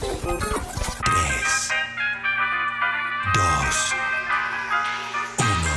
Tres, 0.00 1.70
dos, 3.34 3.94
uno. 5.38 5.74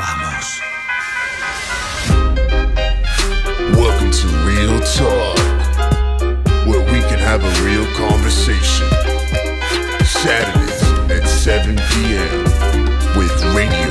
Vamos. 0.00 0.60
Welcome 3.76 4.10
to 4.10 4.26
Real 4.48 4.80
Talk, 4.80 5.38
where 6.66 6.84
we 6.92 7.00
can 7.02 7.20
have 7.20 7.44
a 7.44 7.52
real 7.62 7.86
conversation. 7.94 8.88
Saturdays 10.04 10.82
at 11.12 11.28
7 11.28 11.76
p.m. 11.76 12.44
with 13.16 13.30
Radio 13.54 13.83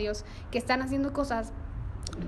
Dios, 0.00 0.24
que 0.50 0.58
están 0.58 0.82
haciendo 0.82 1.12
cosas 1.12 1.52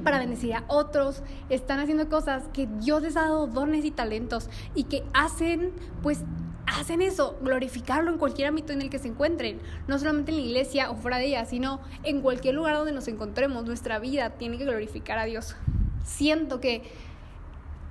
para 0.04 0.18
bendecir 0.18 0.54
a 0.54 0.64
otros, 0.68 1.22
están 1.50 1.80
haciendo 1.80 2.08
cosas 2.08 2.44
que 2.52 2.66
Dios 2.66 3.02
les 3.02 3.16
ha 3.16 3.22
dado 3.22 3.46
dones 3.46 3.84
y 3.84 3.90
talentos 3.90 4.48
y 4.74 4.84
que 4.84 5.04
hacen, 5.12 5.72
pues, 6.02 6.22
hacen 6.66 7.02
eso, 7.02 7.36
glorificarlo 7.42 8.10
en 8.10 8.18
cualquier 8.18 8.48
ámbito 8.48 8.72
en 8.72 8.80
el 8.80 8.90
que 8.90 8.98
se 8.98 9.08
encuentren, 9.08 9.60
no 9.88 9.98
solamente 9.98 10.30
en 10.30 10.38
la 10.38 10.44
iglesia 10.44 10.90
o 10.90 10.96
fuera 10.96 11.18
de 11.18 11.26
ella, 11.26 11.44
sino 11.44 11.80
en 12.02 12.20
cualquier 12.20 12.54
lugar 12.54 12.76
donde 12.76 12.92
nos 12.92 13.08
encontremos, 13.08 13.64
nuestra 13.64 13.98
vida 13.98 14.30
tiene 14.30 14.58
que 14.58 14.64
glorificar 14.64 15.18
a 15.18 15.24
Dios. 15.24 15.56
Siento 16.04 16.60
que 16.60 16.82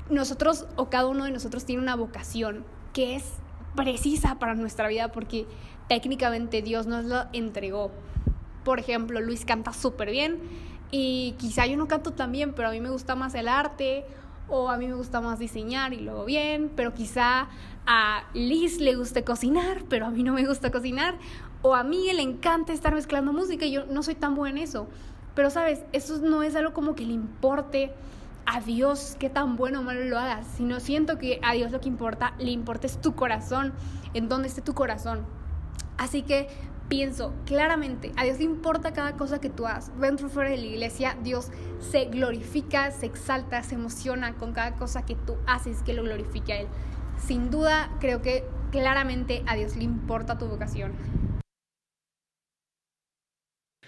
nosotros 0.09 0.65
o 0.75 0.89
cada 0.89 1.07
uno 1.07 1.25
de 1.25 1.31
nosotros 1.31 1.65
tiene 1.65 1.81
una 1.81 1.95
vocación 1.95 2.65
que 2.93 3.15
es 3.15 3.23
precisa 3.75 4.37
para 4.39 4.55
nuestra 4.55 4.87
vida 4.87 5.11
porque 5.11 5.45
técnicamente 5.87 6.61
Dios 6.61 6.87
nos 6.87 7.05
lo 7.05 7.25
entregó. 7.33 7.91
Por 8.63 8.79
ejemplo, 8.79 9.21
Luis 9.21 9.45
canta 9.45 9.73
súper 9.73 10.11
bien 10.11 10.39
y 10.91 11.35
quizá 11.37 11.65
yo 11.65 11.77
no 11.77 11.87
canto 11.87 12.11
tan 12.11 12.31
bien, 12.31 12.53
pero 12.53 12.67
a 12.67 12.71
mí 12.71 12.81
me 12.81 12.89
gusta 12.89 13.15
más 13.15 13.33
el 13.35 13.47
arte 13.47 14.05
o 14.47 14.69
a 14.69 14.77
mí 14.77 14.87
me 14.87 14.93
gusta 14.93 15.21
más 15.21 15.39
diseñar 15.39 15.93
y 15.93 16.01
luego 16.01 16.25
bien, 16.25 16.71
pero 16.75 16.93
quizá 16.93 17.47
a 17.87 18.23
Liz 18.33 18.79
le 18.79 18.95
guste 18.95 19.23
cocinar, 19.23 19.83
pero 19.89 20.05
a 20.05 20.09
mí 20.11 20.23
no 20.23 20.33
me 20.33 20.45
gusta 20.45 20.71
cocinar, 20.71 21.15
o 21.61 21.73
a 21.73 21.83
mí 21.83 22.11
le 22.13 22.21
encanta 22.21 22.73
estar 22.73 22.93
mezclando 22.93 23.31
música 23.31 23.65
y 23.65 23.71
yo 23.71 23.85
no 23.85 24.03
soy 24.03 24.15
tan 24.15 24.35
buena 24.35 24.59
en 24.59 24.63
eso. 24.63 24.87
Pero 25.35 25.49
sabes, 25.49 25.83
eso 25.93 26.17
no 26.19 26.43
es 26.43 26.55
algo 26.55 26.73
como 26.73 26.95
que 26.95 27.05
le 27.05 27.13
importe 27.13 27.93
a 28.45 28.59
Dios 28.59 29.15
qué 29.19 29.29
tan 29.29 29.55
bueno 29.55 29.79
o 29.79 29.83
malo 29.83 30.03
lo 30.03 30.19
hagas, 30.19 30.45
sino 30.57 30.79
siento 30.81 31.17
que 31.17 31.39
a 31.43 31.53
Dios 31.53 31.71
lo 31.71 31.79
que 31.79 31.87
importa, 31.87 32.33
le 32.37 32.51
importa 32.51 32.87
es 32.87 32.99
tu 32.99 33.15
corazón, 33.15 33.71
en 34.13 34.27
dónde 34.27 34.49
esté 34.49 34.61
tu 34.61 34.73
corazón. 34.73 35.25
Así 35.97 36.23
que 36.23 36.49
pienso 36.91 37.33
claramente, 37.45 38.11
a 38.17 38.25
Dios 38.25 38.39
le 38.39 38.43
importa 38.43 38.91
cada 38.91 39.13
cosa 39.13 39.39
que 39.39 39.49
tú 39.49 39.65
hagas. 39.65 39.97
Dentro 39.97 40.27
o 40.27 40.29
fuera 40.29 40.49
de 40.49 40.57
la 40.57 40.65
iglesia, 40.65 41.17
Dios 41.23 41.47
se 41.79 42.05
glorifica, 42.05 42.91
se 42.91 43.05
exalta, 43.05 43.63
se 43.63 43.75
emociona 43.75 44.33
con 44.33 44.51
cada 44.51 44.73
cosa 44.73 45.05
que 45.05 45.15
tú 45.15 45.37
haces 45.47 45.83
que 45.83 45.93
lo 45.93 46.03
glorifique 46.03 46.51
a 46.51 46.59
Él. 46.59 46.67
Sin 47.17 47.49
duda, 47.49 47.89
creo 48.01 48.21
que 48.21 48.43
claramente 48.71 49.41
a 49.47 49.55
Dios 49.55 49.77
le 49.77 49.85
importa 49.85 50.37
tu 50.37 50.47
vocación. 50.47 50.93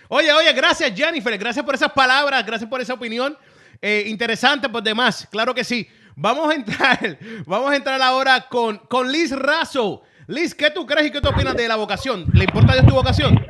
Oye, 0.07 0.31
oye, 0.31 0.53
gracias 0.53 0.93
Jennifer, 0.95 1.37
gracias 1.37 1.65
por 1.65 1.75
esas 1.75 1.91
palabras, 1.91 2.45
gracias 2.45 2.69
por 2.69 2.79
esa 2.79 2.93
opinión. 2.93 3.37
Eh, 3.81 4.05
interesante 4.07 4.69
por 4.69 4.81
demás, 4.81 5.27
claro 5.29 5.53
que 5.53 5.65
sí. 5.65 5.85
Vamos 6.15 6.49
a 6.49 6.55
entrar, 6.55 7.19
vamos 7.45 7.69
a 7.69 7.75
entrar 7.75 8.01
ahora 8.01 8.47
con, 8.47 8.77
con 8.77 9.11
Liz 9.11 9.31
Razo. 9.31 10.03
Liz, 10.27 10.55
¿qué 10.55 10.71
tú 10.71 10.85
crees 10.85 11.07
y 11.07 11.11
qué 11.11 11.19
tú 11.19 11.29
opinas 11.29 11.55
de 11.55 11.67
la 11.67 11.75
vocación? 11.75 12.25
¿Le 12.33 12.45
importa 12.45 12.71
a 12.71 12.75
Dios 12.75 12.87
tu 12.87 12.93
vocación? 12.95 13.45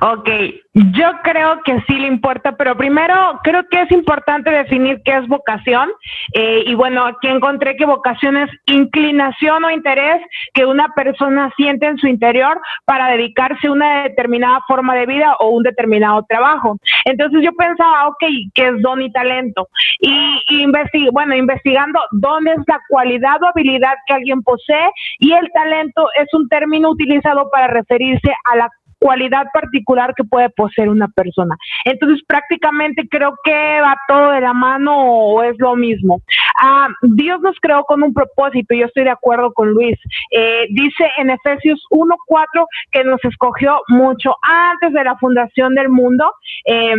Ok, 0.00 0.28
yo 0.74 1.12
creo 1.22 1.60
que 1.64 1.80
sí 1.86 1.94
le 1.94 2.08
importa, 2.08 2.56
pero 2.56 2.76
primero 2.76 3.40
creo 3.42 3.66
que 3.68 3.82
es 3.82 3.90
importante 3.92 4.50
definir 4.50 5.00
qué 5.04 5.16
es 5.16 5.28
vocación. 5.28 5.88
Eh, 6.34 6.64
y 6.66 6.74
bueno, 6.74 7.06
aquí 7.06 7.28
encontré 7.28 7.76
que 7.76 7.86
vocación 7.86 8.36
es 8.36 8.50
inclinación 8.66 9.64
o 9.64 9.70
interés 9.70 10.20
que 10.52 10.66
una 10.66 10.88
persona 10.88 11.52
siente 11.56 11.86
en 11.86 11.96
su 11.98 12.06
interior 12.06 12.60
para 12.84 13.10
dedicarse 13.12 13.68
a 13.68 13.72
una 13.72 14.02
determinada 14.02 14.60
forma 14.66 14.94
de 14.94 15.06
vida 15.06 15.36
o 15.38 15.50
un 15.50 15.62
determinado 15.62 16.24
trabajo. 16.28 16.76
Entonces 17.04 17.42
yo 17.42 17.52
pensaba, 17.52 18.08
ok, 18.08 18.24
¿qué 18.54 18.68
es 18.68 18.82
don 18.82 19.00
y 19.00 19.12
talento? 19.12 19.68
Y, 20.00 20.42
y 20.48 20.66
bueno, 21.12 21.34
investigando 21.34 22.00
dónde 22.12 22.52
es 22.52 22.62
la 22.66 22.80
cualidad 22.88 23.42
o 23.42 23.48
habilidad 23.48 23.94
que 24.06 24.14
alguien 24.14 24.42
posee 24.42 24.90
y 25.18 25.32
el 25.32 25.50
talento 25.52 26.08
es 26.20 26.32
un 26.34 26.48
término 26.48 26.90
utilizado 26.90 27.48
para 27.50 27.68
referirse 27.68 28.32
a 28.52 28.56
la 28.56 28.70
cualidad 29.04 29.44
particular 29.52 30.14
que 30.16 30.24
puede 30.24 30.48
poseer 30.48 30.88
una 30.88 31.08
persona. 31.08 31.58
Entonces, 31.84 32.24
prácticamente 32.26 33.06
creo 33.06 33.34
que 33.44 33.80
va 33.82 33.94
todo 34.08 34.30
de 34.30 34.40
la 34.40 34.54
mano 34.54 34.96
o 34.96 35.42
es 35.42 35.54
lo 35.58 35.76
mismo. 35.76 36.22
Ah, 36.62 36.88
Dios 37.02 37.38
nos 37.42 37.54
creó 37.60 37.84
con 37.84 38.02
un 38.02 38.14
propósito, 38.14 38.74
yo 38.74 38.86
estoy 38.86 39.04
de 39.04 39.10
acuerdo 39.10 39.52
con 39.52 39.68
Luis. 39.72 39.98
Eh, 40.30 40.68
dice 40.70 41.04
en 41.18 41.28
Efesios 41.28 41.82
1.4 41.90 42.66
que 42.92 43.04
nos 43.04 43.22
escogió 43.26 43.78
mucho 43.88 44.36
antes 44.40 44.94
de 44.94 45.04
la 45.04 45.18
fundación 45.18 45.74
del 45.74 45.90
mundo. 45.90 46.24
Eh, 46.64 46.94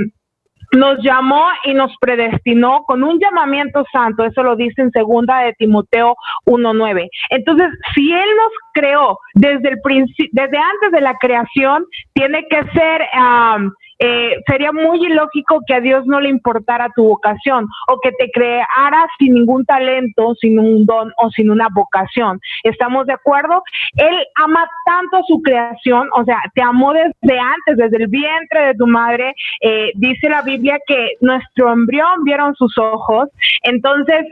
nos 0.73 0.97
llamó 1.01 1.45
y 1.63 1.73
nos 1.73 1.91
predestinó 1.99 2.83
con 2.83 3.03
un 3.03 3.19
llamamiento 3.19 3.83
santo, 3.91 4.25
eso 4.25 4.43
lo 4.43 4.55
dice 4.55 4.81
en 4.81 4.91
segunda 4.91 5.39
de 5.39 5.53
Timoteo 5.53 6.15
1:9. 6.45 7.09
Entonces, 7.29 7.69
si 7.93 8.11
él 8.11 8.29
nos 8.37 8.51
creó 8.73 9.17
desde 9.33 9.69
el 9.69 9.81
principio, 9.81 10.29
desde 10.31 10.57
antes 10.57 10.91
de 10.91 11.01
la 11.01 11.15
creación, 11.15 11.85
tiene 12.13 12.45
que 12.49 12.63
ser 12.71 13.01
eh, 13.99 14.35
sería 14.45 14.71
muy 14.71 15.05
ilógico 15.05 15.61
que 15.65 15.75
a 15.75 15.79
Dios 15.79 16.05
no 16.05 16.19
le 16.19 16.29
importara 16.29 16.89
tu 16.95 17.05
vocación 17.07 17.67
o 17.87 17.99
que 18.01 18.11
te 18.11 18.29
creara 18.31 19.07
sin 19.17 19.35
ningún 19.35 19.65
talento, 19.65 20.35
sin 20.35 20.59
un 20.59 20.85
don 20.85 21.13
o 21.17 21.29
sin 21.31 21.49
una 21.49 21.67
vocación. 21.69 22.39
¿Estamos 22.63 23.05
de 23.05 23.13
acuerdo? 23.13 23.63
Él 23.95 24.15
ama 24.35 24.67
tanto 24.85 25.21
su 25.27 25.41
creación, 25.41 26.09
o 26.13 26.23
sea, 26.25 26.41
te 26.53 26.61
amó 26.61 26.93
desde 26.93 27.39
antes, 27.39 27.77
desde 27.77 28.03
el 28.03 28.07
vientre 28.07 28.67
de 28.67 28.75
tu 28.75 28.87
madre. 28.87 29.33
Eh, 29.61 29.91
dice 29.95 30.29
la 30.29 30.41
Biblia 30.41 30.77
que 30.85 31.11
nuestro 31.21 31.71
embrión 31.71 32.23
vieron 32.23 32.53
sus 32.55 32.77
ojos. 32.77 33.29
Entonces, 33.63 34.25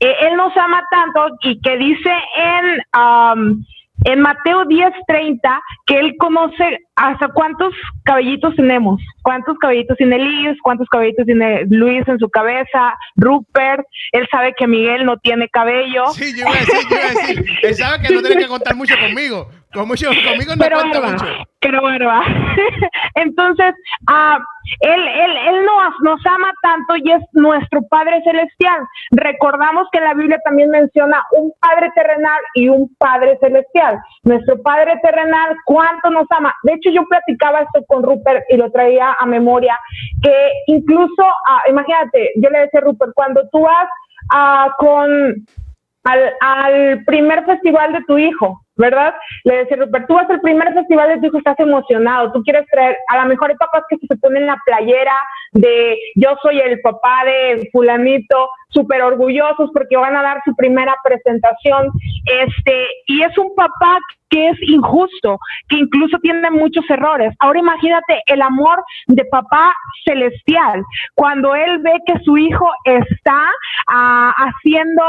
eh, 0.00 0.14
Él 0.20 0.36
nos 0.36 0.54
ama 0.56 0.84
tanto 0.90 1.36
y 1.42 1.60
que 1.60 1.76
dice 1.78 2.12
en 2.36 3.64
en 4.04 4.20
Mateo 4.20 4.64
10:30 4.64 5.60
que 5.86 5.98
él 5.98 6.14
conoce 6.18 6.78
hasta 6.96 7.28
cuántos 7.28 7.74
cabellitos 8.04 8.54
tenemos, 8.56 9.00
cuántos 9.22 9.56
cabellitos 9.58 9.96
tiene 9.96 10.18
Liz, 10.18 10.56
cuántos 10.62 10.88
cabellitos 10.88 11.26
tiene 11.26 11.64
Luis 11.70 12.06
en 12.08 12.18
su 12.18 12.28
cabeza, 12.28 12.94
Rupert, 13.16 13.86
él 14.12 14.26
sabe 14.30 14.54
que 14.56 14.66
Miguel 14.66 15.04
no 15.04 15.16
tiene 15.18 15.48
cabello. 15.48 16.06
Sí, 16.08 16.32
yo 16.36 16.40
iba 16.40 16.50
a 16.50 16.54
decir, 16.54 16.74
yo 16.90 16.96
iba 16.96 17.06
a 17.06 17.08
decir, 17.08 17.44
él 17.62 17.74
sabe 17.74 18.02
que 18.02 18.14
no 18.14 18.22
tiene 18.22 18.42
que 18.42 18.48
contar 18.48 18.74
mucho 18.74 18.94
conmigo, 18.98 19.48
con 19.72 19.86
mucho, 19.86 20.08
conmigo 20.08 20.54
no 20.56 20.62
pero 20.62 20.78
cuenta 20.78 21.00
barba, 21.00 21.12
mucho. 21.12 21.44
Pero 21.60 21.82
barba. 21.82 22.22
Entonces, 23.14 23.74
ah, 24.06 24.38
él, 24.80 25.08
él, 25.08 25.36
él 25.48 25.64
nos, 25.64 25.94
nos 26.02 26.26
ama 26.26 26.52
tanto 26.62 26.96
y 26.96 27.12
es 27.12 27.22
nuestro 27.32 27.82
Padre 27.88 28.22
Celestial. 28.24 28.80
Recordamos 29.10 29.86
que 29.92 30.00
la 30.00 30.14
Biblia 30.14 30.38
también 30.44 30.70
menciona 30.70 31.22
un 31.32 31.52
Padre 31.60 31.90
terrenal 31.94 32.40
y 32.54 32.68
un 32.68 32.94
Padre 32.98 33.38
Celestial. 33.40 33.98
Nuestro 34.22 34.60
Padre 34.62 34.98
terrenal, 35.02 35.56
¿cuánto 35.64 36.10
nos 36.10 36.26
ama? 36.30 36.54
De 36.62 36.74
hecho, 36.74 36.90
yo 36.90 37.04
platicaba 37.06 37.60
esto 37.60 37.84
con 37.86 38.02
Rupert 38.02 38.44
y 38.48 38.56
lo 38.56 38.70
traía 38.70 39.16
a 39.18 39.26
memoria, 39.26 39.78
que 40.22 40.50
incluso, 40.66 41.22
ah, 41.46 41.62
imagínate, 41.68 42.32
yo 42.36 42.48
le 42.48 42.60
decía 42.60 42.80
a 42.80 42.84
Rupert, 42.84 43.12
cuando 43.14 43.46
tú 43.50 43.62
vas 43.62 43.88
ah, 44.30 44.74
con 44.78 45.46
al, 46.04 46.32
al 46.40 47.04
primer 47.04 47.44
festival 47.44 47.92
de 47.92 48.02
tu 48.04 48.16
hijo, 48.16 48.62
¿verdad? 48.78 49.14
Le 49.44 49.58
decía 49.58 49.76
Rupert, 49.76 50.06
tú 50.06 50.14
vas 50.14 50.30
al 50.30 50.40
primer 50.40 50.72
festival 50.72 51.08
de 51.08 51.18
tu 51.18 51.26
hijo, 51.26 51.38
estás 51.38 51.58
emocionado, 51.58 52.32
tú 52.32 52.42
quieres 52.42 52.64
traer, 52.70 52.96
a 53.08 53.22
lo 53.22 53.28
mejor 53.28 53.50
hay 53.50 53.56
papás 53.56 53.82
que 53.90 53.96
se 53.96 54.16
ponen 54.16 54.46
la 54.46 54.56
playera 54.64 55.14
de 55.52 55.98
yo 56.14 56.30
soy 56.40 56.60
el 56.60 56.80
papá 56.80 57.24
de 57.24 57.68
fulanito, 57.72 58.48
súper 58.68 59.02
orgullosos 59.02 59.70
porque 59.72 59.96
van 59.96 60.16
a 60.16 60.22
dar 60.22 60.40
su 60.44 60.54
primera 60.54 60.94
presentación, 61.02 61.90
este, 62.24 62.86
y 63.06 63.22
es 63.22 63.36
un 63.36 63.54
papá 63.54 63.98
que 64.30 64.48
es 64.48 64.56
injusto, 64.62 65.38
que 65.68 65.76
incluso 65.76 66.18
tiene 66.18 66.50
muchos 66.50 66.84
errores. 66.88 67.34
Ahora 67.38 67.60
imagínate 67.60 68.22
el 68.26 68.42
amor 68.42 68.82
de 69.06 69.24
papá 69.26 69.74
celestial, 70.04 70.84
cuando 71.14 71.54
él 71.54 71.78
ve 71.78 71.92
que 72.06 72.18
su 72.24 72.36
hijo 72.36 72.68
está 72.84 73.50
ah, 73.88 74.32
haciendo, 74.36 75.02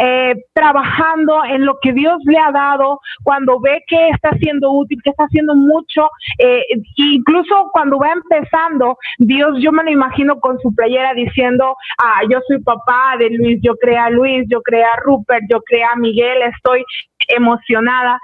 eh, 0.00 0.34
trabajando 0.52 1.44
en 1.44 1.64
lo 1.64 1.78
que 1.80 1.92
Dios 1.92 2.18
le 2.24 2.38
ha 2.38 2.50
dado, 2.50 3.00
cuando 3.22 3.60
ve 3.60 3.82
que 3.86 4.08
está 4.08 4.30
siendo 4.38 4.72
útil, 4.72 5.00
que 5.02 5.10
está 5.10 5.24
haciendo 5.24 5.54
mucho, 5.54 6.08
eh, 6.38 6.62
incluso 6.96 7.70
cuando 7.72 7.98
va 7.98 8.12
empezando, 8.12 8.98
Dios, 9.18 9.56
yo 9.60 9.72
me 9.72 9.84
lo 9.84 9.90
imagino 9.90 10.38
con 10.40 10.58
su 10.60 10.74
playera 10.74 11.14
diciendo, 11.14 11.76
ah, 11.98 12.20
yo 12.30 12.40
soy 12.46 12.60
papá 12.62 13.16
de 13.18 13.30
Luis, 13.30 13.60
yo 13.62 13.76
creé 13.76 13.98
a 13.98 14.10
Luis, 14.10 14.46
yo 14.48 14.62
creé 14.62 14.84
a 14.84 14.96
Rupert, 15.04 15.44
yo 15.50 15.60
creé 15.62 15.84
a 15.84 15.96
Miguel, 15.96 16.42
estoy 16.42 16.84
emocionada, 17.28 18.18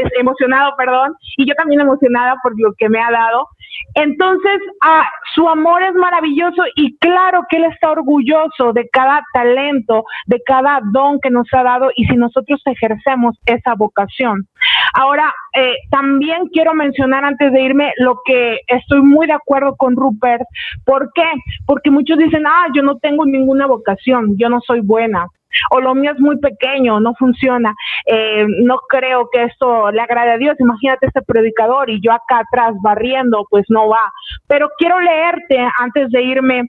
es 0.00 0.10
emocionado, 0.18 0.74
perdón, 0.76 1.14
y 1.36 1.46
yo 1.46 1.54
también 1.54 1.80
emocionada 1.80 2.36
por 2.42 2.52
lo 2.58 2.72
que 2.76 2.88
me 2.88 3.00
ha 3.00 3.10
dado. 3.10 3.48
Entonces, 3.94 4.60
ah, 4.82 5.08
su 5.34 5.48
amor 5.48 5.82
es 5.82 5.94
maravilloso 5.94 6.62
y 6.76 6.96
claro 6.98 7.44
que 7.48 7.58
Él 7.58 7.64
está 7.64 7.92
orgulloso 7.92 8.72
de 8.72 8.88
cada 8.92 9.22
talento, 9.32 10.04
de 10.26 10.40
cada 10.44 10.80
don 10.92 11.18
que 11.20 11.30
nos 11.30 11.46
ha 11.52 11.62
dado 11.62 11.90
y 11.94 12.04
si 12.06 12.16
nosotros 12.16 12.60
ejercemos 12.66 13.36
esa 13.46 13.74
vocación. 13.74 14.48
Ahora, 14.94 15.32
eh, 15.54 15.76
también 15.90 16.46
quiero 16.52 16.74
mencionar 16.74 17.24
antes 17.24 17.52
de 17.52 17.62
irme 17.62 17.92
lo 17.98 18.20
que 18.24 18.60
estoy 18.66 19.02
muy 19.02 19.26
de 19.26 19.32
acuerdo 19.34 19.76
con 19.76 19.96
Rupert. 19.96 20.44
¿Por 20.84 21.10
qué? 21.14 21.30
Porque 21.66 21.90
muchos 21.90 22.18
dicen, 22.18 22.46
ah, 22.46 22.66
yo 22.74 22.82
no 22.82 22.98
tengo 22.98 23.24
ninguna 23.24 23.66
vocación, 23.66 24.36
yo 24.36 24.48
no 24.48 24.60
soy 24.60 24.80
buena 24.80 25.26
o 25.70 25.80
lo 25.80 25.94
mío 25.94 26.12
es 26.12 26.20
muy 26.20 26.38
pequeño, 26.38 27.00
no 27.00 27.14
funciona, 27.14 27.74
eh, 28.06 28.44
no 28.62 28.78
creo 28.88 29.28
que 29.32 29.44
esto 29.44 29.90
le 29.90 30.00
agrade 30.00 30.32
a 30.32 30.38
Dios, 30.38 30.56
imagínate 30.58 31.06
este 31.06 31.22
predicador 31.22 31.90
y 31.90 32.00
yo 32.00 32.12
acá 32.12 32.40
atrás 32.40 32.74
barriendo, 32.82 33.46
pues 33.50 33.64
no 33.68 33.88
va. 33.88 34.12
Pero 34.46 34.68
quiero 34.78 35.00
leerte 35.00 35.58
antes 35.78 36.10
de 36.10 36.22
irme 36.22 36.62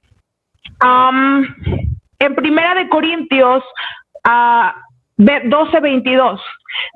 en 2.19 2.35
Primera 2.35 2.75
de 2.75 2.89
Corintios 2.89 3.63
uh, 4.27 4.71
12, 5.17 5.79
22. 5.79 6.41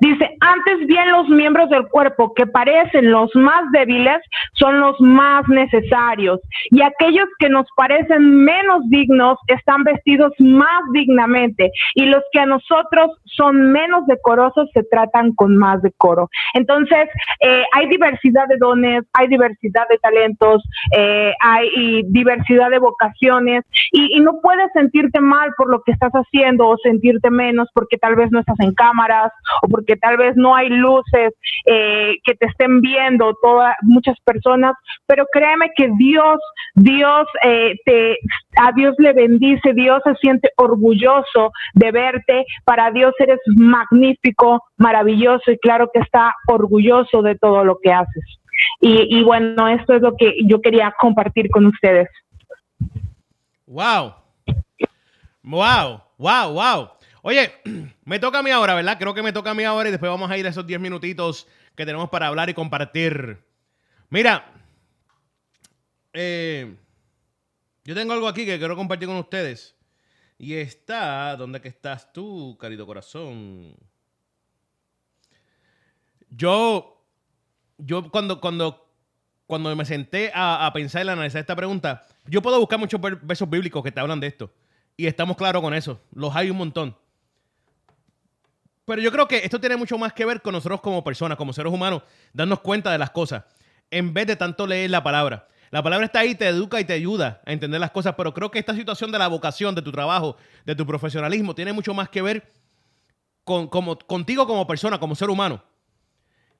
Dice, 0.00 0.36
antes 0.40 0.86
bien 0.86 1.10
los 1.10 1.28
miembros 1.28 1.68
del 1.70 1.86
cuerpo 1.88 2.32
que 2.34 2.46
parecen 2.46 3.10
los 3.10 3.34
más 3.34 3.70
débiles 3.72 4.18
son 4.54 4.80
los 4.80 5.00
más 5.00 5.46
necesarios. 5.48 6.40
Y 6.70 6.82
aquellos 6.82 7.26
que 7.38 7.48
nos 7.48 7.66
parecen 7.76 8.44
menos 8.44 8.82
dignos 8.88 9.38
están 9.46 9.84
vestidos 9.84 10.32
más 10.38 10.82
dignamente. 10.92 11.70
Y 11.94 12.06
los 12.06 12.22
que 12.32 12.40
a 12.40 12.46
nosotros 12.46 13.10
son 13.24 13.72
menos 13.72 14.06
decorosos 14.06 14.68
se 14.74 14.82
tratan 14.84 15.34
con 15.34 15.56
más 15.56 15.82
decoro. 15.82 16.28
Entonces, 16.54 17.08
eh, 17.40 17.64
hay 17.72 17.88
diversidad 17.88 18.46
de 18.48 18.56
dones, 18.56 19.04
hay 19.12 19.28
diversidad 19.28 19.86
de 19.88 19.98
talentos, 19.98 20.62
eh, 20.96 21.32
hay 21.40 22.02
diversidad 22.08 22.70
de 22.70 22.78
vocaciones. 22.78 23.64
Y, 23.92 24.16
y 24.16 24.20
no 24.20 24.40
puedes 24.40 24.70
sentirte 24.72 25.20
mal 25.20 25.50
por 25.56 25.70
lo 25.70 25.82
que 25.82 25.92
estás 25.92 26.12
haciendo 26.12 26.68
o 26.68 26.76
sentirte 26.78 27.30
menos 27.30 27.68
porque 27.74 27.98
tal 27.98 28.16
vez 28.16 28.30
no 28.30 28.40
estás 28.40 28.58
en 28.60 28.74
cámaras 28.74 29.32
o 29.62 29.68
porque 29.70 29.96
tal 29.96 30.16
vez 30.16 30.36
no 30.36 30.54
hay 30.54 30.68
luces 30.68 31.32
eh, 31.66 32.16
que 32.24 32.34
te 32.34 32.46
estén 32.46 32.80
viendo 32.80 33.34
todas 33.40 33.74
muchas 33.82 34.18
personas, 34.24 34.74
pero 35.06 35.26
créeme 35.32 35.70
que 35.76 35.88
Dios, 35.96 36.38
Dios 36.74 37.26
eh, 37.44 37.76
te, 37.84 38.18
a 38.56 38.72
Dios 38.72 38.94
le 38.98 39.12
bendice, 39.12 39.72
Dios 39.72 40.02
se 40.04 40.14
siente 40.16 40.50
orgulloso 40.56 41.52
de 41.74 41.92
verte, 41.92 42.44
para 42.64 42.90
Dios 42.90 43.14
eres 43.18 43.38
magnífico, 43.56 44.62
maravilloso 44.76 45.50
y 45.50 45.58
claro 45.58 45.90
que 45.92 46.00
está 46.00 46.34
orgulloso 46.48 47.22
de 47.22 47.36
todo 47.36 47.64
lo 47.64 47.78
que 47.82 47.92
haces. 47.92 48.24
Y, 48.80 49.18
y 49.18 49.22
bueno, 49.22 49.68
esto 49.68 49.94
es 49.94 50.02
lo 50.02 50.16
que 50.16 50.34
yo 50.44 50.60
quería 50.60 50.92
compartir 50.98 51.48
con 51.50 51.66
ustedes. 51.66 52.08
Wow. 53.66 54.14
Wow, 55.42 56.02
wow, 56.18 56.52
wow. 56.52 56.88
Oye, 57.22 57.52
me 58.04 58.18
toca 58.18 58.38
a 58.38 58.42
mí 58.42 58.50
ahora, 58.50 58.74
¿verdad? 58.74 58.98
Creo 58.98 59.14
que 59.14 59.22
me 59.22 59.32
toca 59.32 59.50
a 59.50 59.54
mí 59.54 59.64
ahora 59.64 59.88
y 59.88 59.92
después 59.92 60.10
vamos 60.10 60.30
a 60.30 60.38
ir 60.38 60.46
a 60.46 60.50
esos 60.50 60.66
10 60.66 60.80
minutitos 60.80 61.46
que 61.76 61.84
tenemos 61.84 62.08
para 62.10 62.26
hablar 62.26 62.48
y 62.48 62.54
compartir. 62.54 63.38
Mira, 64.08 64.52
eh, 66.12 66.76
yo 67.84 67.94
tengo 67.94 68.12
algo 68.12 68.28
aquí 68.28 68.44
que 68.44 68.58
quiero 68.58 68.76
compartir 68.76 69.08
con 69.08 69.16
ustedes. 69.16 69.76
Y 70.38 70.54
está, 70.54 71.36
¿dónde 71.36 71.60
que 71.60 71.68
estás 71.68 72.12
tú, 72.12 72.56
querido 72.58 72.86
corazón? 72.86 73.74
Yo, 76.30 77.04
yo 77.76 78.10
cuando, 78.10 78.40
cuando, 78.40 78.90
cuando 79.46 79.74
me 79.76 79.84
senté 79.84 80.32
a, 80.34 80.66
a 80.66 80.72
pensar 80.72 81.04
y 81.04 81.08
analizar 81.10 81.40
esta 81.40 81.54
pregunta, 81.54 82.06
yo 82.26 82.40
puedo 82.40 82.58
buscar 82.58 82.78
muchos 82.78 83.00
versos 83.00 83.50
bíblicos 83.50 83.82
que 83.82 83.92
te 83.92 84.00
hablan 84.00 84.20
de 84.20 84.28
esto. 84.28 84.50
Y 84.96 85.06
estamos 85.06 85.36
claros 85.36 85.60
con 85.62 85.74
eso. 85.74 86.00
Los 86.14 86.34
hay 86.34 86.50
un 86.50 86.56
montón. 86.56 86.96
Pero 88.90 89.02
yo 89.02 89.12
creo 89.12 89.28
que 89.28 89.36
esto 89.44 89.60
tiene 89.60 89.76
mucho 89.76 89.96
más 89.98 90.12
que 90.12 90.24
ver 90.24 90.42
con 90.42 90.52
nosotros 90.52 90.80
como 90.80 91.04
personas, 91.04 91.38
como 91.38 91.52
seres 91.52 91.72
humanos, 91.72 92.02
darnos 92.32 92.58
cuenta 92.58 92.90
de 92.90 92.98
las 92.98 93.10
cosas, 93.10 93.44
en 93.88 94.12
vez 94.12 94.26
de 94.26 94.34
tanto 94.34 94.66
leer 94.66 94.90
la 94.90 95.00
palabra. 95.00 95.46
La 95.70 95.80
palabra 95.80 96.06
está 96.06 96.18
ahí, 96.18 96.34
te 96.34 96.48
educa 96.48 96.80
y 96.80 96.84
te 96.84 96.94
ayuda 96.94 97.40
a 97.46 97.52
entender 97.52 97.80
las 97.80 97.92
cosas, 97.92 98.16
pero 98.16 98.34
creo 98.34 98.50
que 98.50 98.58
esta 98.58 98.74
situación 98.74 99.12
de 99.12 99.20
la 99.20 99.28
vocación, 99.28 99.76
de 99.76 99.82
tu 99.82 99.92
trabajo, 99.92 100.36
de 100.66 100.74
tu 100.74 100.84
profesionalismo, 100.84 101.54
tiene 101.54 101.72
mucho 101.72 101.94
más 101.94 102.08
que 102.08 102.20
ver 102.20 102.52
con, 103.44 103.68
como, 103.68 103.96
contigo 103.96 104.44
como 104.44 104.66
persona, 104.66 104.98
como 104.98 105.14
ser 105.14 105.30
humano. 105.30 105.62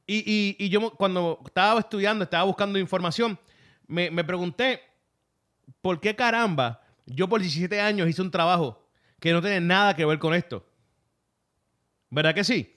Y, 0.07 0.69
yo 0.69 0.93
cuando 0.93 1.41
estaba 1.45 1.81
estudiando, 1.81 2.23
estaba 2.23 2.45
buscando 2.45 2.79
información, 2.79 3.41
me, 3.89 4.09
me 4.09 4.23
pregunté, 4.23 4.81
¿por 5.83 5.99
qué 5.99 6.15
caramba 6.15 6.81
yo 7.07 7.29
por 7.29 7.41
17 7.41 7.81
años 7.81 8.09
hice 8.09 8.23
un 8.23 8.31
trabajo 8.31 8.87
que 9.19 9.33
no 9.33 9.41
tiene 9.41 9.61
nada 9.61 9.97
que 9.97 10.05
ver 10.05 10.21
con 10.21 10.33
esto? 10.33 10.70
¿Verdad 12.11 12.35
que 12.35 12.45
sí? 12.45 12.77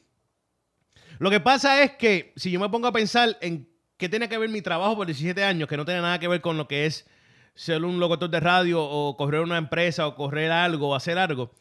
Lo 1.19 1.30
que 1.30 1.39
pasa 1.39 1.83
es 1.83 1.91
que 1.91 2.33
si 2.35 2.51
yo 2.51 2.59
me 2.59 2.69
pongo 2.69 2.88
a 2.88 2.91
pensar 2.91 3.38
en 3.41 3.69
qué 3.97 4.09
tiene 4.09 4.30
que 4.30 4.38
ver 4.38 4.50
mi 4.50 4.62
trabajo 4.62 4.95
por 4.95 5.07
17 5.07 5.44
años, 5.44 5.68
que 5.68 5.77
no 5.77 5.85
tiene 5.85 6.01
nada 6.01 6.19
que 6.19 6.27
ver 6.27 6.41
con 6.41 6.57
lo 6.57 6.68
que 6.68 6.85
es 6.85 7.07
ser 7.56 7.83
un 7.83 8.00
locutor 8.00 8.30
de 8.30 8.39
radio 8.39 8.83
o 8.83 9.15
correr 9.15 9.41
una 9.41 9.57
empresa 9.57 10.07
o 10.07 10.15
correr 10.15 10.51
algo 10.51 10.89
o 10.89 10.95
hacer 10.95 11.18
algo, 11.18 11.51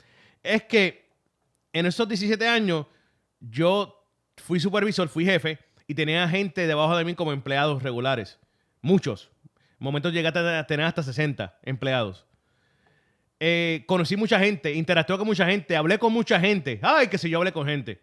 es 0.42 0.62
que 0.64 1.10
en 1.72 1.86
esos 1.86 2.08
17 2.08 2.46
años 2.46 2.86
yo 3.40 4.06
fui 4.36 4.60
supervisor, 4.60 5.08
fui 5.08 5.24
jefe 5.24 5.58
y 5.86 5.94
tenía 5.94 6.28
gente 6.28 6.66
debajo 6.66 6.96
de 6.96 7.04
mí 7.04 7.14
como 7.14 7.32
empleados 7.32 7.82
regulares. 7.82 8.38
Muchos. 8.80 9.30
En 9.78 9.84
momentos 9.84 10.12
llegué 10.12 10.28
a 10.28 10.66
tener 10.66 10.86
hasta 10.86 11.02
60 11.02 11.58
empleados. 11.62 12.26
Eh, 13.44 13.82
conocí 13.88 14.14
mucha 14.14 14.38
gente, 14.38 14.72
interactué 14.72 15.18
con 15.18 15.26
mucha 15.26 15.44
gente, 15.44 15.76
hablé 15.76 15.98
con 15.98 16.12
mucha 16.12 16.38
gente. 16.38 16.78
Ay, 16.80 17.08
que 17.08 17.18
sé 17.18 17.28
yo, 17.28 17.38
hablé 17.38 17.50
con 17.50 17.66
gente. 17.66 18.00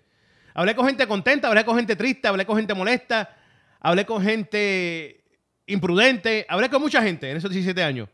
Hablé 0.54 0.76
con 0.76 0.86
gente 0.86 1.08
contenta, 1.08 1.48
hablé 1.48 1.64
con 1.64 1.78
gente 1.78 1.96
triste, 1.96 2.28
hablé 2.28 2.46
con 2.46 2.58
gente 2.58 2.74
molesta, 2.74 3.38
hablé 3.80 4.06
con 4.06 4.22
gente 4.22 5.24
imprudente, 5.66 6.46
hablé 6.50 6.70
con 6.70 6.82
mucha 6.82 7.02
gente 7.02 7.32
en 7.32 7.38
esos 7.38 7.50
17 7.50 7.82
años. 7.82 8.10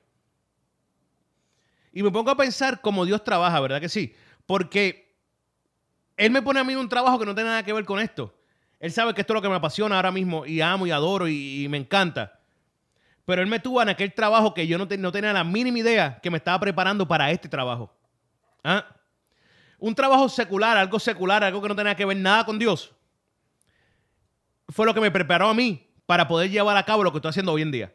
Y 1.91 2.03
me 2.03 2.11
pongo 2.11 2.29
a 2.29 2.37
pensar 2.37 2.79
cómo 2.79 3.07
Dios 3.07 3.23
trabaja, 3.23 3.59
¿verdad 3.59 3.81
que 3.81 3.89
sí? 3.89 4.13
Porque 4.45 5.17
Él 6.17 6.29
me 6.29 6.43
pone 6.43 6.59
a 6.59 6.63
mí 6.63 6.75
un 6.75 6.89
trabajo 6.89 7.17
que 7.17 7.25
no 7.25 7.33
tiene 7.33 7.49
nada 7.49 7.63
que 7.63 7.73
ver 7.73 7.85
con 7.85 7.99
esto. 7.99 8.37
Él 8.79 8.91
sabe 8.91 9.15
que 9.15 9.21
esto 9.21 9.33
es 9.33 9.35
lo 9.35 9.41
que 9.41 9.49
me 9.49 9.55
apasiona 9.55 9.95
ahora 9.95 10.11
mismo 10.11 10.45
y 10.45 10.61
amo 10.61 10.85
y 10.85 10.91
adoro 10.91 11.27
y 11.27 11.65
me 11.71 11.77
encanta. 11.77 12.39
Pero 13.25 13.41
él 13.41 13.47
me 13.47 13.59
tuvo 13.59 13.81
en 13.81 13.89
aquel 13.89 14.13
trabajo 14.13 14.53
que 14.53 14.67
yo 14.67 14.77
no, 14.77 14.87
tenía 14.87 15.33
la 15.33 15.43
mínima 15.43 15.79
idea 15.79 16.19
que 16.21 16.29
me 16.29 16.37
estaba 16.37 16.59
preparando 16.59 17.07
para 17.07 17.31
este 17.31 17.49
trabajo. 17.49 17.91
¿Ah? 18.63 18.85
Un 19.79 19.95
trabajo 19.95 20.29
secular, 20.29 20.77
algo 20.77 20.99
secular, 20.99 21.43
algo 21.43 21.61
que 21.61 21.67
no 21.67 21.75
tenía 21.75 21.95
que 21.95 22.05
ver 22.05 22.17
nada 22.17 22.45
con 22.45 22.59
Dios. 22.59 22.91
Fue 24.69 24.85
lo 24.85 24.93
que 24.93 25.01
me 25.01 25.11
preparó 25.11 25.47
a 25.47 25.53
mí 25.53 25.87
para 26.05 26.27
poder 26.27 26.49
llevar 26.49 26.77
a 26.77 26.85
cabo 26.85 27.03
lo 27.03 27.11
que 27.11 27.17
estoy 27.17 27.29
haciendo 27.29 27.51
hoy 27.51 27.63
en 27.63 27.71
día. 27.71 27.93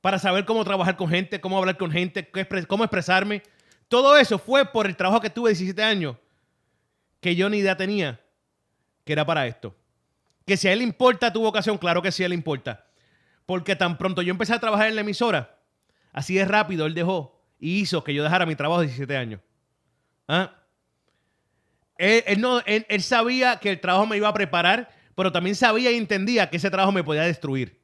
Para 0.00 0.18
saber 0.18 0.44
cómo 0.44 0.64
trabajar 0.64 0.96
con 0.96 1.08
gente, 1.08 1.40
cómo 1.40 1.58
hablar 1.58 1.76
con 1.76 1.90
gente, 1.90 2.30
cómo 2.68 2.84
expresarme. 2.84 3.42
Todo 3.88 4.16
eso 4.16 4.38
fue 4.38 4.64
por 4.64 4.86
el 4.86 4.96
trabajo 4.96 5.20
que 5.20 5.30
tuve 5.30 5.50
17 5.50 5.82
años, 5.82 6.16
que 7.20 7.34
yo 7.34 7.48
ni 7.48 7.58
idea 7.58 7.76
tenía 7.76 8.20
que 9.04 9.12
era 9.12 9.24
para 9.24 9.46
esto. 9.46 9.74
Que 10.44 10.56
si 10.56 10.66
a 10.68 10.72
él 10.72 10.80
le 10.80 10.84
importa 10.84 11.32
tu 11.32 11.40
vocación, 11.40 11.78
claro 11.78 12.02
que 12.02 12.10
sí 12.10 12.22
a 12.22 12.26
él 12.26 12.30
le 12.30 12.36
importa. 12.36 12.85
Porque 13.46 13.76
tan 13.76 13.96
pronto 13.96 14.22
yo 14.22 14.32
empecé 14.32 14.52
a 14.52 14.58
trabajar 14.58 14.88
en 14.88 14.96
la 14.96 15.00
emisora, 15.00 15.58
así 16.12 16.34
de 16.34 16.44
rápido 16.44 16.84
él 16.86 16.94
dejó 16.94 17.40
y 17.58 17.80
hizo 17.80 18.04
que 18.04 18.12
yo 18.12 18.22
dejara 18.22 18.44
mi 18.44 18.56
trabajo 18.56 18.80
de 18.80 18.88
17 18.88 19.16
años. 19.16 19.40
¿Ah? 20.28 20.52
Él, 21.98 22.40
no, 22.40 22.60
él, 22.66 23.02
sabía 23.02 23.56
que 23.56 23.70
el 23.70 23.80
trabajo 23.80 24.06
me 24.06 24.16
iba 24.16 24.28
a 24.28 24.34
preparar, 24.34 24.90
pero 25.14 25.32
también 25.32 25.56
sabía 25.56 25.90
y 25.90 25.96
entendía 25.96 26.50
que 26.50 26.58
ese 26.58 26.70
trabajo 26.70 26.92
me 26.92 27.04
podía 27.04 27.22
destruir. 27.22 27.80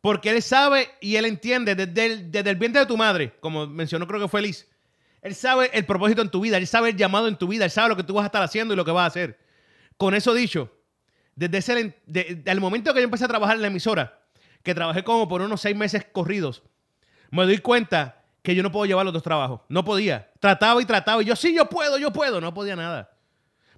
Porque 0.00 0.30
él 0.30 0.42
sabe 0.42 0.88
y 1.02 1.16
él 1.16 1.26
entiende 1.26 1.74
desde 1.74 2.06
el, 2.06 2.30
el 2.32 2.56
vientre 2.56 2.80
de 2.80 2.86
tu 2.86 2.96
madre, 2.96 3.34
como 3.40 3.66
mencionó 3.66 4.06
creo 4.06 4.20
que 4.20 4.28
fue 4.28 4.40
Liz, 4.40 4.66
él 5.20 5.34
sabe 5.34 5.70
el 5.74 5.84
propósito 5.84 6.22
en 6.22 6.30
tu 6.30 6.40
vida, 6.40 6.56
él 6.56 6.66
sabe 6.66 6.90
el 6.90 6.96
llamado 6.96 7.28
en 7.28 7.36
tu 7.36 7.46
vida, 7.46 7.66
él 7.66 7.70
sabe 7.70 7.90
lo 7.90 7.96
que 7.96 8.04
tú 8.04 8.14
vas 8.14 8.22
a 8.22 8.26
estar 8.26 8.42
haciendo 8.42 8.72
y 8.72 8.76
lo 8.76 8.86
que 8.86 8.90
vas 8.90 9.04
a 9.04 9.06
hacer. 9.06 9.38
Con 9.98 10.14
eso 10.14 10.32
dicho, 10.32 10.72
desde 11.34 11.58
ese, 11.58 12.00
del 12.06 12.60
momento 12.60 12.94
que 12.94 13.00
yo 13.00 13.04
empecé 13.04 13.26
a 13.26 13.28
trabajar 13.28 13.56
en 13.56 13.62
la 13.62 13.68
emisora, 13.68 14.19
que 14.62 14.74
trabajé 14.74 15.02
como 15.04 15.26
por 15.28 15.40
unos 15.42 15.60
seis 15.60 15.76
meses 15.76 16.04
corridos, 16.12 16.62
me 17.30 17.44
doy 17.44 17.58
cuenta 17.58 18.22
que 18.42 18.54
yo 18.54 18.62
no 18.62 18.72
puedo 18.72 18.86
llevar 18.86 19.04
los 19.04 19.12
dos 19.14 19.22
trabajos. 19.22 19.60
No 19.68 19.84
podía. 19.84 20.30
Trataba 20.40 20.80
y 20.80 20.84
trataba. 20.84 21.22
Y 21.22 21.26
yo, 21.26 21.36
sí, 21.36 21.54
yo 21.54 21.66
puedo, 21.68 21.98
yo 21.98 22.12
puedo. 22.12 22.40
No 22.40 22.52
podía 22.54 22.74
nada. 22.76 23.10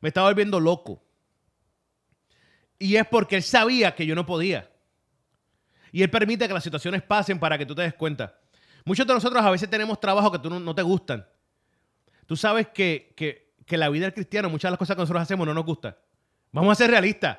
Me 0.01 0.09
estaba 0.09 0.29
volviendo 0.29 0.61
loco. 0.61 1.03
Y 2.79 2.97
es 2.97 3.07
porque 3.07 3.37
él 3.37 3.43
sabía 3.43 3.95
que 3.95 4.07
yo 4.07 4.15
no 4.15 4.27
podía. 4.27 4.69
Y 5.93 6.03
él 6.03 6.11
permite 6.11 6.49
que 6.49 6.55
las 6.55 6.65
situaciones 6.65 7.03
pasen 7.03 7.39
para 7.39 7.59
que 7.59 7.67
tú 7.67 7.75
te 7.75 7.83
des 7.83 7.95
cuenta. 7.95 8.39
Muchos 8.85 9.07
de 9.07 9.15
nosotros 9.15 9.43
a 9.45 9.51
veces 9.51 9.69
tenemos 9.71 10.01
trabajos 10.01 10.33
que 10.33 10.39
tú 10.39 10.51
no, 10.51 10.59
no 10.59 10.75
te 10.75 10.83
gustan. 10.83 11.27
Tú 12.27 12.37
sabes 12.37 12.69
que, 12.69 13.13
que- 13.17 13.53
que 13.67 13.77
la 13.77 13.89
vida 13.89 14.07
del 14.07 14.15
cristiano, 14.15 14.51
muchas 14.51 14.69
de 14.69 14.73
las 14.73 14.79
cosas 14.79 14.97
que 14.97 15.03
nosotros 15.03 15.23
hacemos 15.23 15.47
no 15.47 15.55
nos 15.55 15.65
gustan. 15.65 15.97
Vamos 16.51 16.73
a 16.73 16.75
ser 16.75 16.91
realistas. 16.91 17.39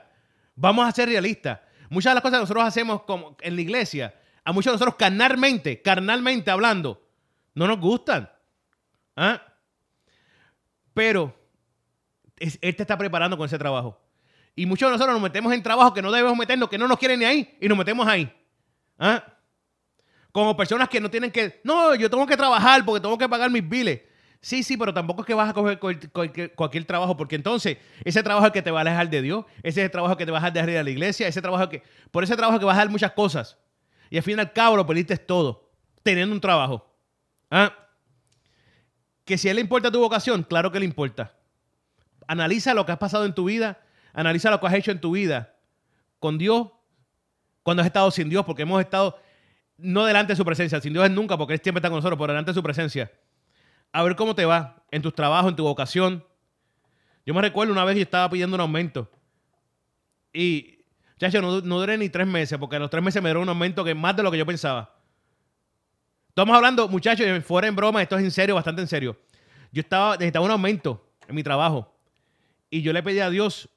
Vamos 0.55 0.87
a 0.87 0.91
ser 0.91 1.09
realistas. 1.09 1.59
Muchas 1.93 2.11
de 2.11 2.15
las 2.15 2.21
cosas 2.23 2.37
que 2.39 2.41
nosotros 2.41 2.63
hacemos 2.65 3.03
como 3.03 3.37
en 3.41 3.55
la 3.55 3.61
iglesia, 3.61 4.15
a 4.43 4.51
muchos 4.51 4.71
de 4.71 4.75
nosotros 4.75 4.95
carnalmente, 4.97 5.81
carnalmente 5.81 6.49
hablando, 6.51 7.01
no 7.53 7.67
nos 7.67 7.79
gustan. 7.79 8.29
¿Ah? 9.15 9.41
Pero 10.93 11.33
es- 12.37 12.57
Él 12.61 12.75
te 12.75 12.83
está 12.83 12.97
preparando 12.97 13.37
con 13.37 13.45
ese 13.45 13.57
trabajo. 13.57 13.99
Y 14.55 14.65
muchos 14.65 14.87
de 14.87 14.93
nosotros 14.93 15.13
nos 15.13 15.21
metemos 15.21 15.53
en 15.53 15.63
trabajo 15.63 15.93
que 15.93 16.01
no 16.01 16.11
debemos 16.11 16.37
meternos, 16.37 16.69
que 16.69 16.77
no 16.77 16.87
nos 16.87 16.97
quieren 16.97 17.19
ni 17.19 17.25
ahí, 17.25 17.57
y 17.61 17.67
nos 17.67 17.77
metemos 17.77 18.07
ahí. 18.07 18.31
¿Ah? 18.99 19.23
Como 20.31 20.57
personas 20.57 20.89
que 20.89 20.99
no 20.99 21.09
tienen 21.11 21.31
que, 21.31 21.61
no, 21.63 21.93
yo 21.95 22.09
tengo 22.09 22.25
que 22.25 22.35
trabajar 22.37 22.83
porque 22.83 23.01
tengo 23.01 23.17
que 23.17 23.29
pagar 23.29 23.49
mis 23.49 23.67
biles. 23.67 24.01
Sí, 24.43 24.61
sí, 24.61 24.75
pero 24.75 24.93
tampoco 24.93 25.21
es 25.21 25.25
que 25.25 25.33
vas 25.33 25.49
a 25.49 25.53
coger 25.53 25.79
cual- 25.79 26.11
cualquier, 26.53 26.83
trabajo, 26.83 27.15
porque 27.15 27.35
entonces 27.37 27.77
ese 28.03 28.21
trabajo 28.21 28.51
que 28.51 28.61
te 28.61 28.71
va 28.71 28.79
a 28.79 28.81
alejar 28.81 29.09
de 29.09 29.21
Dios, 29.21 29.45
ese 29.59 29.79
es 29.79 29.85
el 29.85 29.91
trabajo 29.91 30.17
que 30.17 30.25
te 30.25 30.33
va 30.33 30.39
a 30.39 30.41
dejar 30.41 30.51
de 30.51 30.73
ir 30.73 30.77
a 30.79 30.83
la 30.83 30.89
iglesia, 30.89 31.29
ese 31.29 31.41
trabajo 31.41 31.69
que, 31.69 31.81
por 32.11 32.25
ese 32.25 32.35
trabajo 32.35 32.59
que 32.59 32.65
vas 32.65 32.75
a 32.75 32.79
dar 32.79 32.89
muchas 32.89 33.13
cosas. 33.13 33.57
Y 34.09 34.17
al 34.17 34.23
fin 34.23 34.37
y 34.37 34.41
al 34.41 34.51
cabo 34.51 34.75
lo 34.75 34.85
perdiste 34.85 35.15
todo, 35.15 35.71
teniendo 36.03 36.35
un 36.35 36.41
trabajo. 36.41 36.85
¿Ah? 37.49 37.73
Que 39.23 39.37
si 39.37 39.47
a 39.47 39.51
él 39.51 39.55
le 39.55 39.61
importa 39.61 39.89
tu 39.89 40.01
vocación, 40.01 40.43
claro 40.43 40.73
que 40.73 40.79
le 40.79 40.85
importa. 40.85 41.31
Analiza 42.27 42.73
lo 42.73 42.85
que 42.85 42.91
has 42.91 42.97
pasado 42.97 43.23
en 43.23 43.33
tu 43.33 43.45
vida, 43.45 43.79
analiza 44.11 44.51
lo 44.51 44.59
que 44.59 44.67
has 44.67 44.73
hecho 44.73 44.91
en 44.91 44.99
tu 44.99 45.11
vida 45.13 45.55
con 46.19 46.37
Dios, 46.37 46.67
cuando 47.63 47.79
has 47.79 47.87
estado 47.87 48.11
sin 48.11 48.27
Dios, 48.27 48.43
porque 48.43 48.63
hemos 48.63 48.81
estado 48.81 49.17
no 49.77 50.03
delante 50.03 50.33
de 50.33 50.37
su 50.37 50.43
presencia, 50.43 50.81
sin 50.81 50.91
Dios 50.91 51.05
es 51.05 51.11
nunca, 51.11 51.37
porque 51.37 51.53
Él 51.53 51.61
siempre 51.63 51.79
está 51.79 51.87
con 51.87 51.99
nosotros, 51.99 52.17
pero 52.19 52.33
delante 52.33 52.51
de 52.51 52.55
su 52.55 52.61
presencia. 52.61 53.09
A 53.93 54.03
ver 54.03 54.15
cómo 54.17 54.35
te 54.35 54.43
va 54.43 54.83
en 54.91 55.01
tus 55.01 55.13
trabajos, 55.15 55.51
en 55.51 55.55
tu 55.55 55.63
vocación. 55.63 56.25
Yo 57.25 57.33
me 57.33 57.41
recuerdo 57.41 57.71
una 57.71 57.85
vez 57.85 57.95
yo 57.95 58.01
estaba 58.01 58.29
pidiendo 58.29 58.55
un 58.55 58.61
aumento. 58.61 59.09
Y, 60.33 60.79
chacho, 61.17 61.41
no, 61.41 61.61
no 61.61 61.79
duré 61.79 61.97
ni 61.97 62.09
tres 62.09 62.27
meses, 62.27 62.57
porque 62.57 62.75
a 62.75 62.79
los 62.79 62.89
tres 62.89 63.03
meses 63.03 63.21
me 63.21 63.29
dieron 63.29 63.43
un 63.43 63.49
aumento 63.49 63.83
que 63.83 63.91
es 63.91 63.97
más 63.97 64.15
de 64.15 64.23
lo 64.23 64.31
que 64.31 64.37
yo 64.37 64.45
pensaba. 64.45 64.93
Estamos 66.27 66.55
hablando, 66.55 66.87
muchachos, 66.87 67.27
fuera 67.45 67.67
en 67.67 67.75
broma, 67.75 68.01
esto 68.01 68.17
es 68.17 68.23
en 68.23 68.31
serio, 68.31 68.55
bastante 68.55 68.81
en 68.81 68.87
serio. 68.87 69.15
Yo 69.71 69.81
estaba, 69.81 70.13
necesitaba 70.15 70.43
un 70.43 70.51
aumento 70.51 71.13
en 71.27 71.35
mi 71.35 71.43
trabajo. 71.43 71.95
Y 72.69 72.81
yo 72.81 72.91
le 72.91 73.03
pedí 73.03 73.19
a 73.19 73.29
Dios, 73.29 73.69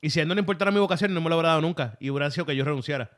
y 0.00 0.08
si 0.08 0.20
a 0.20 0.22
él 0.22 0.28
no 0.28 0.34
le 0.34 0.40
importara 0.40 0.70
mi 0.70 0.78
vocación, 0.78 1.12
no 1.12 1.20
me 1.20 1.28
lo 1.28 1.36
hubiera 1.36 1.50
dado 1.50 1.60
nunca. 1.60 1.96
Y 2.00 2.08
hubiera 2.08 2.30
sido 2.30 2.46
que 2.46 2.56
yo 2.56 2.64
renunciara. 2.64 3.10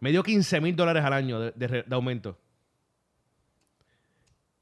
Me 0.00 0.10
dio 0.10 0.24
15 0.24 0.60
mil 0.60 0.74
dólares 0.74 1.04
al 1.04 1.12
año 1.12 1.38
de 1.38 1.84
aumento. 1.90 2.36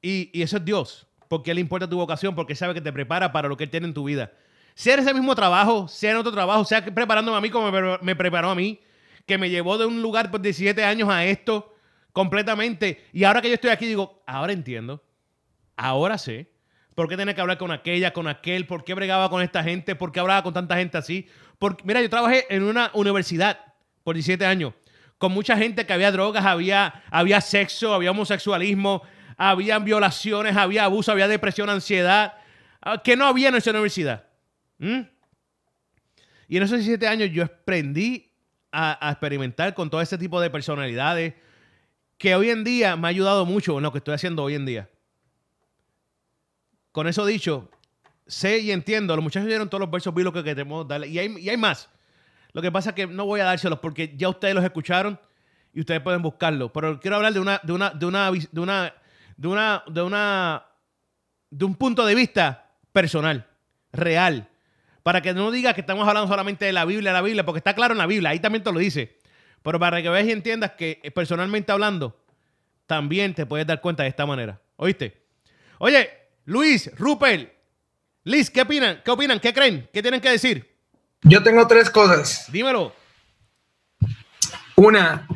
Y, 0.03 0.31
eso 0.43 0.57
es 0.57 0.65
Dios, 0.65 1.07
porque 1.29 1.51
Él 1.51 1.59
importa 1.59 1.89
tu 1.89 1.97
vocación, 1.97 2.35
porque 2.35 2.55
sabe 2.55 2.75
que 2.75 2.81
te 2.81 2.93
prepara 2.93 3.33
para 3.33 3.49
lo 3.49 3.57
que 3.57 3.65
Él 3.65 3.71
tiene 3.71 3.87
en 3.87 3.95
tu 3.95 4.05
vida. 4.05 4.33
Sea 4.75 4.95
en 4.95 5.01
ese 5.01 5.15
mismo 5.15 5.35
trabajo, 5.35 5.89
sea 5.89 6.13
en 6.13 6.17
otro 6.17 6.33
trabajo, 6.33 6.65
sea 6.65 6.85
preparándome 6.85 7.37
a 7.37 7.41
mí 7.41 7.51
como 7.51 7.71
me 8.01 8.17
preparó 8.17 8.51
a 8.51 8.55
mí, 8.55 8.81
que 9.27 9.37
me 9.37 9.51
llevó 9.51 9.79
de 9.79 9.87
un 9.87 10.01
lugar 10.01 10.31
por 10.31 10.41
17 10.41 10.83
años 10.85 11.09
a 11.09 11.25
esto 11.25 11.75
completamente. 12.13 13.05
Y 13.13 13.25
ahora 13.25 13.43
que 13.43 13.49
yo 13.49 13.55
estoy 13.55 13.71
aquí, 13.71 13.87
digo, 13.87 14.23
ahora 14.27 14.53
entiendo, 14.53 15.05
ahora 15.77 16.19
sé. 16.19 16.51
¿Por 16.95 17.09
qué 17.09 17.17
tenía 17.17 17.35
que 17.35 17.41
hablar 17.41 17.57
con 17.57 17.71
aquella, 17.71 18.13
con 18.13 18.29
aquel? 18.29 18.67
¿Por 18.67 18.85
qué 18.85 18.95
bregaba 18.95 19.31
con 19.31 19.43
esta 19.43 19.63
gente? 19.63 19.95
¿Por 19.95 20.13
qué 20.13 20.21
hablaba 20.21 20.43
con 20.43 20.53
tanta 20.53 20.77
gente 20.77 20.99
así? 20.99 21.29
Porque, 21.59 21.85
mira, 21.85 22.03
yo 22.03 22.11
trabajé 22.11 22.47
en 22.51 22.63
una 22.63 22.91
universidad 22.95 23.59
por 24.03 24.15
17 24.15 24.45
años 24.45 24.75
con 25.21 25.33
mucha 25.33 25.55
gente 25.55 25.85
que 25.85 25.93
había 25.93 26.11
drogas, 26.11 26.47
había, 26.47 27.03
había 27.11 27.43
sexo, 27.43 27.93
había 27.93 28.11
homosexualismo, 28.11 29.03
había 29.43 29.79
violaciones, 29.79 30.55
había 30.55 30.85
abuso, 30.85 31.11
había 31.11 31.27
depresión, 31.27 31.71
ansiedad, 31.71 32.35
ah, 32.83 33.03
que 33.03 33.17
no 33.17 33.25
había 33.25 33.49
en 33.49 33.55
esa 33.55 33.71
universidad. 33.71 34.27
¿Mm? 34.77 35.01
Y 36.47 36.57
en 36.59 36.63
esos 36.63 36.77
17 36.77 37.09
años 37.09 37.31
yo 37.33 37.45
aprendí 37.45 38.31
a, 38.71 38.99
experimentar 39.11 39.73
con 39.73 39.89
todo 39.89 40.03
ese 40.03 40.19
tipo 40.19 40.43
de 40.43 40.51
personalidades 40.51 41.35
que 42.19 42.35
hoy 42.35 42.51
en 42.51 42.65
día 42.65 42.97
me 42.97 43.09
ha 43.09 43.11
ayudado 43.11 43.47
mucho 43.47 43.79
en 43.79 43.83
lo 43.83 43.93
que 43.93 43.99
estoy 43.99 44.13
haciendo 44.13 44.43
hoy 44.43 44.57
en 44.57 44.67
día. 44.67 44.91
Con 46.93 47.09
eso 47.09 47.25
dicho, 47.25 47.71
sé 48.27 48.59
y 48.59 48.73
entiendo, 48.73 49.17
los 49.17 49.23
muchachos 49.23 49.49
dieron 49.49 49.71
todos 49.71 49.81
los 49.81 49.91
versos 49.91 50.15
bíblicos 50.15 50.45
que 50.45 50.55
tenemos 50.55 50.87
darle, 50.87 51.09
y 51.09 51.19
hay, 51.19 51.35
y 51.39 51.49
hay 51.49 51.57
más. 51.57 51.89
Lo 52.53 52.61
que 52.61 52.71
pasa 52.71 52.91
es 52.91 52.97
que 52.97 53.07
no 53.07 53.25
voy 53.25 53.41
a 53.41 53.45
dárselos 53.45 53.79
porque 53.79 54.15
ya 54.19 54.29
ustedes 54.29 54.55
los 54.55 54.65
escucharon 54.65 55.19
y 55.73 55.81
ustedes 55.81 56.03
pueden 56.03 56.21
buscarlo. 56.21 56.71
Pero 56.71 57.01
quiero 57.01 57.17
hablar 57.17 57.33
de 57.33 57.41
una, 57.41 57.59
de 57.63 57.73
una, 57.73 57.91
de 57.91 58.05
una, 58.05 58.31
de 58.31 58.61
una, 58.61 58.95
de 59.41 59.49
una, 59.49 59.83
de 59.87 60.03
una, 60.03 60.67
de 61.49 61.65
un 61.65 61.75
punto 61.75 62.05
de 62.05 62.15
vista 62.15 62.73
personal, 62.93 63.49
real. 63.91 64.51
Para 65.03 65.23
que 65.23 65.33
no 65.33 65.51
digas 65.51 65.73
que 65.73 65.81
estamos 65.81 66.07
hablando 66.07 66.29
solamente 66.29 66.67
de 66.67 66.75
la 66.75 66.85
Biblia, 66.85 67.11
la 67.15 67.23
Biblia, 67.23 67.47
porque 67.47 67.57
está 67.57 67.75
claro 67.75 67.93
en 67.93 67.99
la 67.99 68.07
Biblia, 68.07 68.29
ahí 68.29 68.39
también 68.39 68.63
te 68.63 68.71
lo 68.71 68.79
dice. 68.79 69.19
Pero 69.63 69.79
para 69.81 70.03
que 70.03 70.11
veas 70.11 70.27
y 70.27 70.33
entiendas 70.33 70.73
que 70.73 71.01
eh, 71.03 71.11
personalmente 71.11 71.73
hablando, 71.73 72.23
también 72.85 73.33
te 73.33 73.47
puedes 73.47 73.67
dar 73.67 73.81
cuenta 73.81 74.03
de 74.03 74.11
esta 74.11 74.27
manera. 74.27 74.61
¿Oíste? 74.77 75.23
Oye, 75.79 76.11
Luis, 76.45 76.91
Rupert, 76.99 77.51
Liz, 78.25 78.51
¿qué 78.51 78.61
opinan? 78.61 79.01
¿Qué 79.03 79.11
opinan? 79.11 79.41
¿Qué 79.41 79.55
creen? 79.55 79.89
¿Qué 79.91 80.03
tienen 80.03 80.21
que 80.21 80.29
decir? 80.29 80.77
Yo 81.23 81.43
tengo 81.43 81.67
tres 81.67 81.89
cosas. 81.89 82.45
Dímelo. 82.53 82.95
Una, 84.77 85.27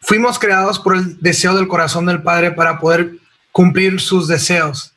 fuimos 0.00 0.38
creados 0.38 0.78
por 0.78 0.96
el 0.96 1.18
deseo 1.20 1.54
del 1.54 1.68
corazón 1.68 2.06
del 2.06 2.22
Padre 2.22 2.52
para 2.52 2.78
poder 2.78 3.12
cumplir 3.52 4.00
sus 4.00 4.28
deseos. 4.28 4.92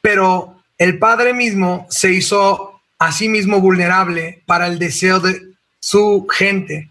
Pero 0.00 0.62
el 0.78 0.98
Padre 0.98 1.32
mismo 1.34 1.86
se 1.90 2.12
hizo 2.12 2.80
a 2.98 3.12
sí 3.12 3.28
mismo 3.28 3.60
vulnerable 3.60 4.42
para 4.46 4.66
el 4.66 4.78
deseo 4.78 5.20
de 5.20 5.40
su 5.80 6.26
gente. 6.30 6.90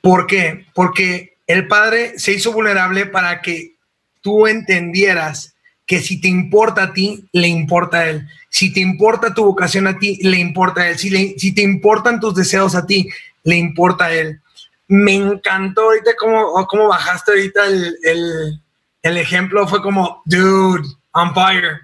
¿Por 0.00 0.26
qué? 0.26 0.66
Porque 0.74 1.36
el 1.46 1.66
Padre 1.66 2.18
se 2.18 2.32
hizo 2.32 2.52
vulnerable 2.52 3.06
para 3.06 3.40
que 3.40 3.74
tú 4.20 4.46
entendieras 4.46 5.54
que 5.86 6.00
si 6.00 6.20
te 6.20 6.28
importa 6.28 6.82
a 6.82 6.92
ti, 6.92 7.24
le 7.32 7.48
importa 7.48 8.00
a 8.00 8.10
Él. 8.10 8.28
Si 8.50 8.72
te 8.72 8.80
importa 8.80 9.32
tu 9.32 9.44
vocación 9.44 9.86
a 9.86 9.98
ti, 9.98 10.18
le 10.22 10.38
importa 10.38 10.82
a 10.82 10.90
Él. 10.90 10.98
Si, 10.98 11.08
le- 11.08 11.34
si 11.38 11.52
te 11.52 11.62
importan 11.62 12.20
tus 12.20 12.34
deseos 12.34 12.74
a 12.74 12.84
ti, 12.84 13.08
le 13.44 13.56
importa 13.56 14.06
a 14.06 14.12
Él. 14.12 14.40
Me 14.88 15.14
encantó 15.14 15.82
ahorita 15.82 16.12
cómo, 16.18 16.66
cómo 16.66 16.88
bajaste 16.88 17.32
ahorita 17.32 17.66
el, 17.66 17.96
el- 18.02 18.62
el 19.02 19.16
ejemplo. 19.16 19.66
Fue 19.68 19.82
como, 19.82 20.22
dude, 20.24 20.88
on 21.12 21.34
fire, 21.34 21.80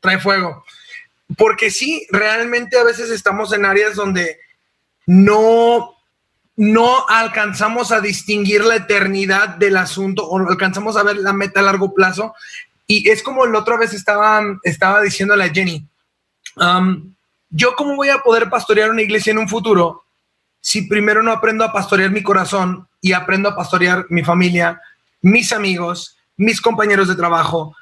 trae 0.00 0.18
fuego. 0.18 0.64
Porque 1.36 1.70
sí, 1.70 2.06
realmente 2.10 2.78
a 2.78 2.84
veces 2.84 3.10
estamos 3.10 3.52
en 3.52 3.64
áreas 3.64 3.94
donde 3.94 4.38
no, 5.06 5.94
no 6.56 7.06
alcanzamos 7.08 7.92
a 7.92 8.00
distinguir 8.00 8.64
la 8.64 8.76
eternidad 8.76 9.50
del 9.50 9.76
asunto 9.76 10.26
o 10.26 10.38
alcanzamos 10.38 10.96
a 10.96 11.02
ver 11.02 11.16
la 11.18 11.32
meta 11.32 11.60
a 11.60 11.64
largo 11.64 11.94
plazo. 11.94 12.34
Y 12.86 13.08
es 13.08 13.22
como 13.22 13.46
la 13.46 13.58
otra 13.58 13.76
vez 13.76 13.92
estaba, 13.92 14.42
estaba 14.62 15.02
diciéndole 15.02 15.44
a 15.44 15.50
Jenny, 15.52 15.86
um, 16.56 17.14
yo 17.50 17.74
cómo 17.76 17.94
voy 17.96 18.08
a 18.08 18.18
poder 18.18 18.48
pastorear 18.50 18.90
una 18.90 19.02
iglesia 19.02 19.30
en 19.30 19.38
un 19.38 19.48
futuro 19.48 20.04
si 20.60 20.82
primero 20.82 21.22
no 21.22 21.32
aprendo 21.32 21.64
a 21.64 21.72
pastorear 21.72 22.10
mi 22.10 22.22
corazón 22.22 22.86
y 23.00 23.12
aprendo 23.12 23.48
a 23.48 23.56
pastorear 23.56 24.06
mi 24.10 24.24
familia, 24.24 24.80
mis 25.22 25.52
amigos, 25.52 26.16
mis 26.36 26.60
compañeros 26.60 27.08
de 27.08 27.16
trabajo. 27.16 27.74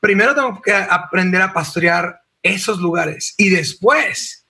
Primero 0.00 0.34
tengo 0.34 0.60
que 0.62 0.72
aprender 0.72 1.42
a 1.42 1.52
pastorear 1.52 2.20
esos 2.42 2.78
lugares 2.78 3.34
y 3.36 3.48
después 3.48 4.44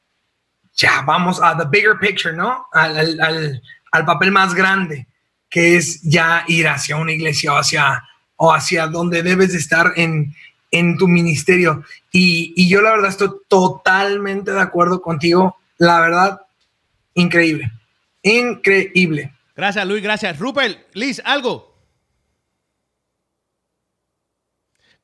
ya 0.76 1.02
vamos 1.02 1.40
a 1.42 1.56
the 1.56 1.64
bigger 1.68 1.98
picture, 1.98 2.34
¿no? 2.36 2.66
Al, 2.72 2.96
al- 3.20 3.62
al- 3.92 4.04
papel 4.04 4.30
más 4.30 4.54
grande, 4.54 5.06
que 5.50 5.76
es 5.76 6.02
ya 6.02 6.44
ir 6.46 6.68
hacia 6.68 6.96
una 6.96 7.12
iglesia 7.12 7.52
o 7.52 7.56
hacia, 7.56 8.04
o 8.36 8.52
hacia 8.52 8.86
donde 8.86 9.22
debes 9.22 9.52
de 9.52 9.58
estar 9.58 9.92
en, 9.96 10.34
en 10.70 10.96
tu 10.96 11.08
ministerio. 11.08 11.82
Y, 12.12 12.52
y 12.56 12.68
yo 12.68 12.80
la 12.80 12.92
verdad 12.92 13.08
estoy 13.10 13.30
totalmente 13.48 14.52
de 14.52 14.60
acuerdo 14.60 15.00
contigo. 15.02 15.56
La 15.78 16.00
verdad, 16.00 16.40
increíble. 17.18 17.70
Increíble. 18.22 19.32
Gracias, 19.56 19.86
Luis, 19.86 20.02
gracias. 20.02 20.38
Rupert, 20.38 20.78
Liz, 20.94 21.20
algo. 21.24 21.68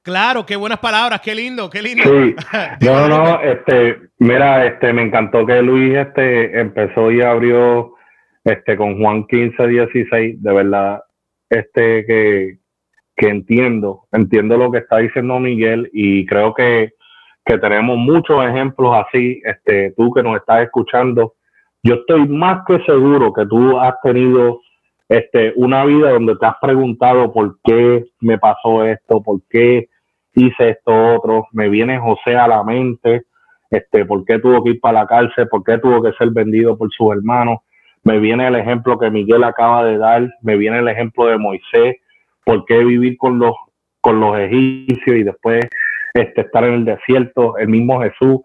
Claro, 0.03 0.45
qué 0.45 0.55
buenas 0.57 0.81
palabras, 0.81 1.23
qué 1.23 1.35
lindo, 1.35 1.71
qué 1.71 1.81
lindo. 1.81 2.05
Sí, 2.05 2.37
no, 2.85 3.09
no, 3.09 3.41
este, 3.41 3.99
mira, 4.19 4.67
este, 4.67 4.93
me 4.93 5.03
encantó 5.03 5.47
que 5.47 5.63
Luis, 5.63 5.97
este, 5.97 6.61
empezó 6.61 7.11
y 7.11 7.23
abrió, 7.23 7.95
este, 8.45 8.77
con 8.77 8.99
Juan 9.01 9.27
15, 9.27 9.67
16, 9.67 10.43
de 10.43 10.53
verdad, 10.53 11.01
este, 11.49 12.05
que, 12.05 12.59
que 13.17 13.29
entiendo, 13.29 14.07
entiendo 14.13 14.59
lo 14.59 14.71
que 14.71 14.79
está 14.79 14.99
diciendo 14.99 15.41
Miguel 15.41 15.89
y 15.95 16.27
creo 16.27 16.53
que, 16.53 16.93
que 17.43 17.57
tenemos 17.57 17.97
muchos 17.97 18.45
ejemplos 18.45 18.95
así, 19.07 19.41
este, 19.43 19.95
tú 19.97 20.13
que 20.13 20.23
nos 20.23 20.37
estás 20.37 20.65
escuchando, 20.65 21.35
yo 21.85 21.97
estoy 21.97 22.27
más 22.27 22.65
que 22.67 22.83
seguro 22.85 23.33
que 23.33 23.45
tú 23.47 23.79
has 23.79 23.95
tenido 24.03 24.61
este, 25.09 25.53
una 25.57 25.85
vida 25.85 26.11
donde 26.13 26.35
te 26.37 26.47
has 26.47 26.57
preguntado 26.61 27.31
por 27.31 27.59
qué 27.63 28.07
me 28.21 28.39
pasó 28.39 28.85
esto, 28.85 29.23
por 29.23 29.41
qué 29.51 29.89
hice 30.35 30.71
esto 30.71 31.17
otro, 31.17 31.47
me 31.53 31.69
viene 31.69 32.01
José 32.01 32.37
a 32.37 32.49
la 32.49 32.65
mente, 32.65 33.25
este, 33.71 34.07
por 34.07 34.25
qué 34.25 34.39
tuvo 34.39 34.65
que 34.65 34.71
ir 34.71 34.81
para 34.81 35.01
la 35.01 35.07
cárcel, 35.07 35.47
por 35.49 35.63
qué 35.63 35.79
tuvo 35.79 36.03
que 36.03 36.13
ser 36.13 36.31
vendido 36.31 36.77
por 36.77 36.91
sus 36.91 37.13
hermanos, 37.13 37.59
me 38.03 38.19
viene 38.19 38.49
el 38.49 38.57
ejemplo 38.57 38.99
que 38.99 39.11
Miguel 39.11 39.45
acaba 39.45 39.85
de 39.85 39.99
dar, 39.99 40.29
me 40.41 40.57
viene 40.57 40.79
el 40.79 40.89
ejemplo 40.89 41.27
de 41.27 41.37
Moisés, 41.37 41.97
por 42.45 42.65
qué 42.65 42.83
vivir 42.83 43.19
con 43.19 43.39
los, 43.39 43.55
con 44.01 44.21
los 44.21 44.39
egipcios 44.39 45.17
y 45.17 45.23
después 45.23 45.67
este, 46.15 46.43
estar 46.43 46.65
en 46.65 46.75
el 46.75 46.85
desierto, 46.87 47.59
el 47.59 47.69
mismo 47.69 48.01
Jesús. 48.01 48.41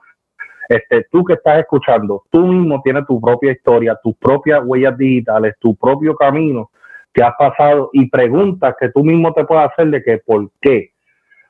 Este, 0.69 1.07
tú 1.11 1.25
que 1.25 1.33
estás 1.33 1.59
escuchando, 1.59 2.25
tú 2.29 2.45
mismo 2.45 2.79
tienes 2.83 3.03
tu 3.07 3.19
propia 3.19 3.51
historia, 3.51 3.99
tus 4.03 4.15
propias 4.17 4.61
huellas 4.63 4.95
digitales, 4.95 5.55
tu 5.59 5.75
propio 5.75 6.15
camino 6.15 6.69
que 7.11 7.23
has 7.23 7.33
pasado 7.39 7.89
y 7.91 8.07
preguntas 8.07 8.75
que 8.79 8.89
tú 8.89 9.03
mismo 9.03 9.33
te 9.33 9.45
puedes 9.45 9.67
hacer 9.71 9.88
de 9.88 10.03
que 10.03 10.19
por 10.19 10.47
qué. 10.61 10.91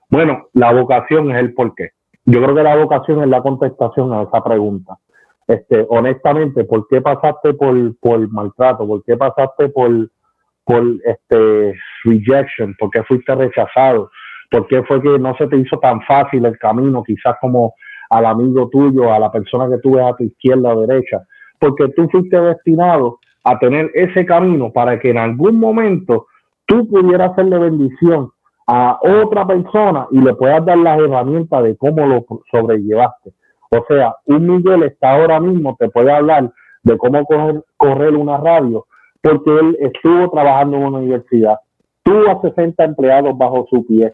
Bueno, 0.09 0.47
la 0.53 0.71
vocación 0.71 1.31
es 1.31 1.37
el 1.37 1.53
por 1.53 1.75
qué. 1.75 1.89
Yo 2.23 2.41
creo 2.41 2.55
que 2.55 2.63
la 2.63 2.77
vocación 2.77 3.21
es 3.21 3.27
la 3.27 3.41
contestación 3.41 4.13
a 4.13 4.23
esa 4.23 4.41
pregunta. 4.41 4.97
Este, 5.47 5.85
honestamente, 5.89 6.63
¿por 6.63 6.87
qué 6.87 7.01
pasaste 7.01 7.53
por, 7.55 7.75
por 7.99 8.31
maltrato? 8.31 8.87
¿Por 8.87 9.03
qué 9.03 9.17
pasaste 9.17 9.67
por, 9.67 9.91
por 10.63 10.83
este 11.03 11.73
rejection? 12.05 12.73
¿Por 12.79 12.89
qué 12.91 13.03
fuiste 13.03 13.35
rechazado? 13.35 14.11
¿Por 14.49 14.65
qué 14.67 14.81
fue 14.83 15.01
que 15.01 15.19
no 15.19 15.35
se 15.35 15.47
te 15.47 15.57
hizo 15.57 15.77
tan 15.79 16.01
fácil 16.03 16.45
el 16.45 16.57
camino, 16.57 17.03
quizás 17.03 17.35
como 17.41 17.73
al 18.09 18.25
amigo 18.25 18.69
tuyo, 18.69 19.13
a 19.13 19.19
la 19.19 19.31
persona 19.31 19.69
que 19.69 19.81
tú 19.81 19.95
ves 19.95 20.05
a 20.05 20.15
tu 20.15 20.23
izquierda 20.23 20.73
o 20.73 20.85
derecha? 20.85 21.23
Porque 21.59 21.89
tú 21.89 22.07
fuiste 22.09 22.39
destinado 22.39 23.19
a 23.43 23.57
tener 23.59 23.91
ese 23.93 24.25
camino 24.25 24.71
para 24.71 24.99
que 24.99 25.11
en 25.11 25.17
algún 25.17 25.59
momento 25.59 26.27
tú 26.65 26.87
pudieras 26.87 27.31
hacerle 27.31 27.59
bendición 27.59 28.31
a 28.67 28.99
otra 29.01 29.47
persona 29.47 30.07
y 30.11 30.21
le 30.21 30.35
puedas 30.35 30.63
dar 30.63 30.77
las 30.77 30.99
herramientas 30.99 31.63
de 31.63 31.75
cómo 31.75 32.05
lo 32.05 32.25
sobrellevaste. 32.51 33.33
O 33.71 33.83
sea, 33.87 34.15
un 34.25 34.47
Miguel 34.47 34.83
está 34.83 35.13
ahora 35.13 35.39
mismo, 35.39 35.75
te 35.79 35.89
puede 35.89 36.11
hablar 36.11 36.51
de 36.83 36.97
cómo 36.97 37.25
correr, 37.25 37.63
correr 37.77 38.15
una 38.15 38.37
radio, 38.37 38.85
porque 39.21 39.51
él 39.51 39.77
estuvo 39.79 40.29
trabajando 40.29 40.77
en 40.77 40.83
una 40.83 40.97
universidad, 40.99 41.57
tuvo 42.03 42.29
a 42.29 42.41
60 42.41 42.83
empleados 42.83 43.37
bajo 43.37 43.65
su 43.69 43.85
pie, 43.85 44.13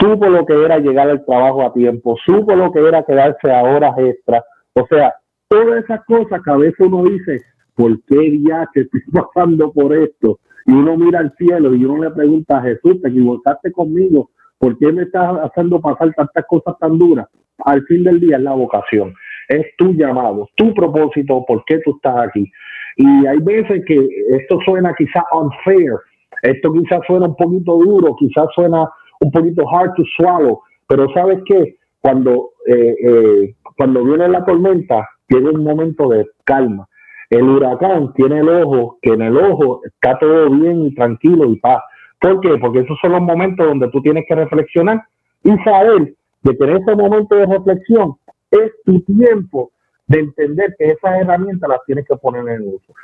supo 0.00 0.28
lo 0.28 0.44
que 0.44 0.54
era 0.54 0.78
llegar 0.78 1.08
al 1.08 1.24
trabajo 1.24 1.62
a 1.66 1.72
tiempo, 1.72 2.16
supo 2.24 2.54
lo 2.54 2.72
que 2.72 2.80
era 2.80 3.02
quedarse 3.02 3.50
a 3.50 3.62
horas 3.62 3.96
extras. 3.98 4.42
O 4.74 4.86
sea, 4.86 5.14
todas 5.48 5.84
esas 5.84 6.04
cosas 6.04 6.40
que 6.44 6.50
a 6.50 6.56
veces 6.56 6.80
uno 6.80 7.04
dice, 7.04 7.42
¿por 7.74 8.02
qué 8.04 8.38
ya 8.46 8.68
que 8.72 8.80
estoy 8.80 9.00
pasando 9.12 9.72
por 9.72 9.94
esto? 9.94 10.38
y 10.68 10.72
uno 10.72 10.98
mira 10.98 11.20
al 11.20 11.34
cielo 11.38 11.74
y 11.74 11.82
uno 11.82 12.04
le 12.04 12.10
pregunta 12.10 12.58
a 12.58 12.62
Jesús, 12.62 13.00
te 13.00 13.08
equivocaste 13.08 13.72
conmigo, 13.72 14.30
¿por 14.58 14.76
qué 14.78 14.92
me 14.92 15.04
estás 15.04 15.38
haciendo 15.42 15.80
pasar 15.80 16.12
tantas 16.12 16.44
cosas 16.46 16.78
tan 16.78 16.98
duras? 16.98 17.26
Al 17.64 17.82
fin 17.86 18.04
del 18.04 18.20
día 18.20 18.36
es 18.36 18.42
la 18.42 18.52
vocación, 18.52 19.14
es 19.48 19.64
tu 19.78 19.94
llamado, 19.94 20.46
tu 20.56 20.74
propósito, 20.74 21.42
por 21.48 21.64
qué 21.64 21.78
tú 21.78 21.96
estás 21.96 22.28
aquí. 22.28 22.52
Y 22.96 23.26
hay 23.26 23.38
veces 23.38 23.82
que 23.86 24.08
esto 24.30 24.58
suena 24.66 24.92
quizás 24.92 25.24
unfair, 25.32 25.94
esto 26.42 26.70
quizás 26.74 27.00
suena 27.06 27.28
un 27.28 27.36
poquito 27.36 27.78
duro, 27.78 28.14
quizás 28.16 28.46
suena 28.54 28.86
un 29.20 29.30
poquito 29.30 29.64
hard 29.68 29.94
to 29.94 30.04
swallow, 30.16 30.62
pero 30.86 31.08
¿sabes 31.12 31.40
qué? 31.46 31.76
Cuando, 32.00 32.50
eh, 32.66 32.94
eh, 33.02 33.54
cuando 33.76 34.04
viene 34.04 34.28
la 34.28 34.44
tormenta, 34.44 35.08
tiene 35.26 35.50
un 35.50 35.64
momento 35.64 36.08
de 36.08 36.26
calma 36.44 36.88
el 37.30 37.42
huracán 37.42 38.12
tiene 38.14 38.40
el 38.40 38.48
ojo, 38.48 38.98
que 39.02 39.10
en 39.10 39.22
el 39.22 39.36
ojo 39.36 39.82
está 39.84 40.18
todo 40.18 40.50
bien 40.50 40.86
y 40.86 40.94
tranquilo 40.94 41.50
y 41.50 41.56
paz. 41.56 41.82
¿Por 42.20 42.40
qué? 42.40 42.56
Porque 42.58 42.80
esos 42.80 42.98
son 43.00 43.12
los 43.12 43.20
momentos 43.20 43.66
donde 43.66 43.90
tú 43.90 44.00
tienes 44.00 44.24
que 44.26 44.34
reflexionar 44.34 45.04
y 45.44 45.50
saber 45.58 46.14
de 46.42 46.56
que 46.56 46.64
en 46.64 46.76
ese 46.76 46.96
momento 46.96 47.36
de 47.36 47.46
reflexión 47.46 48.16
es 48.50 48.72
tu 48.84 49.00
tiempo 49.02 49.70
de 50.06 50.20
entender 50.20 50.74
que 50.78 50.86
esas 50.86 51.20
herramientas 51.20 51.68
las 51.68 51.80
tienes 51.84 52.06
que 52.06 52.16
poner 52.16 52.48
en 52.48 52.66
uso. 52.66 52.94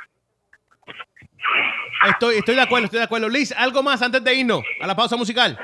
Estoy, 2.09 2.37
estoy 2.37 2.55
de 2.55 2.61
acuerdo, 2.61 2.85
estoy 2.85 2.99
de 2.99 3.05
acuerdo. 3.05 3.29
Liz, 3.29 3.53
¿algo 3.55 3.83
más 3.83 4.01
antes 4.01 4.23
de 4.23 4.33
irnos 4.33 4.63
a 4.81 4.87
la 4.87 4.95
pausa 4.95 5.15
musical? 5.15 5.57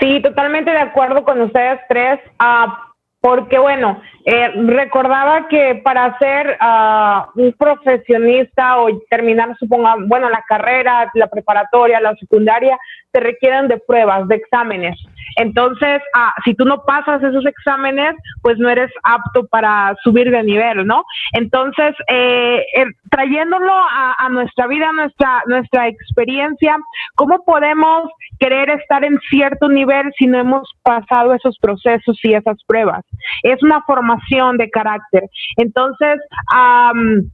Sí, 0.00 0.20
totalmente 0.20 0.70
de 0.70 0.78
acuerdo 0.78 1.24
con 1.24 1.40
ustedes 1.40 1.80
tres. 1.88 2.20
Ah, 2.38 2.92
porque 3.24 3.58
bueno, 3.58 4.02
eh, 4.26 4.50
recordaba 4.66 5.48
que 5.48 5.80
para 5.82 6.18
ser 6.18 6.58
uh, 6.60 7.40
un 7.40 7.54
profesionista 7.54 8.78
o 8.82 9.00
terminar, 9.08 9.56
suponga, 9.58 9.96
bueno, 9.98 10.28
la 10.28 10.44
carrera, 10.46 11.10
la 11.14 11.26
preparatoria, 11.28 12.02
la 12.02 12.14
secundaria, 12.16 12.78
te 13.10 13.20
requieren 13.20 13.66
de 13.68 13.78
pruebas, 13.78 14.28
de 14.28 14.34
exámenes. 14.34 14.98
Entonces, 15.36 16.00
ah, 16.14 16.34
si 16.44 16.54
tú 16.54 16.64
no 16.64 16.84
pasas 16.84 17.22
esos 17.22 17.44
exámenes, 17.46 18.14
pues 18.42 18.58
no 18.58 18.68
eres 18.68 18.90
apto 19.02 19.46
para 19.46 19.94
subir 20.02 20.30
de 20.30 20.42
nivel, 20.42 20.86
¿no? 20.86 21.04
Entonces, 21.32 21.94
eh, 22.08 22.64
trayéndolo 23.10 23.72
a, 23.72 24.28
nuestra 24.30 24.66
vida, 24.66 24.90
nuestra, 24.92 25.42
nuestra 25.46 25.88
experiencia, 25.88 26.76
¿cómo 27.14 27.44
podemos 27.44 28.10
querer 28.38 28.70
estar 28.70 29.04
en 29.04 29.18
cierto 29.30 29.68
nivel 29.68 30.12
si 30.18 30.26
no 30.26 30.38
hemos 30.38 30.68
pasado 30.82 31.34
esos 31.34 31.58
procesos 31.58 32.18
y 32.22 32.34
esas 32.34 32.56
pruebas? 32.66 33.04
Es 33.42 33.62
una 33.62 33.82
formación 33.82 34.56
de 34.56 34.70
carácter. 34.70 35.24
Entonces, 35.56 36.18
um, 36.52 37.30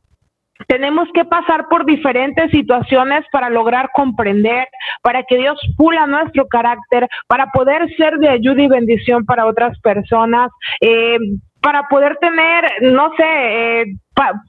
tenemos 0.67 1.09
que 1.15 1.25
pasar 1.25 1.69
por 1.69 1.85
diferentes 1.85 2.51
situaciones 2.51 3.25
para 3.33 3.51
lograr 3.51 3.91
comprender, 3.95 4.69
para 5.03 5.23
que 5.25 5.37
Dios 5.37 5.59
pula 5.77 6.07
nuestro 6.07 6.47
carácter, 6.49 7.09
para 7.27 7.47
poder 7.47 7.89
ser 7.97 8.19
de 8.19 8.29
ayuda 8.29 8.63
y 8.63 8.69
bendición 8.69 9.25
para 9.25 9.47
otras 9.47 9.79
personas, 9.81 10.51
eh, 10.81 11.19
para 11.61 11.89
poder 11.89 12.17
tener, 12.17 12.65
no 12.83 13.13
sé, 13.17 13.25
eh, 13.25 13.85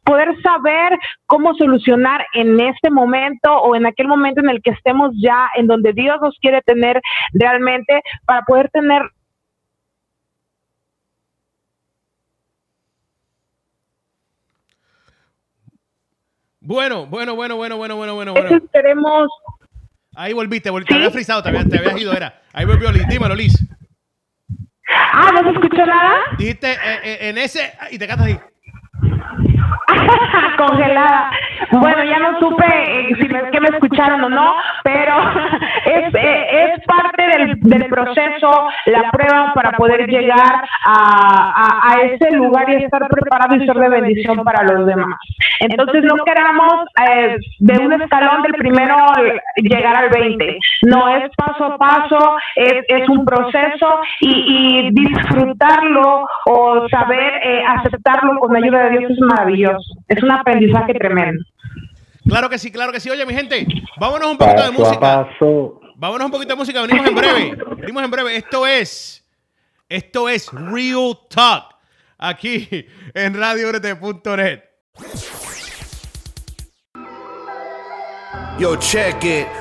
poder 0.04 0.41
saber 0.41 0.97
cómo 1.28 1.54
solucionar 1.56 2.26
en 2.34 2.60
este 2.60 2.89
momento 2.89 3.54
o 3.54 3.76
en 3.76 3.86
aquel 3.86 4.08
momento 4.08 4.41
en 4.41 4.50
el 4.50 4.62
que 4.62 4.71
estemos 4.71 5.12
ya, 5.21 5.50
en 5.56 5.67
donde 5.67 5.93
Dios 5.93 6.17
nos 6.21 6.38
quiere 6.39 6.62
tener 6.62 7.02
realmente, 7.34 8.02
para 8.26 8.41
poder 8.43 8.69
tener 8.69 9.02
Bueno, 16.63 17.08
bueno, 17.08 17.36
bueno, 17.36 17.56
bueno, 17.56 17.76
bueno, 17.76 17.95
bueno, 17.95 18.13
bueno. 18.13 18.34
bueno. 18.34 18.62
queremos. 18.71 19.28
Ahí 20.15 20.32
volviste, 20.34 20.69
te 20.88 20.93
había 20.93 21.10
frisado, 21.10 21.41
te 21.41 21.50
habías, 21.50 21.67
te 21.67 21.80
habías 21.80 22.00
ido, 22.00 22.13
era. 22.13 22.39
Ahí 22.54 22.65
volvió 22.65 22.91
Liz. 22.91 23.08
Dímelo, 23.08 23.34
Liz. 23.34 23.56
Ah, 25.13 25.32
¿no 25.34 25.41
se 25.41 25.50
escuchó 25.50 25.86
nada? 25.86 26.13
Dijiste 26.38 26.71
eh, 26.71 27.00
eh, 27.04 27.17
en 27.30 27.38
ese 27.39 27.74
y 27.89 27.97
te 27.97 28.06
quedas 28.06 28.21
ahí. 28.21 28.39
Congelada. 30.58 31.32
Bueno, 31.71 32.04
ya 32.04 32.19
no 32.19 32.39
supe 32.39 32.65
eh, 32.65 33.15
si 33.19 33.28
me, 33.28 33.50
que 33.52 33.60
me 33.60 33.69
escucharon 33.69 34.24
o 34.24 34.30
no, 34.30 34.56
pero 34.84 35.15
es, 35.86 36.13
eh, 36.13 36.47
es 36.52 36.86
parte 36.86 37.24
del, 37.24 37.60
del, 37.60 37.86
proceso, 37.86 38.69
la 38.86 39.10
prueba 39.12 39.52
para 39.54 39.71
poder 39.71 40.08
llegar 40.08 40.63
a, 40.86 41.54
a, 41.56 41.93
a, 41.93 42.02
ese 42.02 42.32
lugar 42.32 42.69
y 42.69 42.84
estar 42.84 43.08
preparado 43.08 43.56
y 43.56 43.65
ser 43.65 43.76
de 43.76 43.89
bendición 43.89 44.43
para 44.43 44.63
los 44.63 44.86
demás. 44.86 45.17
Entonces 45.60 46.04
no 46.04 46.24
queramos 46.24 46.86
eh, 47.08 47.38
de 47.60 47.86
un 47.86 47.93
escalón 47.93 48.41
del 48.43 48.54
primero 48.54 48.95
llegar 49.58 49.95
al 49.95 50.10
20. 50.10 50.58
No 50.84 51.10
es 51.10 51.30
paso 51.36 51.65
a 51.65 51.78
paso, 51.78 52.38
es, 52.56 52.84
es 52.88 53.10
un 53.10 53.26
proceso 53.26 54.00
y, 54.19 54.89
y, 54.89 54.91
disfrutarlo 54.91 56.26
o 56.45 56.88
saber 56.89 57.34
eh, 57.43 57.63
aceptarlo 57.67 58.39
con 58.39 58.54
la 58.54 58.60
ayuda 58.60 58.84
de 58.86 58.97
Dios 58.97 59.12
es 59.12 59.19
maravilloso. 59.19 59.93
Es 60.08 60.21
un 60.24 60.32
aprendizaje 60.32 60.93
tremendo. 60.93 61.43
Claro 62.32 62.50
que 62.50 62.58
sí, 62.58 62.72
claro 62.72 62.94
que 62.94 63.02
sí. 63.02 63.10
Oye, 63.10 63.26
mi 63.26 63.34
gente, 63.34 63.67
vámonos 64.00 64.32
un 64.32 64.38
poquito 64.38 64.63
de 64.63 64.72
música. 64.72 65.28
Vámonos 65.98 66.26
un 66.28 66.32
poquito 66.32 66.54
de 66.54 66.56
música, 66.56 66.82
venimos 66.82 67.06
en 67.06 67.13
breve. 67.15 67.58
Venimos 67.76 68.04
en 68.04 68.10
breve. 68.10 68.38
Esto 68.38 68.65
es, 68.65 69.28
esto 69.89 70.30
es 70.30 70.50
Real 70.54 71.20
Talk 71.30 71.76
aquí 72.17 72.88
en 73.15 73.34
RadioRT.net. 73.34 74.63
Yo, 78.58 78.78
check 78.78 79.22
it. 79.26 79.61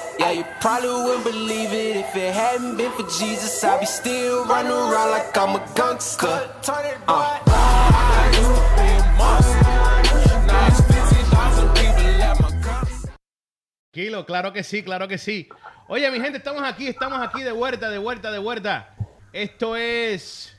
Yeah, 0.19 0.31
you 0.31 0.45
probably 0.59 0.89
wouldn't 0.89 1.23
believe 1.23 1.73
it 1.73 1.97
if 1.97 2.15
it 2.15 2.33
hadn't 2.33 2.77
been 2.77 2.91
for 2.91 3.03
Jesus. 3.03 3.63
I'd 3.63 3.79
be 3.79 3.85
still 3.85 4.45
running 4.45 4.71
around 4.71 5.11
like 5.11 5.37
I'm 5.37 5.55
a 5.55 5.65
gangster. 5.75 6.49
Uh. 7.07 7.39
Kilo, 13.91 14.25
claro 14.25 14.53
que 14.53 14.63
sí, 14.63 14.83
claro 14.83 15.07
que 15.07 15.17
sí. 15.17 15.49
Oye, 15.87 16.09
mi 16.11 16.21
gente, 16.21 16.37
estamos 16.37 16.63
aquí, 16.63 16.87
estamos 16.87 17.19
aquí 17.19 17.43
de 17.43 17.51
vuelta, 17.51 17.89
de 17.89 17.97
vuelta, 17.97 18.31
de 18.31 18.39
vuelta. 18.39 18.95
Esto 19.33 19.75
es. 19.75 20.55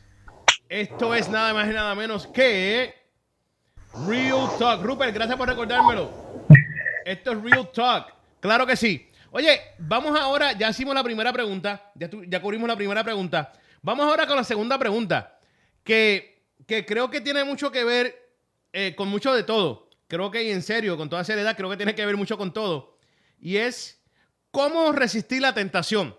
Esto 0.69 1.15
es 1.15 1.29
nada 1.29 1.55
más 1.55 1.69
y 1.69 1.73
nada 1.73 1.95
menos 1.95 2.27
que. 2.27 2.95
Real 4.07 4.49
Talk. 4.59 4.83
Rupert, 4.83 5.15
gracias 5.15 5.37
por 5.39 5.49
recordármelo. 5.49 6.11
Esto 7.05 7.33
es 7.33 7.43
Real 7.43 7.71
Talk. 7.73 8.13
Claro 8.41 8.67
que 8.67 8.77
sí. 8.77 9.09
Oye, 9.35 9.61
vamos 9.79 10.19
ahora, 10.19 10.53
ya 10.53 10.69
hicimos 10.71 10.95
la 10.95 11.03
primera 11.03 11.33
pregunta, 11.33 11.91
ya, 11.95 12.09
tu- 12.09 12.23
ya 12.25 12.41
cubrimos 12.41 12.69
la 12.69 12.77
primera 12.77 13.03
pregunta. 13.03 13.53
Vamos 13.81 14.07
ahora 14.07 14.27
con 14.27 14.37
la 14.37 14.45
segunda 14.45 14.79
pregunta, 14.79 15.39
que, 15.83 16.45
que 16.67 16.85
creo 16.85 17.11
que 17.11 17.21
tiene 17.23 17.43
mucho 17.43 17.73
que 17.73 17.83
ver 17.83 18.15
eh, 18.73 18.95
con 18.95 19.09
mucho 19.09 19.33
de 19.35 19.43
todo. 19.43 19.89
Creo 20.07 20.31
que, 20.31 20.43
y 20.43 20.51
en 20.51 20.63
serio, 20.63 20.97
con 20.99 21.09
toda 21.09 21.25
seriedad, 21.25 21.57
creo 21.57 21.71
que 21.71 21.79
tiene 21.79 21.95
que 21.95 22.05
ver 22.05 22.17
mucho 22.17 22.37
con 22.37 22.53
todo. 22.53 22.99
Y 23.41 23.57
es 23.57 23.99
cómo 24.51 24.93
resistir 24.93 25.41
la 25.41 25.55
tentación. 25.55 26.15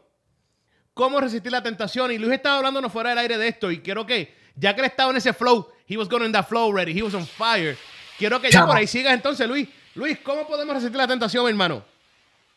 Cómo 0.95 1.19
resistir 1.21 1.51
la 1.51 1.61
tentación. 1.61 2.11
Y 2.11 2.17
Luis 2.17 2.33
estaba 2.33 2.57
hablándonos 2.57 2.91
fuera 2.91 3.11
del 3.11 3.19
aire 3.19 3.37
de 3.37 3.47
esto. 3.47 3.69
Y 3.71 3.79
quiero 3.81 4.05
que, 4.07 4.33
ya 4.55 4.73
que 4.73 4.81
él 4.81 4.87
estaba 4.87 5.11
en 5.11 5.17
ese 5.17 5.33
flow, 5.33 5.71
he 5.87 5.95
was 5.97 6.09
going 6.09 6.25
in 6.25 6.31
that 6.31 6.47
flow 6.47 6.67
already, 6.71 6.97
he 6.97 7.03
was 7.03 7.13
on 7.13 7.25
fire. 7.25 7.77
Quiero 8.17 8.41
que 8.41 8.49
ya 8.49 8.61
por 8.65 8.75
ahí 8.77 8.87
sigas 8.87 9.13
entonces, 9.13 9.47
Luis. 9.47 9.69
Luis, 9.95 10.17
¿cómo 10.23 10.47
podemos 10.47 10.73
resistir 10.75 10.97
la 10.97 11.07
tentación, 11.07 11.47
hermano? 11.47 11.85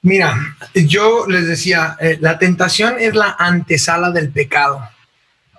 Mira, 0.02 0.56
yo 0.74 1.26
les 1.26 1.46
decía, 1.46 1.96
eh, 2.00 2.18
la 2.20 2.38
tentación 2.38 2.96
es 2.98 3.14
la 3.14 3.37
antesala 3.38 4.11
del 4.11 4.30
pecado. 4.30 4.80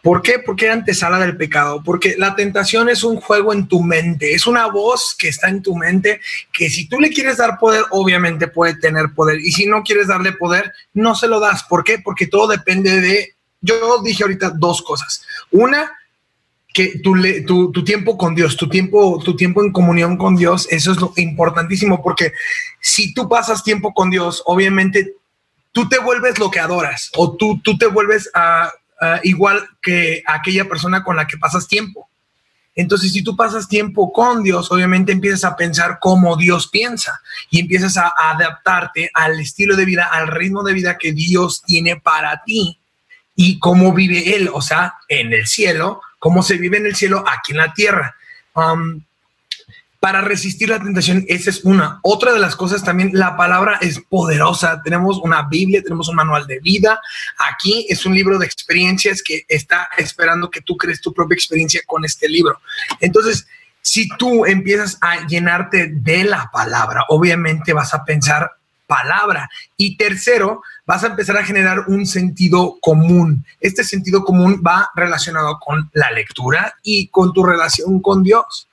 ¿Por 0.07 0.21
qué? 0.21 0.39
Porque 0.39 0.69
antesala 0.69 1.19
del 1.19 1.35
pecado. 1.35 1.83
Porque 1.83 2.15
la 2.17 2.33
tentación 2.33 2.87
es 2.87 3.03
un 3.03 3.17
juego 3.17 3.51
en 3.51 3.67
tu 3.67 3.83
mente, 3.83 4.33
es 4.33 4.47
una 4.47 4.67
voz 4.67 5.13
que 5.19 5.27
está 5.27 5.49
en 5.49 5.61
tu 5.61 5.75
mente 5.75 6.21
que 6.53 6.69
si 6.69 6.87
tú 6.87 6.99
le 6.99 7.09
quieres 7.09 7.37
dar 7.37 7.57
poder, 7.59 7.83
obviamente 7.91 8.47
puede 8.47 8.75
tener 8.75 9.13
poder. 9.13 9.41
Y 9.41 9.51
si 9.51 9.65
no 9.65 9.83
quieres 9.83 10.07
darle 10.07 10.31
poder, 10.31 10.71
no 10.93 11.13
se 11.13 11.27
lo 11.27 11.41
das. 11.41 11.63
¿Por 11.63 11.83
qué? 11.83 11.99
Porque 11.99 12.27
todo 12.27 12.47
depende 12.47 13.01
de... 13.01 13.35
Yo 13.59 14.01
dije 14.01 14.23
ahorita 14.23 14.51
dos 14.51 14.81
cosas. 14.81 15.23
Una, 15.51 15.91
que 16.73 16.99
tu, 16.99 17.15
tu, 17.45 17.71
tu 17.71 17.83
tiempo 17.83 18.17
con 18.17 18.35
Dios, 18.35 18.55
tu 18.57 18.69
tiempo, 18.69 19.19
tu 19.23 19.35
tiempo 19.35 19.63
en 19.63 19.71
comunión 19.71 20.17
con 20.17 20.35
Dios, 20.35 20.67
eso 20.69 20.91
es 20.91 20.99
lo 20.99 21.13
importantísimo, 21.15 22.03
porque 22.03 22.33
si 22.81 23.13
tú 23.13 23.27
pasas 23.27 23.63
tiempo 23.63 23.93
con 23.93 24.09
Dios, 24.09 24.43
obviamente 24.45 25.15
tú 25.71 25.87
te 25.89 25.99
vuelves 25.99 26.39
lo 26.39 26.51
que 26.51 26.59
adoras 26.59 27.09
o 27.15 27.35
tú, 27.35 27.59
tú 27.63 27.77
te 27.77 27.87
vuelves 27.87 28.29
a, 28.33 28.71
a 28.99 29.19
igual 29.23 29.67
que 29.81 30.23
aquella 30.25 30.67
persona 30.67 31.03
con 31.03 31.15
la 31.15 31.27
que 31.27 31.37
pasas 31.37 31.67
tiempo. 31.67 32.09
Entonces, 32.75 33.11
si 33.11 33.23
tú 33.23 33.35
pasas 33.35 33.67
tiempo 33.67 34.13
con 34.13 34.43
Dios, 34.43 34.71
obviamente 34.71 35.11
empiezas 35.11 35.43
a 35.45 35.55
pensar 35.55 35.97
como 35.99 36.37
Dios 36.37 36.67
piensa 36.67 37.19
y 37.49 37.59
empiezas 37.59 37.97
a 37.97 38.13
adaptarte 38.29 39.09
al 39.15 39.39
estilo 39.39 39.75
de 39.75 39.85
vida, 39.85 40.07
al 40.11 40.27
ritmo 40.27 40.61
de 40.61 40.73
vida 40.73 40.97
que 40.99 41.11
Dios 41.11 41.63
tiene 41.65 41.95
para 41.95 42.43
ti 42.45 42.79
y 43.39 43.59
cómo 43.59 43.93
vive 43.93 44.35
Él, 44.35 44.49
o 44.51 44.61
sea, 44.61 44.95
en 45.07 45.31
el 45.31 45.45
cielo, 45.45 46.01
cómo 46.17 46.41
se 46.41 46.57
vive 46.57 46.77
en 46.77 46.87
el 46.87 46.95
cielo 46.95 47.23
aquí 47.25 47.51
en 47.51 47.59
la 47.59 47.71
tierra. 47.71 48.15
Um, 48.55 49.03
para 49.99 50.21
resistir 50.21 50.69
la 50.69 50.79
tentación, 50.79 51.23
esa 51.27 51.51
es 51.51 51.63
una. 51.63 51.99
Otra 52.01 52.33
de 52.33 52.39
las 52.39 52.55
cosas 52.55 52.83
también, 52.83 53.11
la 53.13 53.37
palabra 53.37 53.77
es 53.79 53.99
poderosa. 53.99 54.81
Tenemos 54.83 55.19
una 55.19 55.43
Biblia, 55.43 55.83
tenemos 55.83 56.09
un 56.09 56.15
manual 56.15 56.47
de 56.47 56.59
vida. 56.59 56.99
Aquí 57.37 57.85
es 57.89 58.05
un 58.07 58.15
libro 58.15 58.39
de 58.39 58.47
experiencias 58.47 59.21
que 59.21 59.45
está 59.47 59.87
esperando 59.97 60.49
que 60.49 60.61
tú 60.61 60.75
crees 60.75 60.99
tu 60.99 61.13
propia 61.13 61.35
experiencia 61.35 61.81
con 61.85 62.05
este 62.05 62.27
libro. 62.27 62.59
Entonces, 62.99 63.47
si 63.81 64.07
tú 64.17 64.45
empiezas 64.47 64.97
a 65.01 65.27
llenarte 65.27 65.89
de 65.91 66.23
la 66.23 66.49
palabra, 66.51 67.05
obviamente 67.09 67.71
vas 67.73 67.93
a 67.93 68.03
pensar 68.03 68.51
palabra. 68.87 69.49
Y 69.75 69.97
tercero, 69.97 70.61
vas 70.85 71.03
a 71.03 71.07
empezar 71.07 71.37
a 71.37 71.43
generar 71.43 71.81
un 71.87 72.05
sentido 72.05 72.77
común. 72.81 73.45
Este 73.59 73.83
sentido 73.83 74.23
común 74.23 74.63
va 74.65 74.89
relacionado 74.95 75.59
con 75.59 75.89
la 75.93 76.09
lectura 76.11 76.75
y 76.81 77.07
con 77.09 77.33
tu 77.33 77.43
relación 77.43 78.01
con 78.01 78.23
Dios. 78.23 78.67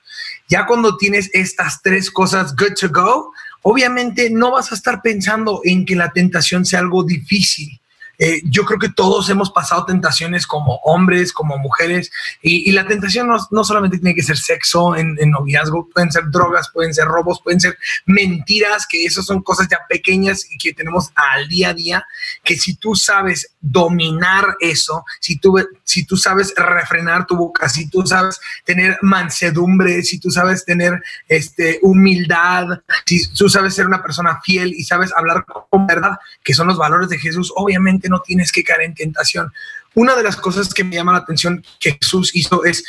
Ya 0.49 0.67
cuando 0.67 0.97
tienes 0.97 1.29
estas 1.35 1.83
tres 1.83 2.11
cosas 2.11 2.55
good 2.57 2.75
to 2.81 2.89
go, 2.89 3.33
obviamente 3.63 4.31
no 4.31 4.53
vas 4.53 4.71
a 4.71 4.75
estar 4.75 5.03
pensando 5.03 5.61
en 5.65 5.85
que 5.85 5.97
la 5.97 6.13
tentación 6.13 6.65
sea 6.65 6.81
algo 6.81 7.03
difícil. 7.03 7.81
Eh, 8.19 8.43
yo 8.45 8.65
creo 8.65 8.79
que 8.79 8.89
todos 8.89 9.29
hemos 9.31 9.51
pasado 9.51 9.85
tentaciones 9.85 10.47
como 10.47 10.77
hombres, 10.85 11.33
como 11.33 11.59
mujeres, 11.59 12.11
y, 12.43 12.73
la 12.75 12.87
tentación 12.87 13.29
no, 13.29 13.37
no 13.51 13.65
solamente 13.65 13.99
tiene 13.99 14.15
que 14.15 14.23
ser 14.23 14.37
sexo 14.37 14.97
en, 14.97 15.17
en 15.21 15.31
noviazgo, 15.31 15.89
pueden 15.89 16.11
ser 16.11 16.25
drogas, 16.31 16.71
pueden 16.73 16.93
ser 16.93 17.07
robos, 17.07 17.41
pueden 17.41 17.61
ser 17.61 17.79
mentiras, 18.07 18.87
que 18.89 19.05
esas 19.05 19.25
son 19.27 19.43
cosas 19.43 19.69
ya 19.71 19.79
pequeñas 19.89 20.47
y 20.51 20.59
que 20.59 20.73
tenemos 20.73 21.11
al 21.15 21.49
día 21.49 21.71
a 21.71 21.75
día, 21.75 22.07
que 22.43 22.57
si 22.57 22.75
tú 22.75 22.95
sabes 22.95 23.55
dominar 23.61 24.57
eso, 24.61 25.05
si 25.21 25.39
tú, 25.39 25.57
si 25.85 26.05
tú 26.05 26.17
sabes 26.17 26.53
refrenar 26.57 27.27
tu 27.27 27.37
boca, 27.37 27.69
si 27.69 27.89
tú 27.89 28.07
sabes 28.07 28.41
tener 28.65 28.99
mansedumbre, 29.03 30.03
si 30.03 30.19
tú 30.19 30.31
sabes 30.31 30.65
tener 30.65 31.03
este, 31.29 31.79
humildad, 31.83 32.67
si 33.05 33.33
tú 33.33 33.49
sabes 33.49 33.75
ser 33.75 33.87
una 33.87 34.03
persona 34.03 34.41
fiel 34.45 34.73
y 34.75 34.85
sabes 34.85 35.13
hablar 35.17 35.45
con 35.47 35.87
verdad, 35.87 36.19
que 36.43 36.55
son 36.55 36.67
los 36.67 36.79
valores 36.79 37.09
de 37.09 37.19
Jesús, 37.19 37.53
obviamente 37.57 38.04
no 38.09 38.21
tienes 38.21 38.53
que 38.53 38.63
caer 38.65 38.83
en 38.83 38.95
tentación. 38.95 39.53
Una 39.95 40.15
de 40.17 40.23
las 40.23 40.37
cosas 40.37 40.73
que 40.75 40.85
me 40.85 40.97
llama 40.97 41.13
la 41.13 41.19
atención 41.19 41.65
que 41.79 41.99
Jesús 42.01 42.31
hizo 42.35 42.65
es, 42.65 42.85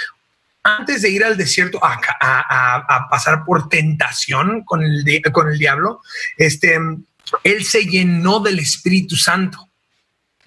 antes 0.64 1.04
de 1.04 1.10
ir 1.10 1.24
al 1.24 1.38
desierto 1.38 1.80
a, 1.84 2.00
a- 2.20 3.08
pasar 3.10 3.44
por 3.46 3.70
tentación 3.70 4.64
con 4.64 4.84
el, 4.84 5.04
con 5.32 5.48
el 5.50 5.60
diablo, 5.60 6.02
este, 6.38 6.80
él 7.44 7.64
se 7.66 7.86
llenó 7.86 8.40
del 8.40 8.60
Espíritu 8.60 9.16
Santo. 9.16 9.65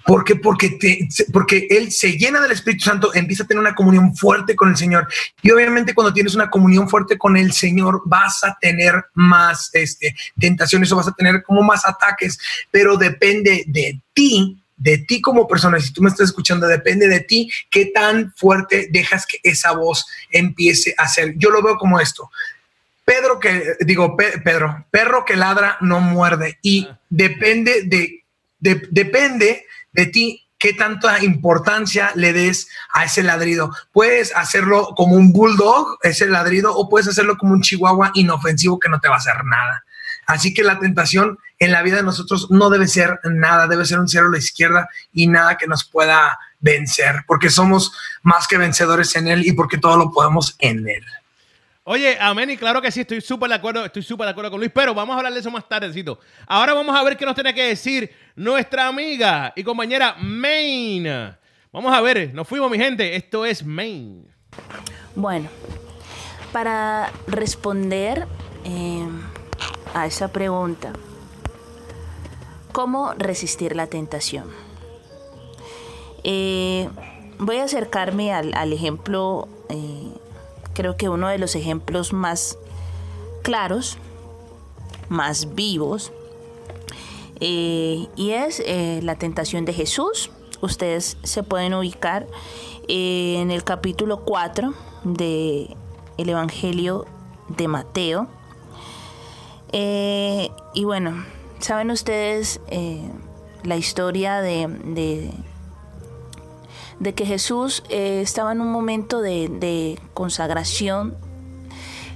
¿Por 0.08 0.24
qué? 0.24 0.36
Porque, 0.36 0.70
te- 0.70 1.06
porque 1.34 1.66
él 1.68 1.92
se 1.92 2.12
llena 2.12 2.40
del 2.40 2.52
Espíritu 2.52 2.82
Santo, 2.86 3.14
empieza 3.14 3.42
a 3.42 3.46
tener 3.46 3.60
una 3.60 3.74
comunión 3.74 4.16
fuerte 4.16 4.56
con 4.56 4.70
el 4.70 4.76
Señor. 4.78 5.06
Y 5.42 5.50
obviamente 5.50 5.92
cuando 5.92 6.14
tienes 6.14 6.34
una 6.34 6.48
comunión 6.48 6.88
fuerte 6.88 7.18
con 7.18 7.36
el 7.36 7.52
Señor, 7.52 8.00
vas 8.06 8.42
a 8.42 8.56
tener 8.58 8.94
más 9.12 9.68
este, 9.74 10.16
tentaciones 10.40 10.90
o 10.92 10.96
vas 10.96 11.08
a 11.08 11.12
tener 11.12 11.42
como 11.42 11.62
más 11.62 11.84
ataques, 11.86 12.38
pero 12.70 12.96
depende 12.96 13.64
de 13.66 14.00
ti, 14.14 14.58
de 14.78 14.96
ti 14.96 15.20
como 15.20 15.46
persona. 15.46 15.78
Si 15.78 15.92
tú 15.92 16.00
me 16.00 16.08
estás 16.08 16.28
escuchando, 16.30 16.66
depende 16.66 17.06
de 17.06 17.20
ti 17.20 17.50
qué 17.70 17.84
tan 17.94 18.32
fuerte 18.34 18.88
dejas 18.90 19.26
que 19.26 19.40
esa 19.42 19.72
voz 19.72 20.06
empiece 20.30 20.94
a 20.96 21.06
ser. 21.06 21.34
Yo 21.36 21.50
lo 21.50 21.60
veo 21.62 21.76
como 21.76 22.00
esto. 22.00 22.30
Pedro 23.04 23.38
que, 23.38 23.74
digo, 23.80 24.16
Pe- 24.16 24.38
Pedro, 24.42 24.86
perro 24.90 25.26
que 25.26 25.36
ladra 25.36 25.76
no 25.82 26.00
muerde 26.00 26.58
y 26.62 26.88
depende 27.10 27.82
de, 27.84 28.24
de- 28.58 28.88
depende 28.90 29.66
de 29.98 30.06
ti 30.06 30.46
qué 30.60 30.74
tanta 30.74 31.24
importancia 31.24 32.12
le 32.14 32.32
des 32.32 32.68
a 32.94 33.04
ese 33.04 33.24
ladrido. 33.24 33.72
Puedes 33.92 34.34
hacerlo 34.34 34.94
como 34.96 35.16
un 35.16 35.32
bulldog, 35.32 35.98
ese 36.02 36.28
ladrido, 36.28 36.72
o 36.72 36.88
puedes 36.88 37.08
hacerlo 37.08 37.36
como 37.36 37.54
un 37.54 37.62
chihuahua 37.62 38.12
inofensivo 38.14 38.78
que 38.78 38.88
no 38.88 39.00
te 39.00 39.08
va 39.08 39.16
a 39.16 39.18
hacer 39.18 39.44
nada. 39.44 39.84
Así 40.24 40.54
que 40.54 40.62
la 40.62 40.78
tentación 40.78 41.38
en 41.58 41.72
la 41.72 41.82
vida 41.82 41.96
de 41.96 42.04
nosotros 42.04 42.48
no 42.48 42.70
debe 42.70 42.86
ser 42.86 43.18
nada, 43.24 43.66
debe 43.66 43.84
ser 43.84 43.98
un 43.98 44.06
cero 44.06 44.26
a 44.28 44.30
la 44.30 44.38
izquierda 44.38 44.88
y 45.12 45.26
nada 45.26 45.56
que 45.56 45.66
nos 45.66 45.84
pueda 45.84 46.38
vencer, 46.60 47.24
porque 47.26 47.50
somos 47.50 47.92
más 48.22 48.46
que 48.46 48.56
vencedores 48.56 49.16
en 49.16 49.26
Él 49.26 49.46
y 49.46 49.52
porque 49.52 49.78
todo 49.78 49.96
lo 49.96 50.12
podemos 50.12 50.54
en 50.60 50.88
Él. 50.88 51.04
Oye, 51.90 52.18
amén, 52.20 52.50
y 52.50 52.58
claro 52.58 52.82
que 52.82 52.92
sí, 52.92 53.00
estoy 53.00 53.22
súper 53.22 53.48
de 53.48 53.54
acuerdo, 53.54 53.82
estoy 53.82 54.02
súper 54.02 54.26
de 54.26 54.32
acuerdo 54.32 54.50
con 54.50 54.60
Luis, 54.60 54.70
pero 54.74 54.92
vamos 54.92 55.14
a 55.14 55.16
hablar 55.16 55.32
de 55.32 55.40
eso 55.40 55.50
más 55.50 55.66
tardecito. 55.66 56.20
Ahora 56.46 56.74
vamos 56.74 56.94
a 56.94 57.02
ver 57.02 57.16
qué 57.16 57.24
nos 57.24 57.34
tiene 57.34 57.54
que 57.54 57.62
decir 57.62 58.14
nuestra 58.36 58.88
amiga 58.88 59.54
y 59.56 59.64
compañera 59.64 60.14
Main. 60.20 61.04
Vamos 61.72 61.96
a 61.96 62.02
ver, 62.02 62.34
nos 62.34 62.46
fuimos, 62.46 62.70
mi 62.70 62.76
gente. 62.76 63.16
Esto 63.16 63.46
es 63.46 63.64
Main. 63.64 64.26
Bueno, 65.14 65.48
para 66.52 67.10
responder 67.26 68.26
eh, 68.64 69.08
a 69.94 70.04
esa 70.04 70.28
pregunta, 70.28 70.92
¿cómo 72.72 73.14
resistir 73.14 73.74
la 73.74 73.86
tentación? 73.86 74.50
Eh, 76.22 76.90
voy 77.38 77.56
a 77.56 77.64
acercarme 77.64 78.34
al, 78.34 78.52
al 78.52 78.74
ejemplo, 78.74 79.48
eh, 79.70 80.12
creo 80.78 80.96
que 80.96 81.08
uno 81.08 81.26
de 81.26 81.38
los 81.38 81.56
ejemplos 81.56 82.12
más 82.12 82.56
claros, 83.42 83.98
más 85.08 85.56
vivos, 85.56 86.12
eh, 87.40 88.06
y 88.14 88.30
es 88.30 88.62
eh, 88.64 89.00
la 89.02 89.16
tentación 89.16 89.64
de 89.64 89.72
Jesús. 89.72 90.30
Ustedes 90.60 91.16
se 91.24 91.42
pueden 91.42 91.74
ubicar 91.74 92.28
eh, 92.86 93.38
en 93.40 93.50
el 93.50 93.64
capítulo 93.64 94.24
4 94.24 94.72
del 95.02 95.74
el 96.16 96.28
Evangelio 96.28 97.06
de 97.48 97.66
Mateo. 97.66 98.28
Y 99.72 100.84
bueno, 100.84 101.24
saben 101.58 101.90
ustedes 101.90 102.60
la 103.64 103.76
historia 103.76 104.40
de, 104.42 104.68
de, 104.84 105.32
de 107.00 107.14
que 107.14 107.26
Jesús 107.26 107.82
eh, 107.90 108.20
estaba 108.22 108.52
en 108.52 108.60
un 108.60 108.72
momento 108.72 109.20
de, 109.20 109.98
consagración, 110.14 111.16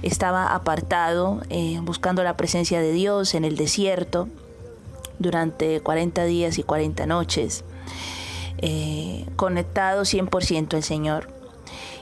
estaba 0.01 0.53
apartado, 0.53 1.41
eh, 1.49 1.79
buscando 1.81 2.23
la 2.23 2.35
presencia 2.35 2.81
de 2.81 2.91
Dios 2.91 3.35
en 3.35 3.45
el 3.45 3.55
desierto 3.55 4.27
durante 5.19 5.79
40 5.79 6.25
días 6.25 6.57
y 6.57 6.63
40 6.63 7.05
noches, 7.05 7.63
eh, 8.57 9.25
conectado 9.37 10.03
100% 10.03 10.75
al 10.75 10.83
Señor. 10.83 11.29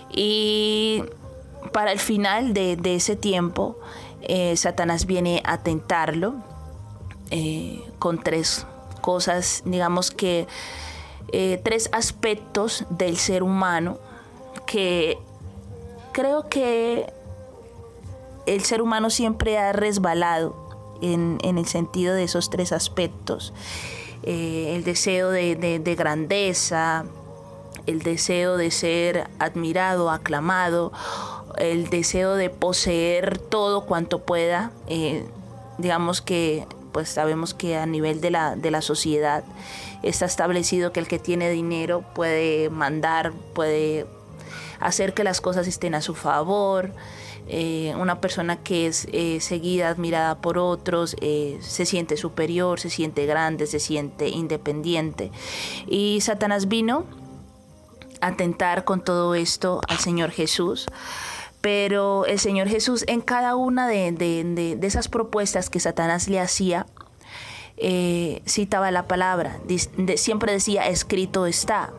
Y 0.10 1.04
para 1.72 1.92
el 1.92 2.00
final 2.00 2.54
de, 2.54 2.80
ese 2.84 3.16
tiempo, 3.16 3.78
eh, 4.24 4.58
Satanás 4.58 5.06
viene 5.06 5.42
a 5.46 5.60
tentarlo 5.60 6.36
con 7.98 8.22
tres 8.22 8.66
cosas, 9.00 9.64
digamos 9.66 10.12
que 10.12 10.48
eh, 11.32 11.60
tres 11.64 11.90
aspectos 11.94 12.86
del 12.90 13.18
ser 13.18 13.44
humano 13.44 13.98
que 14.66 15.18
creo 16.14 16.48
que 16.50 17.12
el 18.46 18.64
ser 18.64 18.82
humano 18.82 19.10
siempre 19.10 19.58
ha 19.58 19.72
resbalado 19.72 20.56
en, 21.02 21.38
en 21.44 21.58
el 21.58 21.66
sentido 21.68 22.14
de 22.14 22.24
esos 22.24 22.50
tres 22.50 22.72
aspectos. 22.72 23.54
Eh, 24.24 24.74
el 24.76 24.84
deseo 24.84 25.30
de, 25.32 25.56
de- 25.56 25.80
de 25.80 25.96
grandeza, 25.96 27.06
el 27.88 28.02
deseo 28.04 28.58
de 28.58 28.70
ser 28.72 29.30
admirado, 29.40 30.10
aclamado, 30.12 30.92
el 31.58 31.90
deseo 31.90 32.36
de 32.36 32.50
poseer 32.50 33.38
todo 33.40 33.86
cuanto 33.86 34.20
pueda. 34.20 34.72
eh, 34.88 35.26
digamos 35.78 36.22
que 36.22 36.68
pues 36.92 37.10
sabemos 37.10 37.54
que 37.54 37.78
a 37.78 37.86
nivel 37.86 38.22
de 38.22 38.32
la, 38.32 38.56
de 38.56 38.72
la 38.72 38.82
sociedad 38.82 39.44
está 40.04 40.26
establecido 40.26 40.92
que 40.92 41.00
el 41.00 41.08
que 41.08 41.20
tiene 41.20 41.50
dinero 41.50 42.04
puede 42.14 42.70
mandar, 42.70 43.34
puede 43.54 44.06
hacer 44.80 45.14
que 45.14 45.24
las 45.24 45.42
cosas 45.42 45.68
estén 45.68 45.96
a 45.96 46.02
su 46.02 46.16
favor. 46.16 46.92
Eh, 47.48 47.94
una 47.98 48.22
persona 48.22 48.58
que 48.58 48.88
es 48.88 49.08
eh, 49.12 49.40
seguida, 49.42 49.90
admirada 49.90 50.40
por 50.40 50.58
otros, 50.58 51.16
eh, 51.22 51.58
se 51.62 51.86
siente 51.86 52.16
superior, 52.16 52.80
se 52.80 52.90
siente 52.90 53.26
grande, 53.26 53.68
se 53.68 53.80
siente 53.80 54.30
independiente. 54.30 55.32
Y 55.88 56.22
Satanás 56.22 56.68
vino 56.68 57.06
a 58.22 58.36
tentar 58.36 58.86
con 58.86 59.04
todo 59.04 59.36
esto 59.36 59.82
al 59.88 59.98
Señor 59.98 60.32
Jesús. 60.32 60.86
Pero 61.62 62.26
el 62.26 62.40
Señor 62.40 62.68
Jesús 62.68 63.06
en 63.08 63.22
cada 63.22 63.56
una 63.56 63.88
de, 63.88 64.12
de- 64.12 64.76
de- 64.76 64.88
esas 64.88 65.08
propuestas 65.08 65.70
que 65.70 65.80
Satanás 65.80 66.28
le 66.28 66.40
hacía, 66.40 66.88
eh, 67.78 68.42
citaba 68.48 68.90
la 68.92 69.08
palabra, 69.08 69.60
siempre 70.16 70.52
decía, 70.52 70.88
escrito 70.88 71.46
está. 71.46 71.94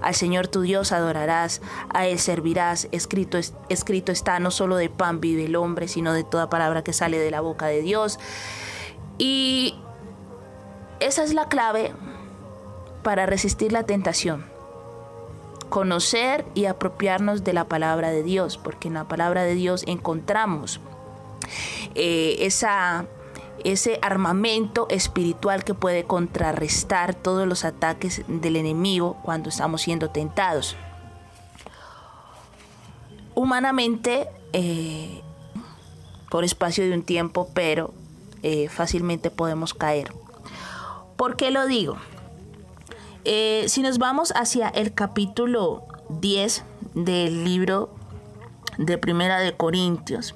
Al 0.00 0.14
Señor 0.16 0.48
tu 0.48 0.62
Dios 0.62 0.90
adorarás, 0.90 1.62
a 1.94 2.06
Él 2.06 2.18
servirás, 2.18 2.88
escrito, 2.92 3.38
es- 3.38 3.54
escrito 3.68 4.10
está, 4.12 4.38
no 4.40 4.50
solo 4.50 4.76
de 4.76 4.88
pan 4.90 5.20
vive 5.20 5.44
el 5.44 5.54
hombre, 5.56 5.86
sino 5.88 6.12
de 6.12 6.24
toda 6.24 6.48
palabra 6.50 6.82
que 6.82 6.92
sale 6.92 7.18
de 7.18 7.30
la 7.30 7.40
boca 7.40 7.66
de 7.66 7.82
Dios. 7.82 8.18
Y 9.18 9.76
esa 11.00 11.22
es 11.24 11.34
la 11.34 11.48
clave 11.48 11.92
para 13.04 13.26
resistir 13.26 13.72
la 13.72 13.84
tentación. 13.84 14.51
Conocer 15.72 16.44
y 16.54 16.66
apropiarnos 16.66 17.44
de 17.44 17.54
la 17.54 17.64
palabra 17.64 18.10
de 18.10 18.22
Dios, 18.22 18.58
porque 18.58 18.88
en 18.88 18.94
la 18.94 19.08
palabra 19.08 19.42
de 19.44 19.54
Dios 19.54 19.84
encontramos 19.86 20.80
eh, 21.94 22.36
esa, 22.40 23.06
ese 23.64 23.98
armamento 24.02 24.86
espiritual 24.90 25.64
que 25.64 25.72
puede 25.72 26.04
contrarrestar 26.04 27.14
todos 27.14 27.48
los 27.48 27.64
ataques 27.64 28.22
del 28.28 28.56
enemigo 28.56 29.16
cuando 29.22 29.48
estamos 29.48 29.80
siendo 29.80 30.10
tentados. 30.10 30.76
Humanamente, 33.34 34.28
eh, 34.52 35.22
por 36.30 36.44
espacio 36.44 36.84
de 36.84 36.92
un 36.92 37.02
tiempo, 37.02 37.48
pero 37.54 37.94
eh, 38.42 38.68
fácilmente 38.68 39.30
podemos 39.30 39.72
caer. 39.72 40.12
¿Por 41.16 41.36
qué 41.36 41.50
lo 41.50 41.64
digo? 41.64 41.96
Eh, 43.24 43.66
si 43.68 43.82
nos 43.82 43.98
vamos 43.98 44.32
hacia 44.34 44.68
el 44.68 44.94
capítulo 44.94 45.84
10 46.08 46.64
del 46.94 47.44
libro 47.44 47.94
de 48.78 48.98
Primera 48.98 49.38
de 49.38 49.56
Corintios, 49.56 50.34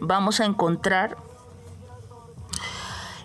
vamos 0.00 0.40
a 0.40 0.44
encontrar 0.44 1.16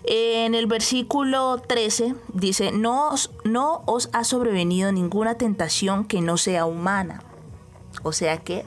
en 0.02 0.56
el 0.56 0.66
versículo 0.66 1.62
13 1.64 2.16
dice, 2.32 2.72
no 2.72 3.14
no 3.44 3.82
os 3.86 4.08
ha 4.12 4.24
sobrevenido 4.24 4.90
ninguna 4.90 5.36
tentación 5.36 6.04
que 6.04 6.20
no 6.20 6.36
sea 6.36 6.64
humana. 6.64 7.22
O 8.02 8.12
sea 8.12 8.38
que 8.38 8.64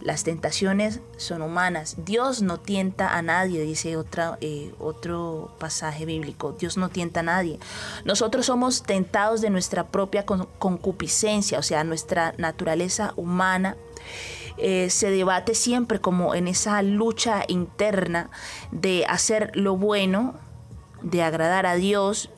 las 0.00 0.24
tentaciones 0.24 1.00
son 1.16 1.42
humanas. 1.42 1.96
Dios 2.04 2.42
no 2.42 2.58
tienta 2.58 3.16
a 3.16 3.22
nadie, 3.22 3.62
dice 3.62 3.96
eh, 4.40 4.74
otro 4.78 5.54
pasaje 5.58 6.06
bíblico. 6.06 6.52
Dios 6.58 6.76
no 6.76 6.88
tienta 6.88 7.20
a 7.20 7.24
nadie. 7.24 7.58
Nosotros 8.04 8.46
somos 8.46 8.82
tentados 8.82 9.40
de 9.40 9.50
nuestra 9.50 9.88
propia 9.88 10.24
con- 10.24 10.48
concupiscencia, 10.58 11.58
o 11.58 11.62
sea, 11.62 11.84
nuestra 11.84 12.34
naturaleza 12.38 13.12
humana. 13.16 13.76
eh, 14.62 14.90
se 14.90 15.10
debate 15.10 15.54
siempre 15.54 16.00
como 16.00 16.34
en 16.34 16.46
esa 16.48 16.82
lucha 16.82 17.44
interna 17.48 18.28
de 18.72 19.06
hacer 19.06 19.52
lo 19.54 19.76
bueno, 19.76 20.34
de 21.02 21.22
agradar 21.22 21.64
a 21.64 21.76
Dios, 21.76 22.28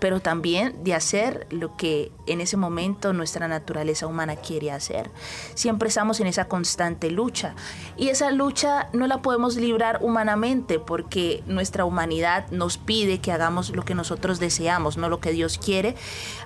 pero 0.00 0.18
también 0.20 0.82
de 0.82 0.94
hacer 0.94 1.46
lo 1.50 1.76
que 1.76 2.10
en 2.28 2.40
ese 2.40 2.56
momento 2.56 3.12
nuestra 3.12 3.48
naturaleza 3.48 4.06
humana 4.06 4.36
quiere 4.36 4.70
hacer. 4.70 5.10
Siempre 5.54 5.88
estamos 5.88 6.20
en 6.20 6.26
esa 6.26 6.46
constante 6.46 7.10
lucha 7.10 7.54
y 7.96 8.08
esa 8.08 8.30
lucha 8.30 8.88
no 8.92 9.06
la 9.06 9.22
podemos 9.22 9.56
librar 9.56 9.98
humanamente 10.02 10.78
porque 10.78 11.42
nuestra 11.46 11.84
humanidad 11.84 12.48
nos 12.50 12.78
pide 12.78 13.20
que 13.20 13.32
hagamos 13.32 13.70
lo 13.70 13.84
que 13.84 13.94
nosotros 13.94 14.40
deseamos, 14.40 14.96
no 14.96 15.08
lo 15.08 15.20
que 15.20 15.32
Dios 15.32 15.58
quiere. 15.58 15.94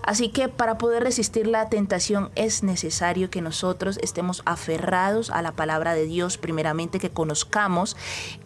Así 0.03 0.29
que 0.29 0.49
para 0.49 0.79
poder 0.79 1.03
resistir 1.03 1.47
la 1.47 1.68
tentación 1.68 2.31
es 2.35 2.62
necesario 2.62 3.31
que 3.31 3.40
nosotros 3.40 3.99
estemos 4.03 4.42
aferrados 4.45 5.31
a 5.31 5.42
la 5.42 5.53
palabra 5.53 5.95
de 5.95 6.07
Dios, 6.07 6.38
primeramente 6.38 6.99
que 6.99 7.11
conozcamos 7.11 7.97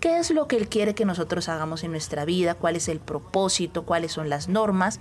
qué 0.01 0.19
es 0.19 0.31
lo 0.31 0.49
que 0.49 0.57
Él 0.57 0.69
quiere 0.69 0.95
que 0.95 1.05
nosotros 1.05 1.49
hagamos 1.49 1.85
en 1.85 1.91
nuestra 1.91 2.25
vida, 2.25 2.55
cuál 2.55 2.77
es 2.77 2.89
el 2.89 3.01
propósito, 3.01 3.85
cuáles 3.85 4.13
son 4.13 4.29
las 4.29 4.49
normas, 4.49 5.01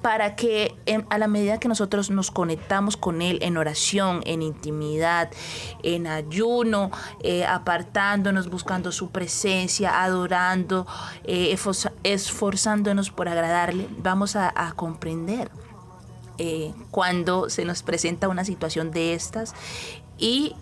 para 0.00 0.36
que 0.36 0.74
a 1.08 1.18
la 1.18 1.28
medida 1.28 1.58
que 1.58 1.68
nosotros 1.72 2.10
nos 2.10 2.30
conectamos 2.30 2.98
con 2.98 3.22
Él 3.22 3.38
en 3.40 3.56
oración, 3.56 4.20
en 4.26 4.42
intimidad, 4.42 5.30
en 5.82 6.06
ayuno, 6.06 6.90
eh, 7.20 7.46
apartándonos, 7.46 8.50
buscando 8.50 8.92
su 8.92 9.08
presencia, 9.08 10.02
adorando, 10.02 10.86
eh, 11.24 11.56
esforzándonos 12.02 13.10
por 13.10 13.26
agradarle, 13.26 13.88
vamos 13.96 14.36
a, 14.36 14.52
comprender 14.76 15.50
eh, 16.36 16.74
cuando 16.90 17.48
se 17.48 17.64
nos 17.64 17.82
presenta 17.82 18.28
una 18.28 18.44
situación 18.44 18.90
de 18.90 19.14
estas 19.14 19.54
y 20.18 20.54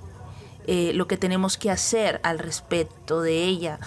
lo 0.95 1.09
que 1.09 1.17
tenemos 1.17 1.59
que 1.59 1.73
hacer 1.73 2.21
al 2.23 2.39
respecto 2.39 3.21
de 3.21 3.43
ella. 3.43 3.81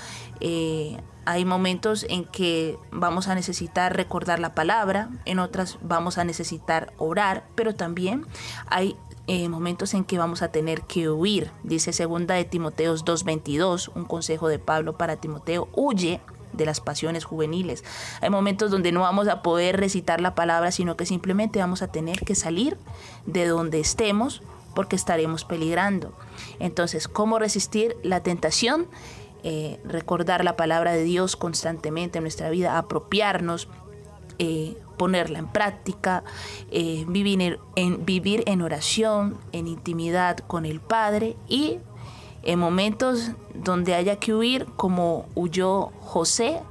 Hay 1.25 1.45
momentos 1.45 2.05
en 2.09 2.25
que 2.25 2.77
vamos 2.91 3.27
a 3.27 3.35
necesitar 3.35 3.95
recordar 3.95 4.39
la 4.39 4.53
palabra, 4.53 5.09
en 5.25 5.39
otras 5.39 5.77
vamos 5.81 6.17
a 6.17 6.23
necesitar 6.23 6.93
orar, 6.97 7.45
pero 7.55 7.75
también 7.75 8.25
hay 8.67 8.95
eh, 9.27 9.47
momentos 9.47 9.93
en 9.93 10.03
que 10.03 10.17
vamos 10.17 10.41
a 10.41 10.51
tener 10.51 10.81
que 10.81 11.09
huir. 11.09 11.51
Dice 11.63 11.93
segunda 11.93 12.35
de 12.35 12.43
Timoteos 12.43 13.05
2.22, 13.05 13.91
un 13.95 14.05
consejo 14.05 14.47
de 14.47 14.59
Pablo 14.59 14.97
para 14.97 15.15
Timoteo, 15.15 15.69
huye 15.73 16.19
de 16.51 16.65
las 16.65 16.81
pasiones 16.81 17.23
juveniles. 17.23 17.83
Hay 18.21 18.29
momentos 18.29 18.69
donde 18.69 18.91
no 18.91 19.01
vamos 19.01 19.27
a 19.27 19.41
poder 19.41 19.79
recitar 19.79 20.21
la 20.21 20.35
palabra, 20.35 20.71
sino 20.71 20.97
que 20.97 21.05
simplemente 21.05 21.59
vamos 21.59 21.81
a 21.81 21.87
tener 21.87 22.19
que 22.19 22.35
salir 22.35 22.77
de 23.25 23.47
donde 23.47 23.79
estemos 23.79 24.41
porque 24.75 24.95
estaremos 24.95 25.45
peligrando. 25.45 26.13
Entonces, 26.59 27.07
¿cómo 27.07 27.39
resistir 27.39 27.95
la 28.03 28.21
tentación? 28.21 28.87
Eh, 29.45 29.77
recordar 29.83 30.45
la 30.45 30.55
palabra 30.55 30.93
de 30.93 31.03
Dios 31.03 31.35
constantemente 31.35 32.19
en 32.19 32.23
nuestra 32.23 32.49
vida, 32.49 32.77
apropiarnos, 32.77 33.67
eh, 34.39 34.77
ponerla 34.97 35.39
en 35.39 35.47
práctica, 35.47 36.23
eh, 36.71 37.03
vivir, 37.09 37.59
en, 37.75 38.05
vivir 38.05 38.43
en 38.45 38.61
oración, 38.61 39.37
en 39.51 39.67
intimidad 39.67 40.37
con 40.37 40.65
el 40.65 40.79
Padre 40.79 41.35
y 41.49 41.79
en 42.43 42.57
momentos 42.57 43.31
donde 43.53 43.95
haya 43.95 44.15
que 44.15 44.33
huir, 44.33 44.65
como 44.77 45.27
huyó 45.35 45.91
José, 45.99 46.61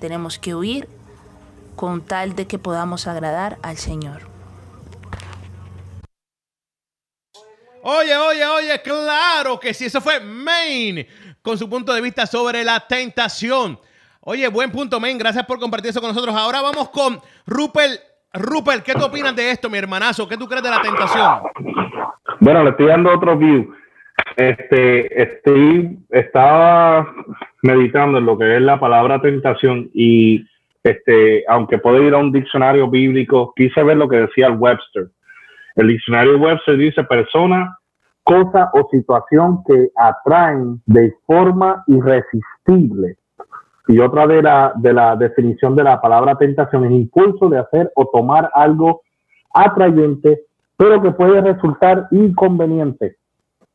tenemos 0.00 0.38
que 0.38 0.54
huir 0.54 0.88
con 1.74 2.00
tal 2.00 2.34
de 2.34 2.46
que 2.46 2.58
podamos 2.58 3.06
agradar 3.06 3.58
al 3.60 3.76
Señor. 3.76 4.22
Oye, 7.82 8.16
oye, 8.16 8.44
oye, 8.46 8.82
claro 8.82 9.60
que 9.60 9.72
sí, 9.74 9.84
eso 9.84 10.00
fue 10.00 10.18
Main 10.18 11.06
con 11.46 11.56
su 11.56 11.70
punto 11.70 11.94
de 11.94 12.00
vista 12.00 12.26
sobre 12.26 12.64
la 12.64 12.80
tentación. 12.88 13.78
Oye, 14.22 14.48
buen 14.48 14.72
punto, 14.72 14.98
Main, 14.98 15.16
gracias 15.16 15.46
por 15.46 15.60
compartir 15.60 15.90
eso 15.90 16.00
con 16.00 16.10
nosotros. 16.10 16.34
Ahora 16.34 16.60
vamos 16.60 16.88
con 16.88 17.20
Rupert. 17.46 18.00
Rupert, 18.34 18.82
¿qué 18.82 18.94
tú 18.94 19.04
opinas 19.04 19.36
de 19.36 19.52
esto, 19.52 19.70
mi 19.70 19.78
hermanazo? 19.78 20.28
¿Qué 20.28 20.36
tú 20.36 20.48
crees 20.48 20.64
de 20.64 20.70
la 20.70 20.82
tentación? 20.82 21.38
Bueno, 22.40 22.64
le 22.64 22.70
estoy 22.70 22.86
dando 22.86 23.14
otro 23.14 23.38
view. 23.38 23.72
Este, 24.36 25.22
estoy, 25.22 25.96
estaba 26.10 27.14
meditando 27.62 28.18
en 28.18 28.26
lo 28.26 28.36
que 28.36 28.56
es 28.56 28.62
la 28.62 28.80
palabra 28.80 29.22
tentación 29.22 29.88
y 29.94 30.44
este, 30.82 31.44
aunque 31.46 31.78
puedo 31.78 32.02
ir 32.02 32.12
a 32.12 32.18
un 32.18 32.32
diccionario 32.32 32.90
bíblico, 32.90 33.52
quise 33.54 33.84
ver 33.84 33.98
lo 33.98 34.08
que 34.08 34.16
decía 34.16 34.48
el 34.48 34.56
Webster. 34.56 35.06
El 35.76 35.86
diccionario 35.86 36.38
Webster 36.38 36.76
dice 36.76 37.04
persona, 37.04 37.78
cosa 38.26 38.70
o 38.72 38.88
situación 38.90 39.62
que 39.64 39.90
atraen 39.94 40.82
de 40.84 41.14
forma 41.26 41.84
irresistible. 41.86 43.16
Y 43.86 44.00
otra 44.00 44.26
de 44.26 44.42
la, 44.42 44.72
de 44.74 44.92
la 44.92 45.14
definición 45.14 45.76
de 45.76 45.84
la 45.84 46.00
palabra 46.00 46.36
tentación 46.36 46.86
es 46.86 46.90
impulso 46.90 47.48
de 47.48 47.60
hacer 47.60 47.92
o 47.94 48.08
tomar 48.12 48.50
algo 48.52 49.02
atrayente, 49.54 50.40
pero 50.76 51.00
que 51.00 51.12
puede 51.12 51.40
resultar 51.40 52.08
inconveniente. 52.10 53.16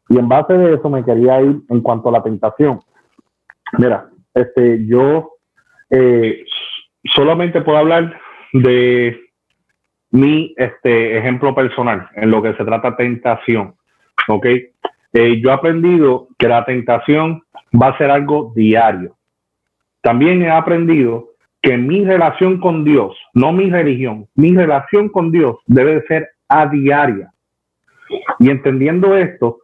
Y 0.09 0.17
en 0.17 0.27
base 0.27 0.51
de 0.51 0.73
eso 0.73 0.89
me 0.89 1.05
quería 1.05 1.41
ir 1.41 1.61
en 1.69 1.79
cuanto 1.79 2.09
a 2.09 2.11
la 2.11 2.21
tentación. 2.21 2.81
Mira, 3.77 4.09
este, 4.33 4.85
yo 4.85 5.31
eh, 5.89 6.43
solamente 7.05 7.61
puedo 7.61 7.77
hablar 7.77 8.19
de 8.51 9.17
mi 10.09 10.53
este, 10.57 11.17
ejemplo 11.17 11.55
personal 11.55 12.09
en 12.15 12.31
lo 12.31 12.41
que 12.41 12.53
se 12.55 12.65
trata 12.65 12.97
tentación. 12.97 13.75
¿Ok? 14.27 14.45
Eh, 15.13 15.41
yo 15.41 15.49
he 15.49 15.53
aprendido 15.53 16.27
que 16.37 16.47
la 16.47 16.63
tentación 16.65 17.43
va 17.79 17.87
a 17.87 17.97
ser 17.97 18.11
algo 18.11 18.53
diario. 18.55 19.15
También 20.01 20.41
he 20.41 20.49
aprendido 20.49 21.31
que 21.61 21.77
mi 21.77 22.03
relación 22.03 22.59
con 22.59 22.83
Dios, 22.83 23.15
no 23.33 23.51
mi 23.51 23.69
religión, 23.69 24.27
mi 24.35 24.55
relación 24.55 25.09
con 25.09 25.31
Dios 25.31 25.57
debe 25.67 26.01
ser 26.07 26.29
a 26.47 26.65
diaria. 26.65 27.31
Y 28.39 28.49
entendiendo 28.49 29.15
esto, 29.15 29.59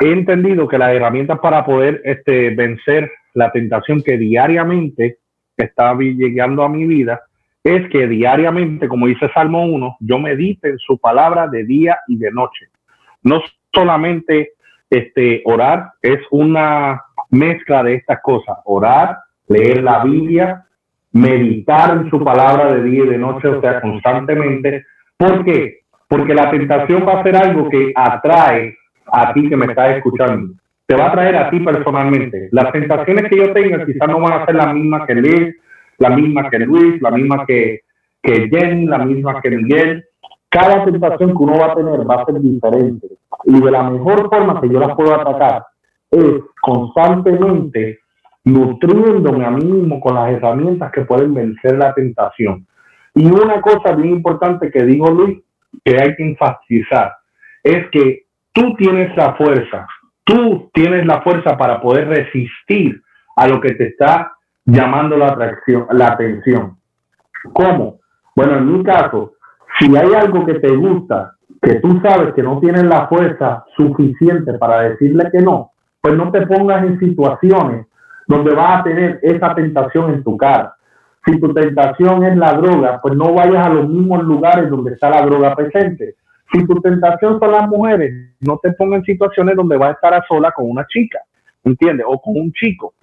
he 0.00 0.12
entendido 0.12 0.68
que 0.68 0.78
las 0.78 0.94
herramientas 0.94 1.38
para 1.40 1.64
poder 1.64 2.00
este, 2.04 2.50
vencer 2.50 3.10
la 3.34 3.50
tentación 3.50 4.02
que 4.02 4.16
diariamente 4.16 5.18
está 5.56 5.94
llegando 5.98 6.62
a 6.62 6.68
mi 6.68 6.86
vida 6.86 7.22
es 7.64 7.88
que 7.90 8.06
diariamente, 8.06 8.88
como 8.88 9.06
dice 9.06 9.30
Salmo 9.32 9.64
1, 9.64 9.96
yo 10.00 10.18
medite 10.18 10.68
en 10.68 10.78
su 10.78 10.98
palabra 10.98 11.48
de 11.48 11.64
día 11.64 11.98
y 12.06 12.16
de 12.18 12.30
noche. 12.30 12.66
No 13.22 13.42
solamente 13.74 14.52
este, 14.88 15.42
orar, 15.44 15.92
es 16.00 16.20
una 16.30 17.02
mezcla 17.30 17.82
de 17.82 17.94
estas 17.94 18.20
cosas. 18.22 18.58
Orar, 18.64 19.18
leer 19.48 19.82
la 19.82 20.04
Biblia, 20.04 20.64
meditar 21.12 21.96
en 21.96 22.10
su 22.10 22.22
palabra 22.22 22.74
de 22.74 22.84
día 22.84 23.04
y 23.04 23.08
de 23.08 23.18
noche, 23.18 23.48
o 23.48 23.60
sea, 23.60 23.80
constantemente. 23.80 24.84
¿Por 25.16 25.44
qué? 25.44 25.80
Porque 26.08 26.34
la 26.34 26.50
tentación 26.50 27.06
va 27.06 27.20
a 27.20 27.22
ser 27.22 27.36
algo 27.36 27.68
que 27.68 27.92
atrae 27.94 28.76
a 29.06 29.32
ti 29.32 29.48
que 29.48 29.56
me 29.56 29.66
estás 29.66 29.96
escuchando. 29.96 30.54
Te 30.86 30.96
va 30.96 31.06
a 31.06 31.12
traer 31.12 31.36
a 31.36 31.50
ti 31.50 31.60
personalmente. 31.60 32.48
Las 32.52 32.70
tentaciones 32.72 33.24
que 33.30 33.36
yo 33.36 33.52
tenga 33.52 33.84
quizás 33.86 34.08
no 34.08 34.20
van 34.20 34.42
a 34.42 34.46
ser 34.46 34.54
las 34.54 34.74
mismas 34.74 35.06
que 35.06 35.14
Liz, 35.14 35.56
la 35.98 36.10
misma 36.10 36.50
que 36.50 36.58
Luis, 36.58 37.00
la 37.00 37.10
misma 37.10 37.46
que, 37.46 37.80
que 38.22 38.48
Jenny, 38.50 38.86
la 38.86 38.98
misma 38.98 39.40
que 39.40 39.50
Miguel. 39.50 40.04
Cada 40.54 40.84
tentación 40.84 41.30
que 41.30 41.42
uno 41.42 41.58
va 41.58 41.72
a 41.72 41.74
tener 41.74 42.08
va 42.08 42.22
a 42.22 42.26
ser 42.26 42.40
diferente. 42.40 43.08
Y 43.42 43.60
de 43.60 43.70
la 43.72 43.90
mejor 43.90 44.30
forma 44.30 44.60
que 44.60 44.68
yo 44.68 44.78
las 44.78 44.94
puedo 44.94 45.12
atacar 45.12 45.66
es 46.12 46.42
constantemente 46.62 47.98
nutriéndome 48.44 49.44
a 49.44 49.50
mí 49.50 49.64
mismo 49.64 49.98
con 49.98 50.14
las 50.14 50.30
herramientas 50.30 50.92
que 50.92 51.00
pueden 51.00 51.34
vencer 51.34 51.76
la 51.76 51.92
tentación. 51.92 52.68
Y 53.16 53.26
una 53.26 53.60
cosa 53.60 53.96
bien 53.96 54.14
importante 54.14 54.70
que 54.70 54.84
dijo 54.84 55.10
Luis, 55.10 55.40
que 55.84 55.96
hay 56.00 56.14
que 56.14 56.22
enfatizar, 56.22 57.12
es 57.64 57.90
que 57.90 58.26
tú 58.52 58.76
tienes 58.76 59.16
la 59.16 59.34
fuerza, 59.34 59.88
tú 60.22 60.70
tienes 60.72 61.04
la 61.04 61.20
fuerza 61.22 61.56
para 61.56 61.80
poder 61.80 62.06
resistir 62.06 63.02
a 63.34 63.48
lo 63.48 63.60
que 63.60 63.74
te 63.74 63.88
está 63.88 64.32
llamando 64.64 65.16
la, 65.16 65.30
atracción, 65.30 65.86
la 65.90 66.12
atención. 66.12 66.76
¿Cómo? 67.52 67.98
Bueno, 68.36 68.58
en 68.58 68.72
mi 68.72 68.84
caso, 68.84 69.32
si 69.78 69.96
hay 69.96 70.14
algo 70.14 70.44
que 70.46 70.54
te 70.54 70.74
gusta, 70.76 71.34
que 71.60 71.76
tú 71.76 72.00
sabes 72.02 72.34
que 72.34 72.42
no 72.42 72.60
tienes 72.60 72.84
la 72.84 73.06
fuerza 73.08 73.64
suficiente 73.76 74.54
para 74.54 74.82
decirle 74.82 75.30
que 75.32 75.40
no, 75.40 75.72
pues 76.00 76.16
no 76.16 76.30
te 76.30 76.46
pongas 76.46 76.84
en 76.84 76.98
situaciones 76.98 77.86
donde 78.26 78.54
vas 78.54 78.80
a 78.80 78.84
tener 78.84 79.18
esa 79.22 79.54
tentación 79.54 80.14
en 80.14 80.22
tu 80.22 80.36
cara. 80.36 80.74
Si 81.26 81.40
tu 81.40 81.52
tentación 81.54 82.24
es 82.24 82.36
la 82.36 82.52
droga, 82.54 83.00
pues 83.00 83.16
no 83.16 83.32
vayas 83.32 83.66
a 83.66 83.70
los 83.70 83.88
mismos 83.88 84.22
lugares 84.24 84.68
donde 84.68 84.92
está 84.92 85.08
la 85.10 85.22
droga 85.22 85.54
presente. 85.56 86.16
Si 86.52 86.66
tu 86.66 86.80
tentación 86.80 87.40
son 87.40 87.50
las 87.50 87.66
mujeres, 87.68 88.34
no 88.40 88.58
te 88.62 88.72
pongas 88.72 88.98
en 88.98 89.04
situaciones 89.06 89.56
donde 89.56 89.76
vas 89.78 89.90
a 89.90 89.92
estar 89.92 90.14
a 90.14 90.24
sola 90.28 90.52
con 90.52 90.70
una 90.70 90.86
chica, 90.86 91.20
¿entiendes? 91.64 92.06
O 92.08 92.20
con 92.20 92.36
un 92.36 92.52
chico. 92.52 92.94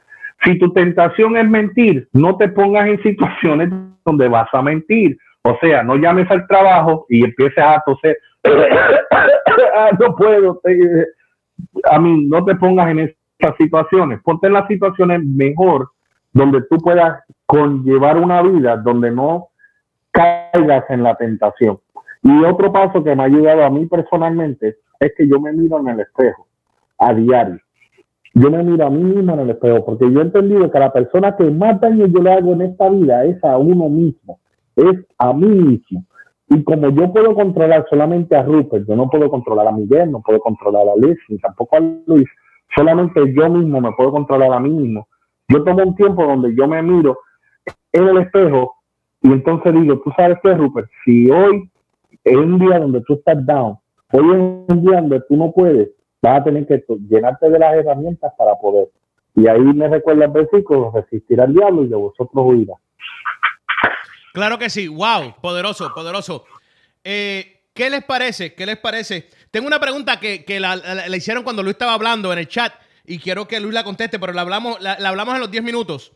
Si 0.43 0.57
tu 0.57 0.71
tentación 0.71 1.37
es 1.37 1.49
mentir, 1.49 2.07
no 2.13 2.37
te 2.37 2.47
pongas 2.49 2.87
en 2.87 3.01
situaciones 3.01 3.69
donde 4.05 4.27
vas 4.27 4.47
a 4.53 4.61
mentir. 4.61 5.17
O 5.43 5.57
sea, 5.59 5.83
no 5.83 5.95
llames 5.95 6.29
al 6.29 6.47
trabajo 6.47 7.05
y 7.09 7.23
empieces 7.23 7.63
a 7.63 7.81
toser. 7.85 8.17
Ah, 9.75 9.89
no 9.99 10.15
puedo. 10.15 10.61
A 11.91 11.99
mí, 11.99 12.25
no 12.25 12.43
te 12.45 12.55
pongas 12.55 12.89
en 12.89 12.99
esas 12.99 13.57
situaciones. 13.57 14.21
Ponte 14.23 14.47
en 14.47 14.53
las 14.53 14.67
situaciones 14.67 15.23
mejor 15.23 15.89
donde 16.33 16.61
tú 16.69 16.77
puedas 16.77 17.23
conllevar 17.45 18.17
una 18.17 18.41
vida 18.41 18.77
donde 18.77 19.11
no 19.11 19.49
caigas 20.11 20.85
en 20.89 21.03
la 21.03 21.15
tentación. 21.15 21.79
Y 22.23 22.43
otro 22.43 22.71
paso 22.71 23.03
que 23.03 23.15
me 23.15 23.23
ha 23.23 23.25
ayudado 23.25 23.65
a 23.65 23.69
mí 23.69 23.85
personalmente 23.85 24.77
es 24.99 25.13
que 25.17 25.27
yo 25.27 25.39
me 25.39 25.51
miro 25.51 25.79
en 25.79 25.89
el 25.89 25.99
espejo 26.01 26.47
a 26.97 27.13
diario 27.13 27.59
yo 28.33 28.49
me 28.49 28.63
miro 28.63 28.85
a 28.85 28.89
mí 28.89 29.03
mismo 29.03 29.33
en 29.33 29.39
el 29.41 29.49
espejo, 29.49 29.85
porque 29.85 30.11
yo 30.11 30.19
he 30.19 30.23
entendido 30.23 30.71
que 30.71 30.79
la 30.79 30.93
persona 30.93 31.35
que 31.35 31.43
más 31.51 31.79
daño 31.81 32.05
yo 32.07 32.21
le 32.21 32.31
hago 32.31 32.53
en 32.53 32.61
esta 32.61 32.89
vida 32.89 33.25
es 33.25 33.43
a 33.43 33.57
uno 33.57 33.89
mismo, 33.89 34.39
es 34.75 35.05
a 35.17 35.33
mí 35.33 35.47
mismo. 35.47 36.05
Y 36.49 36.63
como 36.63 36.89
yo 36.89 37.11
puedo 37.13 37.33
controlar 37.33 37.85
solamente 37.89 38.35
a 38.35 38.43
Rupert, 38.43 38.85
yo 38.87 38.95
no 38.95 39.09
puedo 39.09 39.29
controlar 39.29 39.67
a 39.67 39.71
Miguel, 39.71 40.11
no 40.11 40.21
puedo 40.21 40.39
controlar 40.39 40.85
a 40.89 40.95
Liz, 40.95 41.17
ni 41.29 41.37
tampoco 41.37 41.77
a 41.77 41.79
Luis, 41.79 42.27
solamente 42.75 43.33
yo 43.33 43.49
mismo 43.49 43.79
me 43.79 43.91
puedo 43.93 44.11
controlar 44.11 44.51
a 44.51 44.59
mí 44.59 44.69
mismo. 44.69 45.07
Yo 45.47 45.63
tomo 45.63 45.83
un 45.83 45.95
tiempo 45.95 46.25
donde 46.25 46.53
yo 46.55 46.67
me 46.67 46.81
miro 46.81 47.19
en 47.93 48.07
el 48.07 48.17
espejo 48.17 48.75
y 49.21 49.31
entonces 49.31 49.73
digo, 49.73 50.01
tú 50.03 50.11
sabes 50.17 50.37
qué, 50.43 50.53
Rupert, 50.53 50.89
si 51.05 51.29
hoy 51.29 51.69
es 52.23 52.35
un 52.35 52.59
día 52.59 52.79
donde 52.79 53.01
tú 53.01 53.13
estás 53.13 53.45
down, 53.45 53.77
hoy 54.11 54.31
es 54.31 54.75
un 54.75 54.85
día 54.85 54.99
donde 54.99 55.21
tú 55.29 55.37
no 55.37 55.51
puedes, 55.51 55.89
vas 56.21 56.41
a 56.41 56.43
tener 56.43 56.67
que 56.67 56.83
llenarte 57.09 57.49
de 57.49 57.59
las 57.59 57.75
herramientas 57.75 58.33
para 58.37 58.55
poder. 58.55 58.89
Y 59.35 59.47
ahí 59.47 59.61
me 59.61 59.87
recuerda 59.87 60.25
el 60.25 60.31
versículo, 60.31 60.91
resistir 60.91 61.39
al 61.39 61.53
diablo 61.53 61.83
y 61.83 61.87
de 61.87 61.95
vosotros 61.95 62.45
huirá. 62.45 62.73
Claro 64.33 64.57
que 64.57 64.69
sí, 64.69 64.87
wow, 64.87 65.35
poderoso, 65.41 65.93
poderoso. 65.93 66.45
Eh, 67.03 67.63
¿qué 67.73 67.89
les 67.89 68.03
parece? 68.03 68.53
¿Qué 68.53 68.65
les 68.65 68.77
parece? 68.77 69.29
Tengo 69.51 69.67
una 69.67 69.79
pregunta 69.79 70.19
que, 70.19 70.45
que 70.45 70.59
la, 70.59 71.07
hicieron 71.15 71.43
cuando 71.43 71.63
Luis 71.63 71.73
estaba 71.73 71.93
hablando 71.93 72.31
en 72.31 72.39
el 72.39 72.47
chat 72.47 72.73
y 73.05 73.19
quiero 73.19 73.47
que 73.47 73.59
Luis 73.59 73.73
la 73.73 73.83
conteste, 73.83 74.19
pero 74.19 74.33
la 74.33 74.41
hablamos, 74.41 74.81
la, 74.81 74.97
la 74.99 75.09
hablamos 75.09 75.35
en 75.35 75.41
los 75.41 75.51
10 75.51 75.63
minutos. 75.63 76.13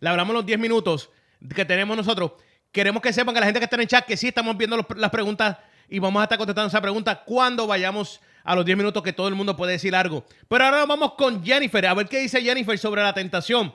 La 0.00 0.10
hablamos 0.10 0.30
en 0.30 0.36
los 0.36 0.46
10 0.46 0.58
minutos 0.58 1.10
que 1.54 1.64
tenemos 1.64 1.96
nosotros. 1.96 2.32
Queremos 2.72 3.02
que 3.02 3.12
sepan 3.12 3.34
que 3.34 3.40
la 3.40 3.46
gente 3.46 3.60
que 3.60 3.64
está 3.64 3.76
en 3.76 3.82
el 3.82 3.88
chat 3.88 4.04
que 4.04 4.16
sí 4.16 4.28
estamos 4.28 4.56
viendo 4.56 4.86
las 4.96 5.10
preguntas 5.10 5.56
y 5.88 5.98
vamos 5.98 6.20
a 6.20 6.24
estar 6.24 6.38
contestando 6.38 6.68
esa 6.68 6.80
pregunta 6.80 7.22
cuando 7.24 7.66
vayamos 7.66 8.20
a 8.44 8.54
los 8.54 8.64
10 8.64 8.78
minutos 8.78 9.02
que 9.02 9.12
todo 9.12 9.28
el 9.28 9.34
mundo 9.34 9.56
puede 9.56 9.72
decir 9.72 9.94
algo. 9.94 10.24
Pero 10.48 10.64
ahora 10.64 10.84
vamos 10.84 11.14
con 11.14 11.44
Jennifer, 11.44 11.86
a 11.86 11.94
ver 11.94 12.08
qué 12.08 12.20
dice 12.20 12.42
Jennifer 12.42 12.78
sobre 12.78 13.02
la 13.02 13.12
tentación. 13.12 13.74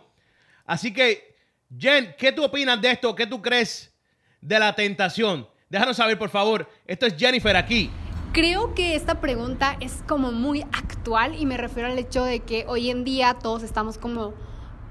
Así 0.66 0.94
que, 0.94 1.31
Jen, 1.78 2.14
¿qué 2.18 2.34
tú 2.34 2.44
opinas 2.44 2.82
de 2.82 2.92
esto? 2.92 3.16
¿Qué 3.16 3.26
tú 3.26 3.42
crees 3.42 3.94
de 4.42 4.60
la 4.60 4.76
tentación? 4.76 5.48
Déjanos 5.70 5.96
saber, 5.96 6.20
por 6.20 6.30
favor. 6.30 6.68
Esto 6.86 7.06
es 7.06 7.16
Jennifer 7.16 7.56
aquí. 7.56 7.90
Creo 8.34 8.74
que 8.76 8.96
esta 8.96 9.22
pregunta 9.22 9.78
es 9.80 10.04
como 10.08 10.32
muy 10.32 10.62
actual 10.62 11.36
y 11.40 11.46
me 11.46 11.58
refiero 11.58 11.90
al 11.90 11.98
hecho 11.98 12.26
de 12.26 12.42
que 12.42 12.66
hoy 12.68 12.90
en 12.90 13.04
día 13.04 13.38
todos 13.42 13.64
estamos 13.64 13.98
como 13.98 14.34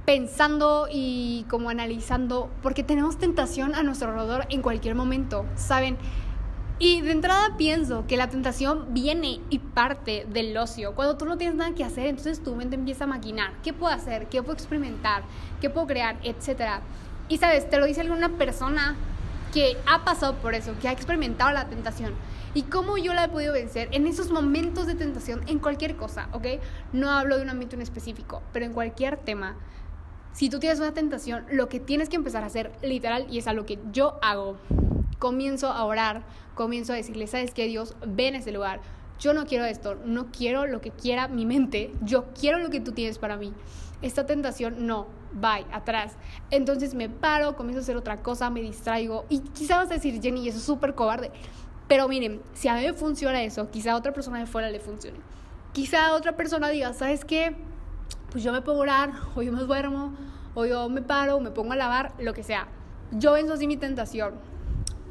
pensando 0.06 0.88
y 0.90 1.44
como 1.50 1.68
analizando 1.68 2.50
porque 2.62 2.82
tenemos 2.82 3.18
tentación 3.18 3.74
a 3.74 3.82
nuestro 3.82 4.08
alrededor 4.10 4.46
en 4.48 4.62
cualquier 4.62 4.94
momento, 4.94 5.44
¿saben? 5.56 5.98
Y 6.82 7.02
de 7.02 7.12
entrada 7.12 7.58
pienso 7.58 8.06
que 8.06 8.16
la 8.16 8.30
tentación 8.30 8.94
viene 8.94 9.42
y 9.50 9.58
parte 9.58 10.26
del 10.30 10.56
ocio. 10.56 10.94
Cuando 10.94 11.18
tú 11.18 11.26
no 11.26 11.36
tienes 11.36 11.54
nada 11.54 11.74
que 11.74 11.84
hacer, 11.84 12.06
entonces 12.06 12.42
tu 12.42 12.56
mente 12.56 12.74
empieza 12.74 13.04
a 13.04 13.06
maquinar. 13.06 13.52
¿Qué 13.62 13.74
puedo 13.74 13.92
hacer? 13.92 14.28
¿Qué 14.30 14.42
puedo 14.42 14.54
experimentar? 14.54 15.22
¿Qué 15.60 15.68
puedo 15.68 15.86
crear? 15.86 16.16
Etcétera. 16.22 16.80
Y 17.28 17.36
sabes, 17.36 17.68
te 17.68 17.76
lo 17.76 17.84
dice 17.84 18.00
alguna 18.00 18.30
persona 18.30 18.96
que 19.52 19.76
ha 19.86 20.06
pasado 20.06 20.36
por 20.36 20.54
eso, 20.54 20.72
que 20.80 20.88
ha 20.88 20.92
experimentado 20.92 21.52
la 21.52 21.68
tentación. 21.68 22.14
Y 22.54 22.62
cómo 22.62 22.96
yo 22.96 23.12
la 23.12 23.24
he 23.24 23.28
podido 23.28 23.52
vencer 23.52 23.90
en 23.92 24.06
esos 24.06 24.30
momentos 24.30 24.86
de 24.86 24.94
tentación, 24.94 25.42
en 25.48 25.58
cualquier 25.58 25.96
cosa, 25.96 26.28
¿ok? 26.32 26.46
No 26.94 27.10
hablo 27.10 27.36
de 27.36 27.42
un 27.42 27.50
ámbito 27.50 27.76
en 27.76 27.82
específico, 27.82 28.40
pero 28.54 28.64
en 28.64 28.72
cualquier 28.72 29.18
tema. 29.18 29.54
Si 30.32 30.48
tú 30.48 30.58
tienes 30.58 30.80
una 30.80 30.94
tentación, 30.94 31.44
lo 31.52 31.68
que 31.68 31.78
tienes 31.78 32.08
que 32.08 32.16
empezar 32.16 32.42
a 32.42 32.46
hacer, 32.46 32.72
literal, 32.82 33.26
y 33.28 33.36
es 33.36 33.46
a 33.48 33.52
lo 33.52 33.66
que 33.66 33.78
yo 33.92 34.18
hago, 34.22 34.56
comienzo 35.18 35.68
a 35.68 35.84
orar, 35.84 36.22
comienzo 36.60 36.92
a 36.92 36.96
decirle, 36.96 37.26
¿sabes 37.26 37.54
qué, 37.54 37.66
Dios? 37.68 37.94
Ven 38.06 38.34
a 38.34 38.38
ese 38.38 38.52
lugar. 38.52 38.82
Yo 39.18 39.32
no 39.32 39.46
quiero 39.46 39.64
esto, 39.64 39.94
no 40.04 40.26
quiero 40.30 40.66
lo 40.66 40.82
que 40.82 40.90
quiera 40.90 41.26
mi 41.26 41.46
mente, 41.46 41.90
yo 42.02 42.26
quiero 42.38 42.58
lo 42.58 42.68
que 42.68 42.80
tú 42.80 42.92
tienes 42.92 43.16
para 43.16 43.38
mí. 43.38 43.54
Esta 44.02 44.26
tentación, 44.26 44.86
no, 44.86 45.06
bye, 45.32 45.64
atrás. 45.72 46.16
Entonces 46.50 46.92
me 46.92 47.08
paro, 47.08 47.56
comienzo 47.56 47.78
a 47.78 47.82
hacer 47.82 47.96
otra 47.96 48.18
cosa, 48.18 48.50
me 48.50 48.60
distraigo. 48.60 49.24
Y 49.30 49.38
quizá 49.38 49.78
vas 49.78 49.90
a 49.90 49.94
decir, 49.94 50.20
Jenny, 50.20 50.46
eso 50.48 50.58
es 50.58 50.64
súper 50.64 50.94
cobarde. 50.94 51.30
Pero 51.88 52.08
miren, 52.08 52.42
si 52.52 52.68
a 52.68 52.74
mí 52.74 52.82
me 52.82 52.92
funciona 52.92 53.42
eso, 53.42 53.70
quizá 53.70 53.92
a 53.92 53.96
otra 53.96 54.12
persona 54.12 54.38
de 54.38 54.44
fuera 54.44 54.68
le 54.68 54.80
funcione. 54.80 55.16
Quizá 55.72 56.08
a 56.08 56.12
otra 56.12 56.36
persona 56.36 56.68
diga, 56.68 56.92
¿sabes 56.92 57.24
qué? 57.24 57.56
Pues 58.30 58.44
yo 58.44 58.52
me 58.52 58.60
puedo 58.60 58.76
orar, 58.76 59.14
o 59.34 59.40
yo 59.40 59.50
me 59.50 59.62
duermo, 59.62 60.12
o 60.54 60.66
yo 60.66 60.90
me 60.90 61.00
paro, 61.00 61.40
me 61.40 61.52
pongo 61.52 61.72
a 61.72 61.76
lavar, 61.76 62.12
lo 62.18 62.34
que 62.34 62.42
sea. 62.42 62.68
Yo 63.12 63.32
venzo 63.32 63.54
así 63.54 63.66
mi 63.66 63.78
tentación. 63.78 64.49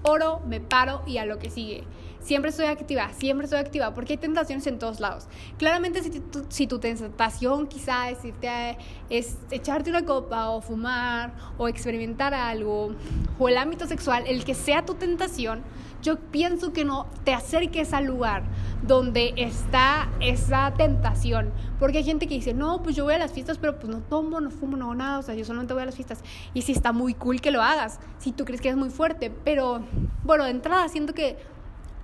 Oro, 0.03 0.41
me 0.47 0.59
paro 0.59 1.01
y 1.05 1.17
a 1.17 1.25
lo 1.25 1.39
que 1.39 1.49
sigue. 1.49 1.83
Siempre 2.21 2.49
estoy 2.51 2.65
activa, 2.65 3.09
siempre 3.13 3.45
estoy 3.45 3.59
activa, 3.59 3.93
porque 3.93 4.13
hay 4.13 4.17
tentaciones 4.17 4.67
en 4.67 4.77
todos 4.77 4.99
lados. 4.99 5.27
Claramente, 5.57 6.03
si 6.03 6.09
tu, 6.19 6.45
si 6.49 6.67
tu 6.67 6.77
tentación 6.79 7.67
quizá 7.67 8.09
es, 8.09 8.23
irte 8.25 8.49
a- 8.49 8.77
es 9.09 9.37
echarte 9.51 9.89
una 9.89 10.03
copa 10.05 10.49
o 10.49 10.61
fumar 10.61 11.33
o 11.57 11.67
experimentar 11.67 12.33
algo, 12.33 12.93
o 13.39 13.49
el 13.49 13.57
ámbito 13.57 13.87
sexual, 13.87 14.25
el 14.27 14.43
que 14.43 14.53
sea 14.53 14.85
tu 14.85 14.95
tentación, 14.95 15.63
yo 16.01 16.17
pienso 16.17 16.71
que 16.71 16.85
no 16.85 17.07
te 17.25 17.33
acerques 17.33 17.93
al 17.93 18.05
lugar 18.05 18.43
donde 18.83 19.33
está 19.37 20.09
esa 20.21 20.73
tentación. 20.77 21.51
Porque 21.79 21.99
hay 21.99 22.03
gente 22.03 22.27
que 22.27 22.35
dice, 22.35 22.53
no, 22.53 22.83
pues 22.83 22.95
yo 22.95 23.03
voy 23.05 23.13
a 23.15 23.17
las 23.17 23.31
fiestas, 23.33 23.57
pero 23.57 23.79
pues 23.79 23.89
no 23.89 23.99
tomo, 24.01 24.39
no 24.39 24.49
fumo, 24.51 24.77
no 24.77 24.85
hago 24.85 24.95
nada, 24.95 25.19
o 25.19 25.21
sea, 25.23 25.35
yo 25.35 25.43
solamente 25.45 25.73
voy 25.73 25.83
a 25.83 25.85
las 25.87 25.95
fiestas. 25.95 26.19
Y 26.53 26.61
sí 26.61 26.71
está 26.73 26.91
muy 26.91 27.13
cool 27.13 27.41
que 27.41 27.51
lo 27.51 27.61
hagas, 27.61 27.99
si 28.17 28.31
tú 28.33 28.45
crees 28.45 28.61
que 28.61 28.69
es 28.69 28.77
muy 28.77 28.89
fuerte, 28.89 29.29
pero 29.43 29.81
bueno, 30.23 30.43
de 30.45 30.51
entrada 30.51 30.87
siento 30.89 31.13
que 31.13 31.37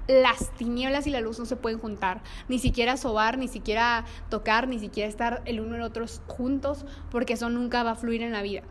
las 0.07 0.51
tinieblas 0.51 1.07
y 1.07 1.09
la 1.09 1.21
luz 1.21 1.39
no 1.39 1.45
se 1.45 1.55
pueden 1.55 1.79
juntar, 1.79 2.21
ni 2.47 2.59
siquiera 2.59 2.97
sobar, 2.97 3.37
ni 3.37 3.47
siquiera 3.47 4.05
tocar, 4.29 4.67
ni 4.67 4.79
siquiera 4.79 5.09
estar 5.09 5.41
el 5.45 5.59
uno 5.59 5.75
y 5.75 5.77
el 5.77 5.83
otro 5.83 6.05
juntos, 6.27 6.85
porque 7.11 7.33
eso 7.33 7.49
nunca 7.49 7.83
va 7.83 7.91
a 7.91 7.95
fluir 7.95 8.21
en 8.21 8.31
la 8.31 8.41
vida. 8.41 8.61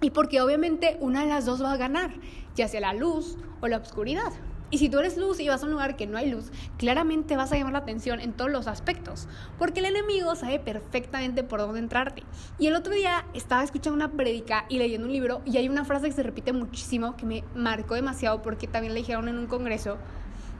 Y 0.00 0.10
porque 0.10 0.40
obviamente 0.40 0.96
una 1.00 1.22
de 1.22 1.28
las 1.28 1.44
dos 1.44 1.62
va 1.62 1.72
a 1.72 1.76
ganar, 1.76 2.12
ya 2.54 2.68
sea 2.68 2.80
la 2.80 2.92
luz 2.92 3.36
o 3.60 3.68
la 3.68 3.78
oscuridad. 3.78 4.32
Y 4.70 4.78
si 4.78 4.90
tú 4.90 4.98
eres 4.98 5.16
luz 5.16 5.40
y 5.40 5.48
vas 5.48 5.62
a 5.62 5.66
un 5.66 5.72
lugar 5.72 5.96
que 5.96 6.06
no 6.06 6.18
hay 6.18 6.30
luz, 6.30 6.50
claramente 6.76 7.36
vas 7.36 7.50
a 7.52 7.56
llamar 7.56 7.72
la 7.72 7.78
atención 7.78 8.20
en 8.20 8.34
todos 8.34 8.50
los 8.50 8.66
aspectos, 8.66 9.26
porque 9.58 9.80
el 9.80 9.86
enemigo 9.86 10.34
sabe 10.36 10.58
perfectamente 10.58 11.42
por 11.42 11.60
dónde 11.60 11.78
entrarte. 11.78 12.22
Y 12.58 12.66
el 12.66 12.76
otro 12.76 12.92
día 12.92 13.24
estaba 13.32 13.64
escuchando 13.64 13.96
una 13.96 14.12
prédica 14.12 14.66
y 14.68 14.76
leyendo 14.76 15.06
un 15.06 15.12
libro 15.12 15.40
y 15.46 15.56
hay 15.56 15.70
una 15.70 15.86
frase 15.86 16.08
que 16.08 16.12
se 16.12 16.22
repite 16.22 16.52
muchísimo 16.52 17.16
que 17.16 17.24
me 17.24 17.44
marcó 17.54 17.94
demasiado 17.94 18.42
porque 18.42 18.66
también 18.66 18.92
la 18.92 18.98
dijeron 18.98 19.28
en 19.28 19.38
un 19.38 19.46
congreso. 19.46 19.96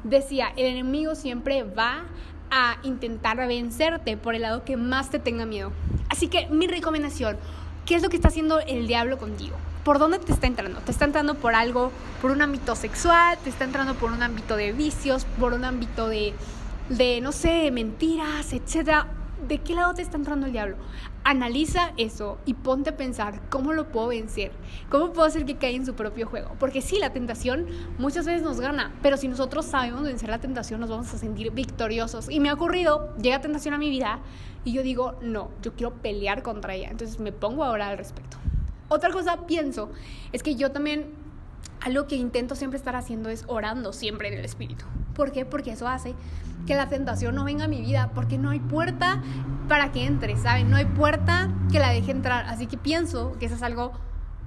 Decía, 0.05 0.53
el 0.57 0.66
enemigo 0.66 1.14
siempre 1.14 1.62
va 1.64 2.05
a 2.51 2.78
intentar 2.82 3.36
vencerte 3.36 4.16
por 4.16 4.34
el 4.34 4.42
lado 4.42 4.64
que 4.64 4.76
más 4.76 5.11
te 5.11 5.18
tenga 5.18 5.44
miedo. 5.44 5.72
Así 6.09 6.28
que 6.28 6.46
mi 6.49 6.66
recomendación, 6.66 7.36
¿qué 7.84 7.94
es 7.94 8.03
lo 8.03 8.09
que 8.09 8.16
está 8.16 8.28
haciendo 8.28 8.61
el 8.61 8.86
diablo 8.86 9.18
contigo? 9.18 9.57
¿Por 9.84 9.99
dónde 9.99 10.18
te 10.18 10.32
está 10.32 10.46
entrando? 10.46 10.80
¿Te 10.80 10.90
está 10.90 11.05
entrando 11.05 11.34
por 11.34 11.55
algo, 11.55 11.92
por 12.20 12.30
un 12.30 12.42
ámbito 12.42 12.74
sexual? 12.76 13.38
¿Te 13.42 13.51
está 13.51 13.64
entrando 13.64 13.94
por 13.94 14.12
un 14.12 14.22
ámbito 14.22 14.57
de 14.57 14.72
vicios? 14.72 15.24
¿Por 15.38 15.53
un 15.53 15.64
ámbito 15.64 16.09
de, 16.09 16.34
de 16.88 17.20
no 17.20 17.32
sé, 17.32 17.70
mentiras, 17.70 18.53
etcétera? 18.53 19.07
¿De 19.46 19.59
qué 19.59 19.74
lado 19.74 19.94
te 19.94 20.03
está 20.03 20.16
entrando 20.16 20.46
el 20.46 20.53
diablo? 20.53 20.76
Analiza 21.31 21.93
eso 21.99 22.39
y 22.47 22.55
ponte 22.55 22.89
a 22.89 22.97
pensar 22.97 23.43
cómo 23.51 23.74
lo 23.74 23.93
puedo 23.93 24.07
vencer, 24.07 24.51
cómo 24.89 25.12
puedo 25.12 25.29
hacer 25.29 25.45
que 25.45 25.59
caiga 25.59 25.76
en 25.76 25.85
su 25.85 25.93
propio 25.93 26.26
juego. 26.26 26.53
Porque 26.59 26.81
sí, 26.81 26.99
la 26.99 27.12
tentación 27.12 27.66
muchas 27.99 28.24
veces 28.24 28.41
nos 28.41 28.62
gana, 28.62 28.95
pero 29.03 29.18
si 29.18 29.29
nosotros 29.29 29.66
sabemos 29.66 30.05
vencer 30.05 30.31
la 30.31 30.39
tentación, 30.39 30.81
nos 30.81 30.89
vamos 30.89 31.12
a 31.12 31.18
sentir 31.18 31.51
victoriosos. 31.51 32.31
Y 32.31 32.41
me 32.41 32.49
ha 32.49 32.55
ocurrido, 32.55 33.14
llega 33.18 33.43
tentación 33.43 33.74
a 33.74 33.79
mi 33.79 33.91
vida 33.91 34.20
y 34.64 34.72
yo 34.72 34.83
digo, 34.83 35.18
no, 35.20 35.51
yo 35.61 35.74
quiero 35.74 35.97
pelear 35.97 36.43
contra 36.43 36.74
ella. 36.74 36.89
Entonces 36.89 37.20
me 37.20 37.31
pongo 37.31 37.62
a 37.62 37.72
orar 37.72 37.91
al 37.91 37.99
respecto. 37.99 38.39
Otra 38.89 39.11
cosa 39.11 39.47
pienso 39.47 39.91
es 40.33 40.43
que 40.43 40.55
yo 40.55 40.72
también 40.72 41.12
algo 41.83 42.07
que 42.07 42.16
intento 42.16 42.55
siempre 42.55 42.79
estar 42.79 42.97
haciendo 42.97 43.29
es 43.29 43.45
orando 43.49 43.93
siempre 43.93 44.29
en 44.29 44.39
el 44.39 44.47
espíritu. 44.47 44.87
¿Por 45.18 45.32
qué? 45.32 45.44
Porque 45.44 45.72
eso 45.72 45.88
hace 45.88 46.14
que 46.64 46.76
la 46.76 46.88
tentación 46.88 47.34
no 47.34 47.42
venga 47.42 47.64
a 47.64 47.68
mi 47.68 47.80
vida, 47.80 48.12
porque 48.14 48.38
no 48.38 48.50
hay 48.50 48.60
puerta 48.60 49.20
para 49.68 49.90
que 49.90 50.06
entre, 50.06 50.36
¿saben? 50.36 50.70
No 50.70 50.76
hay 50.76 50.84
puerta 50.84 51.52
que 51.72 51.80
la 51.80 51.90
deje 51.90 52.12
entrar. 52.12 52.44
Así 52.46 52.68
que 52.68 52.78
pienso 52.78 53.32
que 53.40 53.46
eso 53.46 53.56
es 53.56 53.64
algo 53.64 53.90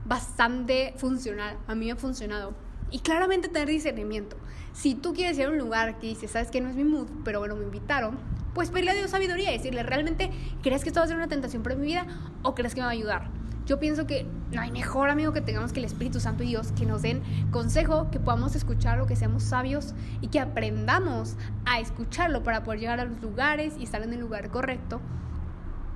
bastante 0.05 0.93
funcional. 0.95 1.57
A 1.67 1.75
mí 1.75 1.87
me 1.87 1.91
ha 1.91 1.95
funcionado. 1.97 2.53
Y 2.89 2.99
claramente 2.99 3.49
tener 3.49 3.67
discernimiento. 3.67 4.37
Si 4.71 4.95
tú 4.95 5.13
quieres 5.13 5.37
ir 5.37 5.47
a 5.47 5.49
un 5.49 5.57
lugar 5.57 5.99
que 5.99 6.07
dices, 6.07 6.31
sabes 6.31 6.49
que 6.51 6.61
no 6.61 6.69
es 6.69 6.75
mi 6.77 6.85
mood, 6.85 7.09
pero 7.25 7.39
bueno, 7.39 7.57
me 7.57 7.65
invitaron, 7.65 8.17
pues 8.53 8.69
pedirle 8.69 8.91
a 8.91 8.93
Dios 8.93 9.11
sabiduría 9.11 9.53
y 9.53 9.57
decirle, 9.57 9.83
¿realmente 9.83 10.31
crees 10.63 10.83
que 10.83 10.89
esto 10.89 11.01
va 11.01 11.03
a 11.03 11.07
ser 11.09 11.17
una 11.17 11.27
tentación 11.27 11.63
para 11.63 11.75
mi 11.75 11.85
vida 11.85 12.07
o 12.43 12.55
crees 12.55 12.75
que 12.75 12.79
me 12.79 12.85
va 12.85 12.91
a 12.91 12.93
ayudar? 12.93 13.29
Yo 13.65 13.79
pienso 13.79 14.07
que 14.07 14.25
no 14.51 14.61
hay 14.61 14.71
mejor 14.71 15.09
amigo 15.09 15.33
que 15.33 15.41
tengamos 15.41 15.71
que 15.71 15.79
el 15.79 15.85
Espíritu 15.85 16.19
Santo 16.19 16.43
y 16.43 16.47
Dios, 16.47 16.71
que 16.71 16.85
nos 16.85 17.01
den 17.03 17.21
consejo, 17.51 18.09
que 18.11 18.19
podamos 18.19 18.55
escucharlo, 18.55 19.05
que 19.05 19.15
seamos 19.15 19.43
sabios 19.43 19.93
y 20.19 20.27
que 20.27 20.39
aprendamos 20.39 21.35
a 21.65 21.79
escucharlo 21.79 22.43
para 22.43 22.63
poder 22.63 22.79
llegar 22.79 22.99
a 22.99 23.05
los 23.05 23.21
lugares 23.21 23.75
y 23.79 23.83
estar 23.83 24.01
en 24.01 24.13
el 24.13 24.19
lugar 24.19 24.49
correcto. 24.49 24.99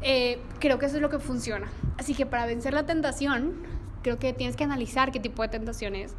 Eh, 0.01 0.39
creo 0.59 0.77
que 0.77 0.85
eso 0.85 0.97
es 0.97 1.01
lo 1.01 1.09
que 1.09 1.19
funciona. 1.19 1.67
Así 1.97 2.13
que 2.13 2.25
para 2.25 2.45
vencer 2.45 2.73
la 2.73 2.85
tentación, 2.85 3.53
creo 4.03 4.19
que 4.19 4.33
tienes 4.33 4.55
que 4.55 4.63
analizar 4.63 5.11
qué 5.11 5.19
tipo 5.19 5.41
de 5.41 5.47
tentación 5.47 5.95
es 5.95 6.15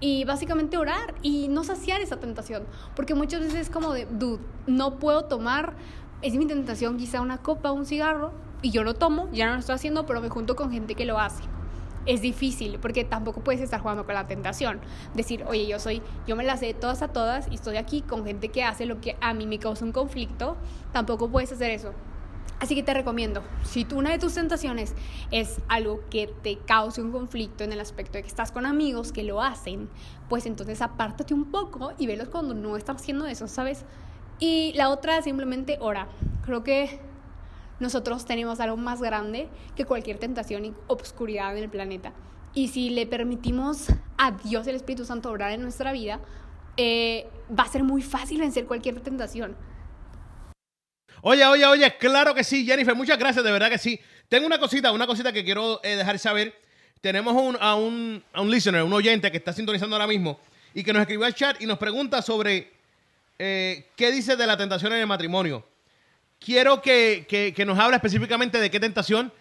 y 0.00 0.24
básicamente 0.24 0.76
orar 0.76 1.14
y 1.22 1.48
no 1.48 1.64
saciar 1.64 2.00
esa 2.00 2.18
tentación. 2.18 2.64
Porque 2.94 3.14
muchas 3.14 3.40
veces 3.40 3.56
es 3.56 3.70
como 3.70 3.92
de, 3.92 4.06
dude, 4.06 4.42
no 4.66 4.98
puedo 4.98 5.24
tomar, 5.24 5.74
es 6.22 6.34
mi 6.34 6.46
tentación 6.46 6.96
quizá 6.96 7.20
una 7.20 7.38
copa, 7.38 7.72
un 7.72 7.86
cigarro, 7.86 8.32
y 8.62 8.70
yo 8.70 8.84
lo 8.84 8.94
tomo, 8.94 9.28
ya 9.32 9.46
no 9.46 9.54
lo 9.54 9.60
estoy 9.60 9.74
haciendo, 9.74 10.06
pero 10.06 10.20
me 10.20 10.28
junto 10.28 10.56
con 10.56 10.70
gente 10.70 10.94
que 10.94 11.04
lo 11.04 11.18
hace. 11.18 11.42
Es 12.06 12.22
difícil 12.22 12.78
porque 12.80 13.04
tampoco 13.04 13.42
puedes 13.42 13.60
estar 13.60 13.80
jugando 13.80 14.06
con 14.06 14.14
la 14.14 14.26
tentación. 14.26 14.80
Decir, 15.14 15.44
oye, 15.46 15.66
yo 15.66 15.78
soy, 15.78 16.02
yo 16.26 16.34
me 16.34 16.44
la 16.44 16.56
sé 16.56 16.72
todas 16.72 17.02
a 17.02 17.08
todas 17.08 17.46
y 17.50 17.54
estoy 17.56 17.76
aquí 17.76 18.00
con 18.02 18.24
gente 18.24 18.48
que 18.48 18.64
hace 18.64 18.86
lo 18.86 19.00
que 19.00 19.16
a 19.20 19.34
mí 19.34 19.46
me 19.46 19.58
causa 19.58 19.84
un 19.84 19.92
conflicto. 19.92 20.56
Tampoco 20.92 21.28
puedes 21.28 21.52
hacer 21.52 21.70
eso. 21.70 21.92
Así 22.58 22.74
que 22.74 22.82
te 22.82 22.92
recomiendo, 22.92 23.42
si 23.64 23.86
tú 23.86 23.98
una 23.98 24.10
de 24.10 24.18
tus 24.18 24.34
tentaciones 24.34 24.94
es 25.30 25.60
algo 25.68 26.02
que 26.10 26.26
te 26.42 26.58
cause 26.58 27.00
un 27.00 27.10
conflicto 27.10 27.64
en 27.64 27.72
el 27.72 27.80
aspecto 27.80 28.18
de 28.18 28.22
que 28.22 28.28
estás 28.28 28.52
con 28.52 28.66
amigos 28.66 29.12
que 29.12 29.22
lo 29.22 29.40
hacen, 29.40 29.88
pues 30.28 30.44
entonces 30.44 30.82
apártate 30.82 31.32
un 31.32 31.46
poco 31.50 31.92
y 31.96 32.06
velos 32.06 32.28
cuando 32.28 32.52
no 32.52 32.76
están 32.76 32.96
haciendo 32.96 33.26
eso, 33.26 33.48
¿sabes? 33.48 33.86
Y 34.40 34.74
la 34.74 34.90
otra 34.90 35.22
simplemente 35.22 35.78
ora. 35.80 36.08
Creo 36.44 36.62
que 36.62 37.00
nosotros 37.80 38.24
tenemos 38.24 38.60
algo 38.60 38.76
más 38.76 39.00
grande 39.00 39.48
que 39.74 39.84
cualquier 39.84 40.18
tentación 40.18 40.64
y 40.64 40.74
obscuridad 40.86 41.56
en 41.56 41.64
el 41.64 41.70
planeta. 41.70 42.12
Y 42.54 42.68
si 42.68 42.90
le 42.90 43.06
permitimos 43.06 43.86
a 44.18 44.32
Dios, 44.32 44.66
el 44.66 44.76
Espíritu 44.76 45.04
Santo, 45.04 45.30
obrar 45.30 45.52
en 45.52 45.62
nuestra 45.62 45.92
vida, 45.92 46.20
eh, 46.76 47.26
va 47.56 47.64
a 47.64 47.68
ser 47.68 47.82
muy 47.82 48.02
fácil 48.02 48.40
vencer 48.40 48.66
cualquier 48.66 49.00
tentación. 49.00 49.56
Oye, 51.22 51.44
oye, 51.46 51.66
oye, 51.66 51.96
claro 51.98 52.34
que 52.34 52.42
sí, 52.44 52.64
Jennifer, 52.64 52.94
muchas 52.94 53.18
gracias, 53.18 53.44
de 53.44 53.52
verdad 53.52 53.68
que 53.70 53.78
sí. 53.78 54.00
Tengo 54.28 54.46
una 54.46 54.58
cosita, 54.58 54.90
una 54.92 55.06
cosita 55.06 55.32
que 55.32 55.44
quiero 55.44 55.80
eh, 55.82 55.96
dejar 55.96 56.18
saber. 56.18 56.54
Tenemos 57.00 57.34
un- 57.34 57.56
a, 57.60 57.74
un, 57.74 58.22
a 58.32 58.40
un 58.40 58.50
listener, 58.50 58.82
un 58.82 58.92
oyente 58.92 59.30
que 59.30 59.36
está 59.38 59.52
sintonizando 59.52 59.96
ahora 59.96 60.06
mismo 60.06 60.38
y 60.74 60.82
que 60.82 60.92
nos 60.92 61.00
escribió 61.00 61.26
al 61.26 61.34
chat 61.34 61.60
y 61.60 61.66
nos 61.66 61.78
pregunta 61.78 62.22
sobre 62.22 62.72
eh, 63.38 63.88
qué 63.96 64.10
dice 64.12 64.36
de 64.36 64.46
la 64.46 64.56
tentación 64.56 64.92
en 64.92 65.00
el 65.00 65.06
matrimonio. 65.06 65.64
Quiero 66.40 66.80
que, 66.80 67.26
que- 67.28 67.52
que 67.54 67.64
nos 67.64 67.78
hable 67.78 67.96
específicamente 67.96 68.58
de 68.60 68.70
qué 68.70 68.80
tentación. 68.80 69.32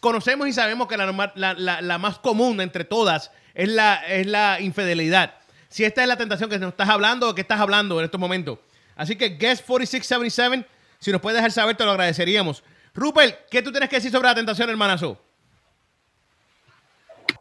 Conocemos 0.00 0.46
y 0.48 0.52
sabemos 0.52 0.88
que 0.88 0.96
la, 0.96 1.06
norma- 1.06 1.32
la- 1.36 1.54
la- 1.54 1.80
la 1.80 1.98
más 1.98 2.18
común 2.18 2.60
entre 2.60 2.84
todas 2.84 3.30
es 3.54 3.68
la, 3.68 3.94
es 4.06 4.26
la 4.26 4.60
infidelidad. 4.60 5.34
Si 5.68 5.84
esta 5.84 6.02
es 6.02 6.08
la 6.08 6.16
tentación 6.16 6.50
que 6.50 6.58
nos 6.58 6.70
estás 6.70 6.88
hablando 6.88 7.28
o 7.30 7.34
que 7.34 7.40
estás 7.42 7.60
hablando 7.60 7.98
en 7.98 8.04
estos 8.04 8.20
momentos. 8.20 8.58
Así 8.96 9.16
que 9.16 9.30
Guest 9.30 9.64
4677, 9.66 10.66
si 10.98 11.12
nos 11.12 11.20
puedes 11.20 11.36
dejar 11.36 11.52
saber, 11.52 11.76
te 11.76 11.84
lo 11.84 11.92
agradeceríamos. 11.92 12.64
Rupert, 12.94 13.48
¿qué 13.50 13.62
tú 13.62 13.70
tienes 13.70 13.88
que 13.88 13.96
decir 13.96 14.10
sobre 14.10 14.28
la 14.28 14.34
tentación, 14.34 14.68
hermanazo? 14.68 15.22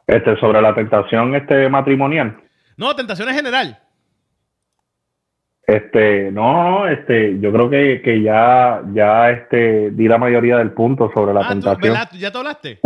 Este, 0.05 0.39
sobre 0.39 0.61
la 0.61 0.73
tentación 0.75 1.35
este 1.35 1.67
matrimonial. 1.69 2.39
No, 2.77 2.95
tentación 2.95 3.27
en 3.29 3.35
general. 3.35 3.79
Este, 5.67 6.31
no, 6.31 6.63
no, 6.63 6.87
este, 6.87 7.37
yo 7.41 7.51
creo 7.51 7.69
que, 7.69 8.01
que 8.01 8.21
ya, 8.21 8.81
ya 8.93 9.29
este, 9.31 9.91
di 9.91 10.07
la 10.07 10.17
mayoría 10.17 10.55
del 10.59 10.71
punto 10.71 11.11
sobre 11.13 11.33
la 11.33 11.41
Ah, 11.41 11.47
tú, 11.49 11.59
tentación. 11.59 11.97
¿Ya 12.13 12.31
te 12.31 12.37
hablaste? 12.37 12.79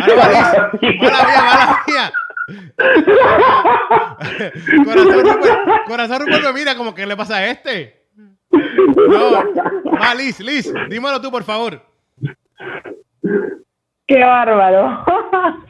Ahora, 0.00 0.70
Liz. 0.80 0.96
Mala 0.98 1.24
mía, 1.26 1.42
mala 1.44 1.82
mía. 1.86 2.10
Corazón 5.86 5.88
corazón 6.26 6.26
me 6.42 6.52
mira 6.54 6.74
como 6.74 6.94
que 6.94 7.04
le 7.06 7.14
pasa 7.16 7.36
a 7.36 7.46
este. 7.48 8.06
No. 8.50 9.32
Va, 9.92 10.14
Liz, 10.14 10.40
Liz, 10.40 10.72
dímelo 10.88 11.20
tú, 11.20 11.30
por 11.30 11.42
favor. 11.44 11.82
Qué 14.06 14.24
bárbaro. 14.24 15.04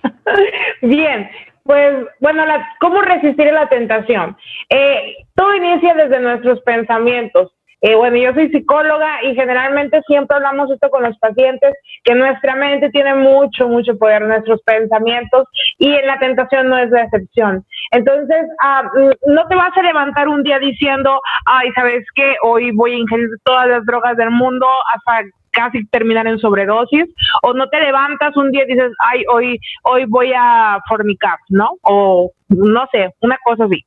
Bien, 0.82 1.28
pues 1.64 2.06
bueno, 2.20 2.44
la- 2.46 2.68
¿cómo 2.80 3.00
resistir 3.02 3.52
la 3.52 3.68
tentación? 3.68 4.36
Eh, 4.68 5.14
todo 5.34 5.54
inicia 5.54 5.94
desde 5.94 6.20
nuestros 6.20 6.60
pensamientos. 6.62 7.52
Eh, 7.84 7.96
bueno, 7.96 8.16
yo 8.16 8.32
soy 8.32 8.48
psicóloga 8.50 9.24
y 9.24 9.34
generalmente 9.34 10.00
siempre 10.06 10.36
hablamos 10.36 10.70
esto 10.70 10.88
con 10.88 11.02
los 11.02 11.18
pacientes, 11.18 11.74
que 12.04 12.14
nuestra 12.14 12.54
mente 12.54 12.90
tiene 12.90 13.12
mucho, 13.14 13.66
mucho 13.66 13.98
poder, 13.98 14.22
nuestros 14.22 14.62
pensamientos, 14.62 15.48
y 15.78 15.92
en 15.92 16.06
la 16.06 16.16
tentación 16.20 16.68
no 16.68 16.78
es 16.78 16.90
la 16.90 17.02
excepción. 17.02 17.64
Entonces, 17.90 18.46
ah, 18.62 18.84
mm, 18.84 19.32
no 19.34 19.48
te 19.48 19.56
vas 19.56 19.76
a 19.76 19.82
levantar 19.82 20.28
un 20.28 20.44
día 20.44 20.60
diciendo, 20.60 21.20
ay, 21.46 21.72
¿sabes 21.74 22.04
qué? 22.14 22.36
Hoy 22.44 22.70
voy 22.70 22.92
a 22.92 22.98
ingerir 22.98 23.28
todas 23.44 23.66
las 23.66 23.84
drogas 23.84 24.16
del 24.16 24.30
mundo 24.30 24.66
hasta 24.94 25.28
casi 25.52 25.84
terminar 25.86 26.26
en 26.26 26.38
sobredosis, 26.38 27.06
o 27.42 27.52
no 27.54 27.68
te 27.68 27.80
levantas 27.80 28.36
un 28.36 28.50
día 28.50 28.64
y 28.64 28.72
dices, 28.72 28.92
ay, 28.98 29.24
hoy, 29.32 29.58
hoy 29.84 30.04
voy 30.06 30.32
a 30.36 30.78
fornicar, 30.88 31.38
¿no? 31.48 31.76
O 31.82 32.32
no 32.48 32.86
sé, 32.92 33.14
una 33.20 33.38
cosa 33.44 33.64
así 33.64 33.84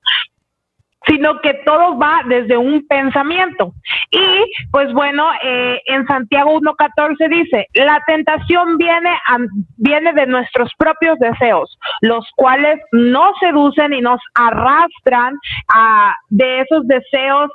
sino 1.08 1.40
que 1.42 1.54
todo 1.66 1.98
va 1.98 2.22
desde 2.28 2.58
un 2.58 2.86
pensamiento. 2.88 3.74
Y 4.12 4.52
pues 4.72 4.92
bueno, 4.94 5.28
eh, 5.44 5.80
en 5.88 6.06
Santiago 6.08 6.60
1.14 6.60 7.30
dice, 7.30 7.68
la 7.74 8.02
tentación 8.08 8.78
viene, 8.78 9.10
a- 9.28 9.38
viene 9.78 10.14
de 10.14 10.26
nuestros 10.28 10.72
propios 10.78 11.18
deseos, 11.20 11.78
los 12.02 12.26
cuales 12.36 12.80
nos 12.92 13.38
seducen 13.40 13.94
y 13.94 14.02
nos 14.02 14.20
arrastran 14.36 15.36
a, 15.74 16.16
de 16.30 16.62
esos 16.62 16.88
deseos 16.88 17.50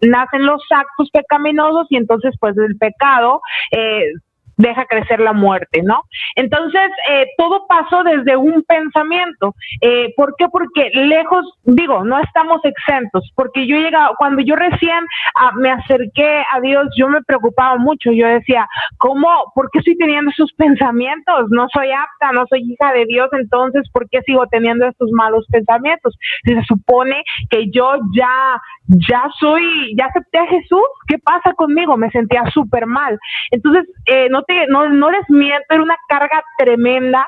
nacen 0.00 0.46
los 0.46 0.62
actos 0.70 1.10
pecaminosos 1.12 1.86
y 1.90 1.96
entonces 1.96 2.34
pues 2.40 2.56
el 2.58 2.76
pecado 2.76 3.40
eh, 3.70 4.04
deja 4.56 4.84
crecer 4.86 5.20
la 5.20 5.32
muerte, 5.32 5.82
¿no? 5.82 6.02
Entonces, 6.36 6.90
eh, 7.10 7.26
todo 7.36 7.66
pasó 7.66 8.02
desde 8.02 8.36
un 8.36 8.62
pensamiento. 8.62 9.54
Eh, 9.80 10.12
¿Por 10.16 10.34
qué? 10.36 10.48
Porque 10.48 10.90
lejos, 10.94 11.44
digo, 11.64 12.04
no 12.04 12.18
estamos 12.20 12.60
exentos, 12.64 13.30
porque 13.34 13.66
yo 13.66 13.76
llegaba, 13.76 14.14
cuando 14.16 14.42
yo 14.42 14.56
recién 14.56 15.04
ah, 15.36 15.52
me 15.56 15.70
acerqué 15.70 16.44
a 16.52 16.60
Dios, 16.60 16.86
yo 16.96 17.08
me 17.08 17.22
preocupaba 17.22 17.76
mucho, 17.76 18.12
yo 18.12 18.26
decía, 18.26 18.66
¿cómo, 18.98 19.28
por 19.54 19.70
qué 19.70 19.78
estoy 19.80 19.96
teniendo 19.96 20.30
esos 20.30 20.52
pensamientos? 20.56 21.50
No 21.50 21.66
soy 21.72 21.90
apta, 21.90 22.32
no 22.32 22.44
soy 22.48 22.60
hija 22.60 22.92
de 22.92 23.06
Dios, 23.06 23.28
entonces, 23.32 23.88
¿por 23.92 24.08
qué 24.08 24.20
sigo 24.22 24.46
teniendo 24.46 24.86
estos 24.86 25.10
malos 25.12 25.46
pensamientos? 25.50 26.16
Si 26.44 26.54
se 26.54 26.62
supone 26.64 27.22
que 27.50 27.70
yo 27.70 27.94
ya, 28.16 28.60
ya 28.86 29.22
soy, 29.38 29.94
ya 29.96 30.06
acepté 30.06 30.38
a 30.38 30.46
Jesús, 30.46 30.84
¿qué 31.06 31.18
pasa 31.18 31.52
conmigo? 31.54 31.96
Me 31.96 32.10
sentía 32.10 32.42
súper 32.52 32.86
mal. 32.86 33.18
Entonces, 33.50 33.84
eh, 34.06 34.28
no 34.30 34.42
te, 34.42 34.66
no, 34.68 34.88
no 34.88 35.10
les 35.10 35.28
miento, 35.28 35.66
era 35.70 35.82
una 35.82 35.96
carga 36.08 36.42
tremenda. 36.58 37.26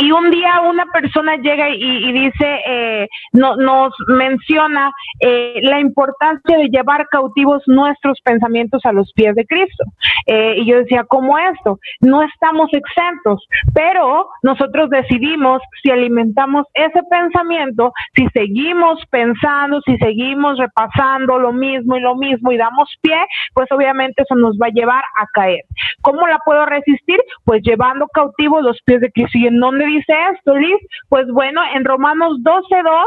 Y 0.00 0.12
un 0.12 0.30
día 0.30 0.60
una 0.60 0.86
persona 0.86 1.36
llega 1.36 1.70
y, 1.70 2.12
dice, 2.12 2.60
eh, 2.66 3.08
no, 3.32 3.56
nos 3.56 3.92
menciona 4.06 4.92
eh, 5.18 5.58
la 5.62 5.80
importancia 5.80 6.56
de 6.56 6.68
llevar 6.68 7.08
cautivos 7.08 7.64
nuestros 7.66 8.20
pensamientos 8.22 8.80
a 8.84 8.92
los 8.92 9.12
pies 9.14 9.34
de 9.34 9.44
Cristo. 9.44 9.84
Eh, 10.26 10.54
y 10.58 10.66
yo 10.66 10.78
decía, 10.78 11.04
¿cómo 11.08 11.36
esto? 11.36 11.80
No 12.00 12.22
estamos 12.22 12.70
exentos, 12.72 13.44
pero 13.74 14.28
nosotros 14.44 14.88
decidimos 14.88 15.60
si 15.82 15.90
alimentamos 15.90 16.66
ese 16.74 17.00
pensamiento, 17.10 17.92
si 18.14 18.28
seguimos 18.28 19.02
pensando, 19.10 19.80
si 19.80 19.96
seguimos 19.98 20.58
repasando 20.58 21.40
lo 21.40 21.52
mismo 21.52 21.96
y 21.96 22.00
lo 22.00 22.14
mismo 22.14 22.52
y 22.52 22.56
damos 22.56 22.88
pie, 23.00 23.18
pues 23.52 23.66
obviamente 23.72 24.22
eso 24.22 24.36
nos 24.36 24.56
va 24.58 24.66
a 24.66 24.72
llevar 24.72 25.02
a 25.16 25.26
caer. 25.34 25.62
¿Cómo 26.02 26.24
la 26.28 26.38
puedo 26.44 26.66
resistir? 26.66 27.18
Pues 27.44 27.62
llevando 27.64 28.06
cautivos 28.06 28.62
los 28.62 28.80
pies 28.84 29.00
de 29.00 29.10
Cristo. 29.10 29.38
¿Y 29.38 29.48
en 29.48 29.58
dónde 29.58 29.87
dice 29.88 30.12
esto, 30.34 30.56
Liz? 30.56 30.78
Pues 31.08 31.26
bueno, 31.28 31.60
en 31.74 31.84
Romanos 31.84 32.38
12.2, 32.42 33.06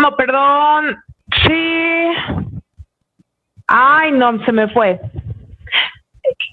no, 0.00 0.16
perdón, 0.16 0.96
sí. 1.46 2.08
Ay, 3.66 4.12
no, 4.12 4.44
se 4.44 4.52
me 4.52 4.68
fue. 4.68 5.00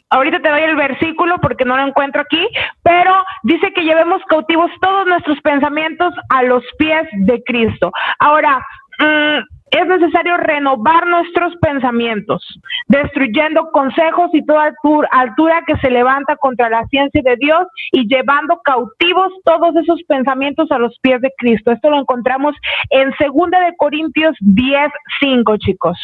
Ahorita 0.10 0.40
te 0.40 0.50
doy 0.50 0.62
el 0.62 0.76
versículo 0.76 1.40
porque 1.42 1.66
no 1.66 1.76
lo 1.76 1.88
encuentro 1.88 2.22
aquí, 2.22 2.48
pero 2.84 3.24
dice 3.44 3.74
que 3.74 3.84
llevemos 3.84 4.22
cautivos 4.30 4.72
todos 4.82 5.06
nuestros 5.08 5.40
pensamientos 5.42 6.14
a 6.30 6.44
los 6.44 6.64
pies 6.78 7.08
de 7.12 7.44
Cristo. 7.44 7.92
Ahora, 8.20 8.60
mm, 9.00 9.55
es 9.72 9.88
necesario 9.88 10.38
renovar 10.38 11.08
nuestros 11.08 11.56
pensamientos, 11.58 12.44
destruyendo 12.88 13.72
consejos 13.72 14.30
y 14.34 14.46
toda 14.46 14.72
altu- 14.72 15.08
altura 15.12 15.64
que 15.66 15.76
se 15.78 15.90
levanta 15.90 16.36
contra 16.38 16.70
la 16.70 16.86
ciencia 16.86 17.22
de 17.24 17.36
Dios 17.38 17.68
y 17.92 18.08
llevando 18.08 18.60
cautivos 18.64 19.34
todos 19.44 19.76
esos 19.76 20.02
pensamientos 20.04 20.72
a 20.72 20.78
los 20.78 20.98
pies 21.00 21.20
de 21.22 21.32
Cristo. 21.38 21.72
Esto 21.72 21.90
lo 21.90 22.00
encontramos 22.00 22.56
en 22.90 23.10
2 23.10 23.50
de 23.52 23.76
Corintios 23.78 24.36
10, 24.40 24.90
5, 25.20 25.58
chicos. 25.58 25.98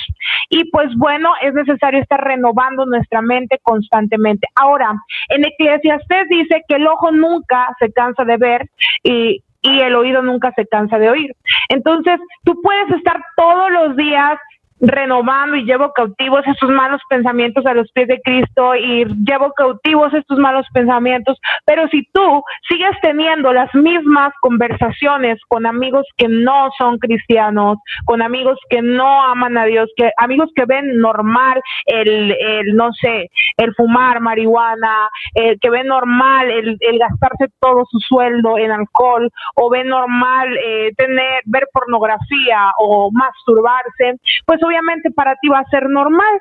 Y 0.50 0.70
pues 0.72 0.90
bueno, 0.98 1.30
es 1.42 1.54
necesario 1.54 2.02
estar 2.02 2.22
renovando 2.22 2.86
nuestra 2.86 3.22
mente 3.22 3.60
constantemente. 3.62 4.48
Ahora, 4.56 4.94
en 5.30 5.46
Eclesiastés 5.46 6.28
dice 6.30 6.62
que 6.68 6.76
el 6.76 6.88
ojo 6.88 7.12
nunca 7.12 7.68
se 7.80 7.92
cansa 7.94 8.26
de 8.26 8.38
ver 8.38 8.70
y 9.04 9.44
y 9.62 9.80
el 9.80 9.96
oído 9.96 10.22
nunca 10.22 10.52
se 10.56 10.66
cansa 10.68 10.98
de 10.98 11.10
oír. 11.10 11.36
Entonces, 11.70 12.20
tú 12.44 12.60
puedes 12.62 12.90
estar 12.92 13.22
todos 13.36 13.72
los 13.72 13.96
días 13.96 14.38
renovando 14.82 15.56
y 15.56 15.64
llevo 15.64 15.92
cautivos 15.94 16.42
estos 16.48 16.70
malos 16.70 17.02
pensamientos 17.08 17.66
a 17.66 17.74
los 17.74 17.92
pies 17.92 18.08
de 18.08 18.22
Cristo 18.22 18.76
y 18.76 19.06
llevo 19.26 19.54
cautivos 19.54 20.14
estos 20.14 20.40
malos 20.40 20.66
pensamientos, 20.74 21.40
pero 21.66 21.88
si 21.90 22.08
tú 22.12 22.44
sigues 22.68 22.92
teniendo 23.02 23.54
las 23.54 23.74
mismas 23.76 24.34
conversaciones 24.42 25.40
con 25.48 25.66
amigos 25.66 26.06
que 26.18 26.28
no 26.28 26.70
son 26.78 26.98
cristianos, 26.98 27.78
con 28.06 28.22
amigos 28.22 28.58
que 28.70 28.82
no 28.82 29.24
aman 29.24 29.58
a 29.58 29.66
Dios, 29.66 29.90
que 29.96 30.12
amigos 30.18 30.50
que 30.56 30.66
ven 30.66 30.98
normal 31.00 31.62
el, 31.86 32.32
el 32.32 32.76
no 32.76 32.92
sé, 32.94 33.30
el 33.58 33.74
fumar 33.76 34.20
marihuana, 34.20 35.10
el 35.36 35.60
que 35.60 35.70
ven 35.70 35.88
normal 35.88 36.50
el, 36.50 36.78
el 36.80 37.00
gastarse 37.00 37.48
todo 37.60 37.86
su 37.90 38.00
sueldo 38.00 38.58
en 38.58 38.72
alcohol 38.72 39.30
o 39.56 39.70
ven 39.70 39.88
normal 39.88 40.58
eh, 40.58 40.92
tener 40.98 41.42
ver 41.46 41.68
pornografía 41.72 42.72
o 42.80 43.12
masturbarse, 43.12 44.20
pues 44.46 44.60
obviamente 44.72 45.12
para 45.12 45.36
ti 45.42 45.50
va 45.50 45.60
a 45.60 45.70
ser 45.70 45.90
normal. 45.90 46.40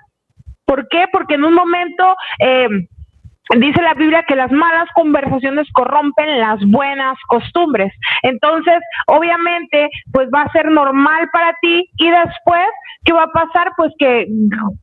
¿Por 0.65 0.89
qué? 0.89 1.07
Porque 1.13 1.35
en 1.35 1.45
un 1.45 1.55
momento 1.55 2.15
eh, 2.39 2.69
dice 3.59 3.83
la 3.83 3.95
Biblia 3.95 4.25
que 4.29 4.37
las 4.37 4.53
malas 4.53 4.89
conversaciones 4.95 5.67
corrompen 5.73 6.39
las 6.39 6.61
buenas 6.67 7.17
costumbres. 7.27 7.93
Entonces, 8.23 8.81
obviamente, 9.09 9.91
pues 10.13 10.29
va 10.33 10.43
a 10.43 10.53
ser 10.53 10.71
normal 10.71 11.29
para 11.33 11.55
ti 11.61 11.89
y 11.97 12.11
después, 12.11 12.69
¿qué 13.05 13.13
va 13.13 13.25
a 13.25 13.33
pasar? 13.33 13.73
Pues 13.77 13.93
que 13.99 14.27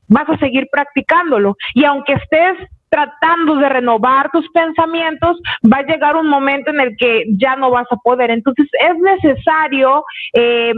vas 0.09 0.29
a 0.29 0.37
seguir 0.37 0.67
practicándolo. 0.71 1.55
Y 1.73 1.85
aunque 1.85 2.13
estés 2.13 2.57
tratando 2.89 3.55
de 3.55 3.69
renovar 3.69 4.29
tus 4.31 4.49
pensamientos, 4.51 5.39
va 5.71 5.77
a 5.77 5.85
llegar 5.85 6.15
un 6.15 6.27
momento 6.27 6.71
en 6.71 6.79
el 6.79 6.97
que 6.97 7.23
ya 7.37 7.55
no 7.55 7.69
vas 7.69 7.87
a 7.91 7.97
poder. 7.97 8.31
Entonces, 8.31 8.67
es 8.81 8.97
necesario... 8.97 10.03
Eh, 10.33 10.73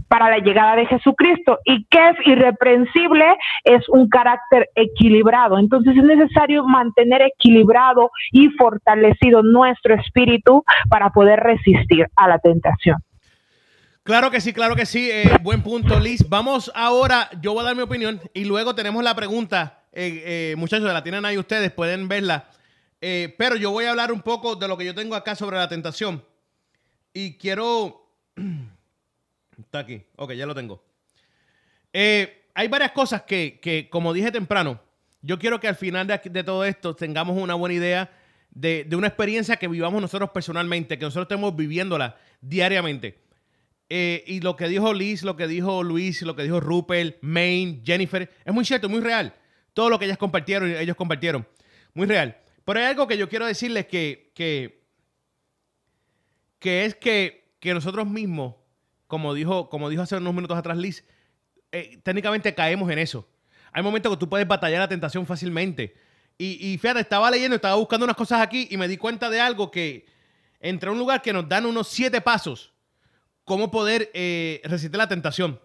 para 0.09 0.31
la 0.31 0.39
llegada 0.39 0.77
de 0.77 0.87
Jesucristo. 0.87 1.59
¿Y 1.65 1.87
qué 1.91 2.11
es 2.11 2.27
irreprensible? 2.27 3.25
Es 3.65 3.89
un 3.89 4.09
carácter 4.09 4.69
equilibrado. 4.75 5.59
Entonces 5.59 5.97
es 5.97 6.05
necesario 6.05 6.65
mantener 6.65 7.23
equilibrado 7.23 8.11
y 8.33 8.49
fortalecido 8.51 9.43
nuestro 9.43 9.95
espíritu 9.95 10.65
para 10.89 11.11
poder 11.11 11.41
resistir 11.41 12.07
a 12.17 12.29
la 12.29 12.39
tentación. 12.39 12.99
Claro 14.07 14.31
que 14.31 14.41
sí, 14.41 14.53
claro 14.53 14.77
que 14.77 14.87
sí. 14.87 15.11
Eh, 15.11 15.29
buen 15.43 15.63
punto, 15.63 15.99
Liz. 15.99 16.29
Vamos 16.29 16.71
ahora, 16.77 17.29
yo 17.41 17.55
voy 17.55 17.63
a 17.63 17.65
dar 17.65 17.77
mi 17.77 17.83
opinión 17.83 18.21
y 18.35 18.45
luego 18.45 18.73
tenemos 18.75 19.03
la 19.03 19.17
pregunta. 19.17 19.83
Eh, 19.93 20.23
eh, 20.53 20.55
muchachos, 20.57 20.93
la 20.93 21.03
tienen 21.03 21.25
ahí 21.25 21.37
ustedes, 21.37 21.73
pueden 21.73 22.07
verla. 22.07 22.49
pero 23.01 23.57
yo 23.57 23.73
voy 23.73 23.87
a 23.87 23.91
hablar 23.91 24.13
un 24.13 24.21
poco 24.21 24.55
de 24.55 24.69
lo 24.69 24.77
que 24.77 24.85
yo 24.85 24.95
tengo 24.95 25.17
acá 25.17 25.35
sobre 25.35 25.57
la 25.57 25.69
tentación. 25.69 26.25
Y 27.13 27.37
quiero 27.37 28.13
Está 29.59 29.81
aquí. 29.81 30.03
Ok, 30.17 30.33
ya 30.33 30.47
lo 30.47 30.55
tengo. 30.55 30.83
Eh, 31.93 32.47
hay 32.55 32.69
varias 32.69 32.93
cosas 32.93 33.23
que, 33.23 33.89
como 33.91 34.13
dije 34.13 34.31
temprano, 34.31 34.81
yo 35.23 35.39
quiero 35.39 35.61
que 35.61 35.69
al 35.69 35.77
final 35.77 36.07
de, 36.07 36.45
todo 36.45 36.65
esto 36.65 36.95
tengamos 36.95 37.41
una 37.41 37.55
buena 37.55 37.75
idea 37.75 38.11
de, 38.51 38.87
una 38.93 39.09
experiencia 39.09 39.57
que 39.57 39.69
vivamos 39.69 40.01
nosotros 40.01 40.31
personalmente, 40.31 40.99
que 40.99 41.05
nosotros 41.05 41.25
estemos 41.25 41.55
viviéndola 41.55 42.17
diariamente. 42.41 43.23
Eh, 43.89 44.25
y 44.27 44.41
lo 44.41 44.57
que 44.57 44.69
dijo 44.69 44.93
Liz, 44.93 45.23
lo 45.23 45.37
que 45.37 45.47
dijo 45.47 45.83
Luis, 45.83 46.23
lo 46.23 46.35
que 46.35 46.43
dijo 46.43 46.61
Rupert, 46.61 47.19
Maine, 47.23 47.83
Jennifer, 47.85 48.31
es 48.45 48.53
muy 48.53 48.65
cierto, 48.65 48.89
muy 48.89 49.01
real. 49.01 49.35
Todo 49.73 49.91
lo 49.91 49.99
que 49.99 50.07
ellas 50.07 50.19
compartieron, 50.19 50.71
ellos 50.71 50.97
compartieron. 50.97 51.47
Muy 51.95 52.07
real. 52.07 52.37
Pero 52.65 52.81
hay 52.81 52.87
algo 52.87 53.07
que 53.07 53.17
yo 53.17 53.29
quiero 53.29 53.47
decirles 53.47 53.87
que, 53.87 54.33
que, 54.35 54.83
que 56.59 56.85
es 56.85 56.95
que, 56.95 57.55
que 57.61 57.75
nosotros 57.75 58.07
mismos 58.07 58.55
como 59.07 59.35
dijo, 59.35 59.69
como 59.69 59.89
dijo 59.89 60.03
hace 60.03 60.17
unos 60.17 60.35
minutos 60.35 60.57
atrás 60.57 60.77
Liz, 60.77 61.05
eh, 61.73 62.01
técnicamente 62.03 62.55
caemos 62.55 62.91
en 62.91 62.99
eso. 62.99 63.29
Hay 63.73 63.83
momentos 63.83 64.13
que 64.13 64.19
tú 64.19 64.29
puedes 64.29 64.47
batallar 64.47 64.81
la 64.81 64.89
tentación 64.89 65.27
fácilmente. 65.27 65.95
Y, 66.39 66.77
fíjate, 66.77 67.01
estaba 67.01 67.31
leyendo, 67.31 67.57
estaba 67.57 67.77
buscando 67.77 68.05
unas 68.05 68.17
cosas 68.17 68.43
aquí 68.43 68.69
y 68.71 68.77
me 68.77 68.89
di 68.89 68.99
cuenta 68.99 69.31
de 69.31 69.41
algo 69.41 69.71
que 69.71 70.05
entre 70.61 70.91
un 70.91 70.99
lugar 70.99 71.23
que 71.23 71.33
nos 71.33 71.49
dan 71.49 71.65
unos 71.65 71.89
siete 71.89 72.21
pasos, 72.21 72.75
cómo 73.45 73.71
poder 73.71 74.11
eh, 74.13 74.61
resistir 74.65 74.99
la 74.99 75.09
tentación. 75.09 75.59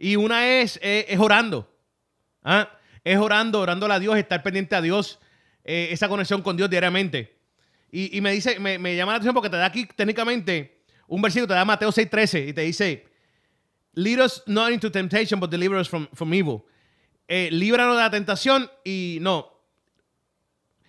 Y 0.00 0.16
una 0.16 0.48
es, 0.48 0.80
eh, 0.82 1.06
es 1.08 1.20
orando. 1.20 1.72
¿ah? 2.42 2.68
Es 3.04 3.18
orando, 3.18 3.60
orándole 3.60 3.94
a 3.94 4.00
Dios, 4.00 4.16
estar 4.16 4.42
pendiente 4.42 4.74
a 4.74 4.80
Dios, 4.80 5.20
esa 5.62 6.08
conexión 6.08 6.42
con 6.42 6.56
Dios 6.56 6.68
diariamente. 6.68 7.38
Y, 7.92 8.20
me 8.20 8.32
dice, 8.32 8.58
me, 8.58 8.80
me, 8.80 8.96
llama 8.96 9.12
la 9.12 9.16
atención 9.18 9.34
porque 9.34 9.50
te 9.50 9.56
da 9.56 9.66
aquí 9.66 9.86
técnicamente 9.86 10.73
un 11.08 11.22
versículo 11.22 11.48
te 11.48 11.54
da 11.54 11.64
Mateo 11.64 11.90
6:13 11.90 12.48
y 12.48 12.52
te 12.52 12.62
dice, 12.62 13.06
lead 13.94 14.24
us 14.24 14.42
not 14.46 14.70
into 14.72 14.90
temptation, 14.90 15.38
but 15.40 15.50
deliver 15.50 15.78
us 15.78 15.88
from, 15.88 16.08
from 16.12 16.32
evil. 16.32 16.64
Eh, 17.28 17.48
líbranos 17.50 17.96
de 17.96 18.02
la 18.02 18.10
tentación 18.10 18.70
y 18.84 19.18
no, 19.20 19.50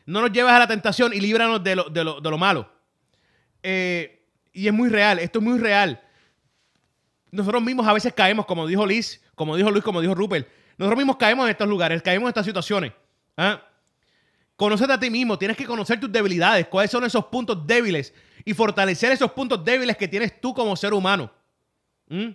no 0.06 0.22
nos 0.22 0.32
lleves 0.32 0.52
a 0.52 0.60
la 0.60 0.68
tentación 0.68 1.14
y 1.14 1.20
líbranos 1.22 1.64
de 1.64 1.76
lo, 1.76 1.86
de 1.86 2.04
lo, 2.04 2.20
de 2.20 2.30
lo 2.30 2.38
malo. 2.38 2.70
Eh, 3.64 4.28
y 4.54 4.68
es 4.68 4.74
muy 4.74 4.90
real, 4.90 5.20
esto 5.20 5.40
es 5.40 5.46
muy 5.46 5.60
real. 5.60 6.02
Nosotros 7.32 7.62
mismos 7.62 7.88
a 7.88 7.94
veces 7.94 8.14
caemos, 8.14 8.46
como 8.46 8.68
dijo 8.68 8.86
Liz, 8.86 9.22
como 9.36 9.56
dijo 9.56 9.70
Luis, 9.72 9.84
como 9.84 10.02
dijo 10.02 10.16
Rupert. 10.16 10.48
Nosotros 10.78 10.98
mismos 10.98 11.18
caemos 11.18 11.46
en 11.46 11.52
estos 11.52 11.68
lugares, 11.68 12.02
caemos 12.02 12.24
en 12.24 12.30
estas 12.30 12.46
situaciones. 12.46 12.94
¿ah? 13.38 13.62
Conócete 14.56 14.94
a 14.94 15.00
ti 15.00 15.10
mismo, 15.10 15.38
tienes 15.38 15.58
que 15.58 15.66
conocer 15.66 16.00
tus 16.00 16.12
debilidades, 16.12 16.68
cuáles 16.68 16.92
son 16.92 17.04
esos 17.04 17.26
puntos 17.26 17.66
débiles 17.68 18.14
y 18.46 18.54
fortalecer 18.54 19.12
esos 19.12 19.32
puntos 19.32 19.66
débiles 19.66 19.98
que 19.98 20.08
tienes 20.08 20.40
tú 20.40 20.54
como 20.54 20.76
ser 20.76 20.94
humano. 20.94 21.32
¿Mm? 22.08 22.30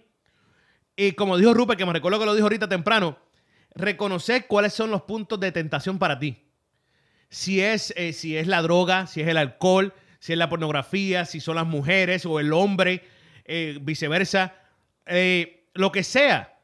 Y 0.97 1.13
como 1.13 1.39
dijo 1.39 1.55
Rupert, 1.55 1.79
que 1.79 1.87
me 1.87 1.93
recuerdo 1.93 2.19
que 2.19 2.27
lo 2.27 2.35
dijo 2.35 2.47
ahorita 2.47 2.69
temprano, 2.69 3.17
reconocer 3.75 4.47
cuáles 4.49 4.73
son 4.73 4.91
los 4.91 5.03
puntos 5.03 5.39
de 5.39 5.53
tentación 5.53 5.99
para 5.99 6.19
ti. 6.19 6.45
Si 7.31 7.61
es, 7.61 7.95
eh, 7.97 8.13
si 8.13 8.37
es 8.37 8.49
la 8.49 8.61
droga, 8.61 9.07
si 9.07 9.21
es 9.21 9.29
el 9.29 9.37
alcohol, 9.37 9.95
si 10.19 10.33
es 10.33 10.39
la 10.39 10.49
pornografía, 10.49 11.25
si 11.25 11.41
son 11.41 11.55
las 11.55 11.67
mujeres 11.67 12.27
o 12.27 12.41
el 12.41 12.53
hombre, 12.53 13.05
eh, 13.45 13.79
viceversa, 13.81 14.55
eh, 15.07 15.69
lo 15.75 15.93
que 15.93 16.03
sea. 16.03 16.59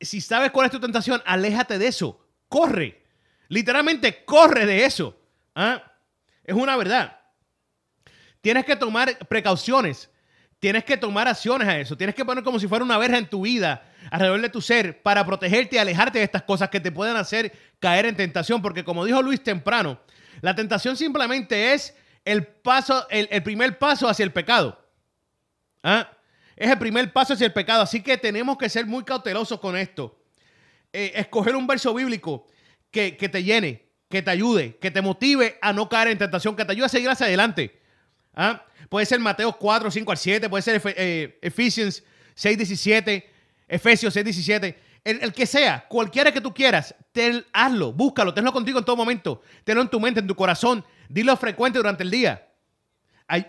Si 0.00 0.20
sabes 0.20 0.52
cuál 0.52 0.66
es 0.66 0.72
tu 0.72 0.80
tentación, 0.80 1.20
aléjate 1.26 1.78
de 1.78 1.88
eso. 1.88 2.24
Corre. 2.48 3.02
Literalmente 3.48 4.24
corre 4.24 4.66
de 4.66 4.84
eso. 4.84 5.20
¿ah? 5.56 5.82
Es 6.44 6.54
una 6.54 6.76
verdad. 6.76 7.17
Tienes 8.40 8.64
que 8.64 8.76
tomar 8.76 9.18
precauciones. 9.28 10.10
Tienes 10.58 10.84
que 10.84 10.96
tomar 10.96 11.28
acciones 11.28 11.68
a 11.68 11.78
eso. 11.78 11.96
Tienes 11.96 12.16
que 12.16 12.24
poner 12.24 12.42
como 12.42 12.58
si 12.58 12.66
fuera 12.66 12.84
una 12.84 12.98
verja 12.98 13.18
en 13.18 13.28
tu 13.28 13.42
vida, 13.42 13.84
alrededor 14.10 14.40
de 14.40 14.48
tu 14.48 14.60
ser, 14.60 15.02
para 15.02 15.24
protegerte 15.24 15.76
y 15.76 15.78
alejarte 15.78 16.18
de 16.18 16.24
estas 16.24 16.42
cosas 16.42 16.68
que 16.68 16.80
te 16.80 16.90
pueden 16.90 17.16
hacer 17.16 17.52
caer 17.78 18.06
en 18.06 18.16
tentación. 18.16 18.60
Porque 18.60 18.84
como 18.84 19.04
dijo 19.04 19.22
Luis 19.22 19.42
temprano, 19.42 20.00
la 20.40 20.54
tentación 20.54 20.96
simplemente 20.96 21.74
es 21.74 21.94
el 22.24 22.44
paso, 22.46 23.06
el, 23.10 23.42
primer 23.42 23.78
paso 23.78 24.08
hacia 24.08 24.24
el 24.24 24.32
pecado. 24.32 24.84
¿ah? 25.82 26.10
Es 26.56 26.68
el 26.70 26.78
primer 26.78 27.12
paso 27.12 27.34
hacia 27.34 27.46
el 27.46 27.52
pecado. 27.52 27.82
Así 27.82 28.02
que 28.02 28.16
tenemos 28.16 28.58
que 28.58 28.68
ser 28.68 28.84
muy 28.84 29.04
cautelosos 29.04 29.60
con 29.60 29.76
esto. 29.76 30.20
Eh, 30.92 31.12
escoger 31.14 31.54
un 31.54 31.66
verso 31.66 31.94
bíblico 31.94 32.46
que, 32.90 33.12
te 33.12 33.44
llene, 33.44 33.92
que 34.08 34.22
te 34.22 34.30
ayude, 34.30 34.76
que 34.78 34.90
te 34.90 35.02
motive 35.02 35.58
a 35.62 35.72
no 35.72 35.88
caer 35.88 36.08
en 36.08 36.18
tentación, 36.18 36.56
que 36.56 36.64
te 36.64 36.72
ayude 36.72 36.86
a 36.86 36.88
seguir 36.88 37.08
hacia 37.10 37.26
adelante. 37.26 37.77
¿Ah? 38.38 38.64
Puede 38.88 39.04
ser 39.04 39.18
Mateo 39.18 39.52
4, 39.52 39.90
5 39.90 40.12
al 40.12 40.16
7, 40.16 40.48
puede 40.48 40.62
ser 40.62 40.80
eh, 40.96 41.38
Ephesians 41.42 42.04
6, 42.36 42.56
17, 42.56 43.30
Efesios 43.66 44.14
6, 44.14 44.24
17. 44.24 44.78
El, 45.02 45.32
que 45.32 45.44
sea, 45.44 45.86
cualquiera 45.88 46.30
que 46.30 46.40
tú 46.40 46.54
quieras, 46.54 46.94
hazlo, 47.52 47.92
búscalo, 47.92 48.32
tenlo 48.32 48.52
contigo 48.52 48.78
en 48.78 48.84
todo 48.84 48.94
momento, 48.94 49.42
tenlo 49.64 49.82
en 49.82 49.88
tu 49.88 49.98
mente, 49.98 50.20
en 50.20 50.26
tu 50.28 50.36
corazón, 50.36 50.84
dilo 51.08 51.36
frecuente 51.36 51.78
durante 51.78 52.04
el 52.04 52.10
día. 52.10 52.48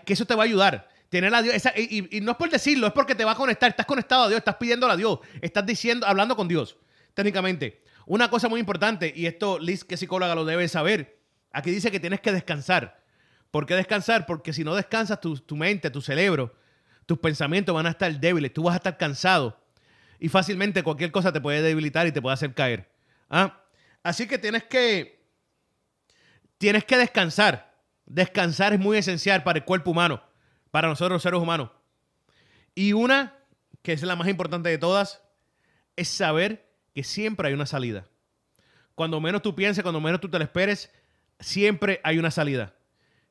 que 0.04 0.12
eso 0.12 0.24
te 0.24 0.34
va 0.34 0.42
a 0.42 0.46
ayudar. 0.46 0.88
Tener 1.08 1.32
a 1.34 1.42
Dios, 1.42 1.54
y, 1.76 2.16
y, 2.16 2.20
no 2.20 2.32
es 2.32 2.36
por 2.36 2.50
decirlo, 2.50 2.86
es 2.86 2.92
porque 2.92 3.14
te 3.14 3.24
va 3.24 3.32
a 3.32 3.36
conectar, 3.36 3.70
estás 3.70 3.86
conectado 3.86 4.24
a 4.24 4.28
Dios, 4.28 4.38
estás 4.38 4.56
pidiéndole 4.56 4.92
a 4.92 4.96
Dios, 4.96 5.20
estás 5.40 5.66
diciendo, 5.66 6.06
hablando 6.06 6.34
con 6.34 6.48
Dios, 6.48 6.76
técnicamente. 7.14 7.82
Una 8.06 8.28
cosa 8.28 8.48
muy 8.48 8.58
importante, 8.58 9.12
y 9.14 9.26
esto 9.26 9.58
Liz, 9.58 9.84
que 9.84 9.96
psicóloga, 9.96 10.34
lo 10.34 10.44
debe 10.44 10.66
saber. 10.66 11.20
Aquí 11.52 11.70
dice 11.70 11.90
que 11.90 12.00
tienes 12.00 12.20
que 12.20 12.32
descansar. 12.32 12.99
¿Por 13.50 13.66
qué 13.66 13.74
descansar? 13.74 14.26
Porque 14.26 14.52
si 14.52 14.64
no 14.64 14.74
descansas, 14.74 15.20
tu, 15.20 15.56
mente, 15.56 15.90
tu 15.90 16.00
cerebro, 16.00 16.54
tus 17.06 17.18
pensamientos 17.18 17.74
van 17.74 17.86
a 17.86 17.90
estar 17.90 18.12
débiles, 18.20 18.52
tú 18.52 18.62
vas 18.62 18.74
a 18.74 18.76
estar 18.76 18.96
cansado. 18.96 19.60
Y 20.18 20.28
fácilmente 20.28 20.82
cualquier 20.82 21.10
cosa 21.10 21.32
te 21.32 21.40
puede 21.40 21.62
debilitar 21.62 22.06
y 22.06 22.12
te 22.12 22.22
puede 22.22 22.34
hacer 22.34 22.54
caer. 22.54 22.90
¿Ah? 23.28 23.60
Así 24.02 24.26
que 24.26 24.38
tienes 24.38 24.64
que. 24.64 25.20
Tienes 26.58 26.84
que 26.84 26.96
descansar. 26.96 27.74
Descansar 28.04 28.72
es 28.72 28.80
muy 28.80 28.98
esencial 28.98 29.42
para 29.42 29.60
el 29.60 29.64
cuerpo 29.64 29.92
humano, 29.92 30.22
para 30.70 30.88
nosotros 30.88 31.16
los 31.16 31.22
seres 31.22 31.40
humanos. 31.40 31.70
Y 32.74 32.92
una, 32.92 33.36
que 33.82 33.92
es 33.92 34.02
la 34.02 34.16
más 34.16 34.28
importante 34.28 34.68
de 34.68 34.78
todas, 34.78 35.22
es 35.96 36.08
saber 36.08 36.68
que 36.94 37.02
siempre 37.02 37.48
hay 37.48 37.54
una 37.54 37.66
salida. 37.66 38.06
Cuando 38.94 39.20
menos 39.20 39.42
tú 39.42 39.54
pienses, 39.54 39.82
cuando 39.82 40.00
menos 40.00 40.20
tú 40.20 40.28
te 40.28 40.38
lo 40.38 40.44
esperes, 40.44 40.90
siempre 41.38 42.00
hay 42.04 42.18
una 42.18 42.30
salida. 42.30 42.74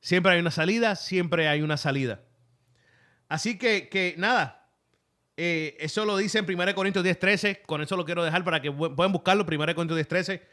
Siempre 0.02 0.34
hay 0.34 0.40
una 0.40 0.52
salida, 0.52 0.96
siempre 0.96 1.48
hay 1.48 1.62
una 1.62 1.78
salida. 1.78 2.22
Así 3.28 3.58
que, 3.58 3.90
que 3.90 4.16
nada, 4.18 4.60
eh, 5.42 5.78
eso 5.80 6.04
lo 6.04 6.18
dice 6.18 6.40
en 6.40 6.46
1 6.46 6.76
Corintios 6.76 7.04
10, 7.04 7.18
13. 7.18 7.62
Con 7.66 7.82
eso 7.82 7.96
lo 7.96 8.04
quiero 8.04 8.24
dejar 8.24 8.44
para 8.44 8.62
que 8.62 8.72
puedan 8.72 9.12
buscarlo. 9.14 9.46
1 9.48 9.58
Corintios 9.76 9.96
10, 9.96 10.08
13. 10.08 10.44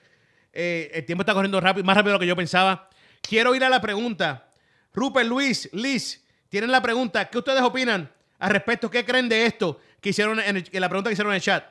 Eh, 0.52 0.90
el 0.94 1.04
tiempo 1.04 1.22
está 1.22 1.34
corriendo 1.34 1.60
rápido, 1.60 1.84
más 1.84 1.96
rápido 1.96 2.12
de 2.12 2.14
lo 2.14 2.20
que 2.20 2.26
yo 2.26 2.36
pensaba. 2.36 2.88
Quiero 3.20 3.54
ir 3.54 3.64
a 3.64 3.68
la 3.68 3.80
pregunta. 3.80 4.48
Rupert, 4.94 5.26
Luis, 5.26 5.68
Liz, 5.72 6.24
tienen 6.48 6.70
la 6.70 6.80
pregunta. 6.80 7.28
¿Qué 7.28 7.38
ustedes 7.38 7.62
opinan 7.62 8.10
al 8.38 8.50
respecto? 8.50 8.90
¿Qué 8.90 9.04
creen 9.04 9.28
de 9.28 9.46
esto 9.46 9.80
que 10.00 10.10
hicieron 10.10 10.38
en 10.38 10.64
la 10.72 10.88
pregunta 10.88 11.10
que 11.10 11.14
hicieron 11.14 11.32
en 11.32 11.36
el 11.36 11.42
chat? 11.42 11.64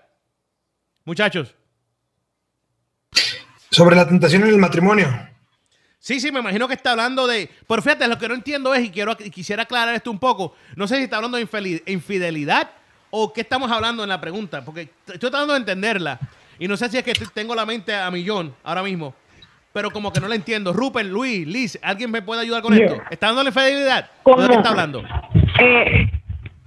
Muchachos. 1.06 1.56
Sobre 3.72 3.96
la 3.96 4.08
tentación 4.08 4.44
en 4.44 4.50
el 4.50 4.58
matrimonio. 4.58 5.08
Sí, 6.06 6.20
sí, 6.20 6.32
me 6.32 6.40
imagino 6.40 6.68
que 6.68 6.76
está 6.76 6.92
hablando 6.92 7.26
de. 7.26 7.50
Pero 7.68 7.82
fíjate, 7.82 8.08
lo 8.08 8.20
que 8.20 8.28
no 8.28 8.36
entiendo 8.36 8.76
es, 8.76 8.86
y 8.86 8.92
quiero 8.92 9.18
quisiera 9.18 9.64
aclarar 9.64 9.96
esto 9.96 10.12
un 10.12 10.20
poco. 10.20 10.54
No 10.76 10.86
sé 10.88 10.98
si 10.98 11.06
está 11.06 11.16
hablando 11.16 11.36
de 11.36 11.82
infidelidad 11.88 12.70
o 13.10 13.34
qué 13.34 13.42
estamos 13.42 13.72
hablando 13.72 14.04
en 14.04 14.10
la 14.10 14.22
pregunta? 14.22 14.64
Porque 14.64 14.82
estoy 15.08 15.18
tratando 15.32 15.54
de 15.54 15.62
entenderla. 15.62 16.20
Y 16.60 16.68
no 16.68 16.78
sé 16.78 16.90
si 16.90 17.00
es 17.00 17.04
que 17.04 17.14
tengo 17.34 17.56
la 17.56 17.66
mente 17.66 17.96
a 17.96 18.12
millón 18.12 18.54
ahora 18.64 18.84
mismo. 18.84 19.16
Pero 19.74 19.90
como 19.90 20.14
que 20.14 20.20
no 20.20 20.28
la 20.28 20.36
entiendo. 20.36 20.74
Rupert, 20.74 21.10
Luis, 21.10 21.48
Liz, 21.48 21.80
¿alguien 21.82 22.12
me 22.12 22.22
puede 22.22 22.42
ayudar 22.42 22.62
con 22.62 22.76
Yeah. 22.76 22.86
esto? 22.86 23.02
¿Está 23.10 23.26
dándole 23.26 23.52
fidelidad? 23.52 24.08
¿Cómo? 24.22 24.44
¿De 24.44 24.50
qué 24.50 24.54
está 24.58 24.70
hablando? 24.70 25.04
Eh, 25.60 26.08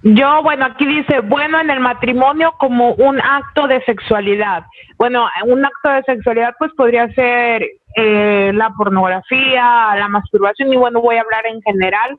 yo, 0.03 0.43
bueno, 0.43 0.65
aquí 0.65 0.85
dice, 0.85 1.21
bueno, 1.21 1.61
en 1.61 1.69
el 1.69 1.79
matrimonio 1.79 2.53
como 2.59 2.91
un 2.95 3.21
acto 3.21 3.67
de 3.67 3.81
sexualidad. 3.85 4.65
Bueno, 4.97 5.29
un 5.45 5.65
acto 5.65 5.91
de 5.91 6.03
sexualidad 6.03 6.55
pues 6.59 6.71
podría 6.75 7.07
ser 7.13 7.65
eh, 7.99 8.51
la 8.53 8.69
pornografía, 8.77 9.95
la 9.97 10.07
masturbación 10.07 10.71
y 10.71 10.77
bueno, 10.77 11.01
voy 11.01 11.17
a 11.17 11.21
hablar 11.21 11.45
en 11.47 11.61
general. 11.61 12.17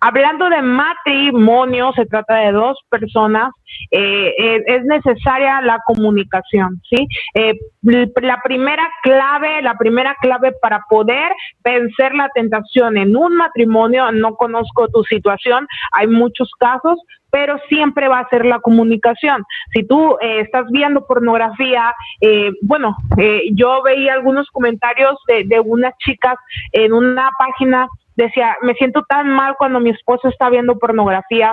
Hablando 0.00 0.48
de 0.50 0.62
matrimonio, 0.62 1.92
se 1.96 2.06
trata 2.06 2.36
de 2.36 2.52
dos 2.52 2.78
personas, 2.90 3.50
eh, 3.90 4.34
eh, 4.38 4.62
es 4.66 4.84
necesaria 4.84 5.60
la 5.62 5.78
comunicación, 5.86 6.80
¿sí? 6.88 7.06
Eh, 7.34 7.54
la 7.82 8.40
primera 8.42 8.86
clave, 9.02 9.62
la 9.62 9.74
primera 9.74 10.14
clave 10.20 10.52
para 10.60 10.84
poder 10.88 11.32
vencer 11.64 12.14
la 12.14 12.28
tentación 12.34 12.96
en 12.96 13.16
un 13.16 13.36
matrimonio, 13.36 14.12
no 14.12 14.34
conozco 14.34 14.88
tu 14.88 15.02
situación, 15.04 15.66
hay 15.92 16.06
muchos 16.08 16.50
casos, 16.58 16.98
pero 17.36 17.58
siempre 17.68 18.08
va 18.08 18.20
a 18.20 18.28
ser 18.30 18.46
la 18.46 18.60
comunicación. 18.60 19.44
Si 19.74 19.86
tú 19.86 20.16
eh, 20.22 20.40
estás 20.40 20.64
viendo 20.70 21.06
pornografía, 21.06 21.94
eh, 22.22 22.50
bueno, 22.62 22.96
eh, 23.18 23.42
yo 23.52 23.82
veía 23.82 24.14
algunos 24.14 24.48
comentarios 24.48 25.18
de, 25.28 25.60
unas 25.60 25.92
chicas 25.98 26.36
en 26.72 26.94
una 26.94 27.28
página, 27.38 27.88
decía, 28.16 28.56
me 28.62 28.72
siento 28.72 29.04
tan 29.06 29.28
mal 29.28 29.54
cuando 29.58 29.80
mi 29.80 29.90
esposo 29.90 30.28
está 30.28 30.48
viendo 30.48 30.78
pornografía, 30.78 31.52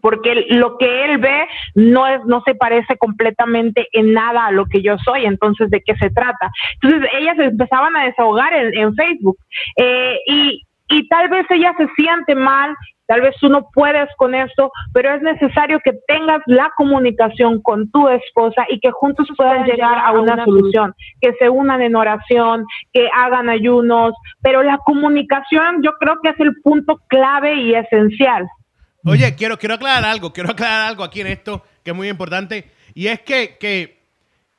porque 0.00 0.46
lo 0.50 0.78
que 0.78 1.04
él 1.06 1.18
ve 1.18 1.48
no 1.74 2.40
se 2.46 2.54
parece 2.54 2.96
completamente 2.96 3.88
en 3.94 4.12
nada 4.12 4.46
a 4.46 4.52
lo 4.52 4.66
que 4.66 4.82
yo 4.82 4.98
soy 4.98 5.26
entonces 5.26 5.68
de 5.70 5.80
qué 5.80 5.94
se 5.94 6.10
trata 6.10 6.50
entonces 6.80 7.08
ellas 7.20 7.38
empezaban 7.38 7.96
a 7.96 8.06
desahogar 8.06 8.52
en, 8.52 8.94
Facebook 8.96 9.38
y 9.76 11.08
tal 11.08 11.28
vez 11.28 11.46
ella 11.50 11.72
se 11.78 11.86
siente 11.94 12.34
mal 12.34 12.74
tal 13.12 13.20
vez 13.20 13.36
tú 13.38 13.50
no 13.50 13.68
puedes 13.74 14.08
con 14.16 14.34
esto 14.34 14.72
pero 14.94 15.14
es 15.14 15.20
necesario 15.20 15.80
que 15.84 15.92
tengas 16.08 16.40
la 16.46 16.72
comunicación 16.78 17.60
con 17.60 17.90
tu 17.90 18.08
esposa 18.08 18.64
y 18.70 18.80
que 18.80 18.90
juntos 18.90 19.28
puedan 19.36 19.66
llegar 19.66 19.98
a 19.98 20.12
una 20.12 20.42
solución 20.46 20.94
que 21.20 21.34
se 21.34 21.50
unan 21.50 21.82
en 21.82 21.94
oración 21.94 22.64
que 22.90 23.06
hagan 23.14 23.50
ayunos 23.50 24.14
pero 24.40 24.62
la 24.62 24.78
comunicación 24.78 25.82
yo 25.82 25.92
creo 26.00 26.20
que 26.22 26.30
es 26.30 26.40
el 26.40 26.54
punto 26.62 26.98
clave 27.08 27.54
y 27.56 27.74
esencial 27.74 28.48
Oye, 29.04 29.34
quiero, 29.34 29.58
quiero 29.58 29.74
aclarar 29.74 30.04
algo, 30.04 30.32
quiero 30.32 30.52
aclarar 30.52 30.88
algo 30.88 31.02
aquí 31.02 31.20
en 31.20 31.26
esto 31.26 31.64
que 31.82 31.90
es 31.90 31.96
muy 31.96 32.08
importante. 32.08 32.70
Y 32.94 33.08
es 33.08 33.20
que, 33.20 33.56
que, 33.58 34.00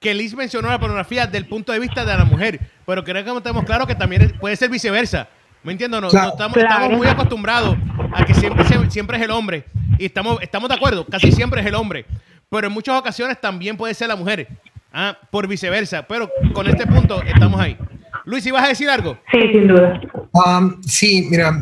que 0.01 0.13
Liz 0.13 0.35
mencionó 0.35 0.69
la 0.69 0.81
pornografía 0.81 1.27
del 1.27 1.47
punto 1.47 1.71
de 1.71 1.79
vista 1.79 2.03
de 2.03 2.17
la 2.17 2.25
mujer, 2.25 2.59
pero 2.85 3.05
creo 3.05 3.23
que 3.23 3.41
tenemos 3.41 3.63
claro 3.63 3.87
que 3.87 3.95
también 3.95 4.33
puede 4.41 4.57
ser 4.57 4.69
viceversa. 4.69 5.29
¿Me 5.63 5.71
entiendes? 5.71 6.01
No, 6.01 6.09
Claro. 6.09 6.27
no 6.27 6.31
estamos, 6.33 6.53
Claro. 6.57 6.69
estamos 6.73 6.97
muy 6.97 7.07
acostumbrados 7.07 7.77
a 8.13 8.25
que 8.25 8.33
siempre, 8.33 8.65
siempre 8.89 9.17
es 9.17 9.23
el 9.23 9.31
hombre. 9.31 9.65
Y 9.97 10.05
estamos, 10.05 10.41
estamos 10.41 10.69
de 10.69 10.75
acuerdo, 10.75 11.05
casi 11.05 11.31
siempre 11.31 11.61
es 11.61 11.67
el 11.67 11.75
hombre. 11.75 12.05
Pero 12.49 12.67
en 12.67 12.73
muchas 12.73 12.99
ocasiones 12.99 13.39
también 13.39 13.77
puede 13.77 13.93
ser 13.93 14.07
la 14.07 14.15
mujer. 14.15 14.47
Ah, 14.91 15.17
por 15.31 15.47
viceversa. 15.47 16.03
Pero 16.07 16.29
con 16.53 16.67
este 16.67 16.85
punto 16.85 17.21
estamos 17.23 17.59
ahí. 17.59 17.77
Luis, 18.25 18.45
¿ibas 18.45 18.63
a 18.63 18.67
decir 18.67 18.89
algo? 18.89 19.17
sí 19.31 19.39
sin 19.51 19.67
duda 19.67 19.99
Um, 20.33 20.81
sí, 20.83 21.27
mira, 21.29 21.61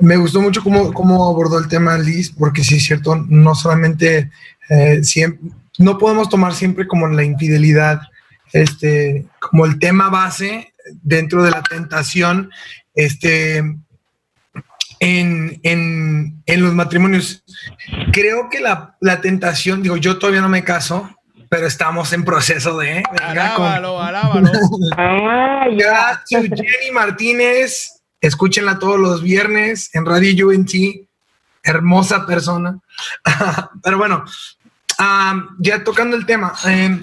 me 0.00 0.16
gustó 0.16 0.40
mucho 0.40 0.62
cómo, 0.62 0.92
cómo 0.92 1.28
abordó 1.28 1.58
el 1.58 1.68
tema 1.68 1.96
Liz, 1.98 2.30
porque 2.36 2.64
sí 2.64 2.76
es 2.76 2.84
cierto, 2.84 3.14
no 3.28 3.54
solamente, 3.54 4.30
eh, 4.68 5.04
siempre, 5.04 5.50
no 5.78 5.98
podemos 5.98 6.28
tomar 6.28 6.52
siempre 6.54 6.86
como 6.88 7.06
la 7.08 7.22
infidelidad, 7.22 8.00
este, 8.52 9.26
como 9.40 9.66
el 9.66 9.78
tema 9.78 10.08
base 10.10 10.72
dentro 11.02 11.42
de 11.44 11.50
la 11.52 11.62
tentación, 11.62 12.50
este, 12.94 13.58
en, 15.00 15.60
en, 15.62 16.42
en 16.46 16.62
los 16.62 16.74
matrimonios. 16.74 17.42
Creo 18.12 18.48
que 18.50 18.60
la, 18.60 18.96
la 19.00 19.20
tentación, 19.20 19.82
digo, 19.82 19.96
yo 19.96 20.18
todavía 20.18 20.40
no 20.40 20.48
me 20.48 20.64
caso, 20.64 21.10
pero 21.48 21.66
estamos 21.66 22.12
en 22.12 22.24
proceso 22.24 22.78
de... 22.78 23.02
venga, 23.12 23.54
con- 23.54 23.66
Alábalo, 23.66 24.00
alábalo. 24.02 24.50
Ah, 24.96 25.66
ya, 25.78 26.22
Jenny 26.28 26.90
Martínez, 26.94 28.00
escúchenla 28.20 28.78
todos 28.78 28.98
los 28.98 29.22
viernes 29.22 29.90
en 29.94 30.06
Radio 30.06 30.48
UNT, 30.48 30.70
hermosa 31.62 32.24
persona. 32.26 32.78
Pero 33.82 33.98
bueno, 33.98 34.24
ah, 34.98 35.44
ya 35.58 35.84
tocando 35.84 36.16
el 36.16 36.24
tema, 36.26 36.54
eh, 36.66 37.00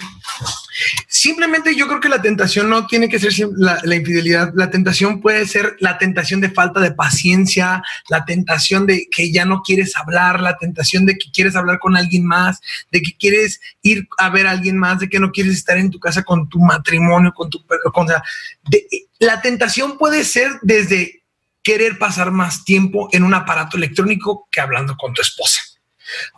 simplemente 1.19 1.75
yo 1.75 1.85
creo 1.87 1.99
que 1.99 2.07
la 2.07 2.21
tentación 2.21 2.69
no 2.69 2.87
tiene 2.87 3.09
que 3.09 3.19
ser 3.19 3.33
la, 3.57 3.81
la 3.83 3.95
infidelidad, 3.95 4.53
la 4.55 4.69
tentación 4.69 5.19
puede 5.19 5.45
ser 5.45 5.75
la 5.79 5.97
tentación 5.97 6.39
de 6.39 6.49
falta 6.49 6.79
de 6.79 6.93
paciencia, 6.93 7.83
la 8.07 8.23
tentación 8.23 8.85
de 8.87 9.07
que 9.11 9.29
ya 9.29 9.43
no 9.43 9.61
quieres 9.61 9.97
hablar, 9.97 10.39
la 10.39 10.57
tentación 10.57 11.05
de 11.05 11.17
que 11.17 11.29
quieres 11.29 11.57
hablar 11.57 11.79
con 11.79 11.97
alguien 11.97 12.25
más, 12.25 12.61
de 12.91 13.01
que 13.01 13.17
quieres 13.17 13.59
ir 13.81 14.07
a 14.17 14.29
ver 14.29 14.47
a 14.47 14.51
alguien 14.51 14.77
más, 14.77 14.99
de 14.99 15.09
que 15.09 15.19
no 15.19 15.31
quieres 15.31 15.55
estar 15.55 15.77
en 15.77 15.89
tu 15.91 15.99
casa 15.99 16.23
con 16.23 16.47
tu 16.47 16.59
matrimonio, 16.59 17.33
con 17.35 17.49
tu... 17.49 17.65
Con, 17.93 18.07
de- 18.07 18.87
la 19.19 19.41
tentación 19.41 19.97
puede 19.97 20.23
ser 20.23 20.49
desde 20.61 21.23
querer 21.61 21.97
pasar 21.99 22.31
más 22.31 22.63
tiempo 22.63 23.09
en 23.11 23.23
un 23.23 23.33
aparato 23.33 23.75
electrónico 23.75 24.47
que 24.49 24.61
hablando 24.61 24.95
con 24.95 25.13
tu 25.13 25.21
esposa. 25.21 25.59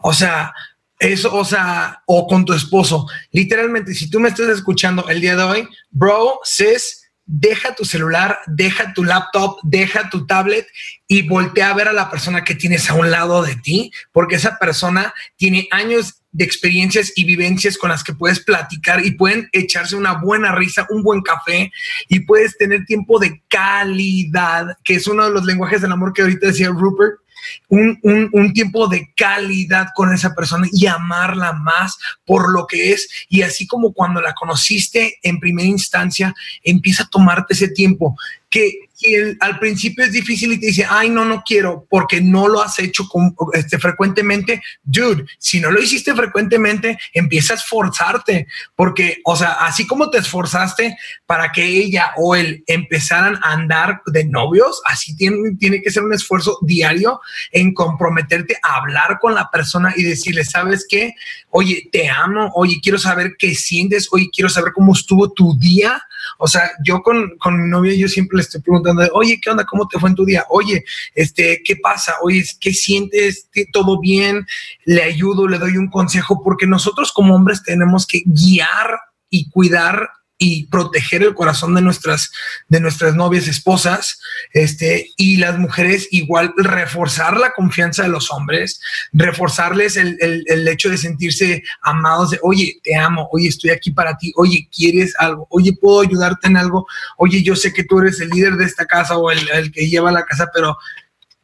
O 0.02 0.12
sea, 0.12 0.54
eso, 1.02 1.34
o 1.34 1.43
sea, 1.43 2.04
o 2.06 2.28
con 2.28 2.45
tu 2.45 2.54
esposo. 2.54 3.08
Literalmente, 3.32 3.93
si 3.95 4.10
tú 4.10 4.20
me 4.20 4.30
estás 4.30 4.47
escuchando 4.49 5.10
el 5.10 5.20
día 5.20 5.36
de 5.36 5.43
hoy, 5.43 5.68
bro, 5.89 6.39
sis, 6.43 7.10
deja 7.26 7.74
tu 7.74 7.86
celular, 7.86 8.38
deja 8.45 8.93
tu 8.93 9.04
laptop, 9.04 9.58
deja 9.64 10.10
tu 10.10 10.28
tablet 10.28 10.68
y 11.08 11.24
voltea 11.24 11.72
a 11.72 11.74
ver 11.74 11.88
a 11.88 11.93
la 11.93 12.12
persona 12.12 12.43
que 12.43 12.56
tienes 12.56 12.89
a 12.89 12.93
un 12.93 13.10
lado 13.10 13.41
de 13.41 13.56
ti, 13.56 13.91
porque 14.12 14.36
esa 14.36 14.60
persona 14.60 15.12
tiene 15.38 15.68
años 15.72 16.22
de 16.32 16.45
experiencias 16.45 17.12
y 17.16 17.26
vivencias 17.26 17.78
con 17.78 17.89
las 17.89 18.04
que 18.04 18.14
puedes 18.14 18.39
platicar 18.39 19.04
y 19.04 19.12
pueden 19.12 19.49
echarse 19.54 19.95
una 19.95 20.14
buena 20.22 20.54
risa, 20.54 20.86
un 20.89 21.04
buen 21.04 21.22
café 21.22 21.72
y 22.10 22.22
puedes 22.22 22.58
tener 22.58 22.86
tiempo 22.86 23.18
de 23.18 23.41
calidad, 23.47 24.78
que 24.84 24.95
es 24.95 25.08
uno 25.08 25.26
de 25.26 25.32
los 25.32 25.45
lenguajes 25.45 25.82
del 25.82 25.91
amor 25.91 26.14
que 26.14 26.22
ahorita 26.22 26.47
decía 26.47 26.70
Rupert. 26.70 27.21
Un, 27.70 28.00
un- 28.04 28.54
tiempo 28.54 28.88
de 28.88 29.12
calidad 29.16 29.88
con 29.96 30.14
esa 30.14 30.34
persona 30.36 30.68
y 30.72 30.88
amarla 30.88 31.54
más 31.54 31.98
por 32.26 32.52
lo 32.52 32.68
que 32.68 32.92
es. 32.94 33.08
Y 33.30 33.42
así 33.44 33.66
como 33.66 33.94
cuando 33.94 34.22
la 34.22 34.34
conociste 34.34 35.18
en 35.24 35.39
primera 35.39 35.68
instancia, 35.68 36.34
empieza 36.64 37.04
a 37.04 37.10
tomarte 37.10 37.54
ese 37.54 37.70
tiempo 37.70 38.18
que 38.50 38.72
el- 39.04 39.38
al 39.39 39.60
principio 39.60 40.04
es 40.06 40.12
difícil 40.12 40.52
y 40.54 40.60
te 40.60 40.68
dice, 40.68 40.86
ay, 40.89 41.10
no, 41.10 41.26
no 41.26 41.43
quiero, 41.45 41.86
porque 41.89 42.22
no 42.22 42.47
lo 42.47 42.62
has 42.62 42.80
hecho 42.80 43.08
con, 43.08 43.36
este, 43.54 43.80
frecuentemente. 43.80 44.62
Dude, 44.84 45.26
si 45.39 45.60
no 45.60 45.72
lo 45.72 45.82
hiciste 45.82 46.14
frecuentemente, 46.14 46.97
empieza 47.14 47.54
a 47.54 47.58
esforzarte, 47.58 48.47
porque, 48.76 49.18
o 49.26 49.36
sea, 49.36 49.52
así 49.54 49.86
como 49.88 50.10
te 50.10 50.20
esforzaste 50.20 50.97
para 51.26 51.52
que 51.52 51.64
ella 51.66 52.12
o 52.18 52.36
él 52.36 52.64
empezaran 52.68 53.38
a 53.43 53.54
andar 53.54 54.02
de 54.08 54.26
novios, 54.26 54.82
así 54.86 55.16
tiene, 55.16 55.56
tiene 55.60 55.82
que 55.82 55.91
ser 55.91 56.04
un 56.04 56.14
esfuerzo 56.14 56.58
diario 56.62 57.20
en 57.52 57.74
comprometerte 57.74 58.58
a 58.64 58.78
hablar 58.78 59.18
con 59.20 59.34
la 59.36 59.49
persona 59.49 59.93
y 59.95 60.04
decirle, 60.04 60.45
¿sabes 60.45 60.86
qué? 60.89 61.14
Oye, 61.49 61.89
te 61.91 62.10
amo, 62.10 62.52
oye, 62.56 62.80
quiero 62.82 62.97
saber 62.97 63.36
qué 63.38 63.56
sientes, 63.56 64.08
oye, 64.12 64.30
quiero 64.34 64.49
saber 64.49 64.74
cómo 64.74 64.93
estuvo 64.93 65.32
tu 65.32 65.58
día. 65.58 66.02
O 66.38 66.48
sea, 66.48 66.72
yo 66.86 67.02
con, 67.02 67.38
con 67.38 67.62
mi 67.62 67.70
novia, 67.70 67.94
yo 67.96 68.08
siempre 68.08 68.38
le 68.38 68.44
estoy 68.44 68.62
preguntando, 68.62 69.08
oye, 69.14 69.40
¿qué 69.42 69.50
onda? 69.50 69.66
¿Cómo 69.66 69.88
te 69.88 70.00
fue 70.00 70.10
en 70.10 70.16
tu 70.16 70.26
día? 70.26 70.46
Oye, 70.50 70.84
este, 71.16 71.62
¿qué 71.64 71.76
pasa? 71.78 72.14
Oye, 72.22 72.44
¿qué 72.60 72.74
sientes? 72.74 73.48
¿Qué- 73.52 73.66
¿Todo 73.72 74.00
bien? 74.00 74.46
Le 74.86 75.04
ayudo, 75.04 75.48
le 75.48 75.58
doy 75.60 75.78
un 75.78 75.90
consejo, 75.90 76.42
porque 76.44 76.68
nosotros 76.68 77.12
como 77.12 77.36
hombres 77.36 77.64
tenemos 77.64 78.06
que 78.08 78.22
guiar 78.26 79.00
y 79.30 79.50
cuidar 79.50 80.10
y 80.44 80.66
proteger 80.66 81.22
el 81.22 81.36
corazón 81.36 81.76
de 81.76 81.84
nuestras, 81.84 82.32
de 82.68 82.80
nuestras 82.80 83.16
novias, 83.16 83.48
esposas, 83.48 84.20
este, 84.54 85.12
y 85.16 85.38
las 85.38 85.60
mujeres 85.60 86.08
igual 86.10 86.52
reforzar 86.58 87.38
la 87.38 87.52
confianza 87.52 88.02
de 88.02 88.10
los 88.10 88.32
hombres, 88.32 88.82
reforzarles 89.14 89.98
el, 89.98 90.18
el- 90.20 90.44
el 90.48 90.68
hecho 90.68 90.89
de 90.89 90.98
sentirse 90.98 91.62
amados, 91.84 92.32
de, 92.32 92.39
oye, 92.42 92.80
te 92.84 92.96
amo, 92.96 93.30
oye, 93.32 93.50
estoy 93.50 93.70
aquí 93.70 93.92
para 93.92 94.18
ti, 94.18 94.34
oye, 94.36 94.68
¿quieres 94.76 95.14
algo? 95.20 95.46
Oye, 95.52 95.74
¿puedo 95.80 96.02
ayudarte 96.02 96.48
en 96.48 96.58
algo? 96.58 96.88
Oye, 97.18 97.44
yo 97.44 97.56
sé 97.56 97.72
que 97.72 97.84
tú 97.84 98.00
eres 98.00 98.20
el 98.20 98.30
líder 98.30 98.54
de 98.56 98.66
esta 98.66 98.88
casa 98.88 99.18
o 99.20 99.30
el, 99.30 99.48
el 99.54 99.72
que 99.72 99.88
lleva 99.89 100.12
la 100.12 100.26
casa, 100.26 100.50
pero 100.52 100.76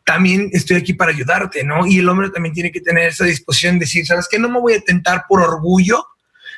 también 0.05 0.49
estoy 0.53 0.77
aquí 0.77 0.93
para 0.95 1.11
ayudarte, 1.11 1.63
¿no? 1.63 1.85
Y 1.85 1.99
el 1.99 2.09
hombre 2.09 2.31
también 2.31 2.55
tiene 2.55 2.71
que 2.71 2.81
tener 2.81 3.09
esa 3.09 3.25
disposición 3.25 3.75
de 3.75 3.81
decir, 3.85 4.07
¿sabes 4.07 4.27
qué? 4.27 4.39
No 4.39 4.49
me 4.49 4.59
voy 4.59 4.73
a 4.73 4.81
tentar 4.81 5.25
por 5.29 5.41
orgullo, 5.41 6.03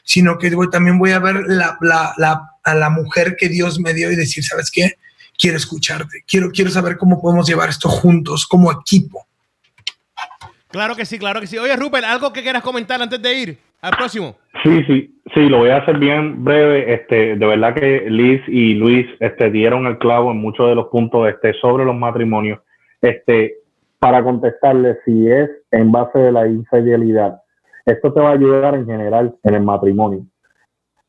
sino 0.09 0.39
que 0.39 0.49
voy- 0.55 0.71
también 0.71 0.97
voy 0.97 1.11
a 1.11 1.19
ver 1.19 1.35
la, 1.45 1.77
la- 1.81 2.13
la- 2.17 2.49
a 2.63 2.73
la 2.73 2.89
mujer 2.89 3.35
que 3.37 3.47
Dios 3.47 3.79
me 3.79 3.93
dio 3.93 4.11
y 4.11 4.15
decir, 4.15 4.43
¿sabes 4.43 4.71
qué? 4.71 4.93
Quiero 5.37 5.55
escucharte, 5.57 6.23
quiero, 6.27 6.49
quiero 6.49 6.71
saber 6.71 6.97
cómo 6.97 7.21
podemos 7.21 7.47
llevar 7.47 7.69
esto 7.69 7.87
juntos 7.89 8.47
como 8.47 8.71
equipo. 8.71 9.27
Claro 10.69 10.95
que 10.95 11.05
sí, 11.05 11.19
claro 11.19 11.39
que 11.39 11.45
sí. 11.47 11.57
Oye, 11.59 11.75
Rupert, 11.75 12.05
¿algo 12.05 12.33
que 12.33 12.41
quieras 12.41 12.63
comentar 12.63 12.99
antes 12.99 13.21
de 13.21 13.33
ir 13.33 13.57
al 13.81 13.91
próximo? 13.95 14.35
Sí, 14.63 14.83
sí, 14.87 15.21
sí, 15.35 15.41
lo 15.47 15.59
voy 15.59 15.69
a 15.69 15.77
hacer 15.77 15.97
bien 15.99 16.43
breve. 16.43 16.91
Este, 16.91 17.35
de 17.35 17.45
verdad 17.45 17.75
que 17.75 18.05
Liz 18.09 18.41
y 18.47 18.73
Luis 18.73 19.05
este, 19.19 19.51
dieron 19.51 19.85
el 19.85 19.99
clavo 19.99 20.31
en 20.31 20.37
muchos 20.37 20.67
de 20.69 20.75
los 20.75 20.87
puntos 20.87 21.29
este, 21.29 21.53
sobre 21.61 21.85
los 21.85 21.95
matrimonios. 21.95 22.59
Este, 23.01 23.57
para 23.99 24.23
contestarle 24.23 24.97
si 25.05 25.29
es 25.31 25.49
en 25.71 25.91
base 25.91 26.17
de 26.17 26.31
la 26.31 26.47
infidelidad, 26.47 27.41
esto 27.91 28.13
te 28.13 28.21
va 28.21 28.29
a 28.29 28.33
ayudar 28.33 28.75
en 28.75 28.85
general 28.85 29.35
en 29.43 29.55
el 29.55 29.63
matrimonio. 29.63 30.25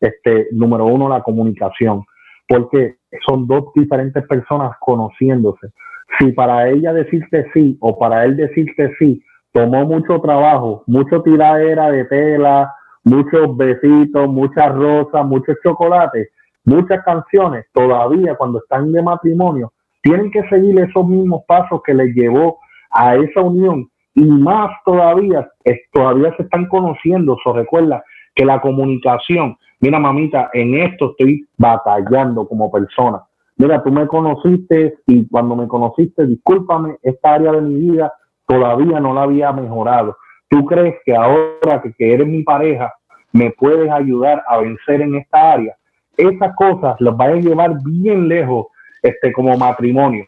Este, 0.01 0.49
número 0.53 0.87
uno, 0.87 1.09
la 1.09 1.23
comunicación, 1.23 2.05
porque 2.49 2.97
son 3.27 3.47
dos 3.47 3.67
diferentes 3.75 4.27
personas 4.27 4.77
conociéndose. 4.81 5.73
Si 6.19 6.33
para 6.33 6.69
ella 6.69 6.93
decirte 6.93 7.47
sí 7.53 7.77
o 7.81 7.99
para 7.99 8.25
él 8.25 8.37
decirte 8.37 8.95
sí 8.99 9.23
tomó 9.53 9.85
mucho 9.85 10.21
trabajo, 10.21 10.85
mucho 10.87 11.23
tiradera 11.23 11.91
de 11.91 12.05
tela, 12.05 12.73
muchos 13.05 13.57
besitos, 13.57 14.29
muchas 14.29 14.75
rosas, 14.75 15.25
muchos 15.27 15.57
chocolates, 15.63 16.29
muchas 16.65 17.03
canciones, 17.05 17.67
todavía 17.73 18.35
cuando 18.37 18.59
están 18.59 18.93
de 18.93 19.03
matrimonio, 19.03 19.73
tienen 20.03 20.31
que 20.31 20.49
seguir 20.49 20.79
esos 20.81 21.07
mismos 21.07 21.43
pasos 21.47 21.83
que 21.85 21.95
les 21.95 22.15
llevó 22.15 22.59
a 22.91 23.17
esa 23.17 23.41
unión 23.41 23.91
y 24.21 24.25
más 24.27 24.71
todavía, 24.85 25.49
todavía 25.95 26.35
se 26.37 26.43
están 26.43 26.67
conociendo, 26.67 27.39
so 27.43 27.55
recuerda 27.55 28.05
que 28.35 28.45
la 28.45 28.61
comunicación, 28.61 29.57
mira 29.81 29.99
mamita, 29.99 30.51
en 30.53 30.75
esto 30.75 31.13
estoy 31.13 31.49
batallando 31.57 32.47
como 32.47 32.71
persona. 32.71 33.23
Mira, 33.57 33.83
tú 33.83 33.91
me 33.91 34.07
conociste 34.07 34.99
y 35.07 35.27
cuando 35.27 35.57
me 35.57 35.67
conociste, 35.67 36.27
discúlpame, 36.27 36.99
esta 37.03 37.33
área 37.33 37.53
de 37.53 37.63
mi 37.63 37.93
vida 37.93 38.13
todavía 38.47 39.01
no 39.01 39.15
la 39.15 39.23
había 39.23 39.53
mejorado. 39.53 40.19
¿Tú 40.51 40.67
crees 40.67 40.97
que 41.07 41.17
ahora 41.17 41.81
que, 41.83 41.95
que 41.95 42.13
eres 42.13 42.27
mi 42.27 42.43
pareja, 42.43 42.93
me 43.33 43.51
puedes 43.53 43.91
ayudar 43.91 44.45
a 44.47 44.59
vencer 44.59 45.01
en 45.01 45.15
esta 45.15 45.53
área? 45.53 45.75
Esas 46.15 46.55
cosas 46.57 46.97
las 46.99 47.17
van 47.17 47.31
a 47.31 47.41
llevar 47.41 47.73
bien 47.83 48.29
lejos 48.29 48.67
este, 49.01 49.33
como 49.33 49.57
matrimonio. 49.57 50.27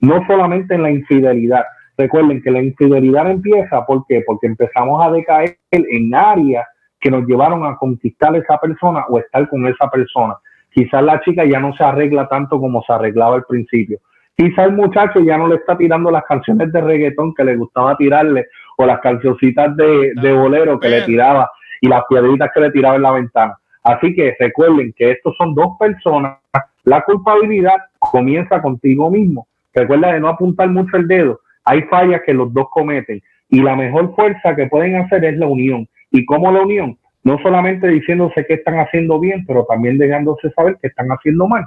No 0.00 0.26
solamente 0.26 0.74
en 0.74 0.82
la 0.82 0.90
infidelidad. 0.90 1.62
Recuerden 1.98 2.40
que 2.40 2.52
la 2.52 2.62
infidelidad 2.62 3.28
empieza 3.28 3.84
¿por 3.84 4.06
qué? 4.06 4.22
porque 4.24 4.46
empezamos 4.46 5.04
a 5.04 5.10
decaer 5.10 5.58
en 5.72 6.14
áreas 6.14 6.64
que 7.00 7.10
nos 7.10 7.26
llevaron 7.26 7.66
a 7.66 7.76
conquistar 7.76 8.34
a 8.34 8.38
esa 8.38 8.56
persona 8.58 9.04
o 9.08 9.18
estar 9.18 9.48
con 9.48 9.66
esa 9.66 9.90
persona. 9.90 10.36
Quizás 10.70 11.02
la 11.02 11.20
chica 11.20 11.44
ya 11.44 11.58
no 11.58 11.74
se 11.76 11.82
arregla 11.82 12.28
tanto 12.28 12.60
como 12.60 12.82
se 12.82 12.92
arreglaba 12.92 13.34
al 13.34 13.44
principio. 13.44 13.98
Quizá 14.36 14.64
el 14.64 14.74
muchacho 14.74 15.18
ya 15.18 15.36
no 15.36 15.48
le 15.48 15.56
está 15.56 15.76
tirando 15.76 16.12
las 16.12 16.24
canciones 16.24 16.72
de 16.72 16.80
reggaetón 16.80 17.34
que 17.34 17.42
le 17.42 17.56
gustaba 17.56 17.96
tirarle 17.96 18.46
o 18.76 18.86
las 18.86 19.00
cancioncitas 19.00 19.76
de, 19.76 20.12
de 20.14 20.32
bolero 20.32 20.78
que 20.78 20.88
le 20.88 21.02
tiraba 21.02 21.50
y 21.80 21.88
las 21.88 22.04
piedritas 22.08 22.50
que 22.54 22.60
le 22.60 22.70
tiraba 22.70 22.94
en 22.94 23.02
la 23.02 23.10
ventana. 23.10 23.58
Así 23.82 24.14
que 24.14 24.36
recuerden 24.38 24.92
que 24.96 25.10
estos 25.10 25.36
son 25.36 25.54
dos 25.54 25.76
personas. 25.80 26.38
La 26.84 27.02
culpabilidad 27.02 27.76
comienza 27.98 28.62
contigo 28.62 29.10
mismo. 29.10 29.48
Recuerda 29.74 30.12
de 30.12 30.20
no 30.20 30.28
apuntar 30.28 30.68
mucho 30.68 30.96
el 30.96 31.08
dedo. 31.08 31.40
Hay 31.68 31.82
fallas 31.82 32.22
que 32.24 32.32
los 32.32 32.50
dos 32.54 32.68
cometen 32.70 33.22
y 33.50 33.60
la 33.60 33.76
mejor 33.76 34.14
fuerza 34.14 34.56
que 34.56 34.68
pueden 34.68 34.96
hacer 34.96 35.22
es 35.26 35.36
la 35.36 35.46
unión. 35.46 35.86
¿Y 36.10 36.24
cómo 36.24 36.50
la 36.50 36.62
unión? 36.62 36.98
No 37.24 37.38
solamente 37.42 37.88
diciéndose 37.88 38.46
que 38.46 38.54
están 38.54 38.78
haciendo 38.78 39.20
bien, 39.20 39.44
pero 39.46 39.66
también 39.68 39.98
dejándose 39.98 40.50
saber 40.52 40.78
que 40.80 40.88
están 40.88 41.08
haciendo 41.08 41.46
mal. 41.46 41.66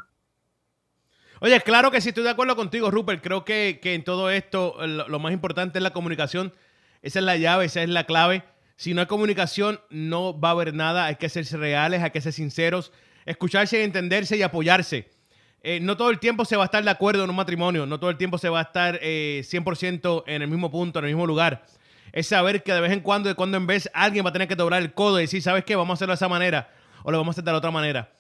Oye, 1.40 1.60
claro 1.62 1.92
que 1.92 2.02
sí, 2.02 2.10
estoy 2.10 2.24
de 2.24 2.32
acuerdo 2.32 2.56
contigo, 2.56 2.90
Rupert. 2.90 3.22
Creo 3.24 3.46
que, 3.46 3.80
en 3.84 4.04
todo 4.04 4.32
esto 4.32 4.76
lo, 4.88 5.08
lo, 5.08 5.20
más 5.20 5.34
importante 5.34 5.78
es 5.78 5.84
la 5.84 5.94
comunicación. 5.94 6.52
Esa 7.04 7.20
es 7.20 7.26
la 7.26 7.38
llave, 7.38 7.66
esa 7.66 7.84
es 7.84 7.90
la 7.90 8.06
clave. 8.06 8.42
Si 8.78 8.96
no 8.96 9.02
hay 9.02 9.08
comunicación, 9.08 9.82
no 9.92 10.40
va 10.40 10.50
a 10.50 10.54
haber 10.54 10.74
nada. 10.74 11.06
Hay 11.06 11.18
que 11.18 11.30
ser 11.30 11.46
reales, 11.60 12.02
hay 12.02 12.10
que 12.10 12.22
ser 12.22 12.34
sinceros, 12.34 12.92
escucharse, 13.28 13.84
entenderse 13.84 14.36
y 14.36 14.42
apoyarse. 14.42 15.10
Eh, 15.64 15.80
no 15.80 15.96
todo 15.96 16.10
el 16.10 16.20
tiempo 16.20 16.46
se 16.46 16.56
va 16.56 16.64
a 16.64 16.66
estar 16.66 16.84
de 16.84 16.90
acuerdo 16.90 17.24
en 17.24 17.30
un 17.30 17.36
matrimonio, 17.36 17.86
no 17.86 18.00
todo 18.00 18.10
el 18.10 18.18
tiempo 18.18 18.38
se 18.38 18.50
va 18.50 18.60
a 18.60 18.64
estar 18.64 19.00
eh, 19.02 19.42
100% 19.44 20.24
en 20.26 20.42
el 20.42 20.48
mismo 20.48 20.72
punto, 20.72 21.00
en 21.00 21.06
el 21.06 21.12
mismo 21.12 21.28
lugar. 21.28 21.66
Es 22.12 22.28
saber 22.28 22.64
que 22.64 22.74
de 22.74 22.82
vez 22.82 22.92
en 22.92 23.02
cuando, 23.02 23.30
de 23.30 23.36
cuando 23.36 23.58
en 23.58 23.68
vez, 23.68 23.90
alguien 23.94 24.26
va 24.26 24.30
a 24.30 24.34
tener 24.34 24.48
que 24.48 24.56
doblar 24.56 24.82
el 24.82 24.94
codo 24.94 25.20
y 25.20 25.24
decir, 25.24 25.42
¿sabes 25.42 25.64
qué? 25.64 25.76
Vamos 25.76 25.92
a 25.92 25.96
hacerlo 25.96 26.14
de 26.14 26.16
esa 26.16 26.28
manera 26.28 26.70
o 27.04 27.12
lo 27.12 27.18
vamos 27.18 27.34
a 27.34 27.36
hacer 27.36 27.44
de 27.44 27.52
otra 27.52 27.72
manera. 27.72 28.12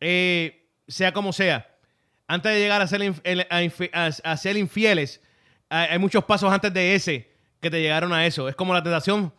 Eh, 0.00 0.66
sea 0.86 1.12
como 1.12 1.32
sea 1.32 1.66
antes 2.28 2.52
de 2.52 2.60
llegar 2.60 2.82
a 2.82 2.86
ser, 2.86 3.02
a, 4.22 4.36
ser 4.36 4.56
infieles, 4.58 5.22
hay, 5.70 5.98
muchos 5.98 6.24
pasos 6.24 6.52
antes 6.52 6.72
de 6.72 6.94
ese 6.94 7.32
que 7.60 7.70
te 7.70 7.80
llegaron 7.80 8.12
a 8.12 8.26
eso. 8.26 8.48
Es 8.50 8.54
como 8.54 8.74
la 8.74 8.82
tentación 8.82 9.32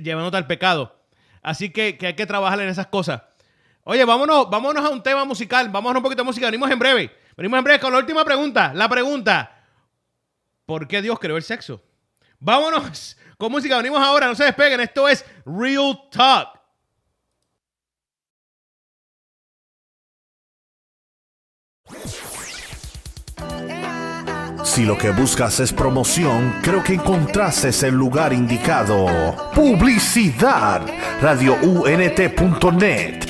llevándote 0.00 0.36
al 0.36 0.46
pecado. 0.46 0.96
Así 1.42 1.70
que, 1.70 1.98
hay 2.00 2.14
que 2.14 2.26
trabajar 2.26 2.60
en 2.60 2.68
esas 2.68 2.86
cosas. 2.86 3.22
Oye, 3.84 4.04
vámonos, 4.04 4.50
vámonos 4.50 4.84
a 4.84 4.90
un 4.90 5.02
tema 5.02 5.24
musical. 5.24 5.68
Vámonos 5.68 5.98
un 5.98 6.02
poquito 6.02 6.22
de 6.22 6.26
música. 6.26 6.46
Venimos 6.46 6.70
en 6.70 6.78
breve. 6.78 7.10
Venimos 7.36 7.58
en 7.58 7.64
breve 7.64 7.80
con 7.80 7.92
la 7.92 7.98
última 7.98 8.24
pregunta. 8.24 8.72
La 8.74 8.88
pregunta: 8.88 9.64
¿Por 10.66 10.86
qué 10.86 11.02
Dios 11.02 11.18
creó 11.18 11.36
el 11.36 11.42
sexo? 11.42 11.82
Vámonos 12.38 13.16
con 13.38 13.50
música. 13.50 13.76
Venimos 13.78 14.00
ahora. 14.00 14.26
No 14.26 14.34
se 14.34 14.44
despeguen. 14.44 14.80
Esto 14.80 15.08
es 15.08 15.24
Real 15.44 16.08
Talk. 16.10 16.60
Si 24.62 24.84
lo 24.84 24.96
que 24.96 25.10
buscas 25.10 25.58
es 25.58 25.72
promoción, 25.72 26.54
creo 26.62 26.84
que 26.84 26.94
encontraste 26.94 27.70
el 27.88 27.94
lugar 27.94 28.32
indicado. 28.32 29.06
Publicidad. 29.52 30.86
RadioUNT.net. 31.20 33.29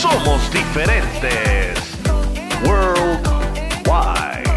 Somos 0.00 0.50
diferentes. 0.52 1.76
Worldwide. 2.64 4.48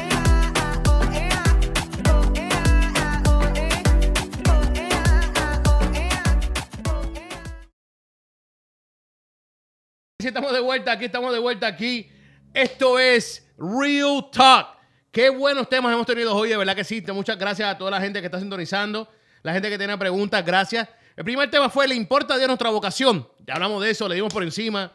estamos 10.29 10.53
de 10.53 10.61
vuelta 10.61 10.93
aquí, 10.93 11.07
estamos 11.07 11.33
de 11.33 11.39
vuelta 11.39 11.67
aquí. 11.67 12.11
Esto 12.53 12.99
es 12.99 13.51
Real 13.59 14.31
Talk. 14.31 14.69
Qué 15.11 15.31
buenos 15.31 15.69
temas 15.69 15.93
hemos 15.93 16.07
tenido 16.07 16.35
hoy, 16.35 16.51
de 16.51 16.57
verdad 16.57 16.77
que 16.77 16.85
sí. 16.85 17.03
Muchas 17.13 17.39
gracias 17.39 17.69
a 17.69 17.79
toda 17.79 17.91
la 17.91 18.01
gente 18.01 18.21
que 18.21 18.27
está 18.27 18.39
sintonizando, 18.39 19.09
la 19.43 19.53
gente 19.53 19.71
que 19.71 19.79
tiene 19.79 19.97
preguntas, 19.97 20.45
gracias. 20.45 20.89
El 21.17 21.25
primer 21.25 21.51
tema 21.51 21.69
fue, 21.69 21.89
¿le 21.89 21.95
importa 21.95 22.35
a 22.35 22.37
Dios 22.37 22.47
nuestra 22.47 22.71
vocación? 22.71 23.29
Ya 23.47 23.55
hablamos 23.55 23.83
de 23.83 23.91
eso, 23.91 24.09
le 24.09 24.15
dimos 24.15 24.33
por 24.33 24.43
encima. 24.43 24.93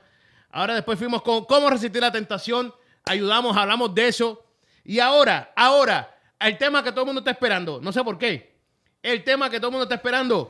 Ahora 0.51 0.75
después 0.75 0.97
fuimos 0.97 1.21
con 1.21 1.45
cómo 1.45 1.69
resistir 1.69 2.01
la 2.01 2.11
tentación, 2.11 2.73
ayudamos, 3.05 3.57
hablamos 3.57 3.93
de 3.93 4.07
eso. 4.07 4.45
Y 4.85 4.99
ahora, 4.99 5.51
ahora, 5.55 6.15
el 6.39 6.57
tema 6.57 6.83
que 6.83 6.91
todo 6.91 7.01
el 7.01 7.07
mundo 7.07 7.19
está 7.19 7.31
esperando, 7.31 7.81
no 7.81 7.91
sé 7.91 8.03
por 8.03 8.17
qué, 8.17 8.53
el 9.01 9.23
tema 9.23 9.49
que 9.49 9.57
todo 9.57 9.67
el 9.67 9.71
mundo 9.73 9.83
está 9.83 9.95
esperando, 9.95 10.47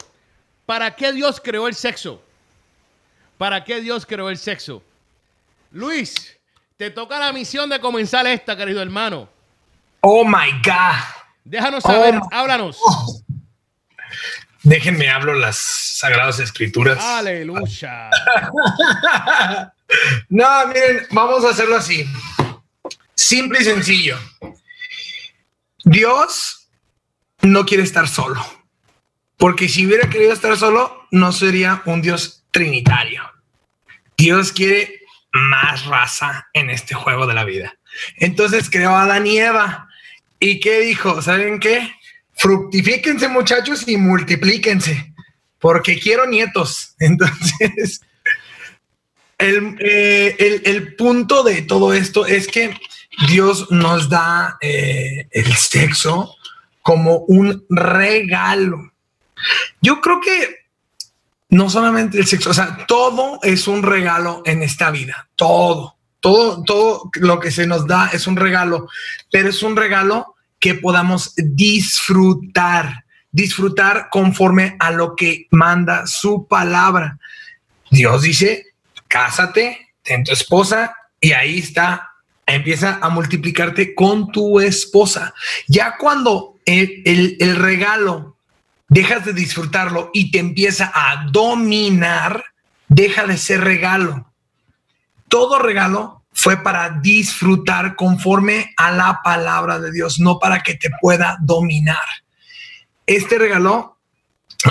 ¿para 0.66 0.96
qué 0.96 1.12
Dios 1.12 1.42
creó 1.42 1.68
el 1.68 1.76
sexo? 1.76 2.22
¿Para 3.38 3.64
qué 3.64 3.82
Dios 3.82 4.06
creó 4.06 4.30
el 4.30 4.38
sexo? 4.38 4.84
Luis, 5.72 6.38
te 6.78 6.92
toca 6.92 7.18
la 7.18 7.34
misión 7.34 7.70
de 7.70 7.80
comenzar 7.80 8.28
esta, 8.28 8.56
querido 8.56 8.82
hermano. 8.82 9.28
Oh 10.02 10.24
my 10.24 10.52
God. 10.64 11.24
Déjanos 11.44 11.84
saber, 11.84 12.16
oh 12.16 12.28
háblanos. 12.32 12.80
Déjenme 14.64 15.10
hablo 15.10 15.34
las 15.34 15.58
sagradas 15.58 16.40
escrituras. 16.40 17.04
Aleluya. 17.04 18.10
no, 20.30 20.68
miren, 20.68 21.06
vamos 21.12 21.44
a 21.44 21.50
hacerlo 21.50 21.76
así. 21.76 22.06
Simple 23.14 23.60
y 23.60 23.66
sencillo. 23.66 24.18
Dios 25.84 26.70
no 27.42 27.66
quiere 27.66 27.84
estar 27.84 28.08
solo. 28.08 28.42
Porque 29.38 29.68
si 29.68 29.86
hubiera 29.86 30.10
querido 30.10 30.32
estar 30.32 30.56
solo, 30.56 31.08
no 31.12 31.34
sería 31.34 31.82
un 31.86 32.02
Dios 32.02 32.46
trinitario. 32.52 33.22
Dios 34.16 34.54
quiere 34.54 35.02
más 35.34 35.86
raza 35.86 36.48
en 36.54 36.70
este 36.70 36.96
juego 36.96 37.28
de 37.28 37.34
la 37.34 37.44
vida. 37.44 37.76
Entonces 38.16 38.70
creó 38.70 38.92
a 38.92 39.04
Adán 39.04 39.28
y 39.28 39.40
Eva. 39.40 39.90
¿Y 40.40 40.62
qué 40.62 40.80
dijo? 40.80 41.22
¿Saben 41.22 41.60
qué? 41.60 41.94
Fructifíquense 42.36 43.28
muchachos 43.28 43.88
y 43.88 43.98
multiplíquense, 43.98 45.14
porque 45.60 46.00
quiero 46.00 46.26
nietos. 46.26 46.96
Entonces, 47.00 48.02
el, 49.38 49.76
eh, 49.80 50.36
el- 50.40 50.62
el 50.66 50.96
punto 50.96 51.44
de 51.44 51.62
todo 51.64 51.94
esto 51.94 52.26
es 52.26 52.48
que 52.48 52.78
Dios 53.28 53.70
nos 53.72 54.10
da 54.10 54.58
eh, 54.62 55.28
el 55.32 55.54
sexo 55.56 56.36
como 56.82 57.18
un 57.28 57.66
regalo. 57.70 58.92
Yo 59.82 60.02
creo 60.02 60.20
que 60.22 60.64
no 61.50 61.70
solamente 61.70 62.18
el 62.18 62.26
sexo, 62.26 62.50
o 62.50 62.54
sea, 62.54 62.86
todo 62.88 63.40
es 63.44 63.68
un 63.68 63.84
regalo 63.84 64.42
en 64.46 64.64
esta 64.64 64.90
vida, 64.90 65.30
todo, 65.36 65.96
todo, 66.20 66.64
todo 66.64 67.12
lo 67.16 67.40
que 67.40 67.52
se 67.52 67.68
nos 67.68 67.86
da 67.86 68.10
es 68.12 68.26
un 68.28 68.36
regalo, 68.38 68.90
pero 69.32 69.50
es 69.50 69.62
un 69.62 69.76
regalo 69.76 70.33
que 70.64 70.76
podamos 70.76 71.34
disfrutar, 71.36 73.04
disfrutar 73.34 74.08
conforme 74.10 74.78
a 74.80 74.92
lo 74.92 75.14
que 75.14 75.48
manda 75.52 76.08
su 76.08 76.48
palabra. 76.48 77.20
Dios 77.92 78.22
dice, 78.22 78.68
cásate, 79.10 79.90
ten 80.04 80.24
tu 80.24 80.32
esposa 80.32 80.96
y 81.20 81.34
ahí 81.34 81.60
está, 81.60 82.12
empieza 82.46 82.98
a 83.02 83.10
multiplicarte 83.10 83.94
con 83.94 84.32
tu 84.32 84.62
esposa. 84.62 85.34
Ya 85.68 85.98
cuando 85.98 86.56
el, 86.66 87.02
el- 87.04 87.36
el 87.42 87.58
regalo 87.58 88.38
dejas 88.88 89.26
de 89.26 89.34
disfrutarlo 89.34 90.12
y 90.14 90.32
te 90.32 90.40
empieza 90.40 90.94
a 90.96 91.26
dominar, 91.30 92.42
deja 92.88 93.26
de 93.26 93.38
ser 93.38 93.60
regalo. 93.66 94.32
Todo 95.28 95.60
regalo 95.60 96.23
fue 96.44 96.58
para 96.58 96.90
disfrutar 97.02 97.96
conforme 97.96 98.74
a 98.76 98.92
la 98.92 99.22
palabra 99.24 99.80
de 99.80 99.94
Dios, 99.94 100.20
no 100.20 100.40
para 100.40 100.62
que 100.62 100.74
te 100.74 100.90
pueda 101.00 101.38
dominar. 101.42 102.04
Este 103.06 103.38
regalo, 103.38 103.98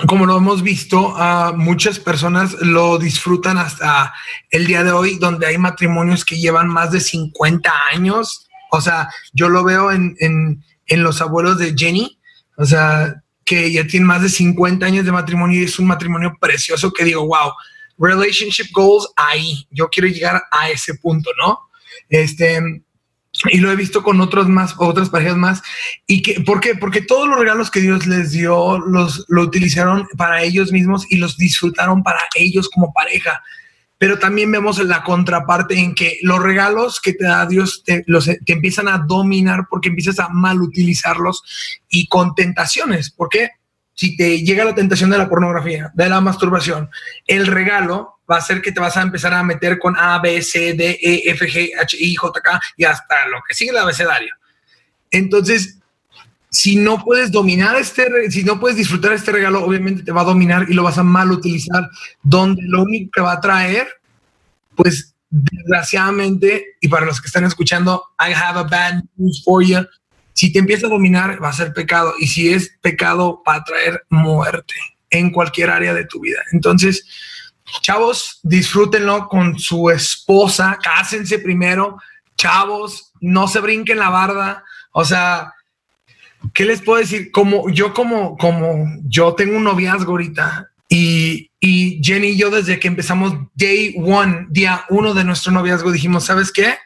como 0.07 0.27
lo 0.27 0.37
hemos 0.37 0.62
visto, 0.62 1.16
a 1.16 1.53
muchas 1.53 1.99
personas 1.99 2.53
lo 2.61 2.99
disfrutan 2.99 3.57
hasta 3.57 4.12
el 4.51 4.66
día 4.66 4.85
de 4.85 4.93
hoy, 4.93 5.16
donde 5.18 5.47
hay 5.47 5.57
matrimonios 5.57 6.27
que 6.27 6.39
llevan 6.39 6.68
más 6.68 6.91
de 6.93 7.01
50 7.01 7.73
años. 7.95 8.49
O 8.70 8.83
sea, 8.83 9.09
yo 9.33 9.49
lo 9.49 9.64
veo 9.64 9.93
en, 9.93 10.14
en- 10.20 10.62
en 10.87 11.03
los 11.03 11.23
abuelos 11.23 11.57
de 11.59 11.75
Jenny, 11.75 12.18
o 12.57 12.66
sea, 12.66 13.23
que 13.47 13.73
ya 13.73 13.87
tienen 13.87 14.07
más 14.07 14.20
de 14.20 14.29
50 14.29 14.85
años 14.85 15.07
de 15.07 15.12
matrimonio 15.12 15.59
y 15.61 15.64
es 15.64 15.79
un 15.79 15.87
matrimonio 15.87 16.37
precioso 16.39 16.93
que 16.93 17.05
digo, 17.05 17.27
wow, 17.27 17.53
relationship 17.99 18.70
goals 18.72 19.09
ahí. 19.16 19.66
Yo 19.70 19.88
quiero 19.88 20.09
llegar 20.09 20.43
a 20.51 20.70
ese 20.70 20.95
punto, 20.95 21.30
¿no? 21.38 21.59
Este, 22.09 22.61
y 23.51 23.59
lo 23.59 23.70
he 23.70 23.76
visto 23.76 24.03
con 24.03 24.20
otros 24.20 24.49
más, 24.49 24.74
otras 24.76 25.09
parejas 25.09 25.36
más. 25.36 25.62
¿Y 26.07 26.22
que, 26.22 26.40
por 26.40 26.61
qué? 26.61 26.74
Porque 26.74 27.01
todos 27.01 27.28
los 27.28 27.38
regalos 27.38 27.70
que 27.70 27.80
Dios 27.80 28.07
les 28.07 28.32
dio 28.32 28.78
los 28.78 29.24
lo 29.28 29.43
utilizaron 29.43 30.07
para 30.16 30.43
ellos 30.43 30.70
mismos 30.72 31.07
y 31.11 31.16
los 31.16 31.36
disfrutaron 31.38 32.03
para 32.03 32.20
ellos 32.34 32.68
como 32.68 32.93
pareja. 32.93 33.43
Pero 33.99 34.18
también 34.18 34.51
vemos 34.51 34.78
la 34.78 35.03
contraparte 35.03 35.78
en 35.78 35.95
que 35.95 36.18
los 36.22 36.43
regalos 36.43 37.01
que 37.01 37.14
te 37.14 37.24
da 37.24 37.47
Dios 37.47 37.82
te, 37.84 38.03
los, 38.07 38.26
te 38.26 38.53
empiezan 38.53 38.88
a 38.88 38.99
dominar 38.99 39.66
porque 39.70 39.88
empiezas 39.88 40.18
a 40.18 40.28
mal 40.28 40.61
utilizarlos 40.61 41.43
y 41.88 42.09
con 42.09 42.34
tentaciones. 42.34 43.11
¿Por 43.11 43.28
qué? 43.28 43.51
Si 43.95 44.16
te 44.16 44.43
llega 44.43 44.64
la 44.64 44.74
tentación 44.74 45.11
de 45.11 45.18
la 45.18 45.28
pornografía, 45.28 45.90
de 45.95 46.09
la 46.09 46.20
masturbación, 46.20 46.90
el 47.26 47.47
regalo 47.47 48.18
va 48.30 48.38
a 48.38 48.40
ser 48.40 48.62
que 48.62 48.72
te 48.72 48.80
vas 48.80 48.97
a 48.97 49.03
empezar 49.03 49.34
a 49.34 49.43
meter 49.43 49.78
con 49.78 49.97
A, 49.97 50.18
B, 50.18 50.40
C, 50.43 50.74
D, 50.74 50.99
E, 51.01 51.30
F, 51.30 51.47
G, 51.47 51.70
H, 51.78 51.97
I, 51.99 52.14
J, 52.14 52.40
K 52.40 52.61
y 52.76 52.84
hasta 52.84 53.28
lo 53.28 53.43
que 53.47 53.55
sigue 53.55 53.70
el 53.70 53.78
abecedario. 53.78 54.34
Entonces, 55.11 55.78
si 56.49 56.76
no 56.76 57.03
puedes 57.03 57.30
dominar 57.30 57.76
este, 57.76 58.30
si 58.30 58.45
no 58.45 58.61
puedes 58.61 58.76
disfrutar 58.76 59.12
este 59.12 59.32
regalo, 59.32 59.64
obviamente 59.64 60.03
te 60.03 60.12
va 60.12 60.22
a 60.22 60.24
dominar 60.24 60.66
y 60.68 60.74
lo 60.74 60.82
vas 60.82 60.99
a 60.99 61.03
mal 61.03 61.30
utilizar, 61.30 61.88
donde 62.22 62.62
lo 62.66 62.82
único 62.82 63.11
que 63.11 63.20
va 63.20 63.32
a 63.32 63.40
traer, 63.40 63.88
pues 64.74 65.14
desgraciadamente, 65.30 66.76
y 66.80 66.88
para 66.88 67.07
los 67.07 67.20
que 67.20 67.26
están 67.26 67.45
escuchando, 67.45 68.03
I 68.20 68.32
have 68.34 68.59
a 68.59 68.64
bad 68.64 69.03
news 69.16 69.43
for 69.43 69.62
you. 69.64 69.78
Si 70.35 70.53
te 70.53 70.59
empieza 70.59 70.87
a 70.87 70.91
dominar, 70.91 71.43
va 71.43 71.49
a 71.49 71.53
ser 71.53 71.72
pecado. 71.72 72.14
Y 72.18 72.26
si 72.26 72.53
es 72.53 72.76
pecado, 72.80 73.43
va 73.47 73.57
a 73.57 73.64
traer 73.64 74.05
muerte 74.09 74.74
en 75.11 75.30
cualquier 75.30 75.70
área 75.70 75.95
de 75.95 76.07
tu 76.07 76.20
vida. 76.20 76.41
Entonces, 76.53 77.07
chavos, 77.83 78.41
disfrútenlo 78.43 79.28
con 79.28 79.59
su 79.59 79.91
esposa, 79.91 80.78
cásense 80.83 81.39
primero. 81.39 81.99
Chavos, 82.37 83.12
no 83.20 83.47
se 83.47 83.61
brinquen 83.61 83.99
la 83.99 84.09
barda. 84.09 84.64
O 84.93 85.05
sea, 85.05 85.53
¿qué 86.55 86.64
les 86.64 86.83
puedo 86.83 86.99
decir? 86.99 87.30
Como 87.30 87.68
yo, 87.70 87.93
como, 87.95 88.37
como 88.37 88.87
yo 89.05 89.35
tengo 89.35 89.57
un 89.57 89.64
noviazgo 89.64 90.12
ahorita 90.12 90.70
y, 90.89 91.51
y 91.61 92.01
Jenny 92.03 92.28
y 92.28 92.37
yo 92.37 92.51
desde 92.51 92.78
que 92.78 92.89
empezamos 92.89 93.35
day 93.55 93.95
one, 93.97 94.47
día 94.51 94.85
uno 94.91 95.14
de 95.14 95.24
nuestro 95.24 95.53
noviazgo, 95.53 95.93
dijimos, 95.93 96.24
¿sabes 96.24 96.53
qué? 96.53 96.76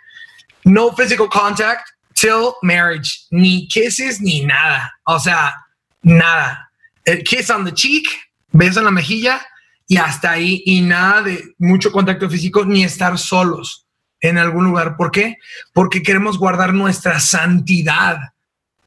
No 0.64 0.94
physical 0.94 1.28
contact 1.28 1.88
till 2.16 2.54
marriage, 2.62 3.26
ni 3.30 3.68
kisses 3.68 4.20
ni 4.20 4.44
nada. 4.44 4.92
O 5.04 5.20
sea, 5.20 5.54
nada. 6.02 6.70
El 7.04 7.22
kiss 7.22 7.50
on 7.50 7.64
the 7.64 7.72
cheek, 7.72 8.06
beso 8.50 8.80
en 8.80 8.86
la 8.86 8.90
mejilla 8.90 9.46
y 9.86 9.98
hasta 9.98 10.32
ahí 10.32 10.62
y 10.64 10.80
nada 10.80 11.22
de 11.22 11.54
mucho 11.58 11.92
contacto 11.92 12.28
físico 12.28 12.64
ni 12.64 12.82
estar 12.82 13.18
solos 13.18 13.86
en 14.20 14.38
algún 14.38 14.64
lugar. 14.64 14.96
¿Por 14.96 15.10
qué? 15.10 15.36
Porque 15.72 16.02
queremos 16.02 16.38
guardar 16.38 16.74
nuestra 16.74 17.20
santidad. 17.20 18.18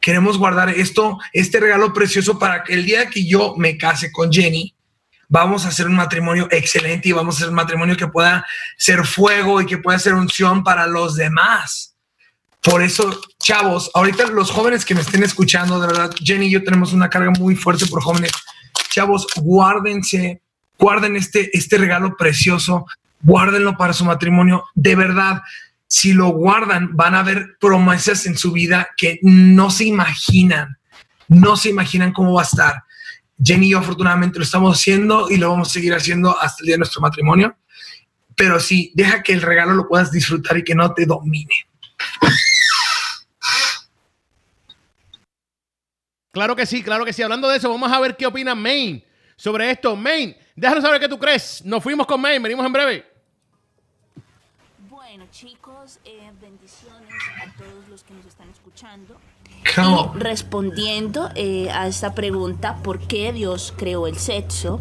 Queremos 0.01 0.37
guardar 0.37 0.69
esto, 0.69 1.17
este 1.33 1.59
regalo 1.59 1.93
precioso 1.93 2.39
para 2.39 2.63
que 2.63 2.73
el 2.73 2.85
día 2.85 3.09
que 3.09 3.25
yo 3.25 3.55
me 3.57 3.77
case 3.77 4.11
con 4.11 4.31
Jenny, 4.31 4.73
vamos 5.27 5.65
a 5.65 5.69
hacer 5.69 5.87
un 5.87 5.95
matrimonio 5.95 6.47
excelente 6.51 7.09
y 7.09 7.11
vamos 7.11 7.35
a 7.35 7.37
hacer 7.37 7.49
un 7.49 7.55
matrimonio 7.55 7.95
que 7.95 8.07
pueda 8.07 8.45
ser 8.77 9.05
fuego 9.05 9.61
y 9.61 9.65
que 9.65 9.77
pueda 9.77 9.99
ser 9.99 10.15
unción 10.15 10.63
para 10.63 10.87
los 10.87 11.15
demás. 11.15 11.88
Por 12.61 12.81
eso, 12.81 13.21
chavos, 13.41 13.89
ahorita 13.93 14.27
los 14.27 14.51
jóvenes 14.51 14.83
que 14.83 14.93
me 14.93 15.01
estén 15.01 15.23
escuchando, 15.23 15.79
de 15.79 15.87
verdad, 15.87 16.11
Jenny 16.17 16.47
y 16.47 16.51
yo 16.51 16.63
tenemos 16.63 16.91
una 16.91 17.09
carga 17.09 17.31
muy 17.31 17.55
fuerte 17.55 17.85
por 17.85 18.01
jóvenes. 18.01 18.31
Chavos, 18.89 19.27
guárdense, 19.37 20.41
guarden 20.77 21.15
este, 21.15 21.49
este 21.57 21.77
regalo 21.77 22.17
precioso, 22.17 22.85
guárdenlo 23.21 23.77
para 23.77 23.93
su 23.93 24.03
matrimonio. 24.03 24.65
De 24.75 24.95
verdad, 24.95 25.41
si 25.87 26.11
lo 26.11 26.29
guardan, 26.29 26.95
van 26.97 27.15
a 27.15 27.23
ver 27.23 27.57
promesas 27.61 28.25
en 28.25 28.37
su 28.37 28.51
vida 28.51 28.89
que 28.97 29.19
no 29.21 29.71
se 29.71 29.85
imaginan, 29.85 30.77
no 31.29 31.55
se 31.55 31.69
imaginan 31.69 32.11
cómo 32.11 32.33
va 32.33 32.41
a 32.41 32.45
estar. 32.45 32.83
Jenny 33.41 33.67
y 33.67 33.69
yo 33.69 33.79
afortunadamente 33.79 34.37
lo 34.37 34.43
estamos 34.43 34.77
haciendo 34.77 35.29
y 35.29 35.37
lo 35.37 35.49
vamos 35.49 35.69
a 35.69 35.73
seguir 35.73 35.93
haciendo 35.93 36.37
hasta 36.37 36.61
el 36.61 36.65
día 36.65 36.73
de 36.75 36.79
nuestro 36.79 37.01
matrimonio. 37.01 37.55
Pero 38.35 38.59
sí, 38.59 38.91
deja 38.95 39.23
que 39.23 39.31
el 39.31 39.41
regalo 39.41 39.73
lo 39.73 39.87
puedas 39.87 40.11
disfrutar 40.11 40.57
y 40.57 40.63
que 40.63 40.75
no 40.75 40.93
te 40.93 41.05
domine. 41.05 41.68
Claro 46.31 46.55
que 46.55 46.65
sí, 46.65 46.83
claro 46.83 47.05
que 47.05 47.13
sí. 47.13 47.21
Hablando 47.21 47.49
de 47.49 47.57
eso, 47.57 47.69
vamos 47.69 47.91
a 47.91 47.99
ver 47.99 48.15
qué 48.15 48.25
opina 48.25 48.55
Maine 48.55 49.03
sobre 49.35 49.71
esto. 49.71 49.95
Maine, 49.95 50.37
déjanos 50.55 50.83
saber 50.83 50.99
qué 50.99 51.09
tú 51.09 51.17
crees. 51.17 51.63
Nos 51.65 51.81
fuimos 51.81 52.05
con 52.05 52.21
Maine, 52.21 52.39
venimos 52.39 52.65
en 52.65 52.73
breve. 52.73 53.05
Bueno, 54.89 55.25
chicos, 55.31 55.99
eh, 56.05 56.31
bendiciones 56.39 57.13
a 57.41 57.57
todos 57.57 57.87
los 57.89 58.03
que 58.03 58.13
nos 58.13 58.25
están 58.25 58.49
escuchando. 58.49 59.17
Y 59.75 59.79
on. 59.79 60.19
respondiendo 60.19 61.29
eh, 61.35 61.69
a 61.71 61.87
esta 61.87 62.13
pregunta, 62.13 62.77
¿por 62.83 62.99
qué 62.99 63.33
Dios 63.33 63.73
creó 63.75 64.07
el 64.07 64.17
sexo? 64.17 64.79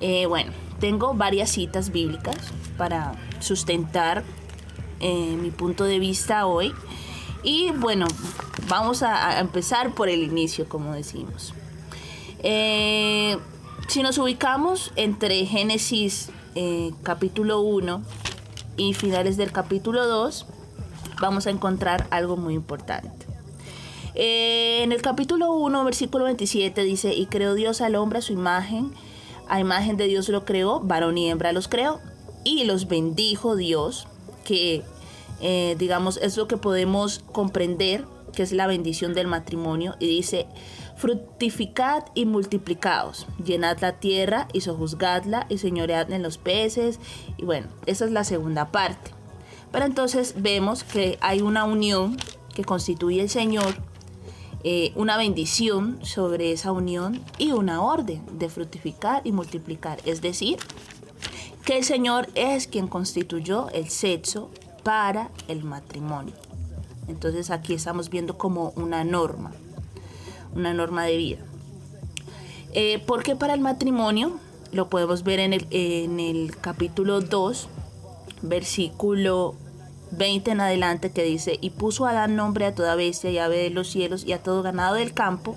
Eh, 0.00 0.26
bueno, 0.26 0.52
tengo 0.80 1.12
varias 1.14 1.50
citas 1.50 1.90
bíblicas 1.90 2.36
para 2.78 3.12
sustentar 3.40 4.24
eh, 5.00 5.36
mi 5.38 5.50
punto 5.50 5.84
de 5.84 5.98
vista 5.98 6.46
hoy. 6.46 6.74
Y 7.42 7.70
bueno, 7.72 8.06
vamos 8.70 9.02
a, 9.02 9.40
empezar 9.40 9.94
por 9.94 10.08
el 10.08 10.22
inicio, 10.22 10.66
como 10.68 10.94
decimos. 10.94 11.52
Eh, 12.42 13.36
si 13.88 14.02
nos 14.02 14.16
ubicamos 14.16 14.92
entre 14.96 15.44
Génesis 15.44 16.30
eh, 16.54 16.92
capítulo 17.02 17.60
1 17.60 18.02
y 18.76 18.94
finales 18.94 19.36
del 19.36 19.52
capítulo 19.52 20.06
2, 20.06 20.46
vamos 21.20 21.46
a 21.46 21.50
encontrar 21.50 22.06
algo 22.10 22.36
muy 22.36 22.54
importante. 22.54 23.26
Eh, 24.14 24.82
en 24.82 24.92
el 24.92 25.02
capítulo 25.02 25.52
1, 25.52 25.84
versículo 25.84 26.24
27 26.24 26.82
dice, 26.84 27.12
y 27.12 27.26
creó 27.26 27.54
Dios 27.54 27.80
al 27.80 27.96
hombre 27.96 28.20
a 28.20 28.22
su 28.22 28.32
imagen, 28.32 28.92
a 29.48 29.58
imagen 29.58 29.96
de 29.96 30.06
Dios 30.06 30.28
lo 30.28 30.44
creó, 30.44 30.80
varón 30.80 31.18
y 31.18 31.28
hembra 31.28 31.52
los 31.52 31.66
creó, 31.66 32.00
y 32.44 32.64
los 32.64 32.88
bendijo 32.88 33.56
Dios, 33.56 34.06
que 34.44 34.84
digamos 35.78 36.18
es 36.18 36.36
lo 36.36 36.46
que 36.46 36.58
podemos 36.58 37.24
comprender, 37.32 38.04
que 38.32 38.42
es 38.42 38.52
la 38.52 38.66
bendición 38.66 39.14
del 39.14 39.26
matrimonio, 39.26 39.96
y 39.98 40.06
dice, 40.06 40.46
fructificad 40.96 42.04
y 42.14 42.26
multiplicaos, 42.26 43.26
llenad 43.44 43.78
la 43.80 44.00
tierra 44.00 44.48
y 44.52 44.60
sojuzgadla 44.60 45.46
y 45.48 45.58
señoread 45.58 46.10
en 46.12 46.22
los 46.22 46.38
peces, 46.38 46.98
y 47.36 47.44
bueno, 47.44 47.68
esa 47.86 48.04
es 48.04 48.12
la 48.12 48.24
segunda 48.24 48.70
parte. 48.70 49.10
Pero 49.72 49.84
entonces 49.84 50.34
vemos 50.36 50.84
que 50.84 51.18
hay 51.20 51.42
una 51.42 51.64
unión 51.64 52.16
que 52.54 52.64
constituye 52.64 53.22
el 53.22 53.30
Señor 53.30 53.74
eh, 54.62 54.92
una 54.94 55.16
bendición 55.16 56.04
sobre 56.04 56.52
esa 56.52 56.70
unión 56.72 57.24
y 57.38 57.52
una 57.52 57.80
orden 57.80 58.22
de 58.38 58.50
fructificar 58.50 59.22
y 59.24 59.32
multiplicar. 59.32 59.98
Es 60.04 60.20
decir, 60.20 60.58
que 61.64 61.78
el 61.78 61.84
Señor 61.84 62.28
es 62.34 62.66
quien 62.66 62.86
constituyó 62.86 63.70
el 63.70 63.88
sexo 63.88 64.50
para 64.82 65.30
el 65.48 65.64
matrimonio. 65.64 66.34
Entonces 67.10 67.50
aquí 67.50 67.74
estamos 67.74 68.08
viendo 68.08 68.38
como 68.38 68.72
una 68.76 69.04
norma, 69.04 69.52
una 70.54 70.72
norma 70.72 71.04
de 71.04 71.16
vida. 71.16 71.38
Eh, 72.72 73.02
porque 73.06 73.34
para 73.34 73.54
el 73.54 73.60
matrimonio, 73.60 74.38
lo 74.72 74.88
podemos 74.88 75.24
ver 75.24 75.40
en 75.40 75.52
el, 75.52 75.66
en 75.70 76.20
el 76.20 76.56
capítulo 76.56 77.20
2, 77.20 77.68
versículo 78.42 79.56
20 80.12 80.50
en 80.50 80.60
adelante, 80.60 81.10
que 81.10 81.22
dice, 81.22 81.58
y 81.60 81.70
puso 81.70 82.06
Adán 82.06 82.36
nombre 82.36 82.66
a 82.66 82.74
toda 82.74 82.94
bestia 82.94 83.30
y 83.30 83.38
ave 83.38 83.58
de 83.58 83.70
los 83.70 83.88
cielos 83.88 84.24
y 84.24 84.32
a 84.32 84.42
todo 84.42 84.62
ganado 84.62 84.94
del 84.94 85.14
campo, 85.14 85.56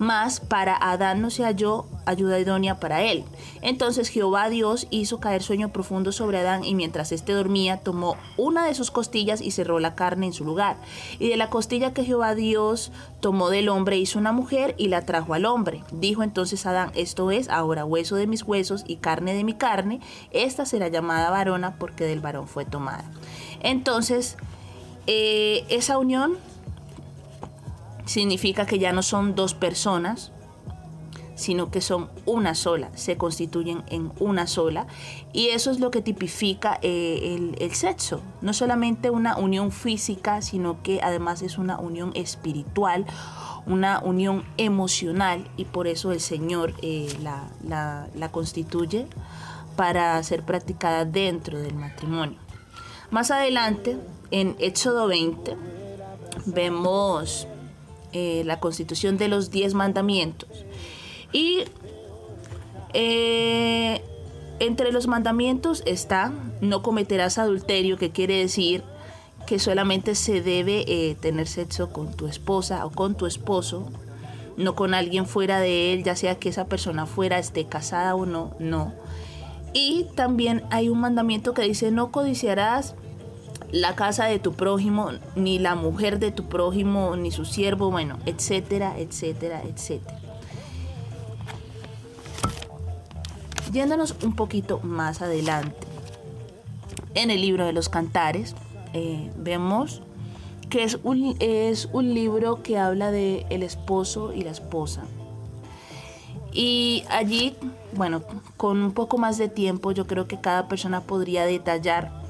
mas 0.00 0.40
para 0.40 0.74
Adán 0.74 1.20
no 1.20 1.28
se 1.28 1.44
halló 1.44 1.84
ayuda 2.06 2.38
idónea 2.38 2.80
para 2.80 3.02
él. 3.02 3.22
Entonces 3.60 4.08
Jehová 4.08 4.48
Dios 4.48 4.86
hizo 4.88 5.20
caer 5.20 5.42
sueño 5.42 5.68
profundo 5.68 6.10
sobre 6.10 6.38
Adán 6.38 6.64
y 6.64 6.74
mientras 6.74 7.12
éste 7.12 7.34
dormía 7.34 7.76
tomó 7.76 8.16
una 8.38 8.64
de 8.64 8.74
sus 8.74 8.90
costillas 8.90 9.42
y 9.42 9.50
cerró 9.50 9.78
la 9.78 9.94
carne 9.94 10.26
en 10.26 10.32
su 10.32 10.46
lugar. 10.46 10.76
Y 11.18 11.28
de 11.28 11.36
la 11.36 11.50
costilla 11.50 11.92
que 11.92 12.04
Jehová 12.04 12.34
Dios 12.34 12.92
tomó 13.20 13.50
del 13.50 13.68
hombre 13.68 13.98
hizo 13.98 14.18
una 14.18 14.32
mujer 14.32 14.74
y 14.78 14.88
la 14.88 15.04
trajo 15.04 15.34
al 15.34 15.44
hombre. 15.44 15.84
Dijo 15.92 16.22
entonces 16.22 16.64
Adán, 16.64 16.92
esto 16.94 17.30
es 17.30 17.50
ahora 17.50 17.84
hueso 17.84 18.16
de 18.16 18.26
mis 18.26 18.42
huesos 18.42 18.84
y 18.86 18.96
carne 18.96 19.34
de 19.34 19.44
mi 19.44 19.52
carne, 19.52 20.00
esta 20.30 20.64
será 20.64 20.88
llamada 20.88 21.28
varona 21.28 21.76
porque 21.76 22.04
del 22.04 22.20
varón 22.20 22.48
fue 22.48 22.64
tomada. 22.64 23.04
Entonces, 23.60 24.36
eh, 25.06 25.64
esa 25.68 25.98
unión 25.98 26.36
significa 28.06 28.66
que 28.66 28.78
ya 28.78 28.92
no 28.92 29.02
son 29.02 29.34
dos 29.34 29.54
personas, 29.54 30.32
sino 31.40 31.70
que 31.70 31.80
son 31.80 32.10
una 32.26 32.54
sola, 32.54 32.90
se 32.94 33.16
constituyen 33.16 33.82
en 33.88 34.12
una 34.18 34.46
sola. 34.46 34.86
Y 35.32 35.48
eso 35.48 35.70
es 35.70 35.80
lo 35.80 35.90
que 35.90 36.02
tipifica 36.02 36.78
eh, 36.82 37.54
el, 37.58 37.74
sexo. 37.74 38.20
No 38.42 38.52
solamente 38.52 39.08
una 39.08 39.36
unión 39.36 39.72
física, 39.72 40.42
sino 40.42 40.82
que 40.82 41.00
además 41.02 41.40
es 41.40 41.56
una 41.56 41.78
unión 41.78 42.12
espiritual, 42.14 43.06
una 43.66 44.00
unión 44.00 44.44
emocional, 44.58 45.48
y 45.56 45.64
por 45.64 45.86
eso 45.86 46.12
el 46.12 46.20
Señor 46.20 46.74
eh, 46.82 47.08
la, 47.22 48.08
la 48.14 48.30
constituye 48.30 49.06
para 49.76 50.22
ser 50.22 50.42
practicada 50.42 51.06
dentro 51.06 51.58
del 51.58 51.74
matrimonio. 51.74 52.49
Más 53.10 53.30
adelante, 53.30 53.96
en 54.30 54.56
Éxodo 54.58 55.08
20, 55.08 55.56
vemos 56.46 57.48
eh, 58.12 58.42
la 58.44 58.60
constitución 58.60 59.18
de 59.18 59.28
los 59.28 59.50
diez 59.50 59.74
mandamientos. 59.74 60.48
Y 61.32 61.64
eh, 62.92 64.02
entre 64.58 64.92
los 64.92 65.06
mandamientos 65.06 65.82
está 65.86 66.32
no 66.60 66.82
cometerás 66.82 67.38
adulterio, 67.38 67.96
que 67.96 68.10
quiere 68.10 68.36
decir 68.36 68.82
que 69.46 69.58
solamente 69.58 70.14
se 70.14 70.42
debe 70.42 70.84
eh, 70.86 71.16
tener 71.20 71.48
sexo 71.48 71.92
con 71.92 72.14
tu 72.14 72.26
esposa 72.26 72.84
o 72.84 72.90
con 72.90 73.16
tu 73.16 73.26
esposo, 73.26 73.90
no 74.56 74.74
con 74.74 74.94
alguien 74.94 75.26
fuera 75.26 75.58
de 75.60 75.92
él, 75.92 76.04
ya 76.04 76.14
sea 76.14 76.38
que 76.38 76.50
esa 76.50 76.66
persona 76.66 77.06
fuera 77.06 77.38
esté 77.38 77.64
casada 77.64 78.14
o 78.14 78.26
no, 78.26 78.54
no. 78.58 78.92
Y 79.72 80.06
también 80.14 80.62
hay 80.70 80.88
un 80.88 81.00
mandamiento 81.00 81.54
que 81.54 81.62
dice 81.62 81.90
no 81.90 82.10
codiciarás 82.10 82.94
la 83.72 83.94
casa 83.94 84.24
de 84.24 84.38
tu 84.38 84.52
prójimo, 84.52 85.10
ni 85.36 85.58
la 85.58 85.74
mujer 85.74 86.18
de 86.18 86.32
tu 86.32 86.48
prójimo, 86.48 87.14
ni 87.16 87.30
su 87.30 87.44
siervo, 87.44 87.90
bueno, 87.90 88.18
etcétera, 88.26 88.98
etcétera, 88.98 89.62
etcétera. 89.62 90.18
Yéndonos 93.72 94.16
un 94.24 94.34
poquito 94.34 94.80
más 94.82 95.22
adelante, 95.22 95.86
en 97.14 97.30
el 97.30 97.40
libro 97.40 97.64
de 97.66 97.72
los 97.72 97.88
cantares, 97.88 98.56
eh, 98.92 99.30
vemos 99.36 100.02
que 100.68 100.84
es 100.84 100.98
un, 101.02 101.36
es 101.40 101.88
un 101.92 102.14
libro 102.14 102.62
que 102.62 102.78
habla 102.78 103.10
de 103.10 103.46
el 103.50 103.62
esposo 103.62 104.32
y 104.32 104.42
la 104.42 104.50
esposa. 104.50 105.04
Y 106.52 107.04
allí, 107.08 107.56
bueno, 107.92 108.22
con 108.56 108.82
un 108.82 108.92
poco 108.92 109.18
más 109.18 109.38
de 109.38 109.48
tiempo, 109.48 109.92
yo 109.92 110.06
creo 110.06 110.26
que 110.26 110.40
cada 110.40 110.68
persona 110.68 111.00
podría 111.00 111.44
detallar 111.44 112.20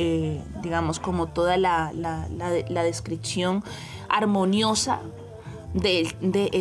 eh, 0.00 0.40
digamos, 0.62 1.00
como 1.00 1.26
toda 1.26 1.56
la, 1.56 1.90
la, 1.92 2.28
la, 2.30 2.82
descripción 2.84 3.64
armoniosa 4.08 5.00
del, 5.74 6.06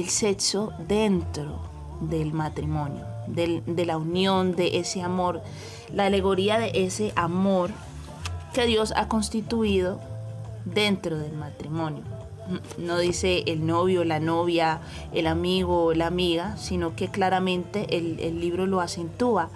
sexo 0.10 0.74
dentro 0.88 1.62
del 2.02 2.34
matrimonio, 2.34 3.06
del, 3.28 3.62
de 3.68 3.86
la 3.86 4.00
unión, 4.00 4.56
de 4.56 4.80
ese 4.80 5.04
amor, 5.04 5.44
la 5.94 6.08
alegoría 6.08 6.58
de 6.58 6.72
ese 6.74 7.14
amor 7.16 7.70
que 8.56 8.66
Dios 8.66 8.92
ha 8.96 9.08
constituido 9.08 10.00
dentro 10.66 11.20
del 11.20 11.34
matrimonio. 11.34 12.17
No 12.78 12.98
dice 12.98 13.44
el 13.48 13.66
novio, 13.66 14.04
la 14.04 14.20
novia, 14.20 14.82
el 15.14 15.28
amigo 15.28 15.94
la 15.94 16.08
amiga, 16.08 16.56
sino 16.58 16.96
que 16.96 17.10
claramente 17.10 17.98
el, 17.98 18.20
el 18.20 18.40
libro 18.40 18.66
lo 18.68 18.80
acentúa 18.82 19.50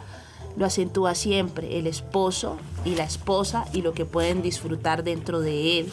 lo 0.56 0.66
acentúa 0.66 1.16
siempre 1.16 1.80
el 1.80 1.88
esposo 1.88 2.58
y 2.84 2.96
la 2.96 3.04
esposa 3.04 3.66
y 3.74 3.82
lo 3.82 3.94
que 3.94 4.06
pueden 4.06 4.42
disfrutar 4.42 5.04
dentro 5.04 5.40
de 5.40 5.80
él. 5.80 5.92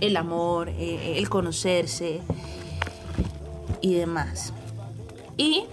El 0.00 0.16
amor, 0.16 0.68
eh, 0.68 1.18
el 1.18 1.28
conocerse 1.28 2.20
y 3.80 3.94
demás. 3.94 4.52
Y 5.36 5.64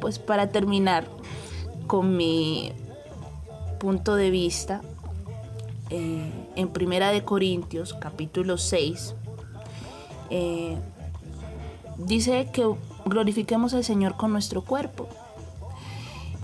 pues 0.00 0.18
para 0.18 0.50
terminar 0.50 1.06
con 1.86 2.16
mi 2.16 2.72
punto 3.80 4.14
de 4.14 4.30
vista, 4.30 4.82
eh, 5.90 6.30
en 6.56 6.68
Primera 6.68 7.10
de 7.10 7.24
Corintios 7.24 7.94
capítulo 7.94 8.56
6, 8.56 9.14
eh, 10.34 10.78
dice 11.98 12.48
que 12.52 12.66
glorifiquemos 13.04 13.74
al 13.74 13.84
Señor 13.84 14.16
con 14.16 14.32
nuestro 14.32 14.62
cuerpo 14.62 15.06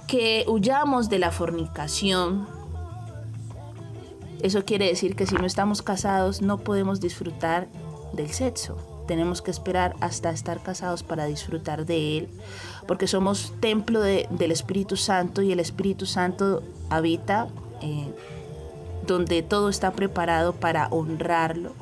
que 0.07 0.45
huyamos 0.47 1.09
de 1.09 1.19
la 1.19 1.31
fornicación. 1.31 2.47
Eso 4.43 4.65
quiere 4.67 4.87
decir 4.87 5.17
que 5.17 5.27
si 5.27 5.35
no 5.37 5.47
estamos 5.47 5.81
casados 5.81 6.43
no 6.43 6.59
podemos 6.59 7.01
disfrutar 7.01 7.69
del 8.13 8.31
sexo. 8.31 8.77
Tenemos 9.07 9.41
que 9.41 9.51
esperar 9.51 9.97
hasta 10.01 10.31
estar 10.31 10.63
casados 10.63 11.03
para 11.03 11.25
disfrutar 11.25 11.87
de 11.87 12.19
él, 12.19 12.29
porque 12.87 13.07
somos 13.07 13.55
templo 13.61 14.01
del 14.03 14.53
Espíritu 14.53 14.97
Santo 14.97 15.41
y 15.41 15.51
el 15.51 15.61
Espíritu 15.61 16.05
Santo 16.05 16.63
habita 16.91 17.49
eh, 17.81 18.13
donde 19.07 19.43
todo 19.43 19.71
está 19.71 19.93
preparado 19.93 20.53
para 20.53 20.89
honrarlo. 20.89 21.73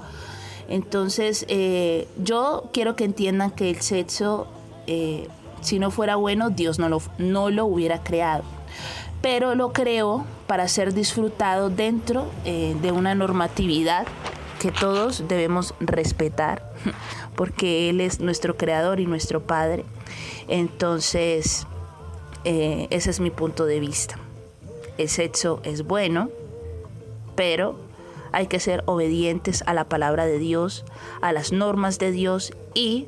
Entonces, 0.68 1.44
eh, 1.48 2.08
yo 2.22 2.70
quiero 2.72 2.96
que 2.96 3.04
entiendan 3.04 3.50
que 3.50 3.70
el 3.70 3.80
sexo 3.80 4.48
eh, 4.86 5.28
si 5.60 5.78
no 5.78 5.90
fuera 5.90 6.16
bueno, 6.16 6.50
Dios 6.50 6.78
no 6.78 6.88
lo, 6.88 7.00
no 7.18 7.50
lo 7.50 7.66
hubiera 7.66 8.02
creado. 8.02 8.44
Pero 9.22 9.54
lo 9.54 9.72
creó 9.72 10.24
para 10.46 10.68
ser 10.68 10.94
disfrutado 10.94 11.70
dentro 11.70 12.26
eh, 12.44 12.76
de 12.80 12.92
una 12.92 13.14
normatividad 13.14 14.06
que 14.60 14.70
todos 14.70 15.28
debemos 15.28 15.74
respetar, 15.80 16.72
porque 17.36 17.90
Él 17.90 18.00
es 18.00 18.20
nuestro 18.20 18.56
creador 18.56 19.00
y 19.00 19.06
nuestro 19.06 19.42
Padre. 19.42 19.84
Entonces, 20.48 21.66
ese 22.44 23.10
es 23.10 23.18
mi 23.18 23.30
punto 23.30 23.66
de 23.66 23.80
vista. 23.80 24.16
El 24.98 25.08
sexo 25.08 25.60
es 25.64 25.82
bueno, 25.84 26.30
pero 27.34 27.86
hay 28.37 28.49
que 28.49 28.61
ser 28.61 28.83
obedientes 28.84 29.64
a 29.67 29.72
la 29.72 29.84
palabra 29.84 30.26
de 30.26 30.38
Dios, 30.38 30.84
a 31.22 31.33
las 31.33 31.53
normas 31.53 31.99
de 31.99 32.13
Dios 32.13 32.53
y 32.75 33.07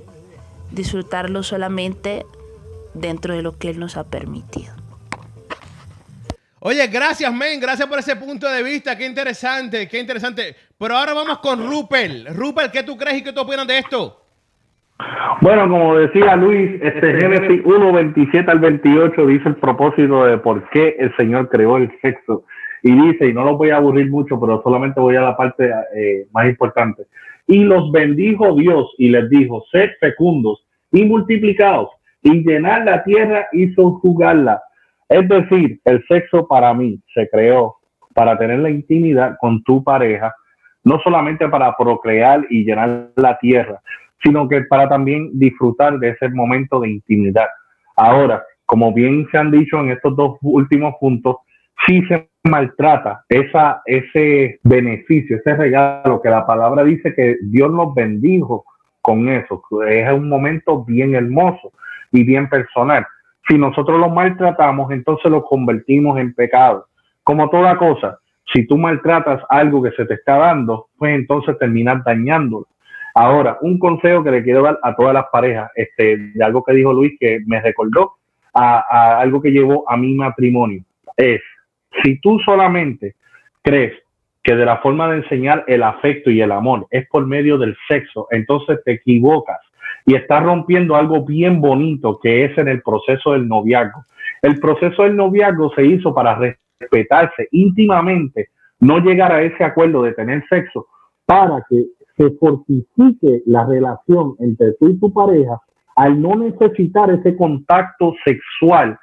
disfrutarlo 0.70 1.42
solamente 1.42 2.24
dentro 2.94 3.34
de 3.34 3.42
lo 3.42 3.58
que 3.58 3.68
Él 3.68 3.78
nos 3.78 3.98
ha 3.98 4.04
permitido. 4.04 4.72
Oye, 6.60 6.86
gracias, 6.86 7.30
men. 7.30 7.60
Gracias 7.60 7.86
por 7.86 7.98
ese 7.98 8.16
punto 8.16 8.50
de 8.50 8.62
vista. 8.62 8.96
Qué 8.96 9.04
interesante, 9.04 9.86
qué 9.86 10.00
interesante. 10.00 10.56
Pero 10.78 10.96
ahora 10.96 11.12
vamos 11.12 11.40
con 11.40 11.68
Rupel. 11.68 12.34
Rupel, 12.34 12.70
¿qué 12.70 12.82
tú 12.82 12.96
crees 12.96 13.18
y 13.18 13.22
qué 13.22 13.32
tú 13.34 13.42
opinas 13.42 13.66
de 13.66 13.78
esto? 13.80 14.22
Bueno, 15.42 15.68
como 15.68 15.98
decía 15.98 16.36
Luis, 16.36 16.80
este 16.82 17.20
Génesis 17.20 17.60
1, 17.66 17.92
27 17.92 18.50
al 18.50 18.60
28 18.60 19.26
dice 19.26 19.50
el 19.50 19.56
propósito 19.56 20.24
de 20.24 20.38
por 20.38 20.68
qué 20.70 20.96
el 20.98 21.14
Señor 21.16 21.50
creó 21.50 21.76
el 21.76 21.92
sexo. 22.00 22.44
Y 22.82 22.92
dice, 22.92 23.28
y 23.28 23.32
no 23.32 23.44
lo 23.44 23.56
voy 23.56 23.70
a 23.70 23.76
aburrir 23.76 24.10
mucho, 24.10 24.38
pero 24.40 24.62
solamente 24.62 25.00
voy 25.00 25.16
a 25.16 25.22
la 25.22 25.36
parte 25.36 25.70
eh, 25.96 26.26
más 26.32 26.48
importante. 26.48 27.04
Y 27.46 27.64
los 27.64 27.90
bendijo 27.90 28.54
Dios 28.54 28.94
y 28.98 29.08
les 29.08 29.28
dijo, 29.30 29.64
sed 29.72 29.90
fecundos 30.00 30.64
y 30.92 31.04
multiplicados 31.04 31.90
y 32.22 32.44
llenar 32.44 32.84
la 32.84 33.02
tierra 33.04 33.48
y 33.52 33.72
subjugarla. 33.72 34.62
Es 35.08 35.26
decir, 35.28 35.80
el 35.84 36.04
sexo 36.06 36.46
para 36.46 36.74
mí 36.74 37.00
se 37.14 37.28
creó 37.30 37.76
para 38.14 38.36
tener 38.36 38.58
la 38.58 38.70
intimidad 38.70 39.36
con 39.40 39.62
tu 39.62 39.82
pareja, 39.82 40.34
no 40.84 41.00
solamente 41.00 41.48
para 41.48 41.74
procrear 41.76 42.44
y 42.50 42.64
llenar 42.64 43.10
la 43.16 43.38
tierra, 43.38 43.80
sino 44.22 44.48
que 44.48 44.62
para 44.62 44.88
también 44.88 45.30
disfrutar 45.32 45.98
de 45.98 46.10
ese 46.10 46.28
momento 46.28 46.80
de 46.80 46.90
intimidad. 46.90 47.46
Ahora, 47.96 48.42
como 48.66 48.92
bien 48.92 49.26
se 49.30 49.38
han 49.38 49.50
dicho 49.50 49.80
en 49.80 49.90
estos 49.90 50.14
dos 50.16 50.36
últimos 50.42 50.94
puntos, 51.00 51.36
si 51.86 52.02
se 52.02 52.27
maltrata 52.44 53.24
esa, 53.28 53.82
ese 53.84 54.60
beneficio, 54.62 55.36
ese 55.36 55.54
regalo 55.54 56.20
que 56.20 56.30
la 56.30 56.46
palabra 56.46 56.84
dice 56.84 57.14
que 57.14 57.36
Dios 57.42 57.70
nos 57.70 57.94
bendijo 57.94 58.64
con 59.00 59.28
eso. 59.28 59.62
Es 59.88 60.12
un 60.12 60.28
momento 60.28 60.84
bien 60.84 61.14
hermoso 61.14 61.72
y 62.12 62.24
bien 62.24 62.48
personal. 62.48 63.06
Si 63.48 63.56
nosotros 63.56 63.98
lo 63.98 64.10
maltratamos, 64.10 64.90
entonces 64.92 65.30
lo 65.30 65.44
convertimos 65.44 66.18
en 66.18 66.34
pecado. 66.34 66.86
Como 67.24 67.48
toda 67.48 67.76
cosa, 67.76 68.18
si 68.52 68.66
tú 68.66 68.76
maltratas 68.76 69.42
algo 69.48 69.82
que 69.82 69.92
se 69.92 70.04
te 70.04 70.14
está 70.14 70.38
dando, 70.38 70.88
pues 70.96 71.14
entonces 71.14 71.58
terminas 71.58 72.02
dañándolo. 72.04 72.66
Ahora, 73.14 73.58
un 73.62 73.78
consejo 73.78 74.22
que 74.22 74.30
le 74.30 74.44
quiero 74.44 74.62
dar 74.62 74.78
a 74.82 74.94
todas 74.94 75.12
las 75.14 75.26
parejas, 75.32 75.70
este, 75.74 76.16
de 76.34 76.44
algo 76.44 76.62
que 76.62 76.74
dijo 76.74 76.92
Luis 76.92 77.14
que 77.18 77.40
me 77.46 77.60
recordó 77.60 78.12
a, 78.54 78.84
a 78.88 79.20
algo 79.20 79.42
que 79.42 79.50
llevó 79.50 79.90
a 79.90 79.96
mi 79.96 80.14
matrimonio, 80.14 80.82
es 81.16 81.40
si 82.02 82.20
tú 82.20 82.38
solamente 82.44 83.14
crees 83.62 83.94
que 84.42 84.54
de 84.54 84.64
la 84.64 84.78
forma 84.78 85.10
de 85.10 85.18
enseñar 85.18 85.64
el 85.66 85.82
afecto 85.82 86.30
y 86.30 86.40
el 86.40 86.52
amor 86.52 86.86
es 86.90 87.06
por 87.08 87.26
medio 87.26 87.58
del 87.58 87.76
sexo, 87.88 88.28
entonces 88.30 88.80
te 88.84 88.92
equivocas 88.92 89.58
y 90.06 90.14
estás 90.14 90.42
rompiendo 90.42 90.96
algo 90.96 91.24
bien 91.24 91.60
bonito 91.60 92.18
que 92.18 92.44
es 92.44 92.56
en 92.56 92.68
el 92.68 92.80
proceso 92.82 93.32
del 93.32 93.46
noviazgo. 93.46 94.04
El 94.40 94.58
proceso 94.58 95.02
del 95.02 95.16
noviazgo 95.16 95.72
se 95.74 95.84
hizo 95.84 96.14
para 96.14 96.56
respetarse 96.80 97.48
íntimamente, 97.50 98.48
no 98.80 99.00
llegar 99.00 99.32
a 99.32 99.42
ese 99.42 99.64
acuerdo 99.64 100.02
de 100.02 100.14
tener 100.14 100.44
sexo 100.48 100.86
para 101.26 101.64
que 101.68 101.84
se 102.16 102.30
fortifique 102.38 103.42
la 103.46 103.66
relación 103.66 104.34
entre 104.38 104.72
tú 104.80 104.88
y 104.88 104.98
tu 104.98 105.12
pareja 105.12 105.60
al 105.96 106.22
no 106.22 106.36
necesitar 106.36 107.10
ese 107.10 107.36
contacto 107.36 108.14
sexual 108.24 108.98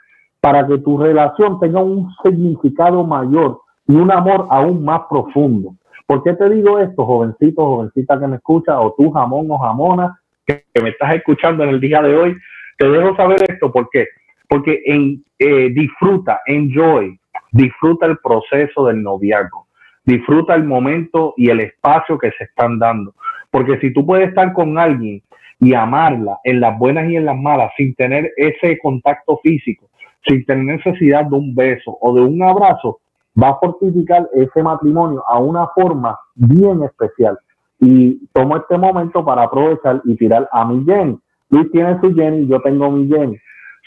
para 0.45 0.67
que 0.67 0.77
tu 0.77 0.95
relación 0.95 1.59
tenga 1.59 1.81
un 1.81 2.07
significado 2.23 3.03
mayor 3.03 3.61
y 3.88 3.95
un 3.95 4.11
amor 4.11 4.45
aún 4.51 4.85
más 4.85 5.01
profundo. 5.09 5.73
¿Por 6.05 6.22
qué 6.22 6.34
te 6.34 6.47
digo 6.51 6.77
esto, 6.77 7.03
jovencito, 7.03 7.65
jovencita 7.65 8.19
que 8.19 8.27
me 8.27 8.35
escucha, 8.35 8.80
o 8.80 8.93
tú, 8.95 9.09
jamón 9.09 9.47
o 9.49 9.57
jamona, 9.57 10.19
que, 10.45 10.63
me 10.84 10.89
estás 10.89 11.15
escuchando 11.15 11.63
en 11.63 11.72
el 11.72 11.81
día 11.81 11.99
de 12.03 12.15
hoy? 12.15 12.38
Te 12.77 12.88
dejo 12.88 13.15
saber 13.15 13.43
esto, 13.49 13.72
¿por 13.72 13.89
qué? 13.89 14.05
Porque 14.47 14.84
eh, 14.85 15.69
disfruta, 15.73 16.41
enjoy, 16.45 17.19
disfruta 17.51 18.05
el 18.05 18.19
proceso 18.19 18.85
del 18.85 19.01
noviazgo, 19.01 19.65
disfruta 20.03 20.53
el 20.53 20.65
momento 20.65 21.34
y 21.38 21.49
el 21.49 21.61
espacio 21.61 22.19
que 22.19 22.30
se 22.38 22.43
están 22.43 22.77
dando. 22.77 23.15
Porque 23.49 23.80
si 23.80 23.91
tú 23.91 24.05
puedes 24.05 24.30
estar 24.30 24.53
con 24.53 24.77
alguien 24.77 25.23
y 25.59 25.73
amarla 25.73 26.38
en 26.43 26.59
las 26.59 26.77
buenas 26.77 27.09
y 27.09 27.15
en 27.15 27.26
las 27.26 27.35
malas 27.35 27.72
sin 27.76 27.95
tener 27.95 28.31
ese 28.38 28.77
contacto 28.77 29.39
físico, 29.41 29.89
sin 30.27 30.45
tener 30.45 30.65
necesidad 30.65 31.26
de 31.26 31.35
un 31.35 31.56
beso 31.56 31.97
o 32.02 32.14
de 32.14 32.22
un 32.22 32.41
abrazo, 32.41 32.99
va 33.41 33.49
a 33.49 33.60
fortificar 33.60 34.27
ese 34.34 34.64
matrimonio 34.64 35.23
a 35.27 35.39
una 35.39 35.68
forma 35.68 36.18
bien 36.35 36.84
especial. 36.84 37.38
Y 37.80 38.26
tomo 38.34 38.57
este 38.57 38.77
momento 38.77 39.23
para 39.23 39.43
aprovechar 39.43 40.02
y 40.06 40.15
tirar 40.15 40.47
a 40.52 40.65
mi 40.65 40.84
Jenny. 40.85 41.18
Luis 41.49 41.72
tiene 41.72 41.99
su 42.02 42.14
Jenny, 42.14 42.47
yo 42.47 42.61
tengo 42.61 42.89
mi 42.89 43.07
Jenny. 43.07 43.38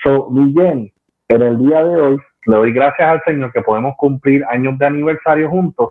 So, 0.02 0.28
mi 0.31 0.52
Jenny, 0.52 0.93
en 1.28 1.43
el 1.43 1.59
día 1.59 1.82
de 1.82 2.01
hoy, 2.01 2.19
le 2.47 2.56
doy 2.56 2.73
gracias 2.73 3.09
al 3.09 3.23
Señor 3.27 3.52
que 3.52 3.62
podemos 3.62 3.94
cumplir 3.97 4.44
años 4.51 4.78
de 4.78 4.86
aniversario 4.86 5.51
juntos. 5.51 5.90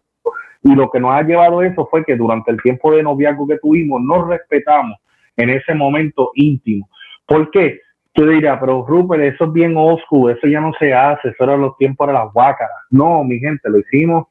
Y 0.64 0.76
lo 0.76 0.90
que 0.90 0.99
nos 0.99 1.11
ha 1.11 1.24
llevado 1.24 1.61
eso 1.61 1.88
fue 1.90 2.03
que 2.03 2.15
durante 2.15 2.52
el 2.52 2.61
tiempo 2.61 2.94
de 2.94 3.03
noviazgo 3.03 3.48
que 3.48 3.57
tuvimos, 3.57 4.02
nos 4.02 4.28
respetamos 4.28 4.98
en 5.36 5.49
ese 5.49 5.74
momento 5.74 6.32
íntimo. 6.36 6.90
¿Por 7.26 7.52
qué? 7.52 7.80
Tú 8.18 8.26
dirás, 8.26 8.57
pero 8.60 8.84
Rupert, 8.84 9.22
eso 9.22 9.45
es 9.45 9.53
bien 9.53 9.76
oscuro, 9.77 10.34
eso 10.34 10.48
ya 10.48 10.60
no 10.60 10.73
se 10.80 10.91
hace, 10.91 11.30
eso 11.30 11.44
era 11.44 11.56
los 11.56 11.77
tiempos 11.77 12.07
de 12.07 12.14
las 12.14 12.34
guácaras. 12.34 12.76
No, 12.89 13.23
mi 13.23 13.38
gente, 13.38 13.69
lo 13.69 13.77
hicimos 13.77 14.26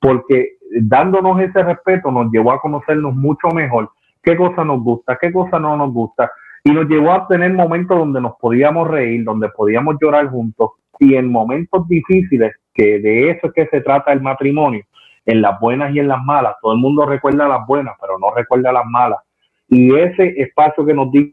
porque 0.00 0.56
dándonos 0.80 1.40
ese 1.40 1.62
respeto 1.62 2.10
nos 2.10 2.32
llevó 2.32 2.50
a 2.50 2.60
conocernos 2.60 3.14
mucho 3.14 3.46
mejor 3.54 3.92
qué 4.24 4.36
cosa 4.36 4.64
nos 4.64 4.82
gusta, 4.82 5.16
qué 5.20 5.32
cosa 5.32 5.60
no 5.60 5.76
nos 5.76 5.92
gusta, 5.92 6.32
y 6.64 6.72
nos 6.72 6.88
llevó 6.88 7.12
a 7.12 7.28
tener 7.28 7.52
momentos 7.52 7.96
donde 7.96 8.20
nos 8.20 8.32
podíamos 8.40 8.88
reír, 8.88 9.22
donde 9.22 9.48
podíamos 9.50 9.94
llorar 10.02 10.28
juntos, 10.30 10.72
y 10.98 11.14
en 11.14 11.30
momentos 11.30 11.86
difíciles, 11.86 12.56
que 12.74 12.98
de 12.98 13.30
eso 13.30 13.46
es 13.46 13.52
que 13.52 13.66
se 13.68 13.82
trata 13.82 14.12
el 14.12 14.20
matrimonio, 14.20 14.82
en 15.26 15.42
las 15.42 15.60
buenas 15.60 15.94
y 15.94 16.00
en 16.00 16.08
las 16.08 16.24
malas, 16.24 16.56
todo 16.60 16.72
el 16.72 16.80
mundo 16.80 17.06
recuerda 17.06 17.46
las 17.46 17.64
buenas, 17.68 17.94
pero 18.00 18.18
no 18.18 18.34
recuerda 18.34 18.72
las 18.72 18.84
malas. 18.84 19.20
Y 19.68 19.94
ese 19.94 20.34
espacio 20.42 20.84
que 20.84 20.94
nos 20.94 21.12
dio 21.12 21.28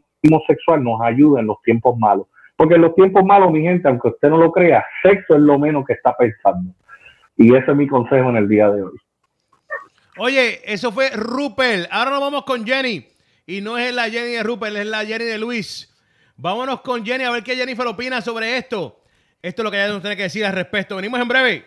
sexual 0.46 0.82
nos 0.82 1.00
ayuda 1.00 1.40
en 1.40 1.46
los 1.46 1.60
tiempos 1.62 1.98
malos. 1.98 2.26
Porque 2.56 2.74
en 2.74 2.82
los 2.82 2.94
tiempos 2.94 3.24
malos, 3.24 3.50
mi 3.52 3.62
gente, 3.62 3.88
aunque 3.88 4.08
usted 4.08 4.30
no 4.30 4.38
lo 4.38 4.50
crea, 4.50 4.84
sexo 5.02 5.34
es 5.34 5.40
lo 5.40 5.58
menos 5.58 5.84
que 5.84 5.92
está 5.92 6.16
pensando. 6.16 6.72
Y 7.36 7.54
ese 7.54 7.70
es 7.70 7.76
mi 7.76 7.86
consejo 7.86 8.30
en 8.30 8.36
el 8.36 8.48
día 8.48 8.70
de 8.70 8.82
hoy. 8.82 8.98
Oye, 10.18 10.60
eso 10.64 10.90
fue 10.90 11.10
Rupert. 11.10 11.88
Ahora 11.90 12.12
nos 12.12 12.20
vamos 12.20 12.44
con 12.44 12.64
Jenny. 12.64 13.06
Y 13.46 13.60
no 13.60 13.76
es 13.76 13.94
la 13.94 14.04
Jenny 14.10 14.32
de 14.32 14.42
Rupert, 14.42 14.74
es 14.76 14.86
la 14.86 15.04
Jenny 15.04 15.24
de 15.24 15.38
Luis. 15.38 15.94
Vámonos 16.36 16.80
con 16.80 17.04
Jenny 17.04 17.24
a 17.24 17.30
ver 17.30 17.44
qué 17.44 17.56
Jennifer 17.56 17.86
opina 17.86 18.20
sobre 18.20 18.56
esto. 18.56 19.00
Esto 19.42 19.62
es 19.62 19.64
lo 19.64 19.70
que 19.70 19.76
ella 19.76 19.92
nos 19.92 20.00
tiene 20.00 20.16
que 20.16 20.24
decir 20.24 20.44
al 20.44 20.54
respecto. 20.54 20.96
Venimos 20.96 21.20
en 21.20 21.28
breve. 21.28 21.64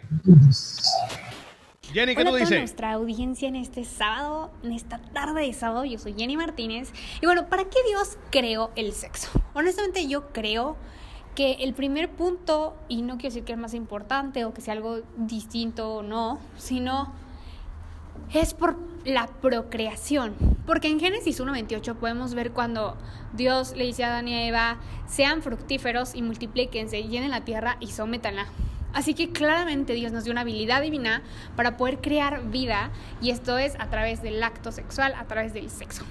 Jenny, 1.94 2.16
¿qué 2.16 2.22
Hola 2.22 2.32
tú 2.32 2.36
a 2.36 2.40
dices? 2.40 2.60
nuestra 2.60 2.94
audiencia 2.94 3.48
en 3.48 3.56
este 3.56 3.84
sábado, 3.84 4.52
en 4.64 4.74
esta 4.74 5.00
tarde 5.00 5.42
de 5.42 5.54
sábado. 5.54 5.86
Yo 5.86 5.98
soy 5.98 6.14
Jenny 6.14 6.38
Martínez. 6.38 6.92
Y 7.22 7.26
bueno, 7.26 7.48
¿para 7.48 7.64
qué 7.64 7.80
Dios 7.88 8.18
creó 8.32 8.72
el 8.76 8.94
sexo? 8.94 9.30
Honestamente, 9.54 10.08
yo 10.08 10.28
creo 10.32 10.78
que 11.36 11.54
el 11.62 11.74
primer 11.74 12.10
punto, 12.10 12.76
y 12.88 13.02
no 13.02 13.18
quiero 13.18 13.34
decir 13.34 13.44
que 13.44 13.54
es 13.54 13.58
más 13.58 13.74
importante 13.74 14.46
o 14.46 14.54
que 14.54 14.62
sea 14.62 14.74
algo 14.74 15.02
distinto 15.18 15.96
o 15.96 16.04
no, 16.04 16.40
sino 16.58 17.12
es 18.34 18.54
por 18.54 18.78
la 19.06 19.28
procreación. 19.28 20.36
Porque 20.66 20.90
en 20.90 21.00
Génesis 21.00 21.40
1.28 21.40 21.96
podemos 21.96 22.36
ver 22.36 22.52
cuando 22.52 22.98
Dios 23.34 23.76
le 23.76 23.86
dice 23.86 24.04
a 24.04 24.08
Adán 24.08 24.28
y 24.28 24.36
a 24.36 24.48
Eva, 24.48 24.78
sean 25.08 25.42
fructíferos 25.42 26.14
y 26.14 26.22
multiplíquense, 26.22 27.04
llenen 27.04 27.32
la 27.32 27.46
tierra 27.46 27.78
y 27.80 27.88
sométanla. 27.88 28.46
Así 28.94 29.14
que 29.14 29.32
claramente 29.32 29.94
Dios 29.94 30.12
nos 30.12 30.24
dio 30.24 30.32
una 30.32 30.42
habilidad 30.42 30.82
divina 30.82 31.22
para 31.56 31.78
poder 31.78 32.00
crear 32.00 32.50
vida 32.50 32.92
y 33.22 33.30
esto 33.30 33.58
es 33.58 33.76
a 33.80 33.90
través 33.90 34.22
del 34.22 34.42
acto 34.42 34.72
sexual, 34.72 35.14
a 35.18 35.26
través 35.26 35.54
del 35.54 35.70
sexo. 35.70 36.04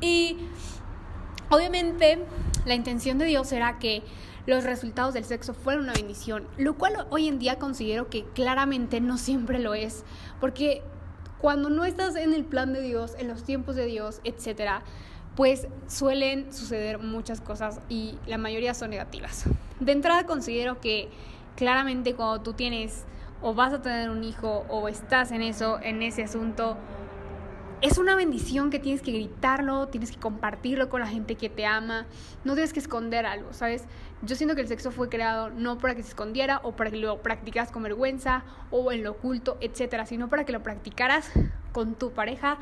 Y 0.00 0.36
obviamente 1.50 2.18
la 2.64 2.74
intención 2.74 3.18
de 3.18 3.26
Dios 3.26 3.50
era 3.52 3.78
que 3.78 4.02
los 4.46 4.64
resultados 4.64 5.14
del 5.14 5.24
sexo 5.24 5.54
fueran 5.54 5.84
una 5.84 5.92
bendición, 5.92 6.46
lo 6.56 6.74
cual 6.74 7.06
hoy 7.10 7.28
en 7.28 7.38
día 7.38 7.58
considero 7.58 8.08
que 8.08 8.24
claramente 8.34 9.00
no 9.00 9.18
siempre 9.18 9.58
lo 9.58 9.74
es, 9.74 10.04
porque 10.40 10.82
cuando 11.38 11.70
no 11.70 11.84
estás 11.84 12.16
en 12.16 12.32
el 12.32 12.44
plan 12.44 12.72
de 12.72 12.82
Dios, 12.82 13.14
en 13.18 13.28
los 13.28 13.44
tiempos 13.44 13.76
de 13.76 13.86
Dios, 13.86 14.20
etcétera, 14.24 14.82
pues 15.36 15.66
suelen 15.88 16.52
suceder 16.52 16.98
muchas 16.98 17.40
cosas 17.40 17.80
y 17.88 18.16
la 18.26 18.38
mayoría 18.38 18.74
son 18.74 18.90
negativas. 18.90 19.44
De 19.80 19.92
entrada 19.92 20.26
considero 20.26 20.80
que 20.80 21.08
claramente 21.56 22.14
cuando 22.14 22.42
tú 22.42 22.52
tienes 22.52 23.04
o 23.40 23.54
vas 23.54 23.72
a 23.72 23.82
tener 23.82 24.10
un 24.10 24.22
hijo 24.24 24.64
o 24.68 24.88
estás 24.88 25.32
en 25.32 25.42
eso, 25.42 25.80
en 25.82 26.02
ese 26.02 26.22
asunto, 26.22 26.76
es 27.82 27.98
una 27.98 28.14
bendición 28.14 28.70
que 28.70 28.78
tienes 28.78 29.02
que 29.02 29.10
gritarlo, 29.10 29.88
tienes 29.88 30.12
que 30.12 30.18
compartirlo 30.18 30.88
con 30.88 31.00
la 31.00 31.08
gente 31.08 31.34
que 31.34 31.48
te 31.48 31.66
ama, 31.66 32.06
no 32.44 32.54
tienes 32.54 32.72
que 32.72 32.78
esconder 32.78 33.26
algo, 33.26 33.52
¿sabes? 33.52 33.84
Yo 34.22 34.36
siento 34.36 34.54
que 34.54 34.60
el 34.60 34.68
sexo 34.68 34.92
fue 34.92 35.08
creado 35.08 35.50
no 35.50 35.78
para 35.78 35.96
que 35.96 36.02
se 36.04 36.10
escondiera 36.10 36.60
o 36.62 36.76
para 36.76 36.92
que 36.92 36.98
lo 36.98 37.20
practicaras 37.22 37.72
con 37.72 37.82
vergüenza 37.82 38.44
o 38.70 38.92
en 38.92 39.02
lo 39.02 39.10
oculto, 39.10 39.58
etcétera, 39.60 40.06
sino 40.06 40.28
para 40.28 40.44
que 40.44 40.52
lo 40.52 40.62
practicaras 40.62 41.28
con 41.72 41.96
tu 41.96 42.12
pareja 42.12 42.58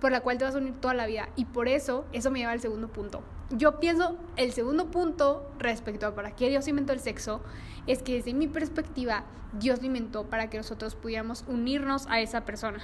por 0.00 0.12
la 0.12 0.20
cual 0.20 0.36
te 0.36 0.44
vas 0.44 0.54
a 0.54 0.58
unir 0.58 0.74
toda 0.74 0.92
la 0.92 1.06
vida. 1.06 1.30
Y 1.34 1.46
por 1.46 1.66
eso, 1.66 2.04
eso 2.12 2.30
me 2.30 2.40
lleva 2.40 2.52
al 2.52 2.60
segundo 2.60 2.88
punto. 2.88 3.22
Yo 3.50 3.80
pienso, 3.80 4.16
el 4.36 4.52
segundo 4.52 4.90
punto 4.90 5.50
respecto 5.58 6.06
a 6.06 6.14
para 6.14 6.36
qué 6.36 6.50
Dios 6.50 6.68
inventó 6.68 6.92
el 6.92 7.00
sexo, 7.00 7.40
es 7.88 8.02
que 8.02 8.14
desde 8.14 8.34
mi 8.34 8.46
perspectiva, 8.46 9.24
Dios 9.58 9.80
lo 9.80 9.86
inventó 9.86 10.24
para 10.24 10.50
que 10.50 10.58
nosotros 10.58 10.94
pudiéramos 10.94 11.44
unirnos 11.48 12.06
a 12.06 12.20
esa 12.20 12.44
persona. 12.44 12.78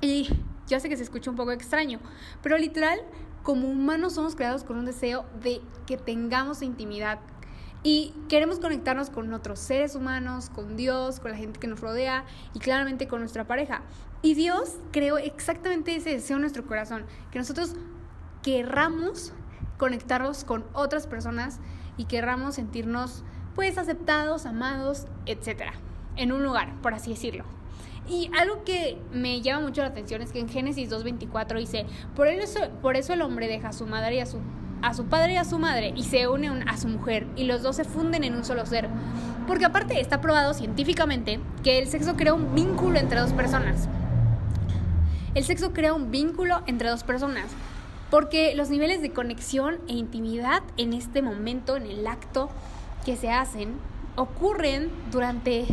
Y 0.00 0.28
ya 0.66 0.80
sé 0.80 0.88
que 0.88 0.96
se 0.96 1.02
escucha 1.02 1.30
un 1.30 1.36
poco 1.36 1.52
extraño, 1.52 2.00
pero 2.42 2.58
literal, 2.58 2.98
como 3.42 3.68
humanos 3.68 4.14
somos 4.14 4.34
creados 4.34 4.64
con 4.64 4.76
un 4.76 4.86
deseo 4.86 5.24
de 5.42 5.60
que 5.86 5.96
tengamos 5.96 6.62
intimidad 6.62 7.20
y 7.82 8.12
queremos 8.28 8.58
conectarnos 8.58 9.10
con 9.10 9.32
otros 9.32 9.60
seres 9.60 9.94
humanos, 9.94 10.50
con 10.50 10.76
Dios, 10.76 11.20
con 11.20 11.30
la 11.30 11.36
gente 11.36 11.60
que 11.60 11.68
nos 11.68 11.80
rodea 11.80 12.24
y 12.54 12.58
claramente 12.58 13.06
con 13.06 13.20
nuestra 13.20 13.46
pareja. 13.46 13.82
Y 14.22 14.34
Dios 14.34 14.76
creó 14.92 15.18
exactamente 15.18 15.94
ese 15.94 16.10
deseo 16.10 16.36
en 16.36 16.40
nuestro 16.40 16.66
corazón, 16.66 17.04
que 17.30 17.38
nosotros 17.38 17.76
querramos 18.42 19.32
conectarnos 19.78 20.42
con 20.42 20.64
otras 20.72 21.06
personas 21.06 21.60
y 21.96 22.06
querramos 22.06 22.56
sentirnos 22.56 23.22
pues 23.56 23.76
aceptados, 23.78 24.46
amados, 24.46 25.06
etc. 25.26 25.62
en 26.16 26.30
un 26.30 26.44
lugar, 26.44 26.74
por 26.82 26.94
así 26.94 27.10
decirlo. 27.10 27.44
Y 28.08 28.30
algo 28.38 28.62
que 28.62 28.98
me 29.12 29.40
llama 29.40 29.66
mucho 29.66 29.82
la 29.82 29.88
atención 29.88 30.22
es 30.22 30.30
que 30.30 30.38
en 30.38 30.48
Génesis 30.48 30.88
2.24 30.90 31.58
dice, 31.58 31.86
por 32.14 32.28
eso, 32.28 32.60
por 32.80 32.94
eso 32.96 33.12
el 33.14 33.22
hombre 33.22 33.48
deja 33.48 33.70
a 33.70 33.72
su 33.72 33.84
madre 33.86 34.14
y 34.16 34.20
a 34.20 34.26
su, 34.26 34.38
a 34.82 34.94
su 34.94 35.06
padre 35.06 35.32
y 35.32 35.36
a 35.38 35.44
su 35.44 35.58
madre 35.58 35.92
y 35.96 36.04
se 36.04 36.28
une 36.28 36.48
un- 36.52 36.68
a 36.68 36.76
su 36.76 36.86
mujer 36.86 37.26
y 37.34 37.44
los 37.44 37.62
dos 37.62 37.74
se 37.74 37.84
funden 37.84 38.22
en 38.22 38.36
un 38.36 38.44
solo 38.44 38.64
ser. 38.64 38.88
Porque 39.48 39.64
aparte 39.64 40.00
está 40.00 40.20
probado 40.20 40.54
científicamente 40.54 41.40
que 41.64 41.78
el 41.80 41.88
sexo 41.88 42.14
crea 42.14 42.34
un 42.34 42.54
vínculo 42.54 42.98
entre 42.98 43.18
dos 43.18 43.32
personas. 43.32 43.88
El 45.34 45.44
sexo 45.44 45.72
crea 45.72 45.92
un 45.92 46.10
vínculo 46.10 46.62
entre 46.66 46.88
dos 46.88 47.02
personas. 47.04 47.46
Porque 48.10 48.54
los 48.54 48.70
niveles 48.70 49.02
de 49.02 49.10
conexión 49.10 49.78
e 49.88 49.94
intimidad 49.94 50.62
en 50.76 50.92
este 50.92 51.22
momento, 51.22 51.76
en 51.76 51.86
el 51.86 52.06
acto 52.06 52.48
que 53.06 53.16
se 53.16 53.30
hacen, 53.30 53.76
ocurren 54.16 54.90
durante, 55.12 55.64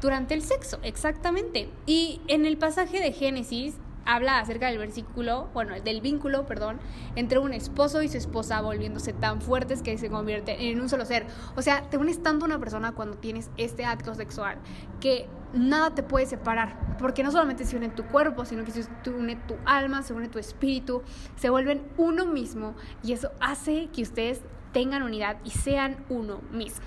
durante 0.00 0.32
el 0.32 0.40
sexo, 0.40 0.78
exactamente. 0.82 1.68
Y 1.84 2.22
en 2.26 2.46
el 2.46 2.56
pasaje 2.56 3.00
de 3.00 3.12
Génesis 3.12 3.74
habla 4.06 4.38
acerca 4.38 4.68
del 4.68 4.78
versículo, 4.78 5.48
bueno, 5.52 5.74
del 5.78 6.00
vínculo, 6.00 6.46
perdón, 6.46 6.80
entre 7.16 7.38
un 7.38 7.52
esposo 7.52 8.02
y 8.02 8.08
su 8.08 8.16
esposa 8.16 8.62
volviéndose 8.62 9.12
tan 9.12 9.42
fuertes 9.42 9.82
que 9.82 9.98
se 9.98 10.08
convierten 10.08 10.58
en 10.58 10.80
un 10.80 10.88
solo 10.88 11.04
ser. 11.04 11.26
O 11.54 11.60
sea, 11.60 11.82
te 11.90 11.98
unes 11.98 12.22
tanto 12.22 12.46
a 12.46 12.48
una 12.48 12.58
persona 12.58 12.92
cuando 12.92 13.18
tienes 13.18 13.50
este 13.58 13.84
acto 13.84 14.14
sexual 14.14 14.56
que 15.00 15.28
nada 15.52 15.94
te 15.94 16.02
puede 16.02 16.24
separar, 16.24 16.96
porque 16.98 17.22
no 17.22 17.30
solamente 17.30 17.66
se 17.66 17.76
une 17.76 17.90
tu 17.90 18.04
cuerpo, 18.04 18.46
sino 18.46 18.64
que 18.64 18.72
se 18.72 18.86
une 19.10 19.36
tu 19.36 19.54
alma, 19.66 20.02
se 20.02 20.14
une 20.14 20.28
tu 20.28 20.38
espíritu, 20.38 21.02
se 21.36 21.50
vuelven 21.50 21.82
uno 21.98 22.24
mismo 22.24 22.74
y 23.02 23.12
eso 23.12 23.30
hace 23.40 23.88
que 23.92 24.02
ustedes 24.02 24.40
tengan 24.74 25.02
unidad 25.02 25.38
y 25.44 25.50
sean 25.50 25.96
uno 26.10 26.42
mismo. 26.52 26.84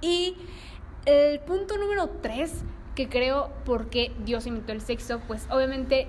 Y 0.00 0.36
el 1.04 1.40
punto 1.40 1.76
número 1.76 2.08
tres 2.22 2.62
que 2.94 3.08
creo 3.08 3.50
porque 3.64 4.12
Dios 4.24 4.46
inventó 4.46 4.70
el 4.70 4.80
sexo, 4.80 5.20
pues 5.26 5.48
obviamente 5.50 6.08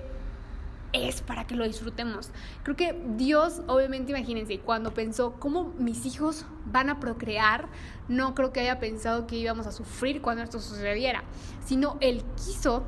es 0.92 1.22
para 1.22 1.44
que 1.44 1.56
lo 1.56 1.64
disfrutemos. 1.64 2.30
Creo 2.62 2.76
que 2.76 2.96
Dios, 3.16 3.62
obviamente, 3.66 4.12
imagínense, 4.12 4.60
cuando 4.60 4.94
pensó 4.94 5.32
cómo 5.40 5.72
mis 5.76 6.06
hijos 6.06 6.46
van 6.66 6.88
a 6.88 7.00
procrear, 7.00 7.66
no 8.08 8.36
creo 8.36 8.52
que 8.52 8.60
haya 8.60 8.78
pensado 8.78 9.26
que 9.26 9.36
íbamos 9.36 9.66
a 9.66 9.72
sufrir 9.72 10.22
cuando 10.22 10.44
esto 10.44 10.60
sucediera, 10.60 11.24
sino 11.64 11.96
Él 12.00 12.22
quiso, 12.36 12.84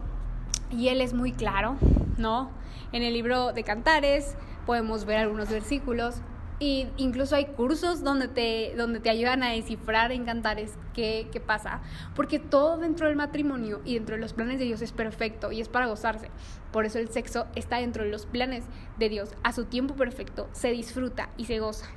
y 0.71 0.89
Él 0.89 1.01
es 1.01 1.15
muy 1.15 1.33
claro, 1.33 1.77
¿no? 2.17 2.51
En 2.93 3.03
el 3.03 3.13
libro 3.13 3.53
de 3.53 3.65
Cantares 3.65 4.37
podemos 4.67 5.05
ver 5.05 5.19
algunos 5.19 5.49
versículos. 5.49 6.17
Y 6.59 6.87
incluso 6.97 7.37
hay 7.37 7.47
cursos 7.47 8.03
donde 8.03 8.29
te, 8.29 8.75
donde 8.77 8.99
te 8.99 9.11
ayudan 9.11 9.43
a 9.43 9.51
descifrar 9.51 10.11
en 10.11 10.25
cantares 10.25 10.73
qué, 10.95 11.29
qué 11.31 11.39
pasa. 11.39 11.83
Porque 12.15 12.39
todo 12.39 12.79
dentro 12.79 13.09
del 13.09 13.17
matrimonio 13.17 13.83
y 13.85 13.95
dentro 13.95 14.15
de 14.15 14.23
los 14.23 14.33
planes 14.33 14.59
de 14.59 14.65
Dios 14.65 14.81
es 14.81 14.93
perfecto 14.93 15.53
y 15.53 15.61
es 15.61 15.69
para 15.69 15.87
gozarse. 15.87 16.31
Por 16.73 16.87
eso 16.87 16.99
el 16.99 17.11
sexo 17.11 17.47
está 17.55 17.79
dentro 17.79 18.05
de 18.05 18.11
los 18.11 18.25
planes 18.25 18.65
de 18.99 19.09
Dios. 19.11 19.35
A 19.43 19.53
su 19.53 19.67
tiempo 19.67 19.97
perfecto 19.97 20.49
se 20.53 20.71
disfruta 20.71 21.29
y 21.37 21.45
se 21.45 21.59
goza. 21.59 21.91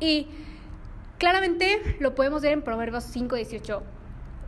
Y 0.00 0.28
claramente 1.18 1.96
lo 2.00 2.14
podemos 2.14 2.40
ver 2.40 2.52
en 2.52 2.62
Proverbios 2.62 3.04
5, 3.04 3.36
18 3.36 3.82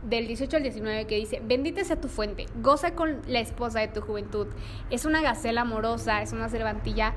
del 0.09 0.25
18 0.25 0.57
al 0.57 0.63
19 0.63 1.05
que 1.05 1.15
dice, 1.15 1.41
bendita 1.45 1.83
sea 1.83 2.01
tu 2.01 2.07
fuente, 2.07 2.47
goza 2.61 2.95
con 2.95 3.21
la 3.27 3.39
esposa 3.39 3.79
de 3.79 3.87
tu 3.87 4.01
juventud. 4.01 4.47
Es 4.89 5.05
una 5.05 5.21
gacela 5.21 5.61
amorosa, 5.61 6.23
es 6.23 6.31
una 6.33 6.49
cervantilla 6.49 7.13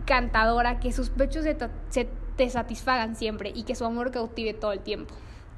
encantadora, 0.00 0.80
que 0.80 0.92
sus 0.92 1.10
pechos 1.10 1.44
se 1.44 2.08
te 2.36 2.48
satisfagan 2.50 3.16
siempre 3.16 3.52
y 3.54 3.64
que 3.64 3.74
su 3.74 3.84
amor 3.84 4.10
cautive 4.10 4.54
todo 4.54 4.72
el 4.72 4.80
tiempo. 4.80 5.14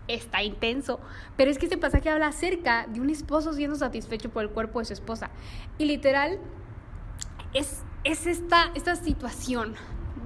Está 0.09 0.43
intenso, 0.43 0.98
pero 1.36 1.51
es 1.51 1.59
que 1.59 1.66
este 1.66 1.78
pasaje 1.78 2.10
habla 2.10 2.27
acerca 2.27 2.86
de 2.89 3.01
un 3.01 3.09
esposo 3.09 3.52
siendo 3.52 3.77
satisfecho 3.77 4.31
por 4.31 4.43
el 4.43 4.51
cuerpo 4.51 4.81
de 4.81 4.86
su 4.86 4.93
esposa. 4.93 5.31
Y 5.78 5.85
literal, 5.85 6.40
es, 7.55 7.82
es 8.05 8.27
esta, 8.27 8.70
esta 8.74 8.97
situación. 8.97 9.74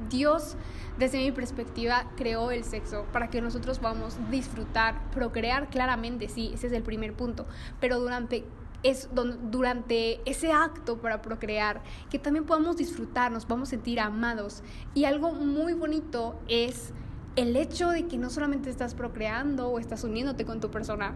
Dios, 0.08 0.56
desde 0.98 1.18
mi 1.18 1.32
perspectiva, 1.32 2.06
creó 2.16 2.50
el 2.50 2.64
sexo 2.64 3.04
para 3.12 3.28
que 3.28 3.40
nosotros 3.40 3.78
podamos 3.78 4.16
disfrutar, 4.30 5.10
procrear 5.10 5.68
claramente, 5.68 6.28
sí, 6.28 6.52
ese 6.54 6.68
es 6.68 6.72
el 6.72 6.82
primer 6.82 7.12
punto, 7.12 7.46
pero 7.80 7.98
durante, 7.98 8.44
es, 8.90 9.08
durante 9.50 10.20
ese 10.30 10.52
acto 10.52 10.98
para 10.98 11.22
procrear, 11.22 11.82
que 12.08 12.18
también 12.18 12.44
podamos 12.44 12.76
disfrutar, 12.76 13.32
nos 13.32 13.44
podamos 13.44 13.68
sentir 13.68 13.98
amados. 13.98 14.62
Y 14.94 15.04
algo 15.04 15.32
muy 15.32 15.72
bonito 15.72 16.38
es 16.48 16.92
el 17.34 17.56
hecho 17.56 17.90
de 17.90 18.06
que 18.06 18.16
no 18.16 18.30
solamente 18.30 18.70
estás 18.70 18.94
procreando 18.94 19.68
o 19.68 19.78
estás 19.78 20.04
uniéndote 20.04 20.44
con 20.44 20.60
tu 20.60 20.70
persona, 20.70 21.14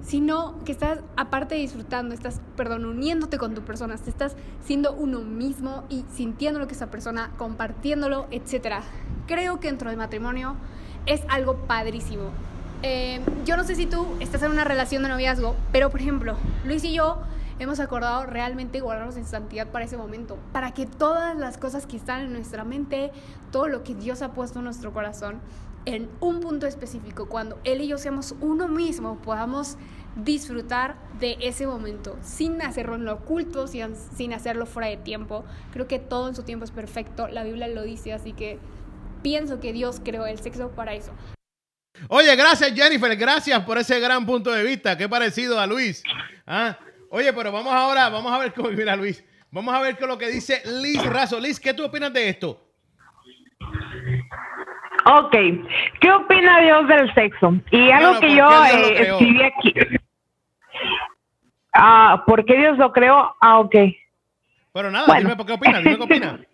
sino 0.00 0.62
que 0.64 0.72
estás, 0.72 1.00
aparte 1.16 1.56
de 1.56 1.62
disfrutando, 1.62 2.14
estás, 2.14 2.40
perdón, 2.56 2.84
uniéndote 2.84 3.36
con 3.36 3.54
tu 3.54 3.62
persona, 3.62 3.96
te 3.96 4.10
estás 4.10 4.36
siendo 4.64 4.94
uno 4.94 5.20
mismo 5.20 5.84
y 5.88 6.04
sintiendo 6.14 6.60
lo 6.60 6.68
que 6.68 6.74
esa 6.74 6.90
persona, 6.90 7.32
compartiéndolo, 7.36 8.28
etc. 8.30 8.76
Creo 9.26 9.58
que 9.58 9.68
dentro 9.68 9.90
del 9.90 9.98
matrimonio 9.98 10.54
es 11.06 11.22
algo 11.28 11.56
padrísimo. 11.66 12.30
Eh, 12.82 13.20
yo 13.44 13.56
no 13.56 13.64
sé 13.64 13.74
si 13.74 13.86
tú 13.86 14.06
estás 14.20 14.42
en 14.42 14.52
una 14.52 14.64
relación 14.64 15.02
de 15.02 15.08
noviazgo, 15.08 15.56
pero 15.72 15.90
por 15.90 16.00
ejemplo, 16.00 16.36
Luis 16.64 16.84
y 16.84 16.92
yo 16.94 17.18
hemos 17.58 17.80
acordado 17.80 18.24
realmente 18.24 18.80
guardarnos 18.80 19.16
en 19.16 19.24
santidad 19.24 19.66
para 19.66 19.84
ese 19.84 19.96
momento, 19.96 20.38
para 20.52 20.72
que 20.72 20.86
todas 20.86 21.36
las 21.36 21.58
cosas 21.58 21.86
que 21.86 21.96
están 21.96 22.20
en 22.20 22.32
nuestra 22.32 22.62
mente, 22.62 23.10
todo 23.50 23.66
lo 23.66 23.82
que 23.82 23.96
Dios 23.96 24.22
ha 24.22 24.32
puesto 24.32 24.60
en 24.60 24.66
nuestro 24.66 24.92
corazón, 24.92 25.40
en 25.86 26.08
un 26.20 26.38
punto 26.38 26.66
específico, 26.66 27.26
cuando 27.26 27.58
Él 27.64 27.80
y 27.80 27.88
yo 27.88 27.98
seamos 27.98 28.36
uno 28.40 28.68
mismo, 28.68 29.16
podamos 29.16 29.76
disfrutar 30.14 30.96
de 31.18 31.36
ese 31.40 31.66
momento, 31.66 32.16
sin 32.22 32.62
hacerlo 32.62 32.94
en 32.94 33.04
lo 33.04 33.14
oculto, 33.14 33.66
sin, 33.66 33.96
sin 33.96 34.32
hacerlo 34.32 34.66
fuera 34.66 34.88
de 34.88 34.98
tiempo. 34.98 35.44
Creo 35.72 35.88
que 35.88 35.98
todo 35.98 36.28
en 36.28 36.36
su 36.36 36.44
tiempo 36.44 36.64
es 36.64 36.70
perfecto, 36.70 37.26
la 37.26 37.42
Biblia 37.42 37.66
lo 37.66 37.82
dice, 37.82 38.12
así 38.12 38.32
que 38.34 38.60
pienso 39.22 39.58
que 39.58 39.72
Dios 39.72 40.00
creó 40.04 40.26
el 40.26 40.38
sexo 40.38 40.70
para 40.70 40.94
eso. 40.94 41.12
Oye, 42.08 42.34
gracias 42.36 42.72
Jennifer, 42.74 43.14
gracias 43.16 43.60
por 43.64 43.78
ese 43.78 43.98
gran 44.00 44.24
punto 44.24 44.52
de 44.52 44.62
vista. 44.62 44.96
Qué 44.96 45.08
parecido 45.08 45.58
a 45.58 45.66
Luis. 45.66 46.02
Ah, 46.46 46.76
Oye, 47.10 47.32
pero 47.32 47.50
vamos 47.50 47.72
ahora, 47.72 48.08
vamos 48.10 48.30
a 48.32 48.38
ver 48.38 48.52
cómo 48.52 48.68
mira 48.70 48.94
Luis. 48.94 49.24
Vamos 49.50 49.74
a 49.74 49.80
ver 49.80 49.96
qué 49.96 50.04
es 50.04 50.08
lo 50.08 50.18
que 50.18 50.28
dice 50.28 50.62
Liz 50.82 51.02
Razo. 51.06 51.40
Liz, 51.40 51.58
¿qué 51.58 51.72
tú 51.72 51.84
opinas 51.84 52.12
de 52.12 52.28
esto? 52.28 52.60
Ok, 55.06 55.34
¿qué 56.00 56.10
opina 56.10 56.60
Dios 56.60 56.86
del 56.86 57.14
sexo? 57.14 57.54
Y 57.70 57.90
algo 57.90 58.20
que 58.20 58.26
¿por 58.26 58.36
yo 58.36 58.64
eh, 58.66 59.02
escribí 59.10 59.42
aquí. 59.42 59.74
Ah, 61.72 62.22
¿por 62.26 62.44
qué 62.44 62.56
Dios 62.58 62.76
lo 62.76 62.92
creó? 62.92 63.34
Ah, 63.40 63.60
ok. 63.60 63.74
Pero 64.74 64.90
nada, 64.90 65.06
Bueno. 65.06 65.22
dime 65.22 65.36
por 65.36 65.46
qué 65.46 65.52
opinas, 65.54 65.82
dime 65.82 65.96
qué 65.96 66.02
opinas. 66.02 66.40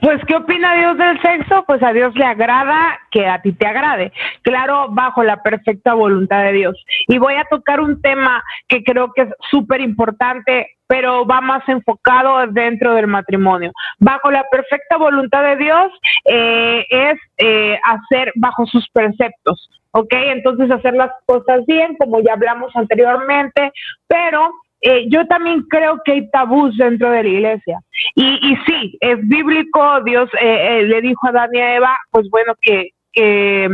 Pues, 0.00 0.20
¿qué 0.26 0.36
opina 0.36 0.74
Dios 0.74 0.98
del 0.98 1.20
sexo? 1.22 1.64
Pues 1.66 1.82
a 1.82 1.92
Dios 1.92 2.14
le 2.14 2.24
agrada 2.24 2.98
que 3.10 3.26
a 3.26 3.40
ti 3.40 3.52
te 3.52 3.66
agrade. 3.66 4.12
Claro, 4.42 4.88
bajo 4.90 5.22
la 5.22 5.42
perfecta 5.42 5.94
voluntad 5.94 6.44
de 6.44 6.52
Dios. 6.52 6.84
Y 7.08 7.18
voy 7.18 7.34
a 7.34 7.44
tocar 7.44 7.80
un 7.80 8.02
tema 8.02 8.44
que 8.68 8.82
creo 8.82 9.12
que 9.12 9.22
es 9.22 9.28
súper 9.50 9.80
importante, 9.80 10.76
pero 10.86 11.24
va 11.24 11.40
más 11.40 11.66
enfocado 11.68 12.46
dentro 12.48 12.94
del 12.94 13.06
matrimonio. 13.06 13.72
Bajo 13.98 14.30
la 14.30 14.44
perfecta 14.50 14.98
voluntad 14.98 15.42
de 15.42 15.56
Dios 15.56 15.92
eh, 16.24 16.84
es 16.90 17.18
eh, 17.38 17.78
hacer 17.82 18.32
bajo 18.34 18.66
sus 18.66 18.88
preceptos. 18.90 19.70
¿Ok? 19.92 20.12
Entonces 20.12 20.72
hacer 20.72 20.94
las 20.94 21.12
cosas 21.24 21.64
bien, 21.66 21.96
como 21.96 22.20
ya 22.20 22.32
hablamos 22.32 22.74
anteriormente, 22.74 23.72
pero 24.08 24.52
eh, 24.86 25.06
yo 25.08 25.26
también 25.26 25.62
creo 25.62 25.98
que 26.04 26.12
hay 26.12 26.30
tabús 26.30 26.76
dentro 26.76 27.10
de 27.10 27.22
la 27.22 27.28
iglesia. 27.28 27.80
Y, 28.14 28.24
y 28.24 28.56
sí, 28.66 28.98
es 29.00 29.16
bíblico, 29.26 30.02
Dios 30.02 30.28
eh, 30.38 30.80
eh, 30.80 30.82
le 30.82 31.00
dijo 31.00 31.26
a 31.26 31.30
Adán 31.30 31.56
a 31.56 31.74
Eva, 31.74 31.96
pues 32.10 32.28
bueno, 32.28 32.52
que, 32.60 32.90
que, 33.14 33.70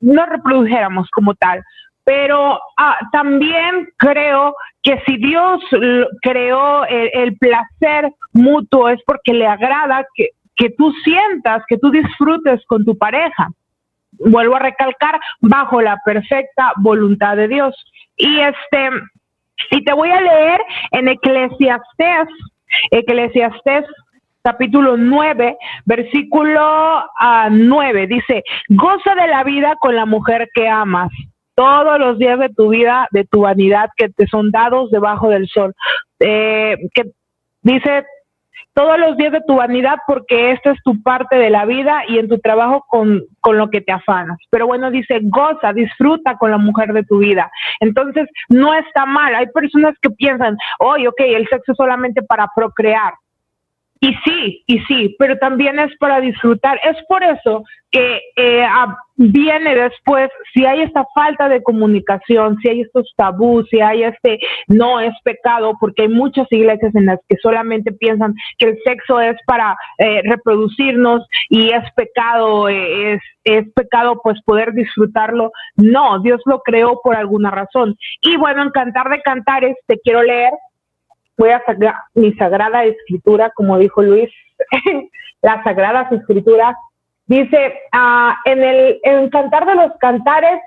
no 0.00 0.26
reprodujéramos 0.26 1.08
como 1.10 1.34
tal. 1.34 1.62
Pero 2.02 2.58
ah, 2.78 2.98
también 3.12 3.88
creo 3.96 4.56
que 4.82 5.00
si 5.06 5.18
Dios 5.18 5.60
creó 6.20 6.84
el, 6.86 7.10
el 7.12 7.36
placer 7.36 8.10
mutuo 8.32 8.88
es 8.88 9.00
porque 9.06 9.34
le 9.34 9.46
agrada 9.46 10.04
que, 10.14 10.30
que 10.56 10.70
tú 10.70 10.92
sientas, 11.04 11.62
que 11.68 11.78
tú 11.78 11.90
disfrutes 11.92 12.64
con 12.66 12.84
tu 12.84 12.98
pareja 12.98 13.50
vuelvo 14.18 14.56
a 14.56 14.60
recalcar, 14.60 15.20
bajo 15.40 15.80
la 15.80 15.96
perfecta 16.04 16.72
voluntad 16.78 17.36
de 17.36 17.46
Dios. 17.46 17.74
Y 18.16 18.40
este, 18.40 18.90
y 19.70 19.84
te 19.84 19.92
voy 19.92 20.10
a 20.10 20.20
leer 20.20 20.60
en 20.92 21.08
Eclesiastés, 21.08 22.28
Eclesiastés 22.90 23.84
capítulo 24.42 24.96
9, 24.96 25.56
versículo 25.84 26.60
ah, 26.60 27.48
9, 27.50 28.06
dice, 28.06 28.42
goza 28.68 29.14
de 29.14 29.28
la 29.28 29.44
vida 29.44 29.76
con 29.78 29.94
la 29.94 30.06
mujer 30.06 30.48
que 30.54 30.68
amas 30.68 31.10
todos 31.54 31.98
los 31.98 32.18
días 32.18 32.38
de 32.38 32.48
tu 32.50 32.68
vida, 32.68 33.08
de 33.10 33.24
tu 33.24 33.40
vanidad 33.40 33.90
que 33.96 34.08
te 34.08 34.26
son 34.28 34.50
dados 34.50 34.90
debajo 34.90 35.28
del 35.28 35.48
sol. 35.48 35.74
Eh, 36.20 36.76
que 36.94 37.10
dice 37.62 38.06
todos 38.74 38.98
los 38.98 39.16
días 39.16 39.32
de 39.32 39.42
tu 39.46 39.56
vanidad 39.56 39.96
porque 40.06 40.52
esta 40.52 40.72
es 40.72 40.82
tu 40.82 41.02
parte 41.02 41.36
de 41.36 41.50
la 41.50 41.64
vida 41.64 42.02
y 42.08 42.18
en 42.18 42.28
tu 42.28 42.38
trabajo 42.38 42.84
con, 42.88 43.24
con 43.40 43.58
lo 43.58 43.70
que 43.70 43.80
te 43.80 43.92
afanas. 43.92 44.38
Pero 44.50 44.66
bueno, 44.66 44.90
dice, 44.90 45.20
goza, 45.22 45.72
disfruta 45.72 46.36
con 46.36 46.50
la 46.50 46.58
mujer 46.58 46.92
de 46.92 47.04
tu 47.04 47.18
vida. 47.18 47.50
Entonces, 47.80 48.28
no 48.48 48.74
está 48.74 49.06
mal. 49.06 49.34
Hay 49.34 49.46
personas 49.48 49.94
que 50.00 50.10
piensan, 50.10 50.56
oye, 50.78 51.08
ok, 51.08 51.20
el 51.20 51.48
sexo 51.48 51.72
es 51.72 51.76
solamente 51.76 52.22
para 52.22 52.48
procrear. 52.54 53.14
Y 54.00 54.14
sí, 54.24 54.62
y 54.66 54.78
sí, 54.80 55.16
pero 55.18 55.36
también 55.38 55.78
es 55.78 55.90
para 55.98 56.20
disfrutar. 56.20 56.78
Es 56.84 56.96
por 57.08 57.22
eso 57.24 57.64
que 57.90 58.20
eh, 58.36 58.64
viene 59.18 59.74
después, 59.74 60.30
si 60.54 60.64
hay 60.64 60.82
esta 60.82 61.04
falta 61.14 61.48
de 61.48 61.62
comunicación, 61.62 62.56
si 62.62 62.68
hay 62.68 62.80
estos 62.82 63.12
tabús, 63.16 63.66
si 63.68 63.80
hay 63.80 64.04
este 64.04 64.38
no 64.68 65.00
es 65.00 65.12
pecado, 65.24 65.74
porque 65.78 66.02
hay 66.02 66.08
muchas 66.08 66.46
iglesias 66.50 66.94
en 66.94 67.06
las 67.06 67.18
que 67.28 67.36
solamente 67.42 67.92
piensan 67.92 68.34
que 68.58 68.70
el 68.70 68.78
sexo 68.84 69.20
es 69.20 69.36
para 69.44 69.76
eh, 69.98 70.22
reproducirnos 70.24 71.26
y 71.50 71.70
es 71.70 71.84
pecado, 71.96 72.68
eh, 72.68 73.14
es, 73.14 73.20
es 73.44 73.72
pecado 73.74 74.20
pues 74.22 74.40
poder 74.44 74.72
disfrutarlo. 74.72 75.50
No, 75.76 76.20
Dios 76.20 76.40
lo 76.46 76.60
creó 76.60 77.00
por 77.02 77.16
alguna 77.16 77.50
razón. 77.50 77.96
Y 78.22 78.36
bueno, 78.36 78.62
en 78.62 78.70
Cantar 78.70 79.10
de 79.10 79.20
Cantares, 79.20 79.76
te 79.86 79.98
quiero 79.98 80.22
leer 80.22 80.52
voy 81.38 81.50
a 81.50 81.62
sacar 81.64 81.94
mi 82.14 82.32
sagrada 82.34 82.84
escritura, 82.84 83.50
como 83.54 83.78
dijo 83.78 84.02
Luis, 84.02 84.28
las 85.42 85.62
sagradas 85.64 86.10
escrituras. 86.12 86.74
Dice, 87.28 87.74
ah, 87.92 88.36
en 88.44 88.62
el 88.64 89.30
Cantar 89.30 89.66
de 89.66 89.74
los 89.74 89.92
Cantares, 90.00 90.60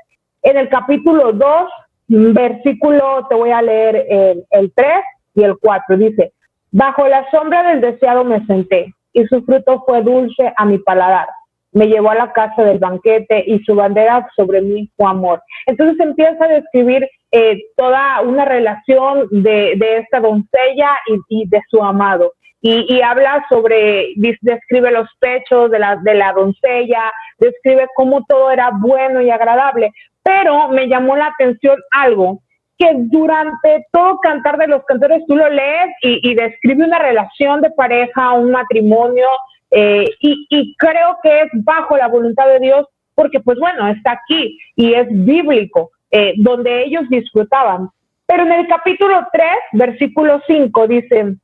en 0.43 0.57
el 0.57 0.69
capítulo 0.69 1.33
2, 1.33 1.69
versículo, 2.07 3.25
te 3.29 3.35
voy 3.35 3.51
a 3.51 3.61
leer 3.61 4.05
el, 4.07 4.45
el 4.51 4.71
3 4.73 4.87
y 5.35 5.43
el 5.43 5.57
4, 5.57 5.97
dice, 5.97 6.33
bajo 6.71 7.07
la 7.07 7.29
sombra 7.31 7.63
del 7.63 7.81
deseado 7.81 8.23
me 8.23 8.45
senté, 8.45 8.93
y 9.13 9.25
su 9.25 9.43
fruto 9.43 9.83
fue 9.87 10.01
dulce 10.01 10.53
a 10.55 10.65
mi 10.65 10.77
paladar. 10.77 11.27
Me 11.73 11.87
llevó 11.87 12.11
a 12.11 12.15
la 12.15 12.33
casa 12.33 12.63
del 12.63 12.79
banquete 12.79 13.43
y 13.47 13.59
su 13.63 13.75
bandera 13.75 14.27
sobre 14.35 14.61
mí 14.61 14.89
fue 14.97 15.09
amor. 15.09 15.41
Entonces 15.65 15.99
empieza 15.99 16.43
a 16.43 16.49
describir 16.49 17.09
eh, 17.31 17.59
toda 17.77 18.21
una 18.21 18.43
relación 18.43 19.27
de, 19.31 19.77
esta 19.97 20.19
doncella 20.19 20.91
y 21.29 21.47
de 21.47 21.61
su 21.69 21.81
amado. 21.81 22.33
Y, 22.63 23.01
habla 23.01 23.43
sobre, 23.49 24.13
describe 24.15 24.91
los 24.91 25.09
pechos 25.19 25.71
de 25.71 25.79
la, 25.79 26.33
doncella, 26.35 27.11
describe 27.39 27.87
cómo 27.95 28.23
todo 28.25 28.51
era 28.51 28.69
bueno 28.71 29.19
y 29.19 29.31
agradable. 29.31 29.91
Pero 30.21 30.69
me 30.69 30.87
llamó 30.87 31.15
la 31.15 31.27
atención 31.27 31.79
algo, 31.91 32.39
que 32.77 32.91
durante 32.95 33.87
todo 33.91 34.19
Cantar 34.19 34.57
de 34.57 34.67
los 34.67 34.83
Cantores 34.85 35.23
tú 35.27 35.35
lo 35.35 35.49
lees 35.49 35.89
y, 36.03 36.35
describe 36.35 36.85
una 36.85 36.99
relación 36.99 37.61
de 37.61 37.71
pareja, 37.71 38.33
un 38.33 38.51
matrimonio, 38.51 39.27
eh, 39.71 40.05
y, 40.19 40.75
creo 40.77 41.17
que 41.23 41.41
es 41.41 41.47
bajo 41.63 41.97
la 41.97 42.07
voluntad 42.09 42.47
de 42.47 42.59
Dios, 42.59 42.85
porque 43.15 43.39
pues 43.39 43.57
bueno, 43.57 43.87
está 43.87 44.11
aquí 44.11 44.57
y 44.75 44.93
es 44.93 45.07
bíblico, 45.09 45.89
eh, 46.11 46.33
donde 46.37 46.83
ellos 46.83 47.03
disfrutaban. 47.09 47.89
Pero 48.27 48.43
en 48.43 48.51
el 48.51 48.67
capítulo 48.67 49.27
3, 49.33 49.47
versículo 49.73 50.41
5, 50.47 50.87
dice, 50.87 51.35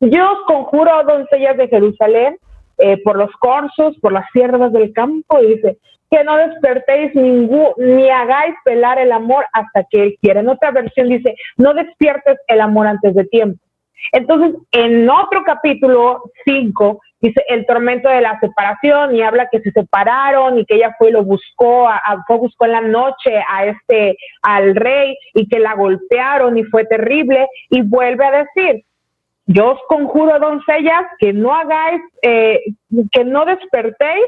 yo 0.00 0.38
conjuro, 0.46 0.90
oh 1.00 1.04
doncellas 1.04 1.56
de 1.56 1.68
Jerusalén, 1.68 2.38
eh, 2.78 2.98
por 3.02 3.16
los 3.18 3.30
corzos, 3.32 3.96
por 4.00 4.12
las 4.12 4.24
siervas 4.32 4.72
del 4.72 4.92
campo, 4.92 5.38
y 5.42 5.54
dice, 5.54 5.78
que 6.10 6.24
no 6.24 6.36
despertéis 6.36 7.14
ningún, 7.14 7.68
ni 7.76 8.08
hagáis 8.10 8.54
pelar 8.64 8.98
el 8.98 9.12
amor 9.12 9.44
hasta 9.52 9.84
que 9.90 10.02
Él 10.02 10.16
quiera. 10.20 10.40
En 10.40 10.48
otra 10.48 10.70
versión 10.72 11.08
dice, 11.08 11.36
no 11.56 11.72
despiertes 11.74 12.38
el 12.48 12.60
amor 12.60 12.86
antes 12.88 13.14
de 13.14 13.24
tiempo. 13.26 13.60
Entonces, 14.12 14.54
en 14.72 15.08
otro 15.10 15.44
capítulo 15.44 16.22
5, 16.46 17.00
dice 17.20 17.44
el 17.48 17.66
tormento 17.66 18.08
de 18.08 18.22
la 18.22 18.40
separación 18.40 19.14
y 19.14 19.20
habla 19.22 19.48
que 19.52 19.60
se 19.60 19.70
separaron 19.72 20.58
y 20.58 20.64
que 20.64 20.76
ella 20.76 20.94
fue 20.98 21.10
y 21.10 21.12
lo 21.12 21.22
buscó, 21.22 21.86
a, 21.86 21.98
a- 21.98 22.24
fue 22.26 22.38
buscó 22.38 22.64
en 22.64 22.72
la 22.72 22.80
noche 22.80 23.36
a 23.48 23.66
este, 23.66 24.16
al 24.42 24.74
rey 24.74 25.14
y 25.34 25.46
que 25.48 25.60
la 25.60 25.74
golpearon 25.74 26.56
y 26.56 26.64
fue 26.64 26.86
terrible 26.86 27.46
y 27.68 27.82
vuelve 27.82 28.24
a 28.24 28.30
decir, 28.46 28.82
yo 29.52 29.72
os 29.72 29.80
conjuro, 29.88 30.38
doncellas, 30.38 31.06
que 31.18 31.32
no 31.32 31.52
hagáis, 31.52 32.00
eh, 32.22 32.60
que 33.10 33.24
no 33.24 33.44
despertéis 33.44 34.26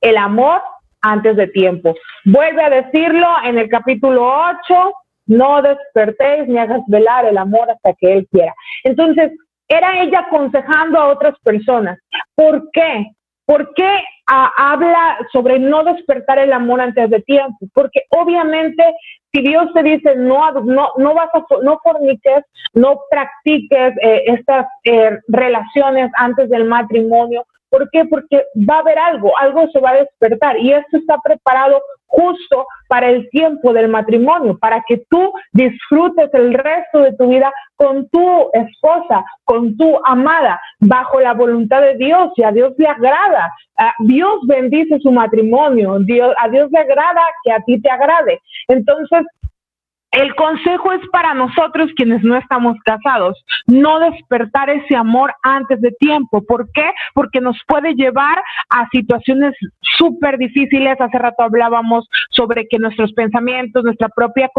el 0.00 0.16
amor 0.16 0.60
antes 1.00 1.36
de 1.36 1.46
tiempo. 1.46 1.94
Vuelve 2.24 2.62
a 2.62 2.70
decirlo 2.70 3.28
en 3.44 3.58
el 3.58 3.68
capítulo 3.68 4.26
8, 4.26 4.92
no 5.26 5.62
despertéis 5.62 6.48
ni 6.48 6.58
hagas 6.58 6.80
velar 6.88 7.26
el 7.26 7.38
amor 7.38 7.70
hasta 7.70 7.92
que 7.94 8.12
Él 8.14 8.26
quiera. 8.32 8.52
Entonces, 8.82 9.30
era 9.68 10.02
ella 10.02 10.20
aconsejando 10.26 10.98
a 10.98 11.08
otras 11.08 11.38
personas. 11.44 11.98
¿Por 12.34 12.68
qué? 12.72 13.12
¿Por 13.48 13.72
qué 13.72 14.00
ah, 14.26 14.52
habla 14.58 15.16
sobre 15.32 15.58
no 15.58 15.82
despertar 15.82 16.38
el 16.38 16.52
amor 16.52 16.82
antes 16.82 17.08
de 17.08 17.22
tiempo? 17.22 17.56
Porque 17.72 18.02
obviamente 18.10 18.84
si 19.32 19.40
Dios 19.40 19.72
te 19.72 19.82
dice 19.82 20.16
no, 20.16 20.52
no, 20.52 20.90
no 20.98 21.14
vas 21.14 21.30
a, 21.32 21.42
no 21.62 21.80
forniques, 21.82 22.44
no 22.74 23.00
practiques 23.10 23.94
eh, 24.02 24.24
estas 24.26 24.66
eh, 24.84 25.18
relaciones 25.28 26.10
antes 26.18 26.50
del 26.50 26.66
matrimonio, 26.66 27.46
¿por 27.70 27.88
qué? 27.90 28.04
Porque 28.04 28.44
va 28.68 28.76
a 28.76 28.80
haber 28.80 28.98
algo, 28.98 29.36
algo 29.38 29.68
se 29.72 29.80
va 29.80 29.90
a 29.90 29.96
despertar 29.96 30.58
y 30.58 30.72
esto 30.72 30.96
está 30.96 31.18
preparado 31.22 31.80
justo 32.08 32.66
para 32.88 33.10
el 33.10 33.28
tiempo 33.30 33.72
del 33.72 33.88
matrimonio, 33.88 34.58
para 34.58 34.82
que 34.86 35.02
tú 35.10 35.32
disfrutes 35.52 36.32
el 36.32 36.54
resto 36.54 37.00
de 37.00 37.12
tu 37.12 37.28
vida 37.28 37.52
con 37.76 38.08
tu 38.08 38.50
esposa, 38.54 39.24
con 39.44 39.76
tu 39.76 39.98
amada, 40.04 40.60
bajo 40.80 41.20
la 41.20 41.34
voluntad 41.34 41.82
de 41.82 41.96
Dios 41.96 42.32
y 42.36 42.42
a 42.42 42.50
Dios 42.50 42.72
le 42.78 42.88
agrada. 42.88 43.52
Ah, 43.78 43.92
Dios 44.00 44.38
bendice 44.46 44.98
su 45.00 45.12
matrimonio, 45.12 45.98
Dios, 46.00 46.34
a 46.38 46.48
Dios 46.48 46.70
le 46.72 46.80
agrada 46.80 47.20
que 47.44 47.52
a 47.52 47.60
ti 47.60 47.80
te 47.80 47.90
agrade. 47.90 48.40
Entonces, 48.68 49.24
el 50.10 50.34
consejo 50.36 50.92
es 50.92 51.00
para 51.12 51.34
nosotros 51.34 51.90
quienes 51.94 52.22
no 52.22 52.36
estamos 52.36 52.76
casados, 52.84 53.36
no 53.66 54.00
despertar 54.00 54.70
ese 54.70 54.96
amor 54.96 55.34
antes 55.42 55.80
de 55.82 55.90
tiempo. 55.92 56.42
¿Por 56.42 56.70
qué? 56.72 56.90
Porque 57.14 57.40
nos 57.40 57.58
puede 57.66 57.94
llevar 57.94 58.42
a 58.70 58.88
situaciones 58.90 59.54
súper 59.80 60.38
difíciles. 60.38 60.98
Hace 60.98 61.18
rato 61.18 61.42
hablábamos 61.42 62.08
sobre 62.30 62.66
que 62.68 62.78
nuestros 62.78 63.12
pensamientos, 63.12 63.84
nuestra 63.84 64.08
propia 64.08 64.50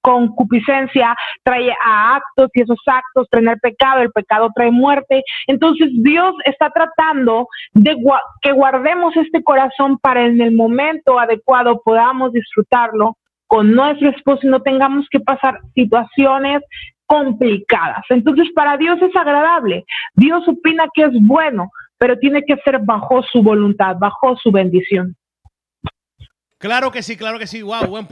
concupiscencia 0.00 1.14
trae 1.44 1.72
a 1.84 2.16
actos 2.16 2.50
y 2.54 2.62
esos 2.62 2.80
actos 2.86 3.28
traen 3.30 3.48
el 3.48 3.60
pecado, 3.60 4.02
el 4.02 4.10
pecado 4.10 4.50
trae 4.54 4.72
muerte. 4.72 5.22
Entonces 5.46 5.90
Dios 6.02 6.34
está 6.44 6.70
tratando 6.70 7.46
de 7.72 7.96
que 8.42 8.52
guardemos 8.52 9.16
este 9.16 9.44
corazón 9.44 9.98
para 9.98 10.26
en 10.26 10.40
el 10.40 10.52
momento 10.52 11.20
adecuado 11.20 11.80
podamos 11.84 12.32
disfrutarlo 12.32 13.16
con 13.46 13.72
nuestro 13.72 14.10
esposo 14.10 14.40
y 14.42 14.50
no 14.50 14.60
tengamos 14.60 15.06
que 15.10 15.20
pasar 15.20 15.60
situaciones 15.74 16.62
complicadas. 17.06 18.04
Entonces, 18.10 18.48
para 18.54 18.76
Dios 18.76 18.98
es 19.00 19.14
agradable. 19.14 19.84
Dios 20.14 20.42
opina 20.48 20.86
que 20.92 21.02
es 21.04 21.12
bueno, 21.20 21.70
pero 21.98 22.18
tiene 22.18 22.42
que 22.42 22.56
ser 22.64 22.80
bajo 22.80 23.22
su 23.22 23.42
voluntad, 23.42 23.96
bajo 23.98 24.36
su 24.36 24.50
bendición. 24.50 25.16
Claro 26.58 26.90
que 26.90 27.02
sí, 27.02 27.16
claro 27.16 27.38
que 27.38 27.46
sí. 27.46 27.62
Wow. 27.62 27.96
Un 27.96 28.06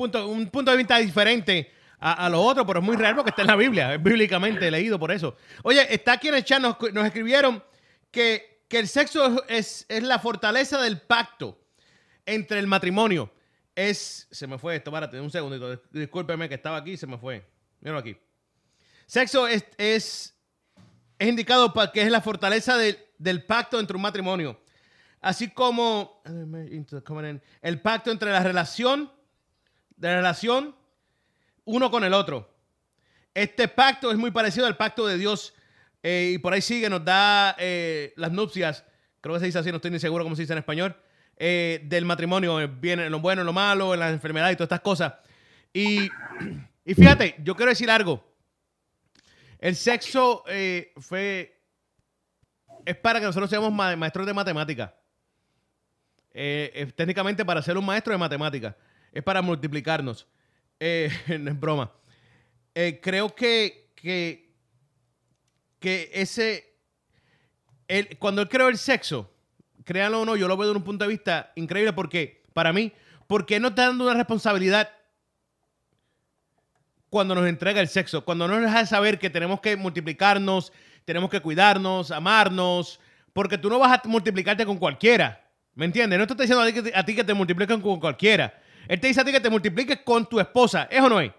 punto 0.50 0.70
de 0.70 0.76
vista 0.76 0.98
diferente 0.98 1.70
a, 1.98 2.26
a 2.26 2.28
lo 2.28 2.40
otro, 2.40 2.66
pero 2.66 2.80
es 2.80 2.84
muy 2.84 2.96
real 2.96 3.14
porque 3.14 3.30
está 3.30 3.42
en 3.42 3.48
la 3.48 3.56
Biblia, 3.56 3.94
es 3.94 4.02
bíblicamente 4.02 4.70
leído 4.70 4.98
por 4.98 5.10
eso. 5.10 5.36
Oye, 5.62 5.92
está 5.92 6.12
aquí 6.12 6.28
en 6.28 6.34
el 6.34 6.44
chat, 6.44 6.60
nos, 6.60 6.76
nos 6.92 7.06
escribieron 7.06 7.62
que, 8.10 8.60
que 8.68 8.78
el 8.78 8.86
sexo 8.88 9.42
es, 9.48 9.86
es 9.88 10.02
la 10.02 10.18
fortaleza 10.18 10.80
del 10.80 11.00
pacto 11.00 11.58
entre 12.26 12.58
el 12.58 12.66
matrimonio. 12.66 13.30
Es. 13.74 14.28
Se 14.30 14.46
me 14.46 14.58
fue 14.58 14.76
esto, 14.76 14.90
párate, 14.90 15.20
un 15.20 15.30
segundito. 15.30 15.72
dis- 15.72 15.80
Discúlpeme 15.90 16.48
que 16.48 16.54
estaba 16.54 16.76
aquí 16.78 16.92
y 16.92 16.96
se 16.96 17.06
me 17.06 17.18
fue. 17.18 17.44
Míralo 17.80 17.98
aquí. 17.98 18.16
Sexo 19.06 19.46
es, 19.46 19.64
es, 19.76 20.34
es 21.18 21.28
indicado 21.28 21.72
para 21.72 21.92
que 21.92 22.02
es 22.02 22.10
la 22.10 22.20
fortaleza 22.20 22.76
del, 22.78 22.98
del 23.18 23.44
pacto 23.44 23.78
entre 23.80 23.96
un 23.96 24.02
matrimonio. 24.02 24.60
Así 25.20 25.48
como 25.50 26.22
el 27.62 27.80
pacto 27.80 28.10
entre 28.10 28.30
la 28.30 28.42
relación, 28.42 29.10
de 29.96 30.08
la 30.08 30.16
relación 30.16 30.74
uno 31.64 31.90
con 31.90 32.04
el 32.04 32.12
otro. 32.12 32.54
Este 33.32 33.66
pacto 33.68 34.10
es 34.10 34.18
muy 34.18 34.30
parecido 34.30 34.66
al 34.66 34.76
pacto 34.76 35.06
de 35.06 35.16
Dios. 35.18 35.54
eh, 36.02 36.32
y 36.34 36.38
por 36.38 36.52
ahí 36.52 36.60
sigue, 36.60 36.90
nos 36.90 37.04
da 37.04 37.56
eh, 37.58 38.12
las 38.16 38.30
nupcias. 38.30 38.84
Creo 39.22 39.34
que 39.34 39.40
se 39.40 39.46
dice 39.46 39.58
así, 39.58 39.70
no 39.70 39.76
estoy 39.76 39.90
ni 39.90 39.98
seguro 39.98 40.24
cómo 40.24 40.36
se 40.36 40.42
dice 40.42 40.52
en 40.52 40.58
español. 40.58 40.94
Eh, 41.36 41.80
del 41.84 42.04
matrimonio. 42.04 42.60
eh, 42.60 42.66
Viene 42.66 43.08
lo 43.10 43.20
bueno, 43.20 43.44
lo 43.44 43.52
malo, 43.52 43.94
las 43.96 44.12
enfermedades 44.12 44.54
y 44.54 44.56
todas 44.56 44.66
estas 44.66 44.80
cosas. 44.80 45.14
Y, 45.72 46.08
y 46.84 46.94
fíjate, 46.94 47.36
yo 47.42 47.54
quiero 47.56 47.70
decir 47.70 47.90
algo. 47.90 48.24
El 49.58 49.76
sexo 49.76 50.44
eh, 50.48 50.92
fue. 50.96 51.60
Es 52.84 52.96
para 52.96 53.18
que 53.20 53.26
nosotros 53.26 53.48
seamos 53.48 53.72
ma- 53.72 53.96
maestros 53.96 54.26
de 54.26 54.34
matemática. 54.34 54.94
Técnicamente 56.96 57.44
para 57.44 57.62
ser 57.62 57.78
un 57.78 57.86
maestro 57.86 58.12
de 58.12 58.18
matemática. 58.18 58.76
Es 59.12 59.22
para 59.22 59.40
multiplicarnos. 59.42 60.26
No 60.80 61.50
es 61.50 61.60
broma. 61.60 61.92
Creo 63.00 63.34
que, 63.34 63.92
que, 63.94 64.52
que 65.78 66.10
ese, 66.12 66.76
cuando 68.18 68.42
él 68.42 68.48
creó 68.48 68.68
el 68.68 68.76
sexo, 68.76 69.32
créanlo 69.84 70.22
o 70.22 70.24
no, 70.24 70.36
yo 70.36 70.48
lo 70.48 70.56
veo 70.56 70.68
desde 70.68 70.78
un 70.78 70.84
punto 70.84 71.04
de 71.04 71.10
vista 71.10 71.52
increíble 71.54 71.92
porque, 71.92 72.42
para 72.52 72.72
mí, 72.72 72.92
porque 73.26 73.60
nos 73.60 73.70
está 73.70 73.86
dando 73.86 74.04
una 74.04 74.14
responsabilidad 74.14 74.90
cuando 77.10 77.34
nos 77.34 77.46
entrega 77.46 77.80
el 77.80 77.88
sexo, 77.88 78.24
cuando 78.24 78.48
nos 78.48 78.60
deja 78.60 78.86
saber 78.86 79.18
que 79.18 79.30
tenemos 79.30 79.60
que 79.60 79.76
multiplicarnos, 79.76 80.72
tenemos 81.04 81.30
que 81.30 81.40
cuidarnos, 81.40 82.10
amarnos, 82.10 82.98
porque 83.32 83.58
tú 83.58 83.68
no 83.70 83.78
vas 83.78 84.00
a 84.04 84.08
multiplicarte 84.08 84.66
con 84.66 84.78
cualquiera, 84.78 85.48
¿me 85.74 85.84
entiendes? 85.84 86.18
No 86.18 86.26
te 86.26 86.32
está 86.32 86.42
diciendo 86.42 86.64
a 86.94 87.04
ti 87.04 87.14
que 87.14 87.24
te, 87.24 87.34
multipliquen 87.34 87.80
con 87.80 88.00
cualquiera, 88.00 88.52
él 88.88 88.98
te 88.98 89.06
dice 89.06 89.20
a 89.20 89.24
ti 89.24 89.30
que 89.30 89.40
te 89.40 89.50
multipliques 89.50 90.00
con 90.04 90.28
tu 90.28 90.40
esposa, 90.40 90.88
¿es 90.90 91.00
o 91.00 91.08
no 91.08 91.20
es? 91.20 91.30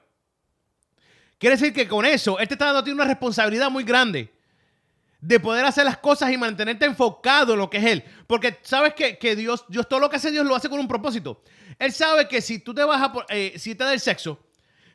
Quiere 1.38 1.58
decir 1.58 1.74
que 1.74 1.88
con 1.88 2.06
eso, 2.06 2.40
él 2.40 2.48
te 2.48 2.54
está 2.54 2.66
dando 2.66 2.80
a 2.80 2.84
ti 2.84 2.92
una 2.92 3.06
responsabilidad 3.06 3.70
muy 3.70 3.84
grande 3.84 4.32
de 5.26 5.40
poder 5.40 5.66
hacer 5.66 5.86
las 5.86 5.98
cosas 5.98 6.32
y 6.32 6.38
mantenerte 6.38 6.86
enfocado 6.86 7.54
en 7.54 7.60
lo 7.60 7.68
que 7.68 7.78
es 7.78 7.86
Él. 7.86 8.04
Porque 8.28 8.60
sabes 8.62 8.94
que, 8.94 9.18
que 9.18 9.36
Dios, 9.36 9.66
Dios, 9.68 9.90
todo 9.90 10.00
lo 10.00 10.08
que 10.08 10.18
hace 10.18 10.30
Dios 10.30 10.46
lo 10.46 10.56
hace 10.56 10.70
con 10.70 10.80
un 10.80 10.88
propósito. 10.88 11.42
Él 11.80 11.92
sabe 11.92 12.28
que 12.28 12.42
si 12.42 12.60
tú 12.60 12.76
te 12.76 12.84
vas 12.84 13.02
a, 13.02 13.12
eh, 13.30 13.54
si 13.58 13.72
el 13.72 14.00
sexo, 14.00 14.40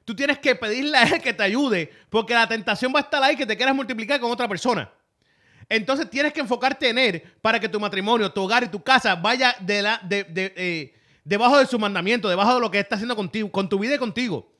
tú 0.05 0.15
tienes 0.15 0.39
que 0.39 0.55
pedirle 0.55 0.97
a 0.97 1.03
Él 1.03 1.21
que 1.21 1.33
te 1.33 1.43
ayude, 1.43 1.93
porque 2.09 2.33
la 2.33 2.47
tentación 2.47 2.93
va 2.95 3.01
a 3.01 3.03
estar 3.03 3.21
ahí 3.25 3.35
que 3.35 3.45
te 3.45 3.57
quieras 3.57 3.75
multiplicar 3.75 4.21
con 4.21 4.31
otra 4.31 4.47
persona. 4.47 4.89
Entonces 5.69 6.09
tienes 6.09 6.33
que 6.33 6.41
enfocarte 6.41 6.89
en 6.89 6.99
Él 6.99 7.23
para 7.43 7.59
que 7.59 7.69
tu 7.69 7.81
matrimonio, 7.81 8.31
tu 8.31 8.43
hogar 8.43 8.63
y 8.63 8.69
tu 8.69 8.81
casa 8.81 9.17
vaya 9.17 9.57
de 9.59 9.83
la, 9.83 10.01
de, 10.05 10.23
de, 10.25 10.55
eh, 10.57 10.95
debajo 11.25 11.59
de 11.59 11.67
su 11.67 11.77
mandamiento, 11.77 12.29
debajo 12.29 12.55
de 12.55 12.61
lo 12.61 12.71
que 12.71 12.79
está 12.79 12.95
haciendo 12.95 13.17
contigo, 13.17 13.51
con 13.51 13.69
tu 13.69 13.81
vida 13.81 13.97
y 13.97 13.99
contigo. 13.99 14.53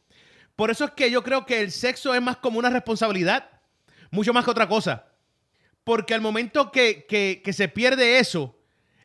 Por 0.57 0.69
eso 0.69 0.85
es 0.85 0.91
que 0.91 1.13
yo 1.13 1.23
creo 1.23 1.47
que 1.47 1.61
el 1.61 1.71
sexo 1.71 2.13
es 2.13 2.21
más 2.21 2.39
como 2.39 2.59
una 2.59 2.71
responsabilidad, 2.71 3.49
mucho 4.11 4.33
más 4.33 4.45
que 4.45 4.51
otra 4.51 4.69
cosa. 4.69 5.05
Porque 5.85 6.15
al 6.15 6.21
momento 6.21 6.71
que, 6.71 7.07
que- 7.09 7.53
se 7.53 7.69
pierde 7.69 8.19
eso, 8.19 8.57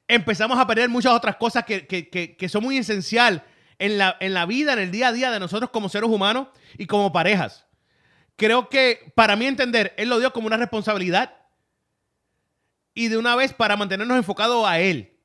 empezamos 0.08 0.60
a 0.60 0.68
perder 0.68 0.90
muchas 0.90 1.14
otras 1.14 1.36
cosas 1.38 1.66
que- 1.66 1.86
que 1.88 2.50
son 2.50 2.64
muy 2.64 2.78
esencial 2.78 3.44
en 3.80 3.98
la, 3.98 4.16
en 4.20 4.34
la 4.34 4.46
vida, 4.46 4.74
en 4.74 4.80
el 4.80 4.92
día 4.92 5.10
a 5.10 5.14
día 5.14 5.32
de 5.32 5.40
nosotros 5.40 5.70
como 5.72 5.90
seres 5.90 6.10
humanos 6.10 6.48
y 6.78 6.86
como 6.86 7.12
parejas. 7.12 7.66
Creo 8.36 8.70
que 8.70 9.12
para 9.16 9.36
mí 9.36 9.46
entender, 9.46 9.94
Él 9.98 10.10
lo 10.10 10.20
dio 10.20 10.32
como 10.34 10.48
una 10.48 10.58
responsabilidad 10.58 11.36
y 12.94 13.08
de 13.08 13.18
una 13.18 13.36
vez 13.36 13.54
para 13.54 13.78
mantenernos 13.78 14.18
enfocados 14.18 14.68
a 14.68 14.80
Él. 14.80 15.18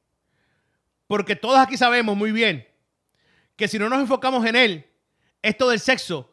Porque 1.06 1.34
todos 1.36 1.58
aquí 1.58 1.76
sabemos 1.76 2.16
muy 2.16 2.30
bien 2.32 2.66
que 3.56 3.68
si 3.68 3.78
no 3.78 3.88
nos 3.88 4.00
enfocamos 4.00 4.46
en 4.46 4.56
Él, 4.56 4.86
esto 5.42 5.68
del 5.68 5.80
sexo 5.80 6.32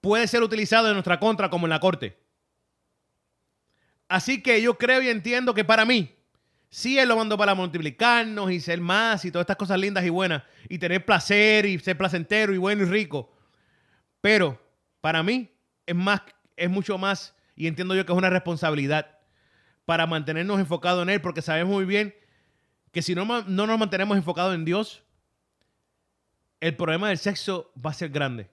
puede 0.00 0.26
ser 0.28 0.42
utilizado 0.42 0.88
en 0.88 0.94
nuestra 0.94 1.18
contra 1.18 1.48
como 1.48 1.66
en 1.66 1.70
la 1.70 1.80
corte. 1.80 2.18
Así 4.14 4.40
que 4.40 4.62
yo 4.62 4.78
creo 4.78 5.02
y 5.02 5.08
entiendo 5.08 5.54
que 5.54 5.64
para 5.64 5.84
mí, 5.84 6.14
sí 6.70 7.00
Él 7.00 7.08
lo 7.08 7.16
mandó 7.16 7.36
para 7.36 7.52
multiplicarnos 7.56 8.52
y 8.52 8.60
ser 8.60 8.80
más 8.80 9.24
y 9.24 9.32
todas 9.32 9.42
estas 9.42 9.56
cosas 9.56 9.76
lindas 9.80 10.04
y 10.04 10.08
buenas 10.08 10.44
y 10.68 10.78
tener 10.78 11.04
placer 11.04 11.66
y 11.66 11.80
ser 11.80 11.98
placentero 11.98 12.54
y 12.54 12.58
bueno 12.58 12.84
y 12.84 12.86
rico. 12.86 13.34
Pero 14.20 14.62
para 15.00 15.24
mí 15.24 15.50
es 15.84 15.96
más, 15.96 16.22
es 16.54 16.70
mucho 16.70 16.96
más 16.96 17.34
y 17.56 17.66
entiendo 17.66 17.96
yo 17.96 18.06
que 18.06 18.12
es 18.12 18.16
una 18.16 18.30
responsabilidad 18.30 19.18
para 19.84 20.06
mantenernos 20.06 20.60
enfocados 20.60 21.02
en 21.02 21.10
Él 21.10 21.20
porque 21.20 21.42
sabemos 21.42 21.72
muy 21.72 21.84
bien 21.84 22.14
que 22.92 23.02
si 23.02 23.16
no, 23.16 23.24
no 23.24 23.66
nos 23.66 23.78
mantenemos 23.80 24.16
enfocados 24.16 24.54
en 24.54 24.64
Dios, 24.64 25.02
el 26.60 26.76
problema 26.76 27.08
del 27.08 27.18
sexo 27.18 27.72
va 27.84 27.90
a 27.90 27.94
ser 27.94 28.10
grande. 28.10 28.48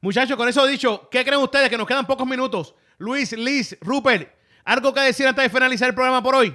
Muchachos, 0.00 0.36
con 0.36 0.48
eso 0.48 0.66
dicho, 0.66 1.08
¿qué 1.12 1.24
creen 1.24 1.42
ustedes? 1.42 1.70
Que 1.70 1.78
nos 1.78 1.86
quedan 1.86 2.08
pocos 2.08 2.26
minutos. 2.26 2.74
Luis, 2.98 3.30
Liz, 3.38 3.78
Rupert, 3.80 4.42
¿algo 4.64 4.92
que 4.94 5.00
decir 5.00 5.26
antes 5.26 5.44
de 5.44 5.50
finalizar 5.50 5.88
el 5.88 5.94
programa 5.94 6.22
por 6.22 6.34
hoy? 6.34 6.54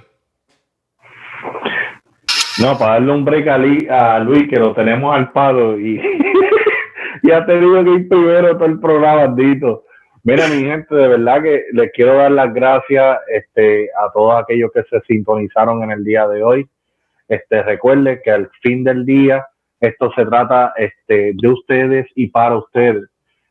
No, 2.60 2.76
para 2.78 2.94
darle 2.94 3.12
un 3.12 3.24
break 3.24 3.48
a, 3.48 3.58
Li- 3.58 3.88
a 3.88 4.18
Luis, 4.18 4.48
que 4.48 4.56
lo 4.58 4.74
tenemos 4.74 5.14
al 5.14 5.32
palo 5.32 5.78
y, 5.78 6.00
y 7.22 7.30
ha 7.30 7.44
tenido 7.46 7.82
que 7.84 7.90
ir 7.90 8.08
primero 8.08 8.54
todo 8.56 8.66
el 8.66 8.78
programa, 8.80 9.26
bandito. 9.26 9.84
Mira, 10.22 10.46
mi 10.48 10.64
gente, 10.64 10.94
de 10.94 11.08
verdad 11.08 11.42
que 11.42 11.64
les 11.72 11.90
quiero 11.92 12.14
dar 12.16 12.30
las 12.32 12.52
gracias 12.52 13.18
este, 13.28 13.88
a 13.98 14.12
todos 14.12 14.42
aquellos 14.42 14.70
que 14.74 14.82
se 14.82 15.00
sintonizaron 15.06 15.82
en 15.84 15.92
el 15.92 16.04
día 16.04 16.28
de 16.28 16.42
hoy. 16.42 16.68
Este, 17.28 17.62
recuerde 17.62 18.20
que 18.22 18.30
al 18.30 18.50
fin 18.60 18.84
del 18.84 19.06
día 19.06 19.46
esto 19.80 20.12
se 20.14 20.26
trata 20.26 20.74
este, 20.76 21.32
de 21.34 21.48
ustedes 21.48 22.06
y 22.14 22.26
para 22.26 22.58
ustedes. 22.58 23.08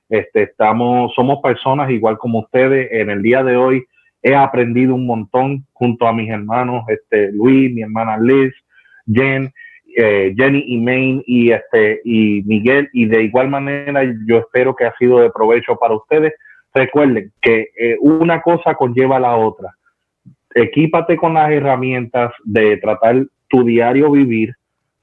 Este, 0.09 0.43
estamos, 0.43 1.11
somos 1.15 1.39
personas 1.41 1.89
igual 1.89 2.19
como 2.19 2.39
ustedes. 2.41 2.89
En 2.91 3.09
el 3.09 3.23
día 3.23 3.41
de 3.43 3.57
hoy 3.57 3.83
he 4.21 4.35
aprendido 4.35 4.95
un 4.95 5.05
montón 5.05 5.65
junto 5.73 6.07
a 6.07 6.13
mis 6.13 6.29
hermanos, 6.29 6.83
este, 6.87 7.31
Luis, 7.31 7.73
mi 7.73 7.81
hermana 7.81 8.17
Liz, 8.17 8.53
Jen, 9.11 9.51
eh, 9.97 10.33
Jenny 10.37 10.63
y 10.67 10.77
Maine 10.77 11.23
y 11.25 11.51
este 11.51 12.01
y 12.03 12.43
Miguel 12.45 12.89
y 12.93 13.05
de 13.05 13.23
igual 13.23 13.49
manera 13.49 14.03
yo 14.27 14.37
espero 14.37 14.75
que 14.75 14.85
ha 14.85 14.93
sido 14.97 15.19
de 15.19 15.31
provecho 15.31 15.75
para 15.77 15.95
ustedes. 15.95 16.33
Recuerden 16.73 17.31
que 17.41 17.69
eh, 17.77 17.97
una 17.99 18.41
cosa 18.41 18.75
conlleva 18.75 19.17
a 19.17 19.21
la 19.21 19.35
otra. 19.35 19.75
Equípate 20.53 21.17
con 21.17 21.33
las 21.33 21.51
herramientas 21.51 22.31
de 22.43 22.77
tratar 22.77 23.25
tu 23.47 23.63
diario 23.63 24.11
vivir, 24.11 24.53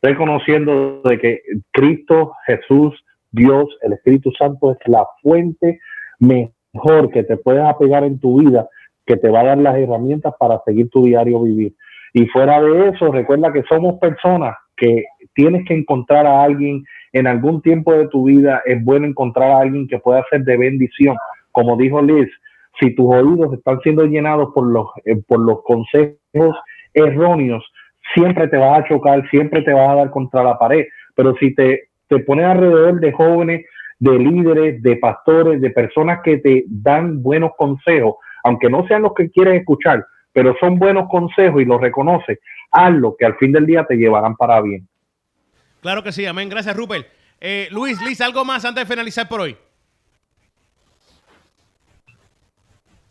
reconociendo 0.01 1.03
de 1.03 1.19
que 1.19 1.43
Cristo, 1.73 2.33
Jesús, 2.47 3.05
Dios, 3.33 3.67
el 3.83 3.95
Espíritu 3.95 4.31
Santo 4.39 4.73
es 4.73 4.79
la 4.87 5.05
fuente 5.21 5.81
mejor 6.21 7.11
que 7.11 7.25
te 7.25 7.37
puedes 7.37 7.65
apegar 7.65 8.05
en 8.05 8.19
tu 8.21 8.41
vida, 8.41 8.69
que 9.07 9.17
te 9.17 9.31
va 9.31 9.41
a 9.41 9.45
dar 9.45 9.59
las 9.59 9.77
herramientas 9.77 10.35
para 10.39 10.61
seguir 10.65 10.91
tu 10.91 11.05
diario 11.05 11.43
vivir. 11.43 11.75
Y 12.13 12.27
fuera 12.27 12.61
de 12.61 12.89
eso, 12.89 13.13
recuerda 13.13 13.53
que 13.53 13.63
somos 13.69 13.99
personas 13.99 14.57
que 14.77 15.05
tienes 15.35 15.67
que 15.67 15.75
encontrar 15.75 16.27
a 16.27 16.43
alguien 16.43 16.85
en 17.13 17.27
algún 17.27 17.63
tiempo 17.63 17.93
de 17.93 18.09
tu 18.09 18.25
vida. 18.25 18.63
Es 18.65 18.83
bueno 18.85 19.07
encontrar 19.07 19.51
a 19.51 19.61
alguien 19.61 19.87
que 19.87 19.99
pueda 19.99 20.25
ser 20.31 20.43
de 20.43 20.57
bendición. 20.57 21.17
Como 21.53 21.77
dijo 21.77 22.03
Liz, 22.03 22.29
si 22.81 22.95
tus 22.95 23.07
oídos 23.07 23.55
están 23.55 23.81
siendo 23.81 24.05
llenados 24.05 24.51
por 24.55 24.67
los, 24.67 24.89
eh, 25.05 25.17
por 25.27 25.41
los 25.41 25.63
consejos 25.63 26.57
erróneos, 26.93 27.65
siempre 28.15 28.49
te 28.49 28.57
vas 28.57 28.81
a 28.81 28.89
chocar, 28.89 29.29
siempre 29.31 29.63
te 29.63 29.73
vas 29.73 29.91
a 29.91 29.95
dar 29.95 30.11
contra 30.11 30.43
la 30.43 30.59
pared. 30.59 30.87
Pero 31.15 31.35
si 31.37 31.55
te, 31.55 31.89
te 32.09 32.19
pones 32.21 32.47
alrededor 32.47 33.01
de 33.01 33.13
jóvenes, 33.13 33.67
de 33.99 34.19
líderes, 34.19 34.83
de 34.83 34.97
pastores, 34.97 35.61
de 35.61 35.71
personas 35.71 36.21
que 36.23 36.39
te 36.39 36.65
dan 36.67 37.23
buenos 37.23 37.53
consejos, 37.57 38.17
aunque 38.47 38.71
no 38.71 38.87
sean 38.87 39.03
los 39.03 39.13
que 39.13 39.29
quieres 39.29 39.59
escuchar, 39.59 40.07
pero 40.33 40.55
son 40.61 40.79
buenos 40.79 41.09
consejos 41.09 41.61
y 41.61 41.65
los 41.65 41.81
reconoces, 41.81 42.39
hazlo, 42.71 43.17
que 43.19 43.27
al 43.27 43.35
fin 43.39 43.51
del 43.51 43.67
día 43.67 43.85
te 43.85 43.97
llevarán 43.97 44.37
para 44.37 44.61
bien. 44.61 44.87
Claro 45.81 46.05
que 46.05 46.13
sí, 46.13 46.25
amén. 46.25 46.49
Gracias, 46.49 46.77
Rupert. 46.77 47.09
Eh, 47.41 47.67
Luis, 47.73 48.01
Liz, 48.03 48.21
¿algo 48.21 48.45
más 48.45 48.65
antes 48.65 48.87
de 48.87 48.95
finalizar 48.95 49.29
por 49.29 49.41
hoy? 49.41 49.57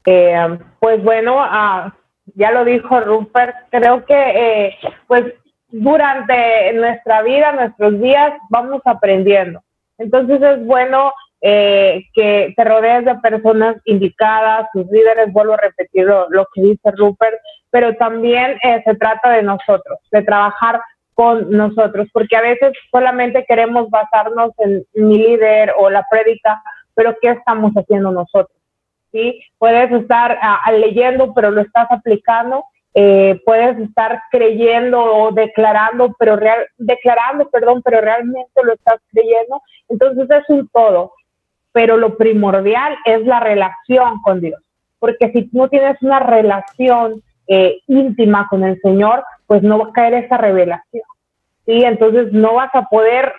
Eh, 0.05 0.57
pues 0.79 1.03
bueno, 1.03 1.35
ah, 1.39 1.93
ya 2.35 2.51
lo 2.51 2.63
dijo 2.63 3.01
Rupert, 3.01 3.55
creo 3.71 4.05
que 4.05 4.13
eh, 4.67 4.77
pues 5.07 5.33
durante 5.67 6.71
nuestra 6.73 7.23
vida, 7.23 7.51
nuestros 7.51 7.99
días, 7.99 8.33
vamos 8.49 8.81
aprendiendo. 8.85 9.61
Entonces 9.97 10.41
es 10.41 10.65
bueno 10.65 11.11
eh, 11.41 12.03
que 12.13 12.53
te 12.55 12.63
rodees 12.63 13.05
de 13.05 13.15
personas 13.15 13.77
indicadas, 13.85 14.67
tus 14.73 14.85
líderes, 14.87 15.31
vuelvo 15.31 15.53
a 15.53 15.57
repetir 15.57 16.05
lo, 16.05 16.47
que 16.53 16.61
dice 16.61 16.91
Rupert, 16.91 17.37
pero 17.69 17.95
también 17.95 18.57
eh, 18.63 18.81
se 18.85 18.95
trata 18.95 19.31
de 19.31 19.43
nosotros, 19.43 19.99
de 20.11 20.23
trabajar 20.23 20.81
con 21.13 21.49
nosotros, 21.49 22.07
porque 22.11 22.35
a 22.35 22.41
veces 22.41 22.73
solamente 22.91 23.45
queremos 23.47 23.89
basarnos 23.89 24.51
en 24.57 24.83
mi 24.93 25.17
líder 25.17 25.73
o 25.77 25.89
la 25.89 26.05
prédica, 26.09 26.61
pero 26.93 27.15
¿qué 27.21 27.29
estamos 27.29 27.71
haciendo 27.73 28.11
nosotros? 28.11 28.57
¿sí? 29.15 29.41
Puedes 29.57 29.91
estar 29.91 30.37
ah, 30.41 30.71
leyendo, 30.73 31.33
pero 31.33 31.51
lo 31.51 31.61
estás 31.61 31.87
aplicando. 31.89 32.65
Eh, 32.97 33.41
puedes 33.45 33.77
estar 33.79 34.21
creyendo 34.31 35.01
o 35.01 35.31
declarando, 35.31 36.15
pero 36.17 36.37
real, 36.37 36.65
declarando, 36.77 37.49
perdón, 37.49 37.81
pero 37.83 37.99
realmente 37.99 38.63
lo 38.63 38.73
estás 38.73 39.01
creyendo. 39.11 39.61
Entonces 39.89 40.29
es 40.29 40.49
un 40.49 40.67
todo. 40.69 41.13
Pero 41.75 41.97
lo 41.97 42.15
primordial 42.15 42.95
es 43.03 43.25
la 43.25 43.41
relación 43.41 44.21
con 44.23 44.39
Dios. 44.39 44.61
Porque 44.97 45.29
si 45.33 45.49
no 45.51 45.67
tienes 45.67 46.01
una 46.01 46.21
relación 46.21 47.21
eh, 47.47 47.79
íntima 47.87 48.47
con 48.49 48.63
el 48.63 48.79
Señor, 48.79 49.25
pues 49.45 49.61
no 49.61 49.77
va 49.79 49.89
a 49.89 49.91
caer 49.91 50.13
esa 50.13 50.37
revelación. 50.37 51.03
¿sí? 51.65 51.83
Entonces 51.83 52.31
no 52.31 52.53
vas 52.53 52.73
a 52.73 52.83
poder, 52.83 53.33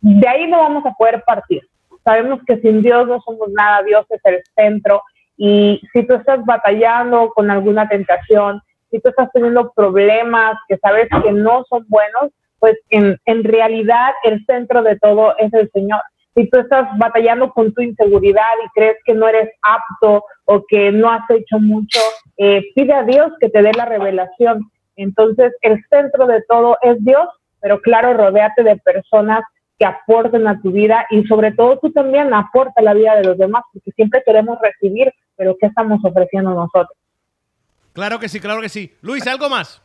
de 0.00 0.26
ahí 0.26 0.46
no 0.46 0.60
vamos 0.60 0.86
a 0.86 0.94
poder 0.94 1.22
partir. 1.26 1.60
Sabemos 2.02 2.40
que 2.46 2.56
sin 2.60 2.80
Dios 2.80 3.06
no 3.06 3.20
somos 3.20 3.50
nada, 3.50 3.82
Dios 3.82 4.06
es 4.08 4.20
el 4.24 4.42
centro. 4.56 5.02
Y 5.36 5.82
si 5.92 6.06
tú 6.06 6.14
estás 6.14 6.42
batallando 6.46 7.28
con 7.34 7.50
alguna 7.50 7.86
tentación, 7.90 8.62
si 8.90 9.00
tú 9.00 9.10
estás 9.10 9.30
teniendo 9.34 9.70
problemas 9.76 10.56
que 10.66 10.78
sabes 10.78 11.08
que 11.22 11.30
no 11.30 11.62
son 11.68 11.84
buenos, 11.88 12.32
pues 12.58 12.78
en, 12.88 13.18
en 13.26 13.44
realidad 13.44 14.12
el 14.24 14.42
centro 14.46 14.82
de 14.82 14.98
todo 14.98 15.36
es 15.36 15.52
el 15.52 15.70
Señor. 15.72 16.00
Si 16.34 16.48
tú 16.48 16.58
estás 16.58 16.86
batallando 16.96 17.50
con 17.50 17.72
tu 17.72 17.82
inseguridad 17.82 18.50
y 18.64 18.68
crees 18.74 18.96
que 19.04 19.14
no 19.14 19.28
eres 19.28 19.50
apto 19.62 20.24
o 20.44 20.64
que 20.66 20.90
no 20.90 21.10
has 21.10 21.28
hecho 21.30 21.58
mucho, 21.58 22.00
eh, 22.38 22.62
pide 22.74 22.92
a 22.92 23.02
Dios 23.02 23.32
que 23.40 23.48
te 23.48 23.62
dé 23.62 23.72
la 23.72 23.84
revelación. 23.84 24.70
Entonces, 24.96 25.52
el 25.60 25.82
centro 25.90 26.26
de 26.26 26.42
todo 26.48 26.78
es 26.82 26.96
Dios, 27.04 27.28
pero 27.60 27.80
claro, 27.80 28.14
rodéate 28.14 28.62
de 28.62 28.76
personas 28.76 29.42
que 29.78 29.84
aporten 29.84 30.46
a 30.46 30.60
tu 30.60 30.72
vida 30.72 31.06
y 31.10 31.24
sobre 31.24 31.52
todo 31.52 31.78
tú 31.78 31.90
también 31.92 32.32
aporta 32.32 32.74
a 32.76 32.82
la 32.82 32.94
vida 32.94 33.16
de 33.16 33.24
los 33.24 33.38
demás, 33.38 33.64
porque 33.72 33.90
siempre 33.92 34.22
queremos 34.24 34.58
recibir, 34.60 35.12
pero 35.36 35.56
¿qué 35.60 35.66
estamos 35.66 36.00
ofreciendo 36.04 36.50
nosotros? 36.50 36.96
Claro 37.92 38.18
que 38.18 38.28
sí, 38.28 38.40
claro 38.40 38.60
que 38.60 38.68
sí. 38.68 38.94
Luis, 39.02 39.26
¿algo 39.26 39.48
más? 39.48 39.82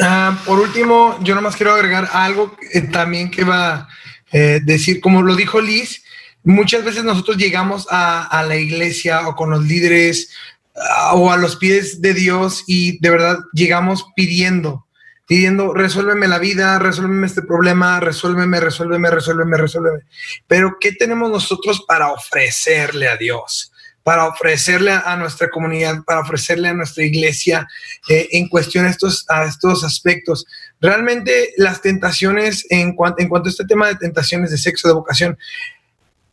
Ah, 0.00 0.38
por 0.46 0.60
último, 0.60 1.16
yo 1.22 1.34
nomás 1.34 1.56
quiero 1.56 1.72
agregar 1.72 2.06
algo 2.12 2.52
eh, 2.72 2.82
también 2.82 3.30
que 3.30 3.44
va 3.44 3.88
eh, 4.32 4.60
decir, 4.64 5.00
como 5.00 5.22
lo 5.22 5.36
dijo 5.36 5.60
Liz, 5.60 6.02
muchas 6.44 6.84
veces 6.84 7.04
nosotros 7.04 7.36
llegamos 7.36 7.86
a, 7.90 8.44
la 8.46 8.56
iglesia 8.56 9.28
o 9.28 9.36
con 9.36 9.50
los 9.50 9.64
líderes 9.64 10.30
ah, 10.74 11.14
o 11.14 11.30
a 11.30 11.36
los 11.36 11.56
pies 11.56 12.00
de 12.00 12.14
Dios 12.14 12.64
y 12.66 12.98
de 12.98 13.10
verdad 13.10 13.38
llegamos 13.52 14.06
pidiendo, 14.16 14.86
pidiendo, 15.26 15.74
resuélveme 15.74 16.28
la 16.28 16.38
vida, 16.38 16.78
resuélveme 16.78 17.26
este 17.26 17.42
problema, 17.42 18.00
resuélveme, 18.00 18.58
resuélveme, 18.60 19.10
resuélveme, 19.10 19.56
resuélveme. 19.56 20.00
Pero 20.46 20.76
¿qué 20.80 20.92
tenemos 20.92 21.30
nosotros 21.30 21.84
para 21.86 22.10
ofrecerle 22.10 23.08
a 23.08 23.16
Dios? 23.16 23.72
para 24.02 24.26
ofrecerle 24.26 24.92
a, 24.92 25.16
nuestra 25.16 25.48
comunidad, 25.48 26.02
para 26.04 26.20
ofrecerle 26.20 26.68
a 26.68 26.74
nuestra 26.74 27.04
iglesia 27.04 27.68
eh, 28.08 28.28
en 28.32 28.48
cuestión 28.48 28.86
estos, 28.86 29.24
a 29.28 29.44
estos 29.44 29.84
aspectos. 29.84 30.44
Realmente 30.82 31.54
las 31.56 31.80
tentaciones, 31.80 32.66
en, 32.68 32.96
cuanto 32.96 33.22
en 33.22 33.28
cuanto 33.28 33.48
a 33.48 33.52
este 33.52 33.64
tema 33.64 33.86
de 33.86 33.94
tentaciones 33.94 34.50
de 34.50 34.58
sexo, 34.58 34.88
de 34.88 34.94
vocación, 34.94 35.38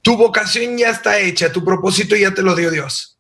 tu 0.02 0.18
vocación 0.18 0.76
ya 0.76 0.90
está 0.90 1.20
hecha, 1.20 1.52
tu 1.52 1.64
propósito 1.64 2.16
ya 2.16 2.34
te 2.34 2.42
lo 2.42 2.56
dio 2.56 2.72
Dios. 2.72 3.20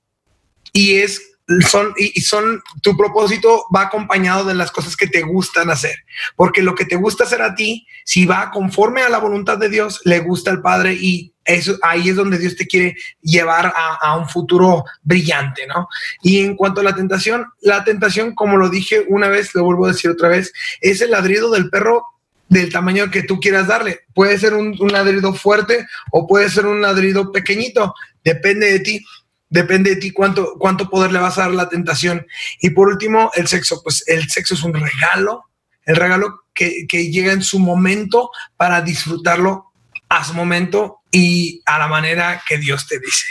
Y 0.73 0.95
es 0.95 1.28
son, 1.67 1.93
y, 1.97 2.21
son, 2.21 2.61
tu 2.81 2.95
propósito 2.95 3.65
va 3.75 3.83
acompañado 3.83 4.45
de 4.45 4.53
las 4.53 4.71
cosas 4.71 4.95
que 4.95 5.07
te 5.07 5.21
gustan 5.21 5.69
hacer, 5.69 5.95
porque 6.35 6.61
lo 6.61 6.75
que 6.75 6.85
te 6.85 6.95
gusta 6.95 7.23
hacer 7.23 7.41
a 7.41 7.55
ti, 7.55 7.87
si 8.05 8.25
va 8.25 8.51
conforme 8.51 9.01
a 9.01 9.09
la 9.09 9.17
voluntad 9.17 9.57
de 9.57 9.69
Dios, 9.69 10.01
le 10.05 10.19
gusta 10.19 10.51
al 10.51 10.61
Padre 10.61 10.93
y 10.93 11.33
eso, 11.43 11.77
ahí 11.81 12.09
es 12.09 12.15
donde 12.15 12.37
Dios 12.37 12.55
te 12.55 12.67
quiere 12.67 12.95
llevar 13.21 13.73
a, 13.75 14.15
un 14.17 14.29
futuro 14.29 14.83
brillante, 15.01 15.65
¿no? 15.65 15.87
Y 16.21 16.41
en 16.41 16.55
cuanto 16.55 16.81
a 16.81 16.83
la 16.83 16.93
tentación, 16.93 17.45
la 17.61 17.83
tentación, 17.83 18.35
como 18.35 18.57
lo 18.57 18.69
dije 18.69 19.05
una 19.07 19.29
vez, 19.29 19.55
lo 19.55 19.63
vuelvo 19.63 19.85
a 19.85 19.91
decir 19.91 20.11
otra 20.11 20.29
vez, 20.29 20.53
es 20.81 21.01
el 21.01 21.11
ladrido 21.11 21.49
del 21.49 21.69
perro 21.71 22.05
del 22.49 22.71
tamaño 22.71 23.09
que 23.09 23.23
tú 23.23 23.39
quieras 23.39 23.67
darle. 23.67 24.01
Puede 24.13 24.37
ser 24.37 24.53
un, 24.53 24.75
un 24.79 24.91
ladrido 24.91 25.33
fuerte 25.33 25.87
o 26.11 26.27
puede 26.27 26.49
ser 26.49 26.67
un 26.67 26.81
ladrido 26.81 27.31
pequeñito, 27.31 27.95
depende 28.23 28.71
de 28.71 28.79
ti 28.81 29.05
depende 29.49 29.91
de 29.91 29.95
ti 29.97 30.11
cuánto, 30.11 30.55
cuánto 30.57 30.89
poder 30.89 31.11
le 31.11 31.19
vas 31.19 31.37
a 31.37 31.41
dar 31.41 31.51
la 31.51 31.69
tentación. 31.69 32.25
Y 32.61 32.69
por 32.71 32.87
último, 32.87 33.31
el 33.35 33.47
sexo. 33.47 33.81
Pues 33.83 34.03
el 34.07 34.29
sexo 34.29 34.53
es 34.53 34.63
un 34.63 34.73
regalo, 34.73 35.45
el 35.85 35.95
regalo 35.95 36.43
que, 36.53 36.85
que 36.87 37.09
llega 37.09 37.33
en 37.33 37.41
su 37.41 37.59
momento 37.59 38.29
para 38.57 38.81
disfrutarlo 38.81 39.65
a 40.09 40.23
su 40.23 40.33
momento 40.33 41.01
y 41.11 41.61
a 41.65 41.79
la 41.79 41.87
manera 41.87 42.41
que 42.47 42.57
Dios 42.57 42.87
te 42.87 42.99
dice. 42.99 43.25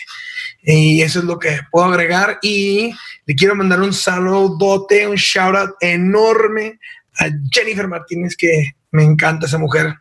Y 0.63 1.03
eso 1.03 1.21
es 1.21 1.25
lo 1.25 1.39
que 1.39 1.61
puedo 1.71 1.87
agregar. 1.87 2.39
Y 2.43 2.93
le 3.27 3.35
quiero 3.35 3.55
mandar 3.55 3.81
un 3.81 3.93
saludote, 3.93 5.07
un 5.07 5.17
shout 5.17 5.57
out 5.57 5.71
enorme 5.81 6.79
a 7.19 7.29
Jennifer 7.51 7.89
Martínez, 7.89 8.37
que 8.37 8.75
me 8.91 9.05
encanta 9.05 9.47
esa 9.47 9.59
mujer. 9.59 9.95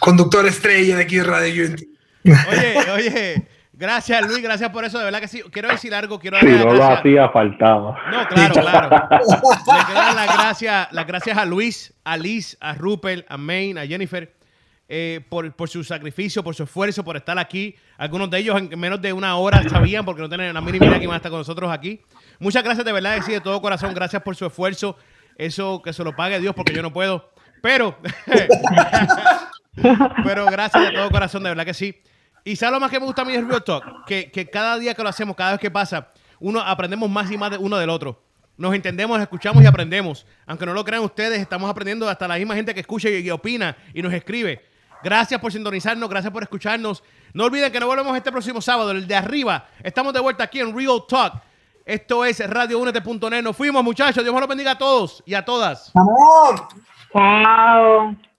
Conductora 0.00 0.48
estrella 0.48 0.96
de 0.96 1.02
aquí 1.02 1.16
de 1.16 1.24
Radio 1.24 1.66
Unity. 1.66 1.88
Oye, 2.24 2.90
oye, 2.92 3.48
Gracias, 3.74 4.26
Luis, 4.26 4.42
gracias 4.42 4.70
por 4.70 4.84
eso. 4.84 4.98
De 4.98 5.04
verdad 5.04 5.20
que 5.20 5.28
sí. 5.28 5.42
Quiero 5.50 5.68
decir 5.68 5.94
algo. 5.94 6.18
Quiero 6.18 6.38
si 6.38 6.46
no 6.46 6.74
lo 6.74 6.84
hacía, 6.84 7.28
faltaba. 7.30 7.96
No, 8.10 8.28
claro, 8.28 8.54
claro. 8.54 9.08
Le 9.20 9.84
quiero 9.86 10.00
dar 10.00 10.14
las 10.14 10.38
gracias, 10.38 10.92
las 10.92 11.06
gracias 11.06 11.38
a 11.38 11.44
Luis, 11.46 11.94
a 12.04 12.16
Liz, 12.18 12.56
a 12.60 12.74
Rupert, 12.74 13.24
a 13.30 13.38
Maine, 13.38 13.80
a 13.80 13.86
Jennifer, 13.86 14.30
eh, 14.88 15.20
por, 15.26 15.50
por, 15.54 15.70
su 15.70 15.82
sacrificio, 15.84 16.44
por 16.44 16.54
su 16.54 16.64
esfuerzo, 16.64 17.02
por 17.02 17.16
estar 17.16 17.38
aquí. 17.38 17.74
Algunos 17.96 18.28
de 18.28 18.38
ellos 18.38 18.58
en 18.58 18.78
menos 18.78 19.00
de 19.00 19.14
una 19.14 19.36
hora 19.36 19.66
sabían, 19.70 20.04
porque 20.04 20.20
no 20.20 20.28
tienen 20.28 20.52
la 20.52 20.60
mínima 20.60 20.86
idea 20.86 21.00
que 21.00 21.06
van 21.06 21.14
a 21.14 21.16
estar 21.16 21.30
con 21.30 21.40
nosotros 21.40 21.72
aquí. 21.72 22.02
Muchas 22.40 22.62
gracias 22.62 22.84
de 22.84 22.92
verdad, 22.92 23.18
sí, 23.24 23.32
de 23.32 23.40
todo 23.40 23.62
corazón. 23.62 23.94
Gracias 23.94 24.22
por 24.22 24.36
su 24.36 24.44
esfuerzo. 24.44 24.98
Eso 25.36 25.80
que 25.80 25.94
se 25.94 26.04
lo 26.04 26.14
pague 26.14 26.38
Dios, 26.40 26.54
porque 26.54 26.74
yo 26.74 26.82
no 26.82 26.92
puedo. 26.92 27.32
Pero, 27.62 27.96
pero 30.24 30.46
gracias 30.46 30.84
de 30.84 30.92
todo 30.92 31.10
corazón, 31.10 31.42
de 31.42 31.48
verdad 31.48 31.64
que 31.64 31.74
sí. 31.74 32.02
Y 32.44 32.56
¿sabes 32.56 32.72
lo 32.72 32.80
más 32.80 32.90
que 32.90 32.98
me 32.98 33.06
gusta 33.06 33.22
a 33.22 33.24
mí 33.24 33.32
del 33.32 33.48
Real 33.48 33.62
Talk? 33.62 34.04
Que, 34.04 34.30
que 34.30 34.50
cada 34.50 34.78
día 34.78 34.94
que 34.94 35.02
lo 35.02 35.08
hacemos, 35.08 35.36
cada 35.36 35.52
vez 35.52 35.60
que 35.60 35.70
pasa, 35.70 36.08
uno 36.40 36.60
aprendemos 36.60 37.08
más 37.08 37.30
y 37.30 37.36
más 37.36 37.50
de 37.50 37.58
uno 37.58 37.76
del 37.76 37.90
otro. 37.90 38.20
Nos 38.56 38.74
entendemos, 38.74 39.20
escuchamos 39.20 39.62
y 39.62 39.66
aprendemos. 39.66 40.26
Aunque 40.46 40.66
no 40.66 40.74
lo 40.74 40.84
crean 40.84 41.02
ustedes, 41.02 41.40
estamos 41.40 41.70
aprendiendo 41.70 42.08
hasta 42.08 42.28
la 42.28 42.36
misma 42.36 42.54
gente 42.54 42.74
que 42.74 42.80
escucha 42.80 43.08
y, 43.08 43.16
y 43.18 43.30
opina 43.30 43.76
y 43.94 44.02
nos 44.02 44.12
escribe. 44.12 44.64
Gracias 45.02 45.40
por 45.40 45.52
sintonizarnos, 45.52 46.08
gracias 46.08 46.32
por 46.32 46.42
escucharnos. 46.42 47.02
No 47.32 47.44
olviden 47.44 47.72
que 47.72 47.80
nos 47.80 47.88
volvemos 47.88 48.16
este 48.16 48.30
próximo 48.30 48.60
sábado, 48.60 48.92
el 48.92 49.06
de 49.06 49.16
arriba. 49.16 49.66
Estamos 49.82 50.12
de 50.12 50.20
vuelta 50.20 50.44
aquí 50.44 50.60
en 50.60 50.76
Real 50.76 51.02
Talk. 51.08 51.34
Esto 51.84 52.24
es 52.24 52.38
radioúnete.net. 52.48 53.42
Nos 53.42 53.56
fuimos, 53.56 53.82
muchachos. 53.82 54.22
Dios 54.22 54.34
me 54.34 54.40
los 54.40 54.48
bendiga 54.48 54.72
a 54.72 54.78
todos 54.78 55.22
y 55.26 55.34
a 55.34 55.44
todas. 55.44 55.90
¡Vamos! 55.94 56.62
Chao. 57.12 58.31